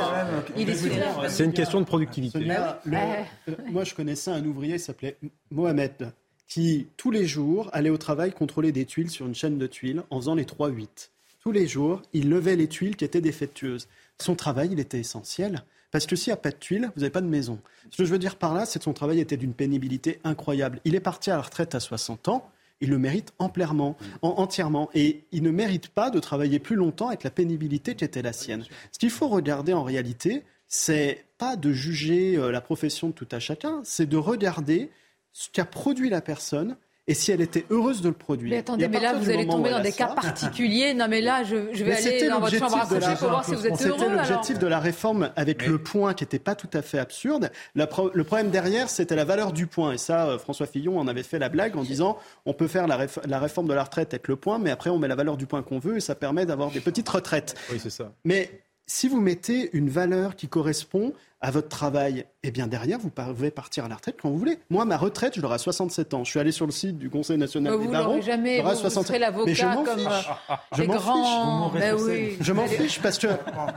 Il 0.57 0.69
est 0.71 0.75
super. 0.75 1.31
C'est 1.31 1.45
une 1.45 1.53
question 1.53 1.81
de 1.81 1.85
productivité. 1.85 2.39
Euh, 2.51 3.23
moi, 3.71 3.85
je 3.85 3.95
connaissais 3.95 4.31
un 4.31 4.45
ouvrier 4.45 4.75
qui 4.75 4.81
s'appelait 4.81 5.19
Mohamed, 5.51 6.13
qui 6.49 6.89
tous 6.97 7.11
les 7.11 7.27
jours 7.27 7.69
allait 7.73 7.91
au 7.91 7.99
travail 7.99 8.33
contrôler 8.33 8.73
des 8.73 8.87
tuiles 8.87 9.11
sur 9.11 9.27
une 9.27 9.35
chaîne 9.35 9.59
de 9.59 9.67
tuiles 9.67 10.03
en 10.11 10.17
faisant 10.21 10.35
les 10.35 10.45
3-8 10.45 11.11
tous 11.43 11.53
les 11.53 11.67
jours, 11.67 12.03
il 12.13 12.29
levait 12.29 12.57
les 12.57 12.69
tuiles 12.69 12.97
qui 12.97 13.05
étaient 13.05 13.21
défectueuses. 13.21 13.89
Son 14.21 14.37
travail, 14.37 14.71
il 14.73 14.79
était 14.79 15.01
essentiel. 15.01 15.65
Parce 15.91 16.07
que 16.07 16.15
s'il 16.15 16.31
n'y 16.31 16.35
a 16.35 16.39
pas 16.39 16.51
de 16.51 16.57
tuiles, 16.57 16.91
vous 16.95 17.01
n'avez 17.01 17.11
pas 17.11 17.21
de 17.21 17.27
maison. 17.27 17.59
Ce 17.91 17.97
que 17.97 18.05
je 18.05 18.11
veux 18.11 18.19
dire 18.19 18.37
par 18.37 18.55
là, 18.55 18.65
c'est 18.65 18.79
que 18.79 18.85
son 18.85 18.93
travail 18.93 19.21
était 19.21 19.37
d'une 19.37 19.53
pénibilité 19.53 20.21
incroyable. 20.25 20.81
Il 20.85 20.95
est 20.95 21.01
parti 21.01 21.31
à 21.31 21.37
la 21.37 21.43
retraite 21.43 21.75
à 21.75 21.81
60 21.81 22.29
ans. 22.29 22.49
Il 22.81 22.91
le 22.91 22.99
mérite 22.99 23.33
entièrement. 23.39 24.89
Et 24.95 25.25
il 25.33 25.43
ne 25.43 25.51
mérite 25.51 25.89
pas 25.89 26.11
de 26.11 26.21
travailler 26.21 26.61
plus 26.61 26.77
longtemps 26.77 27.09
avec 27.09 27.25
la 27.25 27.31
pénibilité 27.31 27.95
qui 27.97 28.05
était 28.05 28.23
la 28.23 28.33
sienne. 28.33 28.65
Ce 28.93 28.99
qu'il 28.99 29.11
faut 29.11 29.29
regarder 29.29 29.73
en 29.73 29.83
réalité, 29.83 30.45
c'est 30.69 31.25
pas 31.39 31.57
de 31.57 31.73
juger 31.73 32.37
euh, 32.37 32.51
la 32.51 32.61
profession 32.61 33.09
de 33.09 33.13
tout 33.13 33.29
à 33.31 33.41
chacun, 33.41 33.81
c'est 33.85 34.07
de 34.07 34.17
regarder 34.17 34.91
ce 35.33 35.51
qu'a 35.51 35.65
produit 35.65 36.09
la 36.09 36.21
personne 36.21 36.77
et 37.09 37.15
si 37.15 37.33
elle 37.33 37.41
était 37.41 37.67
heureuse 37.71 38.01
de 38.01 38.09
le 38.09 38.15
produire. 38.15 38.51
Mais 38.51 38.59
attendez, 38.59 38.87
mais 38.87 39.01
là, 39.01 39.15
vous 39.15 39.29
allez 39.29 39.47
tomber 39.47 39.71
dans 39.71 39.81
des 39.81 39.93
cas 39.93 40.09
particuliers. 40.09 40.95
Non, 40.95 41.09
mais 41.09 41.21
là, 41.21 41.43
je, 41.43 41.57
vais 41.57 41.97
aller 41.97 42.29
dans 42.29 42.39
votre 42.39 42.57
chambre 42.57 42.77
à 42.77 42.87
coucher 42.87 43.17
pour 43.19 43.29
voir 43.29 43.45
si 43.45 43.55
vous 43.55 43.67
êtes 43.67 43.87
heureux. 43.87 43.99
C'était 43.99 44.15
l'objectif 44.15 44.59
de 44.59 44.67
la 44.67 44.79
réforme 44.79 45.31
avec 45.35 45.67
le 45.67 45.79
point 45.79 46.15
qui 46.15 46.23
n'était 46.25 46.39
pas 46.39 46.55
tout 46.55 46.71
à 46.73 46.83
fait 46.83 46.99
absurde. 46.99 47.51
le 47.75 47.87
problème 47.87 48.51
derrière, 48.51 48.89
c'était 48.89 49.17
la 49.17 49.25
valeur 49.25 49.53
du 49.53 49.67
point. 49.67 49.93
Et 49.93 49.99
ça, 49.99 50.27
euh, 50.27 50.39
François 50.39 50.67
Fillon 50.67 50.99
en 50.99 51.09
avait 51.09 51.25
fait 51.25 51.39
la 51.39 51.49
blague 51.49 51.77
en 51.77 51.83
disant 51.83 52.19
on 52.47 52.55
peut 52.55 52.69
faire 52.69 52.87
la, 52.87 52.97
réforme 53.39 53.67
de 53.67 53.75
la 53.75 53.83
retraite 53.83 54.15
avec 54.15 54.29
le 54.29 54.37
point, 54.37 54.59
mais 54.59 54.71
après, 54.71 54.91
on 54.91 54.99
met 54.99 55.09
la 55.09 55.17
valeur 55.17 55.37
du 55.37 55.47
point 55.47 55.63
qu'on 55.63 55.79
veut 55.79 55.97
et 55.97 56.01
ça 56.01 56.15
permet 56.15 56.47
d'avoir 56.47 56.71
des 56.71 56.81
petites 56.81 57.09
retraites. 57.09 57.55
Oui, 57.73 57.81
c'est 57.83 57.91
ça. 57.91 58.13
Mais 58.25 58.63
si 58.87 59.09
vous 59.09 59.21
mettez 59.21 59.71
une 59.73 59.89
valeur 59.89 60.37
qui 60.37 60.49
correspond 60.49 61.13
à 61.41 61.51
votre 61.51 61.69
travail, 61.69 62.25
eh 62.45 62.53
bien 62.53 62.69
derrière, 62.69 63.01
vous 63.01 63.11
pouvez 63.11 63.51
partir 63.51 63.85
à 63.85 63.89
la 63.89 63.97
retraite 63.97 64.17
quand 64.23 64.31
vous 64.31 64.39
voulez. 64.39 64.59
Moi, 64.71 64.85
ma 64.85 64.97
retraite, 64.97 65.35
je 65.35 65.41
l'aurai 65.41 65.57
à 65.57 65.59
67 65.59 66.15
ans. 66.15 66.23
Je 66.23 66.31
suis 66.31 66.39
allé 66.39 66.53
sur 66.53 66.67
le 66.67 66.73
site 66.73 66.99
du 66.99 67.11
Conseil 67.11 67.37
national 67.37 67.81
des 67.81 67.89
barreaux. 67.89 68.21
jamais, 68.21 68.63
vous, 68.63 68.75
67... 68.75 69.19
l'avocat 69.19 69.53
je 69.53 69.67
m'en 69.67 69.85
fiche. 69.85 70.29
je 70.77 70.83
m'en 70.85 71.71
fiche. 71.71 71.81
Ben 71.81 71.97
oui. 72.01 72.37
Je 72.41 72.53
m'en 72.53 72.67
fiche 72.67 73.01
parce 73.03 73.19
que 73.19 73.27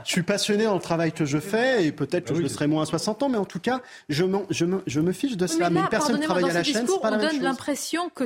je 0.04 0.10
suis 0.10 0.22
passionné 0.22 0.64
dans 0.64 0.74
le 0.74 0.80
travail 0.80 1.10
que 1.10 1.24
je 1.24 1.38
fais 1.38 1.84
et 1.84 1.92
peut-être 1.92 2.28
que 2.28 2.34
je 2.36 2.42
le 2.42 2.48
serai 2.48 2.68
moins 2.68 2.84
à 2.84 2.86
60 2.86 3.24
ans, 3.24 3.28
mais 3.28 3.38
en 3.38 3.44
tout 3.44 3.60
cas, 3.60 3.80
je, 4.08 4.24
je, 4.50 4.64
me, 4.64 4.82
je 4.86 5.00
me, 5.00 5.12
fiche 5.12 5.36
de 5.36 5.48
cela. 5.48 5.68
Mais, 5.68 5.80
une 5.80 5.88
personne 5.88 6.20
qui 6.20 6.24
travaille 6.24 6.48
à 6.48 6.54
la 6.54 6.62
chaîne, 6.62 6.86
c'est 6.86 7.00
pas 7.00 7.10
la 7.10 7.16
même 7.16 7.26
chose. 7.26 7.34
On 7.34 7.38
donne 7.38 7.48
l'impression 7.48 8.10
que 8.10 8.24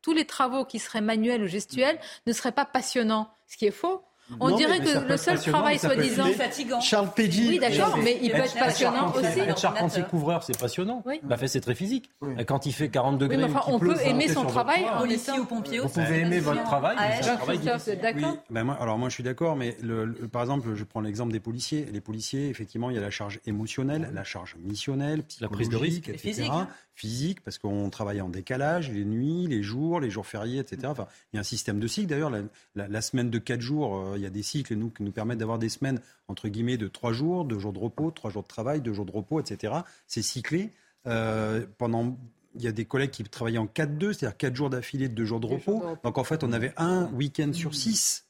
tous 0.00 0.12
les 0.14 0.24
travaux 0.24 0.64
qui 0.64 0.78
seraient 0.78 1.02
manuels 1.02 1.42
ou 1.42 1.46
gestuels 1.46 1.98
ne 2.26 2.32
seraient 2.32 2.52
pas 2.52 2.64
passionnants, 2.64 3.28
ce 3.46 3.58
qui 3.58 3.66
est 3.66 3.70
faux. 3.70 4.00
On 4.40 4.56
dirait 4.56 4.80
que 4.80 5.06
le 5.06 5.16
seul 5.16 5.38
travail 5.38 5.78
soi-disant 5.78 6.26
fatigant. 6.32 6.80
Charles 6.80 7.10
Pédy. 7.14 7.48
Oui, 7.48 7.58
d'accord, 7.58 7.98
mais 8.02 8.18
il 8.22 8.30
peut 8.30 8.38
être 8.38 8.58
passionnant 8.58 9.12
aussi. 9.12 9.40
Être 9.40 9.58
charpentier 9.58 10.02
couvreur, 10.04 10.42
c'est 10.42 10.58
passionnant. 10.58 11.02
Oui. 11.06 11.20
Bah, 11.22 11.36
c'est 11.46 11.60
très 11.60 11.74
physique. 11.74 12.10
Quand 12.46 12.66
il 12.66 12.72
fait 12.72 12.88
40 12.88 13.18
degrés. 13.18 13.36
Oui, 13.36 13.42
mais 13.42 13.48
enfin, 13.54 13.70
on 13.72 13.78
peut 13.78 13.96
aimer 14.04 14.28
son 14.28 14.44
travail. 14.44 14.86
Policier 14.98 15.38
ou 15.38 15.44
pompier 15.44 15.78
Vous 15.78 15.88
pouvez 15.88 16.20
aimer 16.20 16.40
votre 16.40 16.62
travail. 16.64 16.96
d'accord 18.00 18.36
ben 18.50 18.76
Alors 18.80 18.98
moi, 18.98 19.08
je 19.08 19.14
suis 19.14 19.24
d'accord, 19.24 19.56
mais 19.56 19.76
par 20.32 20.42
exemple, 20.42 20.74
je 20.74 20.84
prends 20.84 21.00
l'exemple 21.00 21.32
des 21.32 21.40
policiers. 21.40 21.86
Les 21.92 22.00
policiers, 22.00 22.48
effectivement, 22.48 22.90
il 22.90 22.96
y 22.96 22.98
a 22.98 23.02
la 23.02 23.10
charge 23.10 23.40
émotionnelle, 23.46 24.10
la 24.12 24.24
charge 24.24 24.56
missionnelle, 24.62 25.22
la 25.40 25.48
prise 25.48 25.68
de 25.68 25.76
risque, 25.76 26.08
etc 26.08 26.50
physique, 26.94 27.40
parce 27.42 27.58
qu'on 27.58 27.90
travaille 27.90 28.20
en 28.20 28.28
décalage, 28.28 28.90
les 28.90 29.04
nuits, 29.04 29.46
les 29.48 29.62
jours, 29.62 30.00
les 30.00 30.10
jours 30.10 30.26
fériés, 30.26 30.60
etc. 30.60 30.86
Enfin, 30.86 31.06
il 31.32 31.36
y 31.36 31.38
a 31.38 31.40
un 31.40 31.44
système 31.44 31.80
de 31.80 31.86
cycle. 31.86 32.08
D'ailleurs, 32.08 32.30
la, 32.74 33.02
semaine 33.02 33.30
de 33.30 33.38
4 33.38 33.60
jours, 33.60 33.96
euh, 33.96 34.12
il 34.16 34.22
y 34.22 34.26
a 34.26 34.30
des 34.30 34.42
cycles 34.42 34.74
nous, 34.74 34.90
qui 34.90 35.02
nous 35.02 35.12
permettent 35.12 35.38
d'avoir 35.38 35.58
des 35.58 35.68
semaines, 35.68 36.00
entre 36.28 36.48
guillemets, 36.48 36.76
de 36.76 36.88
3 36.88 37.12
jours, 37.12 37.44
2 37.44 37.58
jours 37.58 37.72
de 37.72 37.78
repos, 37.78 38.10
3 38.10 38.30
jours 38.30 38.42
de 38.42 38.48
travail, 38.48 38.80
2 38.80 38.92
jours 38.92 39.06
de 39.06 39.12
repos, 39.12 39.40
etc. 39.40 39.74
C'est 40.06 40.22
cyclé. 40.22 40.70
Euh, 41.06 41.66
pendant 41.76 42.16
il 42.54 42.62
y 42.62 42.68
a 42.68 42.72
des 42.72 42.84
collègues 42.84 43.10
qui 43.10 43.24
travaillaient 43.24 43.58
en 43.58 43.66
4-2, 43.66 44.12
c'est-à-dire 44.12 44.36
4 44.36 44.54
jours 44.54 44.70
d'affilée, 44.70 45.08
2 45.08 45.24
jours 45.24 45.40
de 45.40 45.46
repos. 45.46 45.82
Donc 46.04 46.18
en 46.18 46.24
fait, 46.24 46.44
on 46.44 46.52
avait 46.52 46.72
un 46.76 47.06
week-end 47.12 47.52
sur 47.52 47.74
6 47.74 48.23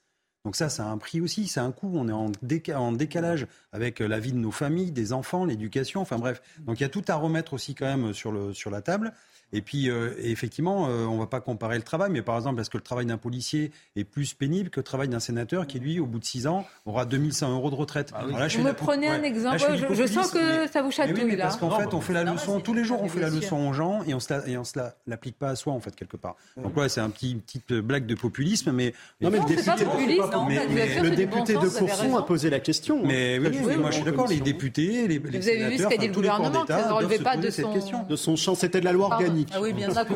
Donc 0.44 0.56
ça, 0.56 0.68
ça 0.68 0.84
a 0.84 0.88
un 0.88 0.98
prix 0.98 1.20
aussi, 1.22 1.48
c'est 1.48 1.60
un 1.60 1.72
coût. 1.72 1.90
On 1.94 2.08
est 2.08 2.74
en, 2.74 2.92
décalage 2.92 3.46
avec 3.72 4.00
la 4.00 4.20
vie 4.20 4.32
de 4.32 4.38
nos 4.38 4.50
familles, 4.50 4.92
des 4.92 5.12
enfants, 5.12 5.46
l'éducation. 5.46 6.02
Enfin 6.02 6.18
bref, 6.18 6.42
donc 6.60 6.80
il 6.80 6.82
y 6.82 6.86
a 6.86 6.90
tout 6.90 7.04
à 7.08 7.14
remettre 7.14 7.54
aussi 7.54 7.74
quand 7.74 7.86
même 7.86 8.12
le, 8.32 8.52
sur 8.52 8.70
la 8.70 8.82
table. 8.82 9.14
Et 9.52 9.60
puis, 9.60 9.88
euh, 9.88 10.14
effectivement, 10.18 10.88
euh, 10.88 11.04
on 11.06 11.14
ne 11.14 11.20
va 11.20 11.26
pas 11.26 11.40
comparer 11.40 11.76
le 11.76 11.82
travail, 11.82 12.10
mais 12.10 12.22
par 12.22 12.36
exemple, 12.36 12.60
est-ce 12.60 12.70
que 12.70 12.76
le 12.76 12.82
travail 12.82 13.06
d'un 13.06 13.16
policier 13.16 13.70
est 13.94 14.04
plus 14.04 14.34
pénible 14.34 14.70
que 14.70 14.80
le 14.80 14.84
travail 14.84 15.08
d'un 15.08 15.20
sénateur 15.20 15.66
qui, 15.66 15.78
lui, 15.78 16.00
au 16.00 16.06
bout 16.06 16.18
de 16.18 16.24
6 16.24 16.48
ans, 16.48 16.66
aura 16.86 17.04
2100 17.04 17.52
euros 17.52 17.70
de 17.70 17.76
retraite? 17.76 18.12
Ah 18.14 18.24
Vous 18.24 18.62
me 18.62 18.72
prenez 18.72 19.08
un 19.08 19.22
exemple, 19.22 19.58
je, 19.58 20.06
sens 20.06 20.32
que 20.32 20.66
ça 20.68 20.82
vous 20.82 20.90
chatouille, 20.90 21.36
là. 21.36 21.44
Parce 21.44 21.56
qu'en 21.56 21.78
fait, 21.78 21.94
on 21.94 22.00
fait 22.00 22.12
la 22.12 22.24
leçon, 22.24 22.60
tous 22.60 22.74
les 22.74 22.84
jours, 22.84 23.02
on 23.02 23.08
fait 23.08 23.20
la 23.20 23.30
leçon 23.30 23.68
aux 23.68 23.72
gens 23.72 24.02
et 24.04 24.14
on 24.14 24.18
ne 24.18 24.64
se 24.64 24.78
l'applique 25.06 25.38
pas 25.38 25.50
à 25.50 25.56
soi, 25.56 25.72
en 25.72 25.80
fait, 25.80 25.94
quelque 25.94 26.16
part. 26.16 26.36
Donc, 26.56 26.76
ouais, 26.76 26.88
c'est 26.88 27.00
un 27.00 27.10
petit, 27.10 27.36
petite 27.36 27.72
blague 27.72 28.06
de 28.06 28.14
populisme, 28.14 28.72
mais... 28.72 28.92
Non, 29.20 29.30
mais 29.30 29.38
le 29.38 29.44
député, 29.44 31.00
le 31.00 31.10
député 31.10 31.54
de 31.54 31.68
Courson 31.68 32.16
a 32.16 32.22
posé 32.22 32.50
la 32.50 32.60
question. 32.60 33.02
Mais 33.04 33.38
oui, 33.38 33.76
moi, 33.76 33.90
je 33.90 33.96
suis 33.96 34.04
d'accord, 34.04 34.26
les 34.26 34.40
députés, 34.40 35.06
les 35.06 35.18
Vous 35.18 35.48
avez 35.48 35.68
vu 35.68 35.78
ce 35.78 35.86
qu'a 35.86 35.96
dit 35.96 36.08
le 36.08 36.14
gouvernement, 36.14 36.66
ça 36.66 36.88
ne 36.88 36.92
relevait 36.92 37.18
pas 37.18 37.36
de 37.36 38.16
son 38.16 38.36
champ, 38.36 38.54
c'était 38.54 38.80
de 38.80 38.84
la 38.84 38.92
loi 38.92 39.06
organique. 39.06 39.33
Ah 39.52 39.60
oui, 39.60 39.72
bien 39.72 39.90
sûr. 39.92 40.06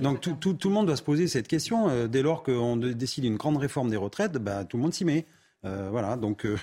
Donc 0.00 0.20
tout, 0.20 0.58
le 0.64 0.70
monde 0.70 0.86
doit 0.86 0.96
se 0.96 1.02
poser 1.02 1.28
cette 1.28 1.48
question. 1.48 1.88
Euh, 1.88 2.06
dès 2.06 2.22
lors 2.22 2.42
qu'on 2.42 2.76
décide 2.76 3.24
une 3.24 3.36
grande 3.36 3.56
réforme 3.56 3.90
des 3.90 3.96
retraites, 3.96 4.32
bah, 4.32 4.64
tout 4.64 4.76
le 4.76 4.82
monde 4.82 4.94
s'y 4.94 5.04
met. 5.04 5.26
Euh, 5.64 5.88
voilà. 5.90 6.16
Donc, 6.16 6.46
euh, 6.46 6.56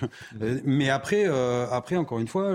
mais 0.64 0.90
après, 0.90 1.26
après, 1.70 1.96
encore 1.96 2.18
une 2.18 2.28
fois, 2.28 2.54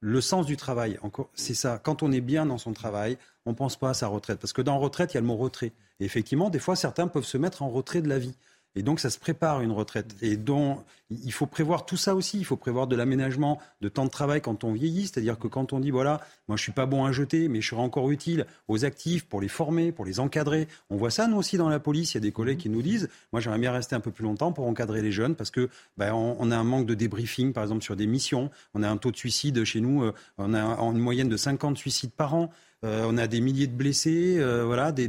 le, 0.00 0.20
sens 0.20 0.46
du 0.46 0.56
travail, 0.56 0.98
c'est 1.34 1.54
ça. 1.54 1.80
Quand 1.82 2.02
on 2.02 2.12
est 2.12 2.20
bien 2.20 2.46
dans 2.46 2.58
son 2.58 2.72
travail, 2.72 3.18
on 3.46 3.50
ne 3.50 3.56
pense 3.56 3.76
pas 3.76 3.90
à 3.90 3.94
sa 3.94 4.08
retraite. 4.08 4.38
Parce 4.38 4.52
que 4.52 4.62
dans 4.62 4.78
retraite, 4.78 5.14
il 5.14 5.16
y 5.16 5.18
a 5.18 5.20
le 5.20 5.26
mot 5.26 5.36
retrait. 5.36 5.72
Et 6.00 6.04
effectivement, 6.04 6.50
des 6.50 6.58
fois, 6.58 6.76
certains 6.76 7.08
peuvent 7.08 7.24
se 7.24 7.38
mettre 7.38 7.62
en 7.62 7.70
retrait 7.70 8.02
de 8.02 8.08
la 8.08 8.18
vie. 8.18 8.36
Et 8.74 8.82
donc, 8.82 9.00
ça 9.00 9.10
se 9.10 9.18
prépare 9.18 9.60
une 9.60 9.72
retraite. 9.72 10.14
Et 10.22 10.36
donc, 10.36 10.84
il 11.10 11.32
faut 11.32 11.46
prévoir 11.46 11.86
tout 11.86 11.96
ça 11.96 12.14
aussi. 12.14 12.38
Il 12.38 12.44
faut 12.44 12.56
prévoir 12.56 12.86
de 12.86 12.94
l'aménagement 12.94 13.58
de 13.80 13.88
temps 13.88 14.04
de 14.04 14.10
travail 14.10 14.40
quand 14.40 14.62
on 14.62 14.72
vieillit. 14.72 15.06
C'est-à-dire 15.06 15.38
que 15.38 15.48
quand 15.48 15.72
on 15.72 15.80
dit, 15.80 15.90
voilà, 15.90 16.20
moi, 16.48 16.56
je 16.56 16.62
suis 16.62 16.72
pas 16.72 16.86
bon 16.86 17.04
à 17.04 17.12
jeter, 17.12 17.48
mais 17.48 17.60
je 17.60 17.68
serai 17.68 17.80
encore 17.80 18.10
utile 18.10 18.46
aux 18.68 18.84
actifs 18.84 19.26
pour 19.26 19.40
les 19.40 19.48
former, 19.48 19.90
pour 19.90 20.04
les 20.04 20.20
encadrer. 20.20 20.68
On 20.90 20.96
voit 20.96 21.10
ça, 21.10 21.26
nous 21.26 21.36
aussi, 21.36 21.56
dans 21.56 21.68
la 21.68 21.80
police. 21.80 22.14
Il 22.14 22.18
y 22.18 22.18
a 22.18 22.20
des 22.20 22.32
collègues 22.32 22.58
qui 22.58 22.68
nous 22.68 22.82
disent, 22.82 23.08
moi, 23.32 23.40
j'aimerais 23.40 23.58
bien 23.58 23.72
rester 23.72 23.96
un 23.96 24.00
peu 24.00 24.10
plus 24.10 24.24
longtemps 24.24 24.52
pour 24.52 24.66
encadrer 24.66 25.02
les 25.02 25.12
jeunes 25.12 25.34
parce 25.34 25.50
que, 25.50 25.68
ben, 25.96 26.12
on, 26.12 26.50
a 26.50 26.56
un 26.56 26.64
manque 26.64 26.86
de 26.86 26.94
débriefing, 26.94 27.52
par 27.52 27.64
exemple, 27.64 27.82
sur 27.82 27.96
des 27.96 28.06
missions. 28.06 28.50
On 28.74 28.82
a 28.82 28.88
un 28.88 28.96
taux 28.96 29.10
de 29.10 29.16
suicide 29.16 29.64
chez 29.64 29.80
nous. 29.80 30.02
Euh, 30.02 30.12
on 30.36 30.54
a 30.54 30.60
une 30.60 30.98
moyenne 30.98 31.28
de 31.28 31.36
50 31.36 31.76
suicides 31.78 32.12
par 32.12 32.34
an. 32.34 32.50
Euh, 32.84 33.04
on 33.08 33.18
a 33.18 33.26
des 33.26 33.40
milliers 33.40 33.66
de 33.66 33.74
blessés, 33.74 34.36
euh, 34.38 34.64
voilà, 34.64 34.92
des, 34.92 35.08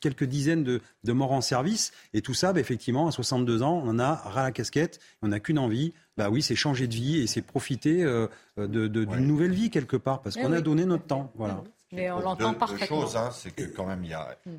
quelques 0.00 0.24
dizaines 0.24 0.62
de, 0.62 1.12
morts 1.12 1.32
en 1.32 1.40
service. 1.40 1.92
Et 2.14 2.22
tout 2.22 2.34
ça, 2.34 2.52
bah, 2.52 2.60
effectivement, 2.60 3.08
à 3.08 3.12
62 3.12 3.62
ans, 3.62 3.82
on 3.84 3.98
a 3.98 4.14
ras 4.14 4.44
la 4.44 4.52
casquette, 4.52 5.00
on 5.22 5.28
n'a 5.28 5.40
qu'une 5.40 5.58
envie. 5.58 5.92
Bah 6.16 6.30
oui, 6.30 6.42
c'est 6.42 6.54
changer 6.54 6.86
de 6.86 6.94
vie 6.94 7.18
et 7.18 7.26
c'est 7.26 7.42
profiter 7.42 8.04
euh, 8.04 8.28
d'une 8.56 9.26
nouvelle 9.26 9.52
vie 9.52 9.70
quelque 9.70 9.96
part, 9.96 10.22
parce 10.22 10.36
eh 10.36 10.42
qu'on 10.42 10.52
a 10.52 10.60
donné 10.60 10.84
notre 10.84 11.06
temps. 11.06 11.32
Voilà. 11.34 11.62
Mais 11.92 12.10
on 12.10 12.20
l'entend 12.20 12.54
parfaitement. 12.54 13.00
chose, 13.00 13.16
hein, 13.16 13.30
c'est 13.32 13.50
que 13.50 13.64
quand 13.64 13.86
même, 13.86 14.04
il 14.04 14.10
y 14.10 14.14
a 14.14 14.36
mm. 14.46 14.50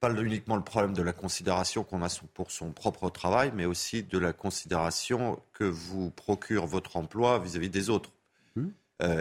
pas 0.00 0.12
uniquement 0.12 0.56
le 0.56 0.64
problème 0.64 0.92
de 0.92 1.02
la 1.02 1.12
considération 1.12 1.84
qu'on 1.84 2.02
a 2.02 2.20
pour 2.34 2.50
son 2.50 2.72
propre 2.72 3.10
travail, 3.10 3.52
mais 3.54 3.64
aussi 3.64 4.02
de 4.02 4.18
la 4.18 4.32
considération 4.32 5.38
que 5.52 5.64
vous 5.64 6.10
procure 6.10 6.66
votre 6.66 6.96
emploi 6.96 7.38
vis-à-vis 7.38 7.70
des 7.70 7.90
autres. 7.90 8.10
Mm. 8.56 8.68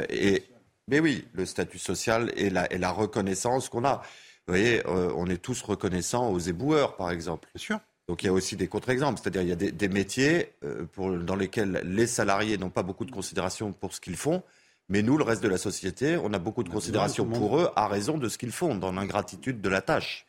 et 0.09 0.43
mais 0.89 0.99
oui, 0.99 1.25
le 1.33 1.45
statut 1.45 1.79
social 1.79 2.31
et 2.35 2.49
la, 2.49 2.71
et 2.73 2.77
la 2.77 2.91
reconnaissance 2.91 3.69
qu'on 3.69 3.85
a. 3.85 4.01
Vous 4.47 4.53
voyez, 4.53 4.85
euh, 4.87 5.11
on 5.15 5.27
est 5.27 5.37
tous 5.37 5.61
reconnaissants 5.61 6.31
aux 6.31 6.39
éboueurs, 6.39 6.95
par 6.95 7.11
exemple. 7.11 7.47
Bien 7.53 7.61
sûr. 7.61 7.79
Donc 8.07 8.23
il 8.23 8.25
y 8.25 8.29
a 8.29 8.33
aussi 8.33 8.55
des 8.55 8.67
contre-exemples, 8.67 9.19
c'est-à-dire 9.21 9.43
il 9.43 9.49
y 9.49 9.51
a 9.51 9.55
des, 9.55 9.87
métiers 9.87 10.53
euh, 10.63 10.85
pour, 10.91 11.11
dans 11.11 11.35
lesquels 11.35 11.81
les 11.85 12.07
salariés 12.07 12.57
n'ont 12.57 12.71
pas 12.71 12.81
beaucoup 12.81 13.05
de 13.05 13.11
considération 13.11 13.71
pour 13.71 13.93
ce 13.93 14.01
qu'ils 14.01 14.17
font, 14.17 14.41
mais 14.89 15.03
nous, 15.03 15.15
le 15.15 15.23
reste 15.23 15.43
de 15.43 15.47
la 15.47 15.59
société, 15.59 16.17
on 16.17 16.33
a 16.33 16.39
beaucoup 16.39 16.63
de 16.63 16.69
considération 16.69 17.27
pour 17.27 17.59
eux 17.59 17.69
à 17.75 17.87
raison 17.87 18.17
de 18.17 18.27
ce 18.27 18.39
qu'ils 18.39 18.51
font, 18.51 18.73
dans 18.73 18.91
l'ingratitude 18.91 19.61
de 19.61 19.69
la 19.69 19.81
tâche. 19.81 20.25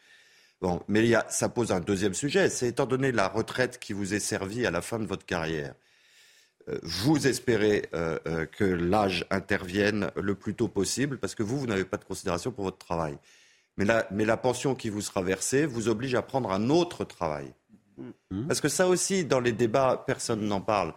Bon, 0.61 0.83
mais 0.89 1.01
il 1.01 1.07
y 1.07 1.15
a, 1.15 1.25
ça 1.31 1.49
pose 1.49 1.73
un 1.73 1.81
deuxième 1.81 2.13
sujet, 2.13 2.51
c'est 2.51 2.69
étant 2.69 2.85
donné 2.85 3.13
la 3.13 3.29
retraite 3.29 3.79
qui 3.79 3.95
vous 3.95 4.13
est 4.13 4.21
servie 4.21 4.67
à 4.67 4.71
la 4.71 4.83
fin 4.83 4.99
de 4.99 5.07
votre 5.07 5.25
carrière, 5.25 5.73
vous 6.83 7.27
espérez 7.27 7.89
euh, 7.95 8.19
euh, 8.27 8.47
que 8.47 8.65
l'âge 8.65 9.27
intervienne 9.31 10.11
le 10.17 10.35
plus 10.35 10.55
tôt 10.55 10.69
possible 10.69 11.19
parce 11.19 11.35
que 11.35 11.43
vous, 11.43 11.59
vous 11.59 11.67
n'avez 11.67 11.85
pas 11.85 11.97
de 11.97 12.05
considération 12.05 12.53
pour 12.53 12.65
votre 12.65 12.79
travail. 12.79 13.19
Mais 13.77 13.85
la, 13.85 14.07
mais 14.11 14.25
la 14.25 14.37
pension 14.37 14.75
qui 14.75 14.89
vous 14.89 15.01
sera 15.01 15.23
versée 15.23 15.67
vous 15.67 15.89
oblige 15.89 16.15
à 16.15 16.23
prendre 16.23 16.53
un 16.53 16.71
autre 16.71 17.05
travail. 17.05 17.53
Mmh. 18.31 18.47
Parce 18.47 18.61
que 18.61 18.69
ça 18.69 18.89
aussi, 18.89 19.25
dans 19.25 19.41
les 19.41 19.53
débats, 19.53 20.03
personne 20.07 20.43
n'en 20.47 20.61
parle. 20.61 20.95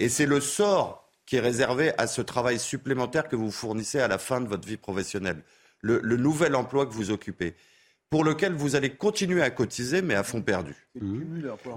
Et 0.00 0.08
c'est 0.08 0.26
le 0.26 0.40
sort 0.40 1.08
qui 1.26 1.36
est 1.36 1.40
réservé 1.40 1.92
à 1.98 2.06
ce 2.06 2.22
travail 2.22 2.58
supplémentaire 2.58 3.28
que 3.28 3.36
vous 3.36 3.50
fournissez 3.50 4.00
à 4.00 4.08
la 4.08 4.18
fin 4.18 4.40
de 4.40 4.48
votre 4.48 4.66
vie 4.66 4.76
professionnelle. 4.76 5.42
Le, 5.80 6.00
nouvel 6.16 6.54
emploi 6.54 6.86
que 6.86 6.92
vous 6.92 7.10
occupez, 7.10 7.54
pour 8.08 8.24
lequel 8.24 8.54
vous 8.54 8.74
allez 8.74 8.90
continuer 8.90 9.42
à 9.42 9.50
cotiser, 9.50 10.00
mais 10.00 10.14
à 10.14 10.22
fond 10.22 10.40
perdu. 10.40 10.74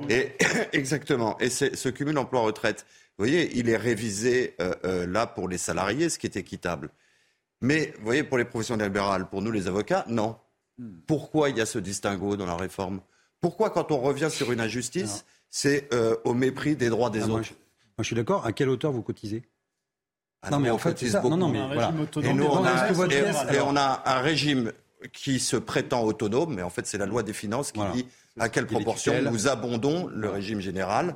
Et, 0.09 0.31
exactement. 0.73 1.37
Et 1.39 1.49
ce 1.49 1.89
cumul 1.89 2.17
emploi-retraite. 2.17 2.85
Vous 3.17 3.25
voyez, 3.25 3.57
il 3.57 3.67
est 3.69 3.77
révisé 3.77 4.55
euh, 4.61 4.73
euh, 4.85 5.07
là 5.07 5.25
pour 5.25 5.49
les 5.49 5.57
salariés, 5.57 6.09
ce 6.09 6.19
qui 6.19 6.27
est 6.27 6.35
équitable. 6.35 6.91
Mais, 7.61 7.93
vous 7.97 8.05
voyez, 8.05 8.23
pour 8.23 8.37
les 8.37 8.45
professionnels 8.45 8.87
libérales, 8.87 9.27
pour 9.27 9.41
nous 9.41 9.51
les 9.51 9.67
avocats, 9.67 10.05
non. 10.07 10.35
Hmm. 10.77 10.99
Pourquoi 11.07 11.49
il 11.49 11.57
y 11.57 11.61
a 11.61 11.65
ce 11.65 11.79
distinguo 11.79 12.35
dans 12.35 12.45
la 12.45 12.55
réforme? 12.55 13.01
Pourquoi, 13.41 13.71
quand 13.71 13.91
on 13.91 13.99
revient 13.99 14.29
sur 14.29 14.51
une 14.51 14.59
injustice, 14.59 15.25
c'est 15.49 15.91
euh, 15.93 16.15
au 16.25 16.35
mépris 16.35 16.75
des 16.75 16.89
droits 16.89 17.09
des 17.09 17.21
ah, 17.21 17.29
autres? 17.29 17.53
moi 17.97 18.01
je, 18.01 18.03
suis 18.03 18.15
d'accord. 18.15 18.45
À 18.45 18.51
quelle 18.51 18.69
hauteur 18.69 18.91
vous 18.91 19.01
cotisez? 19.01 19.43
Ah, 20.43 20.51
non, 20.51 20.59
mais 20.59 20.69
en 20.69 20.77
fait, 20.77 20.99
c'est 20.99 21.09
ça. 21.09 21.21
Non, 21.23 21.37
non, 21.37 21.49
mais 21.49 21.65
voilà. 21.65 21.91
Et, 22.21 22.33
nous, 22.33 22.45
on 22.45 22.63
a, 22.63 23.51
et, 23.51 23.59
on 23.59 23.75
a 23.75 24.03
un 24.05 24.21
régime 24.21 24.71
qui 25.11 25.39
se 25.39 25.57
prétend 25.57 26.03
autonome, 26.03 26.53
mais 26.53 26.61
en 26.61 26.69
fait, 26.69 26.85
c'est 26.85 26.99
la 26.99 27.07
loi 27.07 27.23
des 27.23 27.33
finances 27.33 27.71
qui 27.71 27.81
dit 27.93 28.05
à 28.39 28.49
quelle 28.49 28.67
proportion 28.67 29.19
nous 29.23 29.47
abondons 29.47 30.07
le 30.07 30.29
régime 30.29 30.59
général 30.59 31.15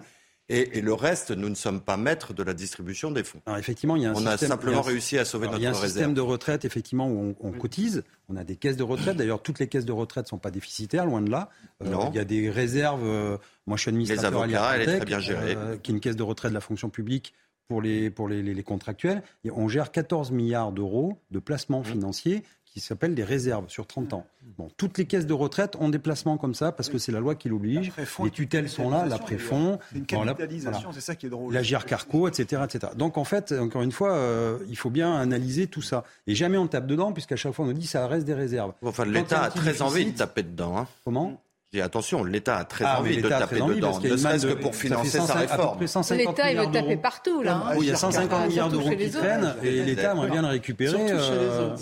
et, 0.51 0.81
le 0.81 0.93
reste, 0.93 1.31
nous 1.31 1.49
ne 1.49 1.55
sommes 1.55 1.81
pas 1.81 1.97
maîtres 1.97 2.33
de 2.33 2.43
la 2.43 2.53
distribution 2.53 3.11
des 3.11 3.23
fonds. 3.23 3.41
Alors 3.45 3.57
effectivement, 3.57 3.95
il 3.95 4.03
y 4.03 4.05
a 4.05 4.11
un 4.11 4.15
on 4.15 4.25
a 4.25 4.37
simplement 4.37 4.81
réussi 4.81 5.17
à 5.17 5.25
sauver 5.25 5.47
notre 5.47 5.57
réserve. 5.57 5.75
Il 5.75 5.79
y 5.79 5.81
a 5.81 5.85
un 5.85 5.87
système 5.87 6.13
de 6.13 6.21
retraite, 6.21 6.65
effectivement, 6.65 7.07
où 7.09 7.35
on, 7.39 7.51
cotise. 7.51 8.03
On 8.29 8.35
a 8.35 8.43
des 8.43 8.55
caisses 8.55 8.77
de 8.77 8.83
retraite. 8.83 9.17
D'ailleurs, 9.17 9.41
toutes 9.41 9.59
les 9.59 9.67
caisses 9.67 9.85
de 9.85 9.91
retraite 9.91 10.25
ne 10.25 10.29
sont 10.29 10.37
pas 10.37 10.51
déficitaires, 10.51 11.05
loin 11.05 11.21
de 11.21 11.31
là. 11.31 11.49
Euh, 11.83 11.93
il 12.09 12.15
y 12.15 12.19
a 12.19 12.25
des 12.25 12.49
réserves. 12.49 13.05
Euh, 13.05 13.37
moi, 13.65 13.77
je 13.77 13.83
suis 13.83 13.89
administrateur 13.89 14.45
les 14.45 14.55
avocats, 14.55 14.75
elle 14.75 14.81
est 14.81 14.97
très 14.97 15.05
bien 15.05 15.19
gérée. 15.19 15.55
Euh, 15.55 15.77
qui 15.77 15.91
est 15.91 15.93
une 15.93 16.01
caisse 16.01 16.15
de 16.15 16.23
retraite 16.23 16.51
de 16.51 16.55
la 16.55 16.61
fonction 16.61 16.89
publique 16.89 17.33
pour 17.67 17.81
les, 17.81 18.09
pour 18.09 18.27
les, 18.27 18.41
les, 18.41 18.63
contractuels. 18.63 19.23
Et 19.45 19.51
on 19.51 19.69
gère 19.69 19.91
14 19.91 20.31
milliards 20.31 20.73
d'euros 20.73 21.17
de 21.31 21.39
placements 21.39 21.81
mmh. 21.81 21.85
financiers 21.85 22.43
qui 22.71 22.79
s'appelle 22.79 23.15
des 23.15 23.23
réserves 23.23 23.67
sur 23.67 23.85
30 23.85 24.13
ans. 24.13 24.25
Bon, 24.57 24.69
toutes 24.77 24.97
les 24.97 25.05
caisses 25.05 25.25
de 25.25 25.33
retraite 25.33 25.75
ont 25.79 25.89
des 25.89 25.99
placements 25.99 26.37
comme 26.37 26.53
ça 26.53 26.71
parce 26.71 26.89
que 26.89 26.97
c'est 26.97 27.11
la 27.11 27.19
loi 27.19 27.35
qui 27.35 27.49
l'oblige. 27.49 27.91
Les 28.23 28.31
tutelles 28.31 28.69
sont 28.69 28.89
là, 28.89 29.05
l'après-fond. 29.05 29.77
Une 29.93 30.05
capitalisation, 30.05 30.91
c'est 30.93 31.01
ça 31.01 31.15
qui 31.15 31.25
est 31.25 31.29
drôle. 31.29 31.53
La 31.53 31.61
Carco, 31.61 32.27
etc., 32.27 32.61
etc. 32.63 32.93
Donc 32.95 33.17
en 33.17 33.25
fait, 33.25 33.51
encore 33.51 33.81
une 33.81 33.91
fois, 33.91 34.13
euh, 34.13 34.59
il 34.69 34.77
faut 34.77 34.89
bien 34.89 35.13
analyser 35.15 35.67
tout 35.67 35.81
ça. 35.81 36.05
Et 36.27 36.35
jamais 36.35 36.57
on 36.57 36.67
tape 36.67 36.87
dedans 36.87 37.11
puisqu'à 37.11 37.35
chaque 37.35 37.53
fois 37.53 37.65
on 37.65 37.67
nous 37.67 37.73
dit 37.73 37.87
ça 37.87 38.07
reste 38.07 38.25
des 38.25 38.33
réserves. 38.33 38.73
Enfin, 38.83 39.05
l'État 39.05 39.43
a 39.43 39.49
très 39.49 39.81
envie 39.81 40.11
de 40.11 40.17
taper 40.17 40.43
dedans. 40.43 40.77
Hein. 40.77 40.87
Comment? 41.03 41.41
Dis 41.71 41.81
attention, 41.81 42.23
l'État 42.23 42.57
a 42.57 42.65
très 42.65 42.83
ah, 42.85 42.99
envie 42.99 43.21
de 43.21 43.29
taper 43.29 43.61
dedans, 43.61 43.99
ne 43.99 44.17
serait-ce 44.17 44.47
que 44.47 44.53
pour 44.53 44.75
financer 44.75 45.19
sa 45.19 45.35
réforme. 45.35 45.79
L'État, 46.11 46.51
il 46.51 46.57
veut 46.57 46.71
taper 46.71 46.97
partout, 46.97 47.41
là. 47.41 47.63
Hein. 47.67 47.75
il 47.79 47.85
y 47.85 47.91
a 47.91 47.95
150 47.95 48.47
milliards 48.47 48.69
d'euros 48.69 48.89
qui 48.89 49.09
traînent 49.09 49.55
et 49.63 49.83
l'État 49.83 50.11
aimerait 50.11 50.29
bien 50.29 50.41
le 50.41 50.49
récupérer. 50.49 51.11
Euh, 51.11 51.75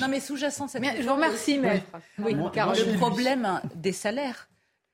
non, 0.00 0.08
mais 0.08 0.20
sous-jacent, 0.20 0.66
Je 0.68 1.02
vous 1.06 1.14
remercie, 1.14 1.58
mais... 1.58 1.82
Oui, 2.18 2.36
car 2.52 2.72
le 2.74 2.96
problème 2.96 3.60
des 3.74 3.92
salaires, 3.92 4.48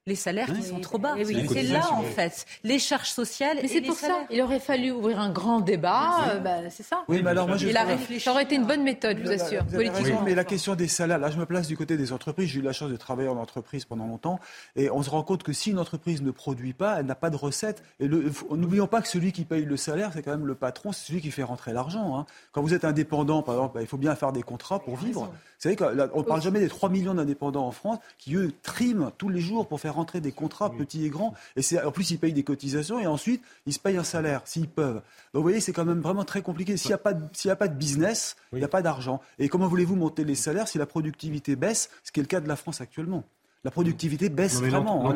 les 0.07 0.17
salaires 0.17 0.53
qui 0.53 0.63
sont 0.63 0.81
trop 0.81 0.99
bas. 0.99 1.15
c'est 1.17 1.63
là, 1.63 1.91
en 1.93 2.03
fait, 2.03 2.45
les 2.63 2.79
charges 2.79 3.11
sociales. 3.11 3.59
Mais 3.63 3.69
c'est 3.69 3.81
pour 3.81 3.97
ça. 3.97 4.27
Il 4.31 4.43
aurait 4.43 4.61
fallu 4.61 4.91
ouvrir 4.91 5.19
un 5.19 5.31
grand 5.31 5.61
débat. 5.61 6.29
Euh, 6.29 6.39
bah, 6.41 6.69
c'est 6.69 6.83
ça. 6.83 7.05
Oui, 7.09 7.23
mais 7.23 7.31
alors 7.31 7.49
moi, 7.49 7.57
je 7.57 7.69
Il 7.69 7.77
a 7.77 7.85
réfléchi. 7.85 8.21
Ça 8.21 8.33
aurait 8.33 8.43
été 8.43 8.55
une 8.55 8.67
bonne 8.67 8.83
méthode, 8.83 9.19
je 9.19 9.25
vous 9.25 9.33
assure, 9.33 9.65
politiquement. 9.65 10.23
Mais 10.23 10.35
la 10.35 10.45
question 10.45 10.75
des 10.75 10.89
salaires, 10.89 11.19
là, 11.19 11.31
je 11.31 11.39
me 11.39 11.47
place 11.47 11.67
du 11.67 11.77
côté 11.77 11.97
des 11.97 12.13
entreprises. 12.13 12.51
J'ai 12.51 12.61
eu 12.61 12.63
la 12.63 12.73
chance 12.73 12.91
de 12.91 12.97
travailler 12.97 13.29
en 13.29 13.39
entreprise 13.39 13.87
pendant 13.87 14.07
longtemps. 14.07 14.39
Et 14.77 14.91
on 14.91 15.03
se 15.03 15.09
rend 15.09 15.23
compte 15.23 15.43
que 15.43 15.55
si 15.55 15.71
une 15.71 15.79
entreprise 15.79 16.21
ne 16.21 16.31
produit 16.31 16.75
pas, 16.75 17.01
elle 17.01 17.07
n'a 17.07 17.15
pas 17.15 17.31
de 17.31 17.37
recettes. 17.37 17.83
Et 17.99 18.07
n'oublions 18.09 18.87
pas 18.87 19.01
que 19.01 19.09
celui 19.09 19.33
qui 19.33 19.45
paye 19.45 19.65
le 19.65 19.77
salaire, 19.79 20.11
c'est 20.13 20.23
quand 20.23 20.33
même 20.33 20.47
le 20.47 20.55
patron, 20.55 20.93
c'est 20.93 21.07
celui 21.07 21.23
qui 21.23 21.31
fait 21.31 21.43
rentrer 21.43 21.73
l'argent. 21.73 22.19
Hein. 22.19 22.27
Quand 22.53 22.61
vous 22.61 22.75
êtes 22.75 22.85
indépendant, 22.85 23.43
par 23.43 23.55
exemple, 23.55 23.75
bah, 23.77 23.81
il 23.81 23.87
faut 23.87 23.97
bien 23.97 24.15
faire 24.15 24.33
des 24.33 24.43
contrats 24.43 24.81
pour 24.81 24.97
vivre. 24.97 25.33
Savez 25.65 25.77
qu'on 25.77 26.19
ne 26.19 26.23
parle 26.23 26.43
jamais 26.43 26.61
des 26.61 26.69
3 26.69 26.89
millions 26.89 27.15
d'indépendants 27.15 27.67
en 27.67 27.73
France 27.73 27.99
qui, 28.19 28.37
eux, 28.37 28.53
triment 28.63 29.11
tous 29.19 29.29
les 29.29 29.41
jours 29.41 29.67
pour 29.67 29.81
faire 29.81 29.95
rentrer 29.95 30.21
des 30.21 30.33
contrats 30.33 30.71
petits 30.71 31.05
et 31.05 31.11
grands. 31.11 31.35
Et 31.57 31.63
en 31.81 31.91
plus, 31.91 32.11
ils 32.11 32.19
payent 32.19 32.33
des 32.33 32.45
cotisations 32.45 32.99
et 33.01 33.07
ensuite, 33.07 33.43
ils 33.67 33.73
se 33.73 33.79
payent 33.79 33.97
un 33.97 34.05
salaire, 34.05 34.43
s'ils 34.45 34.69
peuvent. 34.69 34.97
Donc 35.33 35.41
vous 35.41 35.43
voyez, 35.43 35.61
c'est 35.61 35.73
quand 35.73 35.85
même 35.85 36.01
vraiment 36.01 36.25
très 36.25 36.43
compliqué. 36.43 36.77
S'il 36.77 36.89
n'y 36.89 36.95
a, 36.95 36.99
pas 36.99 37.15
de, 37.15 37.51
a 37.51 37.57
pas 37.57 37.69
de 37.69 37.75
business, 37.75 38.37
il 38.53 38.59
n'y 38.59 38.65
a 38.65 38.69
pas 38.69 38.83
d'argent. 38.83 39.21
Et 39.39 39.49
comment 39.49 39.69
voulez-vous 39.69 39.97
monter 39.97 40.25
les 40.25 40.35
salaires 40.35 40.69
si 40.69 40.79
la 40.79 40.87
productivité 40.87 41.57
baisse, 41.57 41.91
ce 42.03 42.13
qui 42.13 42.21
est 42.21 42.23
le 42.23 42.29
cas 42.29 42.41
de 42.41 42.49
la 42.49 42.57
France 42.57 42.81
actuellement? 42.81 43.25
La 43.65 43.71
productivité 43.71 44.29
baisse 44.29 44.61
vraiment. 44.61 45.09
Hein, 45.09 45.15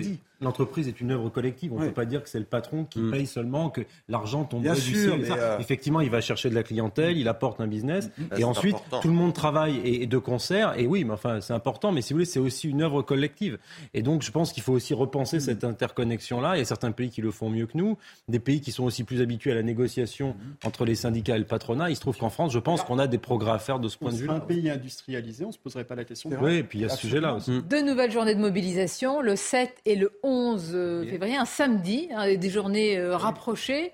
dit. 0.00 0.18
L'entreprise 0.40 0.88
est 0.88 1.00
une 1.00 1.12
œuvre 1.12 1.30
collective. 1.30 1.72
On 1.72 1.78
ne 1.78 1.86
peut 1.86 1.92
pas 1.92 2.04
dire 2.04 2.22
que 2.22 2.28
c'est 2.28 2.40
le 2.40 2.44
patron 2.44 2.84
qui 2.84 2.98
mm. 2.98 3.10
paye 3.12 3.26
seulement, 3.26 3.70
que 3.70 3.82
l'argent 4.08 4.44
tombe 4.44 4.62
du 4.62 4.80
ciel. 4.80 5.24
Euh, 5.30 5.58
Effectivement, 5.58 6.00
il 6.00 6.10
va 6.10 6.20
chercher 6.20 6.50
de 6.50 6.54
la 6.54 6.64
clientèle, 6.64 7.16
il 7.16 7.28
apporte 7.28 7.60
un 7.60 7.66
business, 7.66 8.10
mm. 8.18 8.22
et 8.38 8.44
ensuite 8.44 8.76
tout 9.00 9.08
le 9.08 9.14
monde 9.14 9.32
travaille 9.32 9.80
et, 9.84 10.06
de 10.06 10.18
concert. 10.18 10.78
Et 10.78 10.86
oui, 10.86 11.04
mais 11.04 11.12
enfin, 11.12 11.40
c'est 11.40 11.52
important. 11.52 11.92
Mais 11.92 12.02
si 12.02 12.12
vous 12.12 12.18
voulez, 12.18 12.24
c'est 12.26 12.40
aussi 12.40 12.68
une 12.68 12.82
œuvre 12.82 13.00
collective. 13.02 13.58
Et 13.94 14.02
donc, 14.02 14.22
je 14.22 14.30
pense 14.32 14.52
qu'il 14.52 14.62
faut 14.62 14.72
aussi 14.72 14.92
repenser 14.92 15.36
mm. 15.36 15.40
cette 15.40 15.64
interconnexion-là. 15.64 16.56
Il 16.56 16.58
y 16.58 16.62
a 16.62 16.66
certains 16.66 16.92
pays 16.92 17.10
qui 17.10 17.22
le 17.22 17.30
font 17.30 17.48
mieux 17.48 17.66
que 17.66 17.78
nous, 17.78 17.96
des 18.28 18.40
pays 18.40 18.60
qui 18.60 18.72
sont 18.72 18.84
aussi 18.84 19.04
plus 19.04 19.22
habitués 19.22 19.52
à 19.52 19.54
la 19.54 19.62
négociation 19.62 20.34
entre 20.64 20.84
les 20.84 20.96
syndicats 20.96 21.36
et 21.36 21.38
le 21.38 21.46
patronat. 21.46 21.90
Il 21.90 21.96
se 21.96 22.00
trouve 22.00 22.18
qu'en 22.18 22.30
France, 22.30 22.52
je 22.52 22.58
pense 22.58 22.82
qu'on 22.82 22.98
a 22.98 23.06
des 23.06 23.18
progrès 23.18 23.52
à 23.52 23.58
faire 23.58 23.78
de 23.78 23.88
ce 23.88 23.96
point 23.96 24.10
de 24.10 24.16
vue. 24.16 24.28
Un 24.28 24.40
pays 24.40 24.68
industrialisé, 24.68 25.44
on 25.44 25.48
ne 25.48 25.52
se 25.52 25.58
poserait 25.58 25.84
pas 25.84 25.94
la 25.94 26.04
question. 26.04 26.28
Oui, 26.42 26.56
et 26.56 26.62
puis 26.64 26.80
il 26.80 26.82
y 26.82 26.84
a 26.84 26.88
ce 26.88 26.98
sujet-là 26.98 27.36
aussi. 27.36 27.62
Nouvelles 27.84 28.10
journées 28.10 28.34
de 28.34 28.40
mobilisation, 28.40 29.20
le 29.20 29.36
7 29.36 29.76
et 29.84 29.96
le 29.96 30.18
11 30.22 31.06
février, 31.08 31.36
un 31.36 31.44
samedi, 31.44 32.08
hein, 32.14 32.34
des 32.34 32.50
journées 32.50 32.98
euh, 32.98 33.16
rapprochées. 33.16 33.92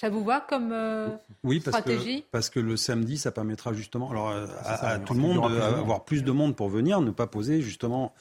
Ça 0.00 0.08
vous 0.10 0.24
va 0.24 0.40
comme 0.40 0.70
euh, 0.72 1.08
oui, 1.44 1.60
parce 1.60 1.78
stratégie? 1.78 2.22
que, 2.22 2.26
parce 2.32 2.50
que 2.50 2.58
le 2.60 2.76
samedi, 2.76 3.16
ça 3.16 3.30
permettra 3.30 3.72
justement 3.72 4.10
alors, 4.10 4.30
euh, 4.30 4.46
à, 4.64 4.98
tout 4.98 5.14
le 5.14 5.20
monde 5.20 5.52
d'avoir 5.52 6.04
plus 6.04 6.24
de 6.24 6.32
monde 6.32 6.56
pour 6.56 6.68
venir, 6.68 7.00
ne 7.00 7.10
pas 7.10 7.26
poser 7.26 7.60
justement 7.62 8.12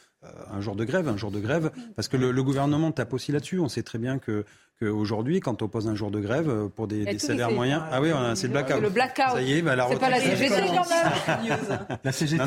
un 0.52 0.62
jour 0.62 0.76
de 0.76 0.86
grève, 0.86 1.10
un 1.10 1.18
jour 1.18 1.32
de 1.32 1.40
grève, 1.40 1.72
parce 1.96 2.08
que 2.08 2.16
le, 2.16 2.32
le 2.32 2.44
gouvernement 2.44 2.92
tape 2.92 3.14
aussi 3.14 3.32
là-dessus. 3.32 3.60
On 3.60 3.68
sait 3.68 3.84
très 3.84 3.98
bien 3.98 4.20
que 4.20 4.46
qu'aujourd'hui, 4.84 5.40
quand 5.40 5.62
on 5.62 5.68
pose 5.68 5.88
un 5.88 5.96
jour 5.96 6.12
de 6.12 6.20
grève 6.20 6.50
euh, 6.50 6.68
pour 6.68 6.88
des, 6.88 7.18
salaires 7.20 7.52
moyens. 7.52 7.82
Ah 7.92 8.02
oui, 8.02 8.10
c'est 8.36 8.48
le 8.48 8.54
blackout. 8.54 8.82
Le 8.82 8.90
blackout. 8.90 9.34
Ça 9.34 9.42
y 9.42 9.54
est, 9.54 9.62
bah, 9.62 9.76
la 9.76 9.88
C'est 9.90 10.00
pas 10.00 10.10
la 10.10 10.20
CGT 10.20 10.50
quand 10.50 10.90
même. 10.90 11.98
la 12.04 12.12
CGT. 12.12 12.44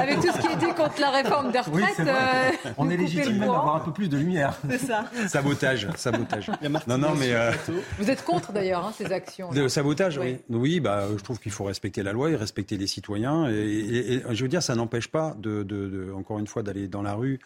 Avec 0.00 0.20
tout 0.20 0.32
ce 0.32 0.40
qui 0.40 0.52
était 0.52 0.74
contre 0.74 1.00
la 1.00 1.10
réforme 1.10 1.52
des 1.52 1.60
retraites. 1.60 2.00
Euh, 2.00 2.50
on 2.78 2.90
est 2.90 2.96
légitime 2.96 3.38
même 3.38 3.48
d'avoir 3.48 3.76
un 3.76 3.80
peu 3.80 3.92
plus 3.92 4.08
de 4.08 4.16
lumière. 4.16 4.58
C'est 4.68 4.78
ça. 4.78 5.04
Sabotage, 5.28 5.88
sabotage. 5.96 6.50
Non, 6.86 6.98
non, 6.98 7.14
mais. 7.18 7.32
Euh, 7.32 7.52
Vous 7.98 8.10
êtes 8.10 8.24
contre 8.24 8.52
d'ailleurs 8.52 8.86
hein, 8.86 8.92
ces 8.96 9.12
actions. 9.12 9.50
De 9.50 9.68
sabotage, 9.68 10.18
oui. 10.18 10.38
Oui, 10.50 10.80
bah, 10.80 11.06
je 11.16 11.22
trouve 11.22 11.38
qu'il 11.38 11.52
faut 11.52 11.64
respecter 11.64 12.02
la 12.02 12.12
loi 12.12 12.30
et 12.30 12.36
respecter 12.36 12.76
les 12.76 12.86
citoyens. 12.86 13.48
Et, 13.48 14.22
je 14.30 14.42
veux 14.42 14.48
dire, 14.48 14.62
ça 14.62 14.74
n'empêche 14.74 15.08
pas, 15.08 15.34
de, 15.38 16.12
encore 16.16 16.38
une 16.38 16.46
fois, 16.46 16.62
d'aller 16.62 16.88
dans 16.88 17.02
la 17.02 17.14
rue 17.14 17.40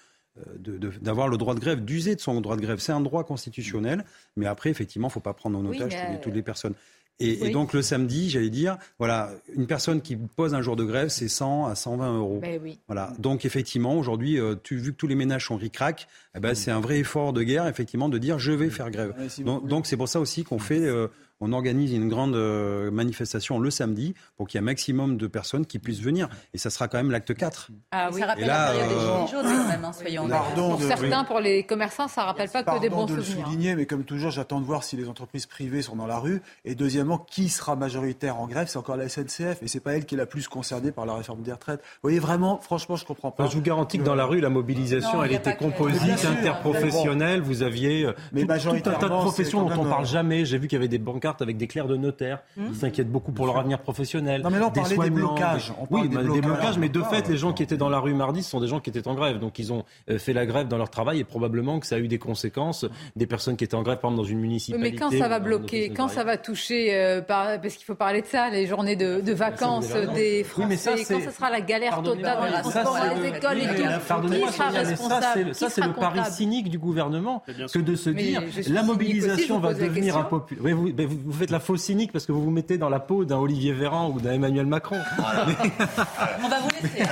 d'avoir 1.01 1.29
le 1.29 1.37
droit 1.37 1.55
de 1.55 1.61
grève, 1.61 1.85
d'user 1.85 2.15
de 2.15 2.21
son 2.21 2.41
droit 2.41 2.57
de 2.57 2.61
grève. 2.61 2.79
C'est 2.79 2.93
un 2.93 3.01
droit 3.01 3.25
constitutionnel, 3.25 4.05
mais 4.37 4.47
après, 4.47 4.71
effectivement, 4.71 5.09
il 5.09 5.11
ne 5.11 5.15
faut 5.15 5.21
pas 5.21 5.35
prendre 5.35 5.59
en 5.59 5.65
otage 5.65 5.97
toutes, 6.23 6.35
les, 6.35 6.43
personnes. 6.43 6.75
Et, 7.19 7.51
donc 7.51 7.73
le 7.73 7.81
samedi, 7.81 8.29
j'allais 8.29 8.51
dire, 8.51 8.77
voilà, 8.99 9.31
une 9.55 9.67
personne 9.67 10.03
qui 10.03 10.17
pose 10.17 10.55
un 10.55 10.61
jour 10.61 10.77
de 10.77 10.85
grève, 10.85 11.09
c'est 11.09 11.29
100 11.29 11.67
à 11.67 11.75
120 11.75 12.19
euros. 12.19 12.41
Ben 12.43 12.61
voilà. 12.87 13.13
Donc 13.19 13.47
effectivement, 13.47 13.97
aujourd'hui, 13.97 14.39
euh, 14.39 14.57
vu 14.71 14.93
que 14.93 14.97
tous 14.97 15.07
les 15.07 15.15
ménages 15.15 15.47
sont 15.47 15.57
ric-rac, 15.57 16.09
eh 16.35 16.41
ben, 16.41 16.55
c'est 16.55 16.71
un 16.71 16.81
vrai 16.81 16.99
effort 16.99 17.33
de 17.33 17.43
guerre, 17.43 17.67
effectivement, 17.69 18.11
de 18.11 18.19
dire 18.19 18.39
je 18.39 18.53
vais 18.53 18.69
faire 18.69 18.91
grève. 18.91 19.15
donc 19.45 19.87
c'est 19.87 19.97
pour 19.97 20.09
ça 20.09 20.21
aussi 20.21 20.45
qu'on 20.45 20.59
fait 20.59 20.85
euh, 20.85 21.09
on 21.41 21.53
organise 21.53 21.93
une 21.93 22.09
grande 22.09 22.35
euh, 22.35 22.91
manifestation 22.91 23.59
le 23.59 23.71
samedi 23.71 24.15
pour 24.37 24.49
qu'il 24.49 24.59
y 24.59 24.59
ait 24.59 24.63
un 24.63 24.65
maximum 24.65 25.17
de 25.17 25.27
personnes 25.27 25.67
qui 25.67 25.79
puissent 25.79 26.01
venir. 26.01 26.29
Et 26.55 26.59
ça 26.59 26.71
sera 26.71 26.89
quand 26.89 26.97
même 26.97 27.11
l'acte 27.11 27.35
4. 27.35 27.71
Ah 27.91 28.09
oui, 28.13 28.21
ça 28.21 28.27
rappelle 28.27 28.47
la 28.47 28.73
période 28.73 28.89
des 28.89 28.95
Gilets 28.95 29.27
jaunes 29.31 29.43
quand 29.43 29.69
même, 29.69 29.85
hein, 29.85 29.93
soyons 29.93 30.29
Pour 30.55 30.83
certains, 30.83 31.25
pour 31.25 31.41
les 31.41 31.65
commerçants, 31.65 32.09
ça 32.09 32.23
ne 32.23 32.27
rappelle 32.27 32.49
pas 32.49 32.63
que 32.63 32.81
des 32.81 32.89
bons 32.89 33.05
de 33.05 33.21
souvenirs. 33.21 33.37
le 33.37 33.45
souligner, 33.45 33.75
mais 33.77 33.87
comme 33.87 34.05
toujours, 34.05 34.31
j'attends 34.31 34.61
de 34.61 34.67
voir 34.67 34.83
si 34.83 34.97
les 34.97 35.09
entreprises 35.09 35.47
privées 35.47 35.83
sont 35.83 35.97
dans 35.97 36.07
la 36.07 36.19
rue. 36.19 36.43
Et 36.65 36.75
deuxièmement, 36.75 37.19
qui 37.19 37.49
sera 37.49 37.77
majoritaire 37.77 38.39
en 38.39 38.47
grève? 38.47 38.69
C'est 38.69 38.79
encore 38.79 38.97
la 38.97 39.09
SNCF. 39.09 39.63
Et 39.63 39.69
c'est 39.69 39.81
pas 39.81 39.95
elle 39.95 40.07
qui 40.07 40.15
est 40.15 40.19
la 40.19 40.27
plus 40.27 40.49
concernée 40.49 40.93
par 40.93 41.07
la 41.07 41.15
réforme 41.15 41.43
des 41.43 41.53
retraites. 41.53 41.81
Vous 41.81 42.09
voyez, 42.09 42.19
vraiment, 42.19 42.59
franchement, 42.59 42.97
je 42.97 43.05
comprends 43.05 43.31
pas. 43.31 43.47
je 43.47 43.55
vous 43.55 43.63
garantis 43.63 43.99
que 43.99 44.05
dans 44.05 44.15
la 44.15 44.25
rue, 44.25 44.41
la 44.41 44.51
mobilisation, 44.51 45.23
elle 45.23 45.33
était 45.33 45.57
composite, 45.57 46.25
interprofessionnelle. 46.25 47.41
Vous 47.41 47.63
aviez 47.63 48.07
euh, 48.07 48.13
tout, 48.35 48.91
un 48.91 48.95
tas 48.95 49.09
de 49.09 49.09
professions 49.09 49.69
dont 49.69 49.81
on 49.81 49.85
ne 49.85 49.91
parle 49.91 50.07
jamais. 50.07 50.45
J'ai 50.45 50.59
vu 50.59 50.69
qu'il 50.69 50.77
y 50.77 50.81
avait 50.81 50.89
des 50.89 50.99
avec 51.41 51.57
des 51.57 51.67
clercs 51.67 51.89
de 51.89 51.97
notaires 51.97 52.43
mmh. 52.57 52.71
qui 52.71 52.75
s'inquiètent 52.77 53.11
beaucoup 53.11 53.33
pour 53.33 53.47
leur 53.47 53.59
avenir 53.59 53.81
professionnel. 53.81 54.43
Non, 54.43 54.51
mais 54.51 54.59
là, 54.59 54.69
on 54.69 54.71
parlait 54.71 54.97
des 54.97 55.11
blocages. 55.11 55.73
oui, 55.91 56.09
des, 56.09 56.41
blocages, 56.41 56.79
mais 56.79 56.89
de 56.89 57.03
fait, 57.03 57.29
les 57.29 57.37
gens 57.37 57.53
qui 57.53 57.63
étaient 57.63 57.77
dans 57.77 57.89
la 57.89 57.99
rue 57.99 58.15
mardi, 58.15 58.43
ce 58.43 58.51
sont 58.51 58.61
des 58.61 58.69
gens 58.69 58.81
qui 58.81 58.91
étaient 58.91 59.07
en 59.09 59.15
grève. 59.15 59.39
Donc, 59.39 59.59
ils 59.59 59.73
ont 59.73 59.85
euh, 60.11 60.19
fait 60.19 60.33
la 60.33 60.47
grève 60.47 60.69
dans 60.69 60.79
leur 60.79 60.91
travail 60.91 61.21
et 61.21 61.25
probablement 61.25 61.81
que 61.81 61.87
ça 61.87 61.97
a 61.97 61.99
eu 61.99 62.09
des 62.09 62.19
conséquences. 62.19 62.85
Des 63.17 63.27
personnes 63.27 63.57
qui 63.57 63.65
étaient 63.65 63.75
en 63.75 63.83
grève, 63.83 63.99
par 63.99 64.11
exemple, 64.11 64.25
dans 64.25 64.31
une 64.31 64.41
municipalité. 64.41 64.91
Mais 64.91 64.97
quand 64.97 65.11
ça 65.11 65.29
va 65.29 65.39
bloquer, 65.39 65.91
quand 65.91 66.09
ça 66.09 66.25
va 66.25 66.37
toucher, 66.37 66.95
euh, 66.95 67.21
parce 67.23 67.75
qu'il 67.75 67.85
faut 67.85 67.95
parler 67.95 68.23
de 68.23 68.27
ça, 68.27 68.51
les 68.51 68.67
journées 68.67 68.97
de, 68.97 69.33
vacances 69.33 69.93
des 70.15 70.45
Français, 70.45 70.69
mais 70.69 70.77
ça, 70.77 70.93
quand 70.93 71.21
ça 71.21 71.31
sera 71.31 71.51
la 71.51 71.61
galère 71.61 72.03
totale 72.03 72.39
dans 72.39 72.57
les 72.57 72.63
transports, 72.63 72.99
les 73.21 73.29
écoles, 73.29 73.59
les 73.59 73.67
qui 74.47 74.53
sera 74.53 74.69
responsable 74.71 75.55
Ça, 75.55 75.69
c'est 75.69 75.85
le 75.85 75.93
pari 75.93 76.21
cynique 76.31 76.71
du 76.71 76.79
gouvernement 76.79 77.43
que 77.73 77.79
de 77.79 77.95
se 77.95 78.11
dire 78.11 78.43
la 78.69 78.83
mobilisation 78.83 79.59
va 79.59 79.75
devenir 79.75 80.17
impopulaire. 80.17 80.77
Vous 80.77 81.16
faites 81.33 81.51
la 81.51 81.61
fausse 81.61 81.87
parce 82.13 82.27
que 82.27 82.33
vous 82.33 82.43
vous 82.43 82.51
mettez 82.51 82.79
dans 82.79 82.89
la 82.89 83.01
peau 83.01 83.25
d'un 83.25 83.37
Olivier 83.37 83.73
Véran 83.73 84.11
ou 84.11 84.21
d'un 84.21 84.33
Emmanuel 84.33 84.67
Macron. 84.67 84.99
On 85.19 86.49
va 86.49 86.59
vous 86.61 86.71
laisser. 86.83 87.09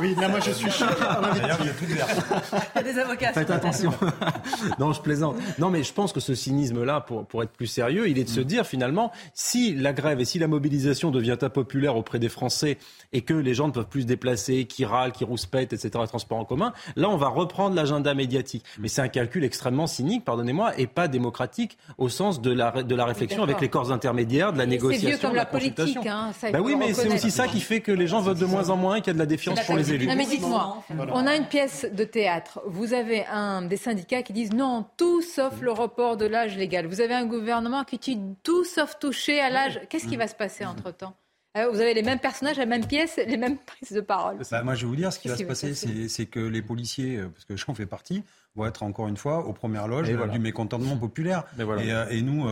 oui, 0.00 0.14
là, 0.20 0.28
moi, 0.28 0.40
je 0.40 0.50
suis 0.50 0.70
choqué 0.70 0.92
Il 1.34 2.76
y 2.76 2.78
a 2.78 2.82
des 2.82 2.98
avocats. 2.98 3.32
Faites 3.32 3.50
attention. 3.50 3.92
non, 4.78 4.92
je 4.92 5.00
plaisante. 5.00 5.36
Non, 5.58 5.70
mais 5.70 5.82
je 5.82 5.92
pense 5.92 6.12
que 6.12 6.20
ce 6.20 6.34
cynisme-là, 6.34 7.00
pour, 7.00 7.26
pour 7.26 7.42
être 7.42 7.52
plus 7.52 7.66
sérieux, 7.66 8.08
il 8.08 8.18
est 8.18 8.24
de 8.24 8.28
se 8.28 8.40
mm. 8.40 8.44
dire 8.44 8.66
finalement, 8.66 9.12
si 9.32 9.74
la 9.74 9.92
grève 9.92 10.20
et 10.20 10.24
si 10.24 10.38
la 10.38 10.48
mobilisation 10.48 11.10
devient 11.10 11.38
impopulaire 11.40 11.96
auprès 11.96 12.18
des 12.18 12.28
Français 12.28 12.78
et 13.12 13.22
que 13.22 13.34
les 13.34 13.54
gens 13.54 13.68
ne 13.68 13.72
peuvent 13.72 13.88
plus 13.88 14.02
se 14.02 14.06
déplacer, 14.06 14.64
qui 14.66 14.84
râlent, 14.84 15.12
qui 15.12 15.24
rouspètent, 15.24 15.72
etc., 15.72 15.90
transport 16.06 16.38
en 16.38 16.44
commun, 16.44 16.72
là, 16.96 17.08
on 17.08 17.16
va 17.16 17.28
reprendre 17.28 17.74
l'agenda 17.74 18.14
médiatique. 18.14 18.64
Mais 18.78 18.88
c'est 18.88 19.02
un 19.02 19.08
calcul 19.08 19.44
extrêmement 19.44 19.86
cynique, 19.86 20.24
pardonnez-moi, 20.24 20.78
et 20.78 20.86
pas 20.86 21.08
démocratique 21.08 21.78
au 21.98 22.08
sens 22.08 22.40
de 22.40 22.50
la, 22.50 22.82
de 22.82 22.93
la 22.94 23.04
réflexion 23.04 23.42
avec 23.42 23.60
les 23.60 23.68
corps 23.68 23.92
intermédiaires, 23.92 24.52
de 24.52 24.58
la 24.58 24.66
négociation. 24.66 25.08
C'est 25.08 25.16
vieux 25.16 25.20
comme 25.20 25.36
la, 25.36 25.46
politique. 25.46 26.06
Hein, 26.06 26.30
bah 26.52 26.60
oui, 26.60 26.76
mais 26.76 26.94
c'est 26.94 27.12
aussi 27.12 27.30
ça 27.30 27.48
qui 27.48 27.60
fait 27.60 27.80
que 27.80 27.92
les 27.92 28.06
gens 28.06 28.20
votent 28.20 28.38
de 28.38 28.46
moins 28.46 28.70
en 28.70 28.76
moins 28.76 28.96
et 28.96 29.00
qu'il 29.00 29.08
y 29.08 29.10
a 29.10 29.14
de 29.14 29.18
la 29.18 29.26
défiance 29.26 29.60
pour 29.62 29.76
les 29.76 29.92
élus. 29.92 30.06
Non, 30.06 30.16
mais 30.16 30.26
dites-moi, 30.26 30.82
on 31.12 31.26
a 31.26 31.36
une 31.36 31.46
pièce 31.46 31.86
de 31.90 32.04
théâtre. 32.04 32.60
Vous 32.66 32.94
avez 32.94 33.24
un 33.26 33.62
des 33.62 33.76
syndicats 33.76 34.22
qui 34.22 34.32
disent 34.32 34.52
non, 34.52 34.86
tout 34.96 35.22
sauf 35.22 35.60
le 35.60 35.72
report 35.72 36.16
de 36.16 36.26
l'âge 36.26 36.56
légal. 36.56 36.86
Vous 36.86 37.00
avez 37.00 37.14
un 37.14 37.26
gouvernement 37.26 37.84
qui 37.84 37.98
dit 37.98 38.20
tout 38.42 38.64
sauf 38.64 38.98
toucher 38.98 39.40
à 39.40 39.50
l'âge. 39.50 39.80
Qu'est-ce 39.88 40.06
qui 40.06 40.16
va 40.16 40.28
se 40.28 40.34
passer 40.34 40.64
entre-temps? 40.64 41.14
Euh, 41.56 41.68
vous 41.70 41.80
avez 41.80 41.94
les 41.94 42.02
mêmes 42.02 42.18
personnages, 42.18 42.56
la 42.56 42.66
même 42.66 42.84
pièce, 42.84 43.20
les 43.24 43.36
mêmes 43.36 43.58
prises 43.66 43.92
de 43.92 44.00
parole. 44.00 44.38
Bah, 44.50 44.62
moi, 44.62 44.74
je 44.74 44.82
vais 44.82 44.88
vous 44.88 44.96
dire, 44.96 45.12
ce 45.12 45.20
qui 45.20 45.28
va 45.28 45.36
se 45.36 45.44
passer, 45.44 45.74
c'est 46.08 46.26
que 46.26 46.40
les 46.40 46.62
policiers, 46.62 47.16
euh, 47.16 47.28
parce 47.28 47.44
que 47.44 47.56
j'en 47.56 47.74
fais 47.74 47.86
partie, 47.86 48.24
vont 48.56 48.66
être 48.66 48.82
encore 48.82 49.08
une 49.08 49.16
fois 49.16 49.46
aux 49.46 49.52
premières 49.52 49.88
loges 49.88 50.10
du 50.30 50.38
mécontentement 50.38 50.96
populaire. 50.96 51.44
Euh, 51.58 52.08
et, 52.08 52.22
nous, 52.22 52.44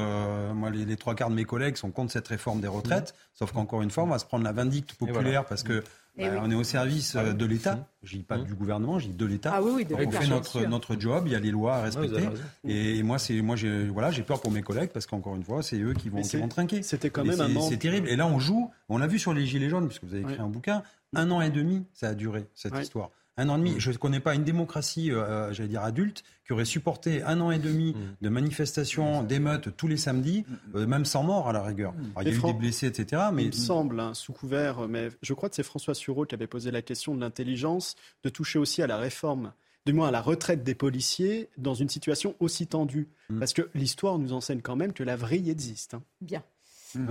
moi, 0.55 0.70
les, 0.70 0.97
trois 0.97 1.15
quarts 1.15 1.31
de 1.31 1.35
mes 1.35 1.45
collègues 1.45 1.77
sont 1.77 1.91
contre 1.91 2.12
cette 2.12 2.29
réforme 2.29 2.61
des 2.61 2.69
retraites, 2.69 3.12
mmh. 3.12 3.39
sauf 3.39 3.53
qu'encore 3.53 3.83
une 3.83 3.91
fois, 3.91 4.05
on 4.05 4.09
va 4.09 4.19
se 4.19 4.24
prendre 4.24 4.45
la 4.45 4.53
vindicte 4.53 4.95
populaire 4.95 5.45
parce 5.45 5.62
que 5.62 5.83
bah, 6.19 6.24
on 6.43 6.51
est 6.51 6.55
au 6.55 6.65
service 6.65 7.16
ah 7.16 7.33
de 7.33 7.47
l'État. 7.47 7.77
Mmh. 7.77 7.85
Je 8.03 8.16
dis 8.16 8.23
pas 8.23 8.37
mmh. 8.37 8.45
du 8.45 8.55
gouvernement, 8.55 8.99
je 8.99 9.07
dis 9.07 9.15
de 9.15 9.27
l'État. 9.27 9.53
Ah 9.55 9.62
oui, 9.62 9.87
on 9.91 10.11
fait 10.11 10.27
notre, 10.27 10.61
notre 10.66 11.01
job, 11.01 11.24
il 11.27 11.33
y 11.33 11.37
a 11.37 11.41
les 11.41 11.51
lois 11.51 11.77
à 11.77 11.83
respecter. 11.83 12.29
et, 12.66 13.03
moi, 13.03 13.19
c'est 13.19 13.41
moi, 13.41 13.57
j'ai 13.57 13.87
voilà, 13.87 14.11
j'ai 14.11 14.23
peur 14.23 14.41
pour 14.41 14.51
mes 14.51 14.62
collègues 14.62 14.91
parce 14.91 15.07
qu'encore 15.07 15.37
une 15.37 15.45
fois, 15.45 15.62
c'est 15.62 15.81
eux 15.81 15.95
qui 15.95 16.09
vont, 16.09 16.20
qui 16.20 16.37
vont 16.37 16.49
trinquer. 16.49 16.83
C'était 16.83 17.11
quand 17.11 17.24
même 17.24 17.41
un 17.41 17.61
C'est 17.62 17.79
terrible. 17.79 18.09
Et 18.09 18.16
là, 18.16 18.27
on 18.27 18.39
joue. 18.39 18.70
On 18.89 18.99
l'a 18.99 19.07
vu 19.07 19.19
sur 19.19 19.33
les 19.33 19.47
gilets 19.47 19.70
jaunes, 19.70 19.87
puisque 19.87 20.05
vous 20.05 20.15
avez 20.15 20.23
écrit 20.23 20.41
un 20.41 20.49
bouquin. 20.49 20.83
Un 21.15 21.31
an 21.31 21.43
et 21.43 21.51
demi, 21.51 21.85
ça 21.93 22.09
a 22.09 22.15
duré 22.15 22.49
cette 22.55 22.77
histoire. 22.79 23.11
Un 23.43 23.48
an 23.48 23.56
et 23.56 23.59
demi. 23.59 23.74
Je 23.78 23.90
ne 23.90 23.97
connais 23.97 24.20
pas 24.20 24.35
une 24.35 24.44
démocratie, 24.44 25.10
euh, 25.10 25.23
euh, 25.23 25.52
j'allais 25.52 25.69
dire 25.69 25.82
adulte, 25.82 26.23
qui 26.47 26.52
aurait 26.52 26.64
supporté 26.64 27.23
un 27.23 27.40
an 27.40 27.51
et 27.51 27.59
demi 27.59 27.94
de 28.20 28.28
manifestations, 28.28 29.23
d'émeutes 29.23 29.77
tous 29.77 29.89
les 29.89 29.97
samedis, 29.97 30.44
euh, 30.74 30.86
même 30.86 31.05
sans 31.05 31.23
mort 31.23 31.48
à 31.48 31.52
la 31.52 31.62
rigueur. 31.62 31.93
il 32.20 32.28
y 32.28 32.31
a 32.31 32.32
eu 32.32 32.40
des 32.40 32.52
blessés, 32.52 32.86
etc. 32.86 33.23
Mais... 33.32 33.43
Il 33.43 33.48
me 33.48 33.52
semble, 33.52 33.98
hein, 33.98 34.14
sous 34.14 34.32
couvert, 34.32 34.89
mais 34.89 35.09
je 35.23 35.35
crois 35.35 35.48
que 35.48 35.56
c'est 35.56 35.62
François 35.62 35.94
Sureau 35.94 36.24
qui 36.24 36.35
avait 36.35 36.47
posé 36.47 36.70
la 36.70 36.82
question 36.82 37.14
de 37.14 37.20
l'intelligence, 37.20 37.97
de 38.23 38.28
toucher 38.28 38.59
aussi 38.59 38.82
à 38.82 38.86
la 38.86 38.97
réforme 38.97 39.52
du 39.85 39.93
moins 39.93 40.09
à 40.09 40.10
la 40.12 40.20
retraite 40.20 40.62
des 40.62 40.77
policiers, 40.77 41.48
dans 41.59 41.74
une 41.74 41.89
situation 41.89 42.36
aussi 42.39 42.66
tendue. 42.69 43.09
Mm. 43.28 43.39
Parce 43.40 43.52
que 43.52 43.69
l'histoire 43.74 44.19
nous 44.19 44.32
enseigne 44.32 44.60
quand 44.60 44.77
même 44.77 44.93
que 44.93 45.02
la 45.02 45.16
vrille 45.16 45.51
existe. 45.51 45.94
Hein. 45.94 46.02
Bien. 46.20 46.44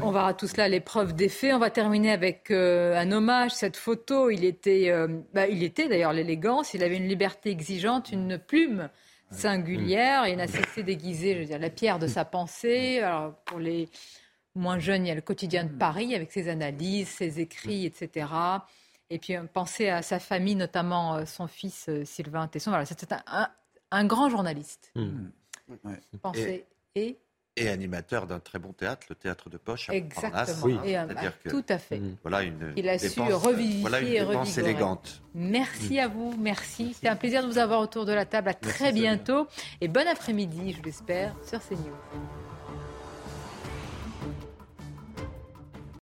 On 0.01 0.11
verra 0.11 0.33
tout 0.33 0.47
cela, 0.47 0.67
l'épreuve 0.67 1.13
des 1.13 1.29
faits. 1.29 1.53
On 1.53 1.59
va 1.59 1.69
terminer 1.69 2.11
avec 2.11 2.51
euh, 2.51 2.95
un 2.97 3.11
hommage. 3.11 3.51
Cette 3.51 3.77
photo, 3.77 4.29
il 4.29 4.45
était, 4.45 4.89
euh, 4.89 5.07
bah, 5.33 5.47
il 5.47 5.63
était 5.63 5.87
d'ailleurs 5.87 6.13
l'élégance. 6.13 6.73
Il 6.73 6.83
avait 6.83 6.97
une 6.97 7.07
liberté 7.07 7.49
exigeante, 7.49 8.11
une 8.11 8.37
plume 8.37 8.89
singulière. 9.31 10.27
Il 10.27 10.37
n'a 10.37 10.47
cessé 10.47 10.83
d'aiguiser, 10.83 11.35
je 11.35 11.39
veux 11.39 11.45
dire, 11.45 11.59
la 11.59 11.69
pierre 11.69 11.99
de 11.99 12.07
sa 12.07 12.25
pensée. 12.25 12.99
Alors, 12.99 13.35
pour 13.45 13.59
les 13.59 13.89
moins 14.55 14.79
jeunes, 14.79 15.05
il 15.05 15.09
y 15.09 15.11
a 15.11 15.15
le 15.15 15.21
quotidien 15.21 15.63
de 15.63 15.71
Paris 15.71 16.13
avec 16.15 16.31
ses 16.31 16.49
analyses, 16.49 17.07
ses 17.07 17.39
écrits, 17.39 17.85
etc. 17.85 18.27
Et 19.09 19.19
puis, 19.19 19.35
euh, 19.35 19.43
penser 19.51 19.89
à 19.89 20.01
sa 20.01 20.19
famille, 20.19 20.55
notamment 20.55 21.25
son 21.25 21.47
fils 21.47 21.89
Sylvain 22.05 22.47
Tesson. 22.47 22.71
Voilà, 22.71 22.85
c'était 22.85 23.15
un, 23.91 24.05
grand 24.05 24.29
journaliste. 24.29 24.91
Mmh. 24.95 25.29
Et 26.95 27.17
animateur 27.57 28.27
d'un 28.27 28.39
très 28.39 28.59
bon 28.59 28.71
théâtre, 28.71 29.07
le 29.09 29.15
théâtre 29.15 29.49
de 29.49 29.57
poche 29.57 29.89
à 29.89 29.93
Exactement. 29.93 30.55
Oui. 30.63 30.79
Et, 30.85 30.97
que, 31.43 31.49
tout 31.49 31.65
à 31.67 31.77
fait. 31.77 32.01
Voilà 32.23 32.43
une 32.43 32.73
Il 32.77 32.87
a 32.87 32.97
dépense, 32.97 33.27
su 33.27 33.33
revivifier 33.33 33.81
voilà 33.81 33.99
une 33.99 34.07
et 34.07 34.19
dépense 34.19 34.57
élégante. 34.57 35.21
Merci 35.35 35.99
à 35.99 36.07
vous, 36.07 36.33
merci. 36.39 36.93
C'était 36.93 37.09
un 37.09 37.15
plaisir 37.15 37.43
de 37.43 37.47
vous 37.47 37.57
avoir 37.57 37.81
autour 37.81 38.05
de 38.05 38.13
la 38.13 38.25
table. 38.25 38.49
À 38.49 38.53
très 38.53 38.91
bientôt 38.91 39.47
et 39.81 39.87
bon 39.87 40.07
après-midi, 40.07 40.75
je 40.77 40.81
l'espère, 40.83 41.35
sur 41.45 41.59
CNews. 41.59 42.50